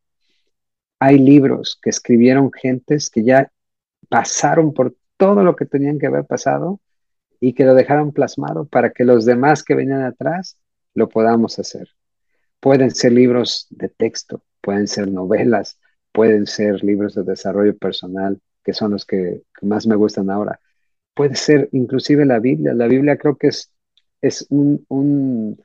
Hay 1.00 1.18
libros 1.18 1.80
que 1.82 1.90
escribieron 1.90 2.52
gentes 2.52 3.10
que 3.10 3.24
ya 3.24 3.50
pasaron 4.08 4.72
por 4.72 4.94
todo 5.16 5.42
lo 5.42 5.56
que 5.56 5.66
tenían 5.66 5.98
que 5.98 6.06
haber 6.06 6.26
pasado 6.26 6.80
y 7.40 7.54
que 7.54 7.64
lo 7.64 7.74
dejaron 7.74 8.12
plasmado 8.12 8.66
para 8.66 8.92
que 8.92 9.02
los 9.02 9.24
demás 9.24 9.64
que 9.64 9.74
venían 9.74 10.02
atrás 10.02 10.58
lo 10.94 11.08
podamos 11.08 11.58
hacer. 11.58 11.88
Pueden 12.60 12.92
ser 12.92 13.10
libros 13.10 13.66
de 13.70 13.88
texto, 13.88 14.44
pueden 14.60 14.86
ser 14.86 15.08
novelas, 15.08 15.76
pueden 16.14 16.46
ser 16.46 16.84
libros 16.84 17.14
de 17.16 17.24
desarrollo 17.24 17.76
personal, 17.76 18.40
que 18.64 18.72
son 18.72 18.92
los 18.92 19.04
que, 19.04 19.42
más 19.62 19.86
me 19.88 19.96
gustan 19.96 20.30
ahora. 20.30 20.60
Puede 21.14 21.34
ser 21.34 21.68
inclusive 21.72 22.24
la 22.24 22.38
Biblia. 22.38 22.72
La 22.74 22.86
Biblia 22.86 23.18
creo 23.18 23.36
que 23.36 23.48
es, 23.48 23.72
es 24.22 24.46
un, 24.50 25.58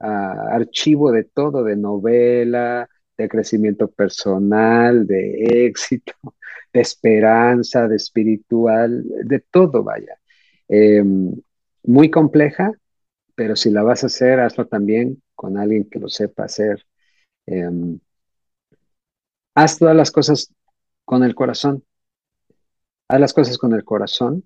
ah, 0.00 0.48
archivo 0.50 1.10
de 1.10 1.24
todo, 1.24 1.64
de 1.64 1.76
novela, 1.76 2.88
de 3.16 3.28
crecimiento 3.30 3.90
personal, 3.90 5.06
de 5.06 5.66
éxito, 5.66 6.12
de 6.72 6.80
esperanza, 6.82 7.88
de 7.88 7.96
espiritual, 7.96 9.04
de 9.24 9.40
todo, 9.40 9.82
vaya. 9.84 10.18
Em, 10.68 11.32
muy 11.84 12.10
compleja, 12.10 12.72
pero 13.34 13.56
si 13.56 13.70
la 13.70 13.82
vas 13.82 14.04
a 14.04 14.08
hacer, 14.08 14.40
hazlo 14.40 14.66
también 14.66 15.22
con 15.34 15.58
alguien 15.58 15.88
que 15.88 15.98
lo 15.98 16.08
sepa 16.08 16.44
hacer. 16.44 16.84
Em, 17.46 18.00
haz 19.54 19.78
todas 19.78 19.96
las 19.96 20.10
cosas 20.10 20.52
con 21.04 21.22
el 21.24 21.34
corazón. 21.34 21.84
Haz 23.08 23.20
las 23.20 23.32
cosas 23.32 23.58
con 23.58 23.72
el 23.72 23.84
corazón. 23.84 24.44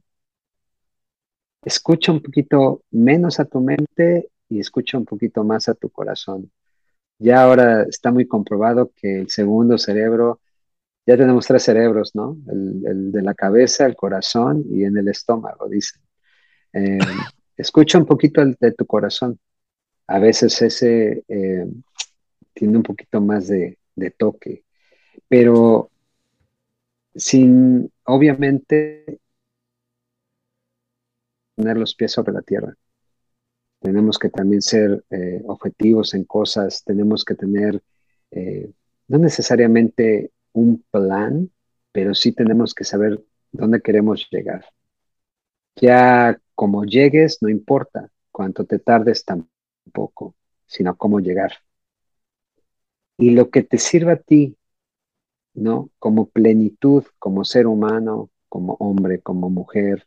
Escucha 1.62 2.12
un 2.12 2.22
poquito 2.22 2.82
menos 2.90 3.40
a 3.40 3.44
tu 3.44 3.60
mente 3.60 4.30
y 4.48 4.60
escucha 4.60 4.98
un 4.98 5.04
poquito 5.04 5.44
más 5.44 5.68
a 5.68 5.74
tu 5.74 5.90
corazón. 5.90 6.50
Ya 7.18 7.42
ahora 7.42 7.82
está 7.82 8.12
muy 8.12 8.26
comprobado 8.26 8.92
que 8.94 9.20
el 9.20 9.30
segundo 9.30 9.76
cerebro, 9.76 10.40
ya 11.06 11.16
tenemos 11.16 11.46
tres 11.46 11.64
cerebros, 11.64 12.14
¿no? 12.14 12.36
El, 12.48 13.10
de 13.12 13.22
la 13.22 13.34
cabeza, 13.34 13.86
el 13.86 13.96
corazón 13.96 14.64
y 14.70 14.84
en 14.84 14.96
el 14.96 15.08
estómago, 15.08 15.68
dicen. 15.68 16.00
Em, 16.72 16.98
escucha 17.56 17.98
un 17.98 18.06
poquito 18.06 18.44
de 18.44 18.72
tu 18.72 18.86
corazón 18.86 19.38
a 20.08 20.18
veces 20.18 20.60
ese 20.62 21.22
eh, 21.28 21.66
tiene 22.54 22.76
un 22.78 22.82
poquito 22.82 23.20
más 23.20 23.46
de, 23.46 23.78
toque, 24.16 24.64
pero 25.28 25.90
sin, 27.14 27.92
obviamente, 28.04 29.20
poner 31.54 31.76
los 31.76 31.94
pies 31.94 32.12
sobre 32.12 32.32
la 32.32 32.42
tierra. 32.42 32.76
Tenemos 33.80 34.18
que 34.18 34.28
también 34.28 34.62
ser 34.62 35.04
eh, 35.10 35.42
objetivos 35.46 36.14
en 36.14 36.24
cosas, 36.24 36.82
tenemos 36.84 37.24
que 37.24 37.34
tener, 37.34 37.82
eh, 38.30 38.72
no 39.08 39.18
necesariamente 39.18 40.32
un 40.52 40.84
plan, 40.90 41.50
pero 41.92 42.14
sí 42.14 42.32
tenemos 42.32 42.74
que 42.74 42.84
saber 42.84 43.22
dónde 43.52 43.80
queremos 43.80 44.28
llegar. 44.30 44.64
Ya 45.76 46.40
como 46.54 46.84
llegues, 46.84 47.38
no 47.40 47.48
importa, 47.48 48.10
cuánto 48.32 48.64
te 48.64 48.78
tardes 48.80 49.24
tampoco 49.24 49.52
poco, 49.88 50.34
sino 50.66 50.96
cómo 50.96 51.20
llegar. 51.20 51.52
Y 53.16 53.30
lo 53.30 53.50
que 53.50 53.62
te 53.62 53.78
sirva 53.78 54.12
a 54.12 54.16
ti 54.16 54.56
¿no? 55.54 55.90
Como 55.98 56.28
plenitud, 56.30 57.04
como 57.18 57.44
ser 57.44 57.66
humano, 57.66 58.30
como 58.48 58.74
hombre, 58.80 59.20
como 59.22 59.50
mujer, 59.50 60.06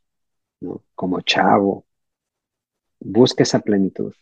¿no? 0.61 0.84
Como 0.95 1.22
chavo. 1.22 1.85
Busca 3.01 3.43
esa 3.43 3.59
plenitud. 3.59 4.13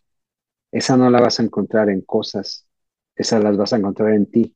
Esa 0.72 0.98
no 0.98 1.10
la 1.10 1.22
vas 1.22 1.40
a 1.40 1.44
encontrar 1.44 1.90
en 1.90 2.02
cosas, 2.02 2.68
esa 3.16 3.40
las 3.40 3.58
vas 3.58 3.74
a 3.74 3.78
encontrar 3.78 4.14
en 4.14 4.26
ti. 4.32 4.56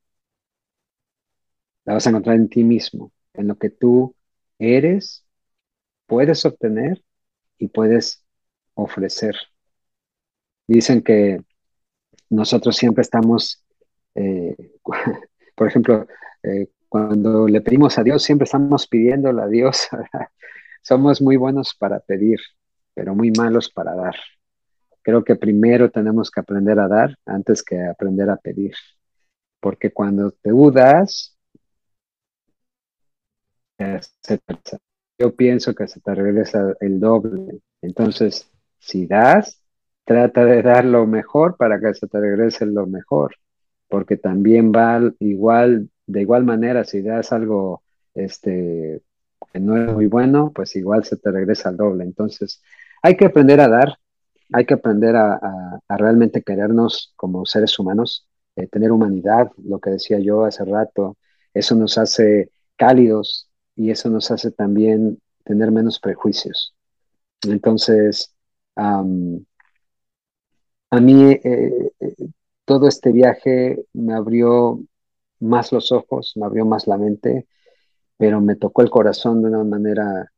La 1.86 1.94
vas 1.94 2.06
a 2.06 2.10
encontrar 2.10 2.36
en 2.36 2.48
ti 2.48 2.62
mismo, 2.64 3.10
en 3.32 3.48
lo 3.48 3.56
que 3.58 3.70
tú 3.70 4.14
eres, 4.58 5.24
puedes 6.06 6.44
obtener 6.46 7.04
y 7.58 7.68
puedes 7.68 8.24
ofrecer. 8.74 9.36
Dicen 10.66 11.02
que 11.02 11.38
nosotros 12.30 12.76
siempre 12.76 13.02
estamos, 13.02 13.64
eh, 14.14 14.56
por 15.56 15.68
ejemplo, 15.68 16.06
eh, 16.44 16.68
cuando 16.88 17.48
le 17.48 17.60
pedimos 17.60 17.98
a 17.98 18.02
Dios, 18.02 18.22
siempre 18.22 18.44
estamos 18.44 18.86
pidiéndole 18.86 19.42
a 19.42 19.46
Dios. 19.46 19.88
Somos 20.82 21.20
muy 21.20 21.36
buenos 21.36 21.74
para 21.74 22.00
pedir, 22.00 22.38
pero 22.94 23.14
muy 23.14 23.30
malos 23.30 23.70
para 23.70 23.94
dar. 23.94 24.14
Creo 25.02 25.24
que 25.24 25.36
primero 25.36 25.90
tenemos 25.90 26.30
que 26.30 26.40
aprender 26.40 26.78
a 26.78 26.88
dar 26.88 27.16
antes 27.26 27.62
que 27.62 27.82
aprender 27.82 28.30
a 28.30 28.36
pedir. 28.36 28.74
Porque 29.60 29.92
cuando 29.92 30.30
te 30.30 30.50
das, 30.72 31.36
yo 35.18 35.34
pienso 35.34 35.74
que 35.74 35.88
se 35.88 36.00
te 36.00 36.14
regresa 36.14 36.74
el 36.80 37.00
doble. 37.00 37.60
Entonces, 37.82 38.50
si 38.78 39.06
das, 39.06 39.62
trata 40.04 40.44
de 40.44 40.62
dar 40.62 40.84
lo 40.84 41.06
mejor 41.06 41.56
para 41.56 41.80
que 41.80 41.94
se 41.94 42.06
te 42.06 42.20
regrese 42.20 42.66
lo 42.66 42.86
mejor, 42.86 43.34
porque 43.94 44.16
también 44.16 44.72
va 44.72 45.00
igual, 45.20 45.88
de 46.08 46.20
igual 46.22 46.42
manera, 46.42 46.82
si 46.82 47.00
das 47.00 47.30
algo 47.30 47.84
este, 48.12 49.02
que 49.52 49.60
no 49.60 49.76
es 49.76 49.92
muy 49.92 50.06
bueno, 50.06 50.50
pues 50.52 50.74
igual 50.74 51.04
se 51.04 51.16
te 51.16 51.30
regresa 51.30 51.68
al 51.68 51.76
doble. 51.76 52.02
Entonces, 52.02 52.60
hay 53.02 53.16
que 53.16 53.26
aprender 53.26 53.60
a 53.60 53.68
dar, 53.68 53.96
hay 54.52 54.66
que 54.66 54.74
aprender 54.74 55.14
a, 55.14 55.80
realmente 55.88 56.42
querernos 56.42 57.12
como 57.14 57.46
seres 57.46 57.78
humanos, 57.78 58.26
eh, 58.56 58.66
tener 58.66 58.90
humanidad, 58.90 59.52
lo 59.64 59.78
que 59.78 59.90
decía 59.90 60.18
yo 60.18 60.44
hace 60.44 60.64
rato, 60.64 61.16
eso 61.52 61.76
nos 61.76 61.96
hace 61.96 62.50
cálidos 62.74 63.48
y 63.76 63.92
eso 63.92 64.10
nos 64.10 64.28
hace 64.32 64.50
también 64.50 65.20
tener 65.44 65.70
menos 65.70 66.00
prejuicios. 66.00 66.74
Entonces, 67.42 68.34
a 68.74 69.04
mí 71.00 71.30
eh, 71.44 71.92
todo 72.64 72.88
este 72.88 73.12
viaje 73.12 73.84
me 73.92 74.14
abrió 74.14 74.80
más 75.40 75.72
los 75.72 75.92
ojos, 75.92 76.32
me 76.36 76.46
abrió 76.46 76.64
más 76.64 76.86
la 76.86 76.98
mente, 76.98 77.46
pero 78.16 78.40
me 78.40 78.56
tocó 78.56 78.82
el 78.82 78.90
corazón 78.90 79.42
de 79.42 79.48
una 79.48 79.64
manera 79.64 80.32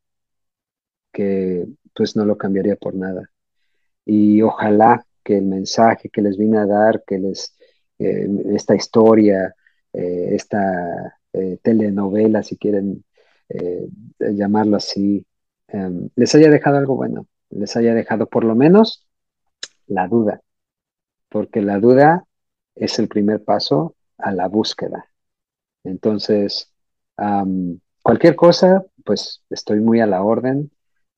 que 1.12 1.66
pues 1.94 2.16
no 2.16 2.24
lo 2.24 2.36
cambiaría 2.36 2.76
por 2.76 2.94
nada. 2.94 3.30
Y 4.04 4.42
ojalá 4.42 5.04
que 5.24 5.38
el 5.38 5.46
mensaje 5.46 6.10
que 6.10 6.22
les 6.22 6.36
vine 6.36 6.58
a 6.58 6.66
dar, 6.66 7.04
que 7.06 7.18
les, 7.18 7.56
eh, 7.98 8.28
esta 8.54 8.74
historia, 8.74 9.54
esta 9.92 11.18
telenovela, 11.62 12.42
si 12.42 12.58
quieren 12.58 13.02
llamarlo 14.18 14.76
así, 14.76 15.26
em, 15.68 16.10
les 16.16 16.34
haya 16.34 16.50
dejado 16.50 16.76
algo 16.76 16.96
bueno, 16.96 17.26
les 17.50 17.76
haya 17.76 17.94
dejado 17.94 18.26
por 18.28 18.44
lo 18.44 18.54
menos 18.54 19.06
la 19.86 20.08
duda, 20.08 20.42
porque 21.36 21.60
la 21.60 21.78
duda 21.78 22.26
es 22.74 22.98
el 22.98 23.08
primer 23.08 23.44
paso 23.44 23.94
a 24.16 24.32
la 24.32 24.48
búsqueda. 24.48 25.10
Entonces, 25.84 26.72
cualquier 28.02 28.34
cosa, 28.36 28.86
pues 29.04 29.42
estoy 29.50 29.80
muy 29.80 30.00
a 30.00 30.06
la 30.06 30.22
orden. 30.22 30.70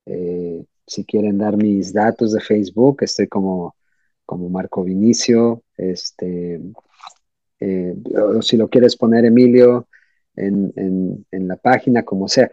Eh, 0.07 0.65
si 0.85 1.05
quieren 1.05 1.39
dar 1.39 1.57
mis 1.57 1.93
datos 1.93 2.33
de 2.33 2.41
Facebook, 2.41 2.97
estoy 3.03 3.29
como, 3.29 3.77
como 4.25 4.49
Marco 4.49 4.83
Vinicio. 4.83 5.63
Este, 5.77 6.63
eh, 7.61 7.95
o 8.21 8.43
si 8.43 8.57
lo 8.57 8.69
quieres 8.69 8.97
poner, 8.97 9.25
Emilio, 9.25 9.87
en, 10.35 10.73
en, 11.31 11.47
la 11.47 11.55
página, 11.55 12.05
como 12.05 12.27
sea. 12.27 12.51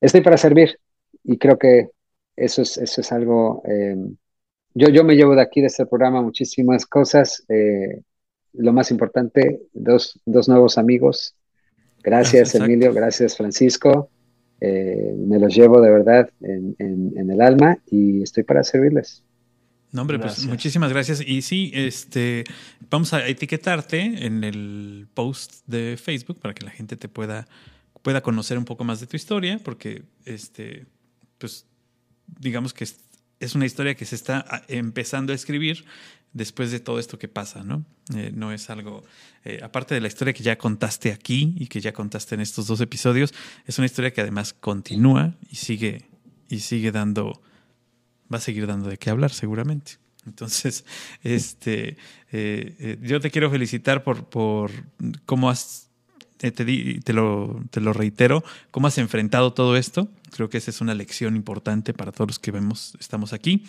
Estoy 0.00 0.22
para 0.22 0.36
servir 0.36 0.76
y 1.22 1.38
creo 1.38 1.56
que 1.56 1.90
eso 2.34 2.62
es, 2.62 2.78
eso 2.78 3.00
es 3.00 3.12
algo 3.12 3.62
em, 3.64 4.16
yo, 4.74 4.88
yo 4.88 5.04
me 5.04 5.16
llevo 5.16 5.34
de 5.34 5.42
aquí, 5.42 5.60
de 5.60 5.68
este 5.68 5.86
programa, 5.86 6.22
muchísimas 6.22 6.86
cosas. 6.86 7.44
Eh, 7.48 8.02
lo 8.52 8.72
más 8.72 8.90
importante, 8.90 9.60
dos, 9.72 10.20
nuevos 10.26 10.78
amigos. 10.78 11.34
Gracias, 12.02 12.54
Emilio, 12.54 12.92
gracias, 12.92 13.36
Francisco. 13.36 14.10
Eh, 14.60 15.14
me 15.16 15.38
los 15.38 15.54
llevo 15.54 15.80
de 15.80 15.90
verdad 15.90 16.30
en, 16.40 17.30
el 17.30 17.40
alma 17.40 17.78
y 17.86 18.22
estoy 18.22 18.42
para 18.42 18.64
servirles. 18.64 19.22
No, 19.92 20.02
hombre, 20.02 20.18
pues 20.18 20.46
muchísimas 20.46 20.92
gracias. 20.92 21.20
Y 21.26 21.42
sí, 21.42 21.72
este, 21.74 22.44
vamos 22.90 23.12
a 23.12 23.26
etiquetarte 23.26 24.26
en 24.26 24.44
el 24.44 25.08
post 25.14 25.66
de 25.66 25.96
Facebook 25.96 26.38
para 26.40 26.54
que 26.54 26.64
la 26.64 26.70
gente 26.70 26.96
te 26.96 27.08
pueda, 27.08 27.48
pueda 28.02 28.20
conocer 28.20 28.56
un 28.56 28.64
poco 28.64 28.84
más 28.84 29.00
de 29.00 29.06
tu 29.06 29.16
historia, 29.16 29.60
porque 29.64 30.02
este, 30.24 30.86
pues, 31.38 31.66
digamos 32.38 32.72
que 32.72 32.84
es 33.40 33.54
una 33.54 33.66
historia 33.66 33.94
que 33.94 34.04
se 34.04 34.14
está 34.14 34.44
ah, 34.48 34.62
empezando 34.68 35.32
a 35.32 35.36
escribir 35.36 35.84
después 36.32 36.70
de 36.70 36.78
todo 36.78 36.98
esto 36.98 37.18
que 37.18 37.26
pasa, 37.26 37.64
¿no? 37.64 37.84
Eh, 38.14 38.30
no 38.32 38.52
es 38.52 38.70
algo, 38.70 39.02
eh, 39.44 39.60
aparte 39.62 39.94
de 39.94 40.00
la 40.00 40.08
historia 40.08 40.32
que 40.32 40.42
ya 40.42 40.56
contaste 40.56 41.10
aquí 41.10 41.54
y 41.58 41.66
que 41.66 41.80
ya 41.80 41.92
contaste 41.92 42.36
en 42.36 42.40
estos 42.40 42.68
dos 42.68 42.80
episodios, 42.80 43.34
es 43.66 43.78
una 43.78 43.86
historia 43.86 44.12
que 44.12 44.20
además 44.20 44.52
continúa 44.52 45.34
y 45.48 45.56
sigue, 45.56 46.08
y 46.48 46.60
sigue 46.60 46.92
dando, 46.92 47.42
va 48.32 48.38
a 48.38 48.40
seguir 48.40 48.66
dando 48.66 48.88
de 48.88 48.98
qué 48.98 49.10
hablar 49.10 49.32
seguramente. 49.32 49.98
Entonces, 50.26 50.84
este, 51.22 51.96
eh, 52.30 52.98
yo 53.02 53.20
te 53.20 53.30
quiero 53.30 53.50
felicitar 53.50 54.04
por, 54.04 54.28
por 54.28 54.70
cómo 55.24 55.50
has 55.50 55.89
te, 56.40 57.00
te, 57.00 57.12
lo, 57.12 57.60
te 57.70 57.80
lo 57.80 57.92
reitero, 57.92 58.42
cómo 58.70 58.86
has 58.86 58.96
enfrentado 58.96 59.52
todo 59.52 59.76
esto. 59.76 60.08
Creo 60.34 60.48
que 60.48 60.58
esa 60.58 60.70
es 60.70 60.80
una 60.80 60.94
lección 60.94 61.36
importante 61.36 61.92
para 61.92 62.12
todos 62.12 62.28
los 62.28 62.38
que 62.38 62.50
vemos, 62.50 62.96
estamos 62.98 63.32
aquí 63.34 63.64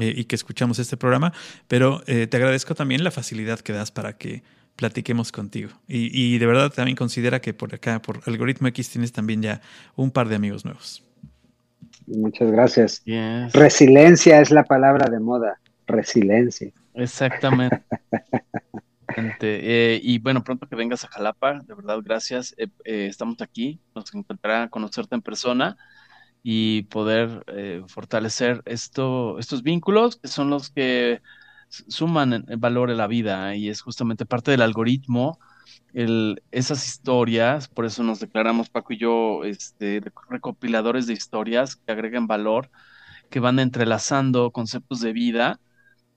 eh, 0.00 0.12
y 0.16 0.24
que 0.24 0.34
escuchamos 0.34 0.80
este 0.80 0.96
programa, 0.96 1.32
pero 1.68 2.02
eh, 2.06 2.26
te 2.26 2.36
agradezco 2.36 2.74
también 2.74 3.04
la 3.04 3.12
facilidad 3.12 3.60
que 3.60 3.72
das 3.72 3.92
para 3.92 4.14
que 4.14 4.42
platiquemos 4.74 5.30
contigo. 5.30 5.70
Y, 5.86 6.10
y, 6.12 6.38
de 6.38 6.46
verdad 6.46 6.72
también 6.72 6.96
considera 6.96 7.40
que 7.40 7.54
por 7.54 7.72
acá, 7.74 8.02
por 8.02 8.20
Algoritmo 8.26 8.66
X, 8.68 8.90
tienes 8.90 9.12
también 9.12 9.40
ya 9.40 9.60
un 9.94 10.10
par 10.10 10.28
de 10.28 10.34
amigos 10.34 10.64
nuevos. 10.64 11.04
Muchas 12.06 12.50
gracias. 12.50 13.02
Resiliencia 13.52 14.40
es 14.40 14.50
la 14.50 14.64
palabra 14.64 15.08
de 15.08 15.20
moda. 15.20 15.60
Resiliencia. 15.86 16.70
Exactamente. 16.94 17.80
Eh, 19.40 20.00
y 20.02 20.18
bueno, 20.18 20.42
pronto 20.44 20.68
que 20.68 20.76
vengas 20.76 21.04
a 21.04 21.08
Jalapa, 21.08 21.60
de 21.60 21.74
verdad, 21.74 22.00
gracias. 22.02 22.54
Eh, 22.58 22.68
eh, 22.84 23.06
estamos 23.08 23.40
aquí, 23.40 23.80
nos 23.94 24.14
encantará 24.14 24.68
conocerte 24.68 25.14
en 25.14 25.22
persona 25.22 25.76
y 26.42 26.82
poder 26.84 27.44
fortalecer 27.88 28.62
esto, 28.64 29.38
estos 29.38 29.62
vínculos 29.62 30.16
que 30.16 30.28
son 30.28 30.50
los 30.50 30.70
que 30.70 31.20
suman 31.68 32.46
valor 32.58 32.90
en 32.90 32.96
la 32.96 33.06
vida 33.06 33.54
y 33.56 33.68
es 33.68 33.82
justamente 33.82 34.24
parte 34.24 34.52
del 34.52 34.62
algoritmo. 34.62 35.38
El, 35.92 36.42
esas 36.50 36.86
historias, 36.86 37.68
por 37.68 37.84
eso 37.84 38.02
nos 38.02 38.20
declaramos 38.20 38.70
Paco 38.70 38.92
y 38.92 38.98
yo 38.98 39.44
este, 39.44 40.02
recopiladores 40.30 41.06
de 41.06 41.14
historias 41.14 41.76
que 41.76 41.92
agregan 41.92 42.26
valor, 42.26 42.70
que 43.30 43.40
van 43.40 43.58
entrelazando 43.58 44.50
conceptos 44.52 45.00
de 45.00 45.12
vida 45.12 45.60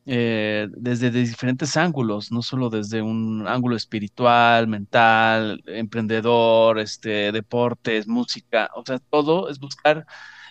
eh, 0.05 0.67
desde 0.71 1.11
diferentes 1.11 1.77
ángulos, 1.77 2.31
no 2.31 2.41
solo 2.41 2.69
desde 2.69 3.01
un 3.01 3.47
ángulo 3.47 3.75
espiritual, 3.75 4.67
mental, 4.67 5.63
emprendedor, 5.67 6.79
este, 6.79 7.31
deportes, 7.31 8.07
música, 8.07 8.69
o 8.75 8.83
sea, 8.85 8.99
todo 8.99 9.49
es 9.49 9.59
buscar 9.59 10.05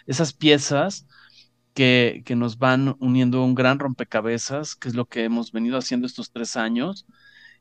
esas 0.06 0.32
piezas 0.32 1.06
que, 1.74 2.22
que 2.24 2.36
nos 2.36 2.58
van 2.58 2.96
uniendo 3.00 3.44
un 3.44 3.54
gran 3.54 3.78
rompecabezas, 3.78 4.76
que 4.76 4.88
es 4.88 4.94
lo 4.94 5.06
que 5.06 5.24
hemos 5.24 5.52
venido 5.52 5.78
haciendo 5.78 6.06
estos 6.06 6.30
tres 6.32 6.56
años, 6.56 7.06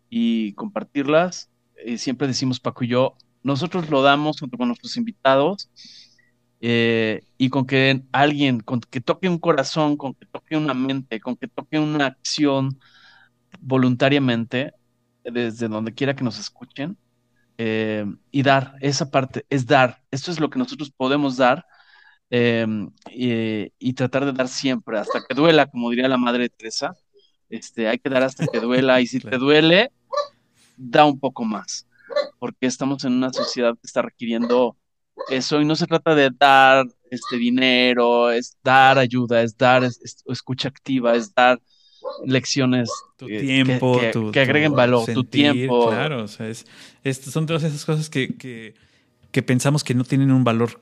y 0.09 0.53
compartirlas. 0.53 1.49
Y 1.85 1.97
siempre 1.99 2.27
decimos, 2.27 2.59
Paco 2.59 2.83
y 2.83 2.89
yo, 2.89 3.15
nosotros 3.43 3.89
lo 3.89 4.01
damos 4.01 4.39
junto 4.39 4.57
con 4.57 4.67
nuestros 4.67 4.97
invitados 4.97 5.69
eh, 6.61 7.23
y 7.37 7.49
con 7.49 7.65
que 7.65 8.03
alguien, 8.11 8.59
con 8.59 8.81
que 8.81 9.01
toque 9.01 9.29
un 9.29 9.39
corazón, 9.39 9.95
con 9.97 10.13
que 10.13 10.25
toque 10.25 10.57
una 10.57 10.73
mente, 10.73 11.19
con 11.21 11.35
que 11.37 11.47
toque 11.47 11.79
una 11.79 12.07
acción 12.07 12.79
voluntariamente, 13.61 14.73
desde 15.23 15.67
donde 15.67 15.93
quiera 15.93 16.15
que 16.15 16.23
nos 16.23 16.39
escuchen, 16.39 16.97
eh, 17.57 18.05
y 18.31 18.43
dar, 18.43 18.75
esa 18.81 19.09
parte 19.11 19.45
es 19.49 19.65
dar, 19.65 20.01
esto 20.11 20.31
es 20.31 20.39
lo 20.39 20.49
que 20.49 20.59
nosotros 20.59 20.91
podemos 20.91 21.37
dar 21.37 21.65
em, 22.29 22.91
y, 23.11 23.93
tratar 23.93 24.25
de 24.25 24.33
dar 24.33 24.47
siempre, 24.47 24.99
hasta 24.99 25.21
que 25.27 25.35
duela, 25.35 25.67
como 25.67 25.89
diría 25.89 26.07
la 26.07 26.17
Madre 26.17 26.49
Teresa, 26.49 26.93
este, 27.49 27.87
hay 27.87 27.99
que 27.99 28.09
dar 28.09 28.23
hasta 28.23 28.47
que 28.47 28.59
duela, 28.59 29.01
y 29.01 29.07
si 29.07 29.19
te 29.19 29.37
duele, 29.37 29.91
da 30.77 31.05
un 31.05 31.19
poco 31.19 31.45
más. 31.45 31.85
porque 32.39 32.67
estamos 32.67 33.03
en 33.05 33.13
una 33.13 33.31
sociedad 33.33 33.73
que 33.75 33.87
está 33.87 34.01
requiriendo 34.01 34.77
eso 35.29 35.61
y 35.61 35.65
no 35.65 35.75
se 35.75 35.87
trata 35.87 36.15
de 36.15 36.29
dar 36.37 36.87
este 37.11 37.37
dinero, 37.37 38.31
es 38.31 38.57
dar 38.63 38.97
ayuda, 38.97 39.41
es 39.41 39.57
dar 39.57 39.83
escucha 39.83 40.69
activa, 40.69 41.15
es 41.15 41.33
dar 41.33 41.59
lecciones 42.25 42.89
tu 43.17 43.27
eh, 43.27 43.39
tiempo, 43.39 43.99
que, 44.31 44.39
agreguen 44.39 44.73
valor, 44.73 45.05
tu 45.13 45.23
tiempo. 45.23 45.89
Claro, 45.89 46.23
o 46.23 46.27
sea, 46.27 46.47
es, 46.47 46.65
son 47.17 47.45
todas 47.45 47.63
esas 47.63 47.85
cosas 47.85 48.09
que, 48.09 48.35
que, 49.31 49.43
pensamos 49.43 49.83
que 49.83 49.93
no 49.93 50.03
tienen 50.03 50.31
un 50.31 50.43
valor 50.43 50.81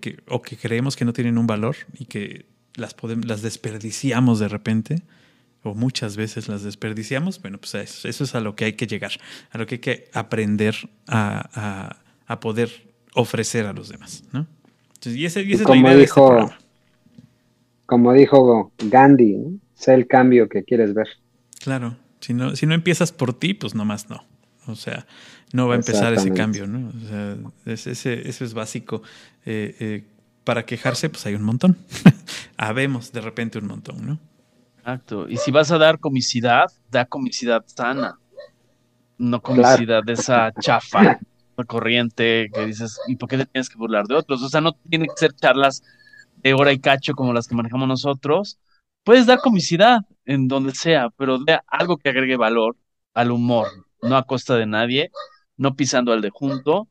que, 0.00 0.18
o 0.28 0.42
que 0.42 0.56
creemos 0.56 0.96
que 0.96 1.04
no 1.04 1.12
tienen 1.12 1.38
un 1.38 1.46
valor 1.46 1.76
y 1.98 2.06
que 2.06 2.46
las, 2.74 2.94
podemos, 2.94 3.26
las 3.26 3.42
desperdiciamos 3.42 4.38
de 4.38 4.48
repente 4.48 5.02
o 5.62 5.74
muchas 5.74 6.16
veces 6.16 6.48
las 6.48 6.62
desperdiciamos, 6.62 7.42
bueno, 7.42 7.58
pues 7.58 7.74
eso, 7.74 8.08
eso, 8.08 8.24
es 8.24 8.34
a 8.34 8.40
lo 8.40 8.54
que 8.54 8.66
hay 8.66 8.72
que 8.74 8.86
llegar, 8.86 9.12
a 9.50 9.58
lo 9.58 9.66
que 9.66 9.76
hay 9.76 9.80
que 9.80 10.08
aprender 10.12 10.76
a, 11.08 11.96
a, 12.26 12.40
poder 12.40 12.87
ofrecer 13.14 13.66
a 13.66 13.72
los 13.72 13.88
demás, 13.88 14.24
¿no? 14.32 14.46
y, 15.04 15.24
ese, 15.24 15.42
y 15.42 15.52
esa 15.52 15.62
es 15.62 15.68
la 15.68 15.76
idea 15.76 15.96
dijo, 15.96 16.34
de 16.34 16.40
este 16.42 16.54
Como 17.86 18.12
dijo 18.12 18.72
Gandhi, 18.78 19.60
sé 19.74 19.94
el 19.94 20.06
cambio 20.06 20.48
que 20.48 20.64
quieres 20.64 20.94
ver. 20.94 21.08
Claro, 21.60 21.96
si 22.20 22.34
no, 22.34 22.56
si 22.56 22.66
no 22.66 22.74
empiezas 22.74 23.12
por 23.12 23.32
ti, 23.38 23.54
pues 23.54 23.74
nomás 23.74 24.08
no. 24.10 24.24
O 24.66 24.74
sea, 24.74 25.06
no 25.52 25.66
va 25.66 25.74
a 25.74 25.76
empezar 25.76 26.12
ese 26.12 26.32
cambio, 26.32 26.66
¿no? 26.66 26.88
O 26.88 27.08
sea, 27.08 27.36
ese, 27.64 28.28
eso 28.28 28.44
es 28.44 28.52
básico. 28.52 29.02
Eh, 29.46 29.74
eh, 29.80 30.04
para 30.44 30.66
quejarse, 30.66 31.08
pues 31.08 31.24
hay 31.26 31.34
un 31.34 31.42
montón. 31.42 31.78
Habemos 32.56 33.12
de 33.12 33.20
repente 33.20 33.58
un 33.58 33.66
montón, 33.66 34.06
¿no? 34.06 34.18
Exacto. 34.78 35.28
Y 35.28 35.36
si 35.38 35.50
vas 35.50 35.70
a 35.70 35.78
dar 35.78 35.98
comicidad, 35.98 36.66
da 36.90 37.06
comicidad 37.06 37.64
sana. 37.66 38.18
No 39.16 39.40
comicidad 39.40 40.02
de 40.04 40.12
esa 40.12 40.52
chafa 40.60 41.18
corriente 41.66 42.50
que 42.52 42.66
dices, 42.66 42.98
¿y 43.06 43.16
por 43.16 43.28
qué 43.28 43.38
te 43.38 43.46
tienes 43.46 43.68
que 43.68 43.76
burlar 43.76 44.06
de 44.06 44.14
otros? 44.14 44.42
O 44.42 44.48
sea, 44.48 44.60
no 44.60 44.72
tiene 44.72 45.06
que 45.06 45.16
ser 45.16 45.34
charlas 45.34 45.82
de 46.36 46.54
hora 46.54 46.72
y 46.72 46.78
cacho 46.78 47.14
como 47.14 47.32
las 47.32 47.48
que 47.48 47.54
manejamos 47.54 47.88
nosotros. 47.88 48.58
Puedes 49.04 49.26
dar 49.26 49.40
comicidad 49.40 50.00
en 50.24 50.48
donde 50.48 50.74
sea, 50.74 51.10
pero 51.16 51.38
de 51.38 51.60
algo 51.66 51.96
que 51.96 52.10
agregue 52.10 52.36
valor 52.36 52.76
al 53.14 53.30
humor, 53.30 53.68
no 54.02 54.16
a 54.16 54.24
costa 54.24 54.56
de 54.56 54.66
nadie, 54.66 55.10
no 55.56 55.74
pisando 55.74 56.12
al 56.12 56.20
de 56.20 56.30
junto, 56.30 56.88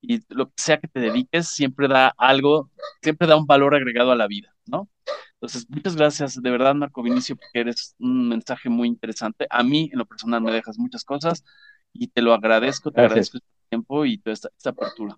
y 0.00 0.22
lo 0.28 0.46
que 0.46 0.54
sea 0.56 0.78
que 0.78 0.88
te 0.88 1.00
dediques 1.00 1.48
siempre 1.48 1.86
da 1.86 2.14
algo, 2.16 2.70
siempre 3.02 3.28
da 3.28 3.36
un 3.36 3.46
valor 3.46 3.74
agregado 3.74 4.12
a 4.12 4.16
la 4.16 4.26
vida, 4.26 4.54
¿no? 4.66 4.88
Entonces, 5.34 5.66
muchas 5.68 5.96
gracias, 5.96 6.40
de 6.40 6.50
verdad, 6.50 6.74
Marco 6.74 7.02
Vinicio, 7.02 7.36
porque 7.36 7.60
eres 7.60 7.94
un 7.98 8.28
mensaje 8.28 8.68
muy 8.68 8.88
interesante. 8.88 9.46
A 9.50 9.62
mí, 9.62 9.90
en 9.92 9.98
lo 9.98 10.06
personal, 10.06 10.42
me 10.42 10.52
dejas 10.52 10.78
muchas 10.78 11.04
cosas 11.04 11.44
y 11.92 12.08
te 12.08 12.22
lo 12.22 12.32
agradezco, 12.32 12.90
te 12.90 13.00
agradezco 13.00 13.38
tiempo 13.70 14.04
y 14.04 14.18
toda 14.18 14.34
esta, 14.34 14.70
apertura. 14.70 15.16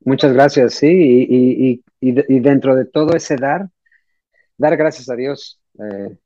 Muchas 0.00 0.32
gracias, 0.32 0.74
sí, 0.74 0.88
y, 0.88 1.82
y, 2.00 2.40
dentro 2.40 2.74
de 2.74 2.86
todo 2.86 3.14
ese 3.14 3.36
dar, 3.36 3.68
dar 4.58 4.76
gracias 4.76 5.08
a 5.08 5.14
Dios. 5.14 5.60
Eh, 5.78 6.18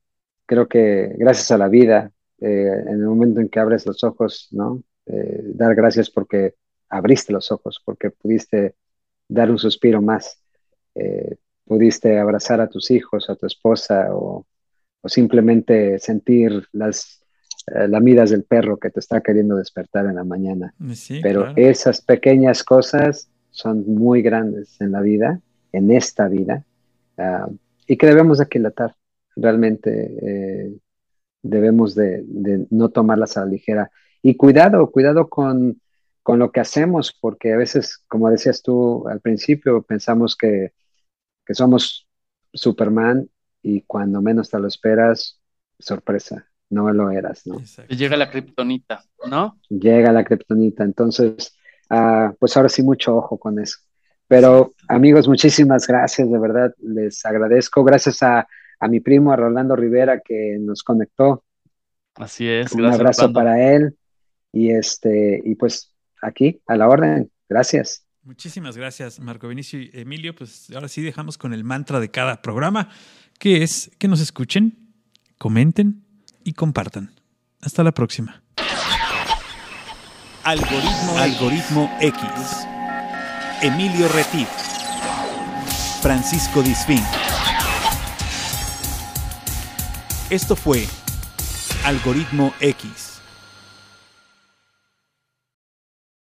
creo 0.47 0.67
que 0.67 1.13
gracias 1.17 1.51
a 1.51 1.59
la 1.59 1.67
vida, 1.67 2.11
eh, 2.39 2.83
en 2.87 2.93
el 2.93 3.05
momento 3.05 3.39
en 3.39 3.49
que 3.49 3.59
abres 3.59 3.85
los 3.85 4.03
ojos, 4.03 4.47
¿no? 4.49 4.81
Eh, 5.05 5.41
dar 5.53 5.75
gracias 5.75 6.09
porque 6.09 6.55
abriste 6.89 7.31
los 7.33 7.51
ojos, 7.51 7.79
porque 7.85 8.09
pudiste 8.09 8.75
dar 9.27 9.51
un 9.51 9.59
suspiro 9.59 10.01
más 10.01 10.41
pudiste 11.67 12.17
abrazar 12.17 12.61
a 12.61 12.69
tus 12.69 12.89
hijos, 12.89 13.29
a 13.29 13.35
tu 13.35 13.45
esposa 13.45 14.07
o, 14.11 14.45
simplemente 15.05 15.99
sentir 15.99 16.67
las 16.73 17.23
lamidas 17.87 18.29
del 18.29 18.43
perro 18.43 18.77
que 18.77 18.89
te 18.89 18.99
está 18.99 19.21
queriendo 19.21 19.57
despertar 19.57 20.05
en 20.05 20.15
la 20.15 20.23
mañana. 20.23 20.73
Pero 21.21 21.53
esas 21.55 22.01
pequeñas 22.01 22.63
cosas 22.63 23.29
son 23.51 23.83
muy 23.87 24.21
grandes 24.21 24.79
en 24.79 24.91
la 24.91 25.01
vida, 25.01 25.41
en 25.71 25.91
esta 25.91 26.27
vida, 26.27 26.63
ah, 27.17 27.49
y 27.87 27.97
que 27.97 28.07
debemos 28.07 28.37
de 28.37 28.45
aquilatar. 28.45 28.95
Realmente 29.35 30.17
eh, 30.21 30.73
debemos 31.41 31.95
de, 31.95 32.23
no 32.69 32.89
tomarlas 32.89 33.37
a 33.37 33.41
la 33.41 33.47
ligera. 33.47 33.91
Y 34.21 34.35
cuidado, 34.35 34.91
cuidado 34.91 35.29
con, 35.29 35.81
con 36.23 36.39
lo 36.39 36.51
que 36.51 36.59
hacemos, 36.59 37.15
porque 37.19 37.53
a 37.53 37.57
veces, 37.57 38.03
como 38.07 38.29
decías 38.29 38.61
tú 38.61 39.07
al 39.07 39.19
principio, 39.19 39.81
pensamos 39.81 40.35
que 40.35 40.73
que 41.47 41.55
somos 41.55 42.07
Superman 42.53 43.29
y 43.63 43.81
cuando 43.81 44.21
menos 44.21 44.49
te 44.49 44.59
lo 44.59 44.67
esperas, 44.67 45.41
sorpresa, 45.79 46.46
no 46.69 46.91
lo 46.91 47.11
eras, 47.11 47.45
¿no? 47.45 47.61
Llega 47.89 48.17
la 48.17 48.29
kriptonita, 48.29 49.03
¿no? 49.29 49.59
Llega 49.69 50.11
la 50.11 50.23
kriptonita, 50.23 50.83
entonces, 50.83 51.55
ah, 51.89 52.33
pues 52.39 52.55
ahora 52.57 52.69
sí 52.69 52.83
mucho 52.83 53.15
ojo 53.15 53.37
con 53.37 53.59
eso. 53.59 53.77
Pero 54.27 54.73
amigos, 54.89 55.27
muchísimas 55.27 55.87
gracias, 55.87 56.29
de 56.29 56.37
verdad, 56.37 56.73
les 56.79 57.25
agradezco. 57.25 57.83
Gracias 57.83 58.21
a, 58.21 58.47
mi 58.89 58.99
primo, 58.99 59.31
a 59.31 59.37
Rolando 59.37 59.75
Rivera, 59.75 60.19
que 60.19 60.57
nos 60.59 60.83
conectó. 60.83 61.43
Así 62.15 62.47
es. 62.47 62.71
Un 62.73 62.85
abrazo 62.85 63.31
para 63.31 63.73
él. 63.73 63.95
Y 64.51 64.71
este, 64.71 65.41
y 65.43 65.55
pues 65.55 65.93
aquí, 66.21 66.61
a 66.67 66.75
la 66.75 66.89
orden. 66.89 67.31
Gracias. 67.47 68.05
Muchísimas 68.23 68.75
gracias, 68.75 69.21
Marco 69.21 69.47
Vinicio 69.47 69.79
y 69.79 69.91
Emilio. 69.93 70.35
Pues 70.35 70.69
ahora 70.71 70.89
sí 70.89 71.01
dejamos 71.01 71.37
con 71.37 71.53
el 71.53 71.63
mantra 71.63 72.01
de 72.01 72.09
cada 72.09 72.41
programa, 72.41 72.89
que 73.39 73.63
es 73.63 73.91
que 73.97 74.09
nos 74.09 74.19
escuchen, 74.19 74.93
comenten 75.37 76.06
y 76.47 76.53
compartan. 76.53 77.11
Hasta 77.61 77.83
la 77.83 77.91
próxima. 77.91 78.41
Algoritmo, 80.45 81.17
Algoritmo 81.17 81.97
X. 81.99 82.21
Emilio 83.61 84.07
Retif. 84.07 84.47
Francisco 86.01 86.63
Disfín. 86.63 87.03
Esto 90.29 90.55
fue 90.55 90.87
Algoritmo 91.83 92.53
X 92.61 93.06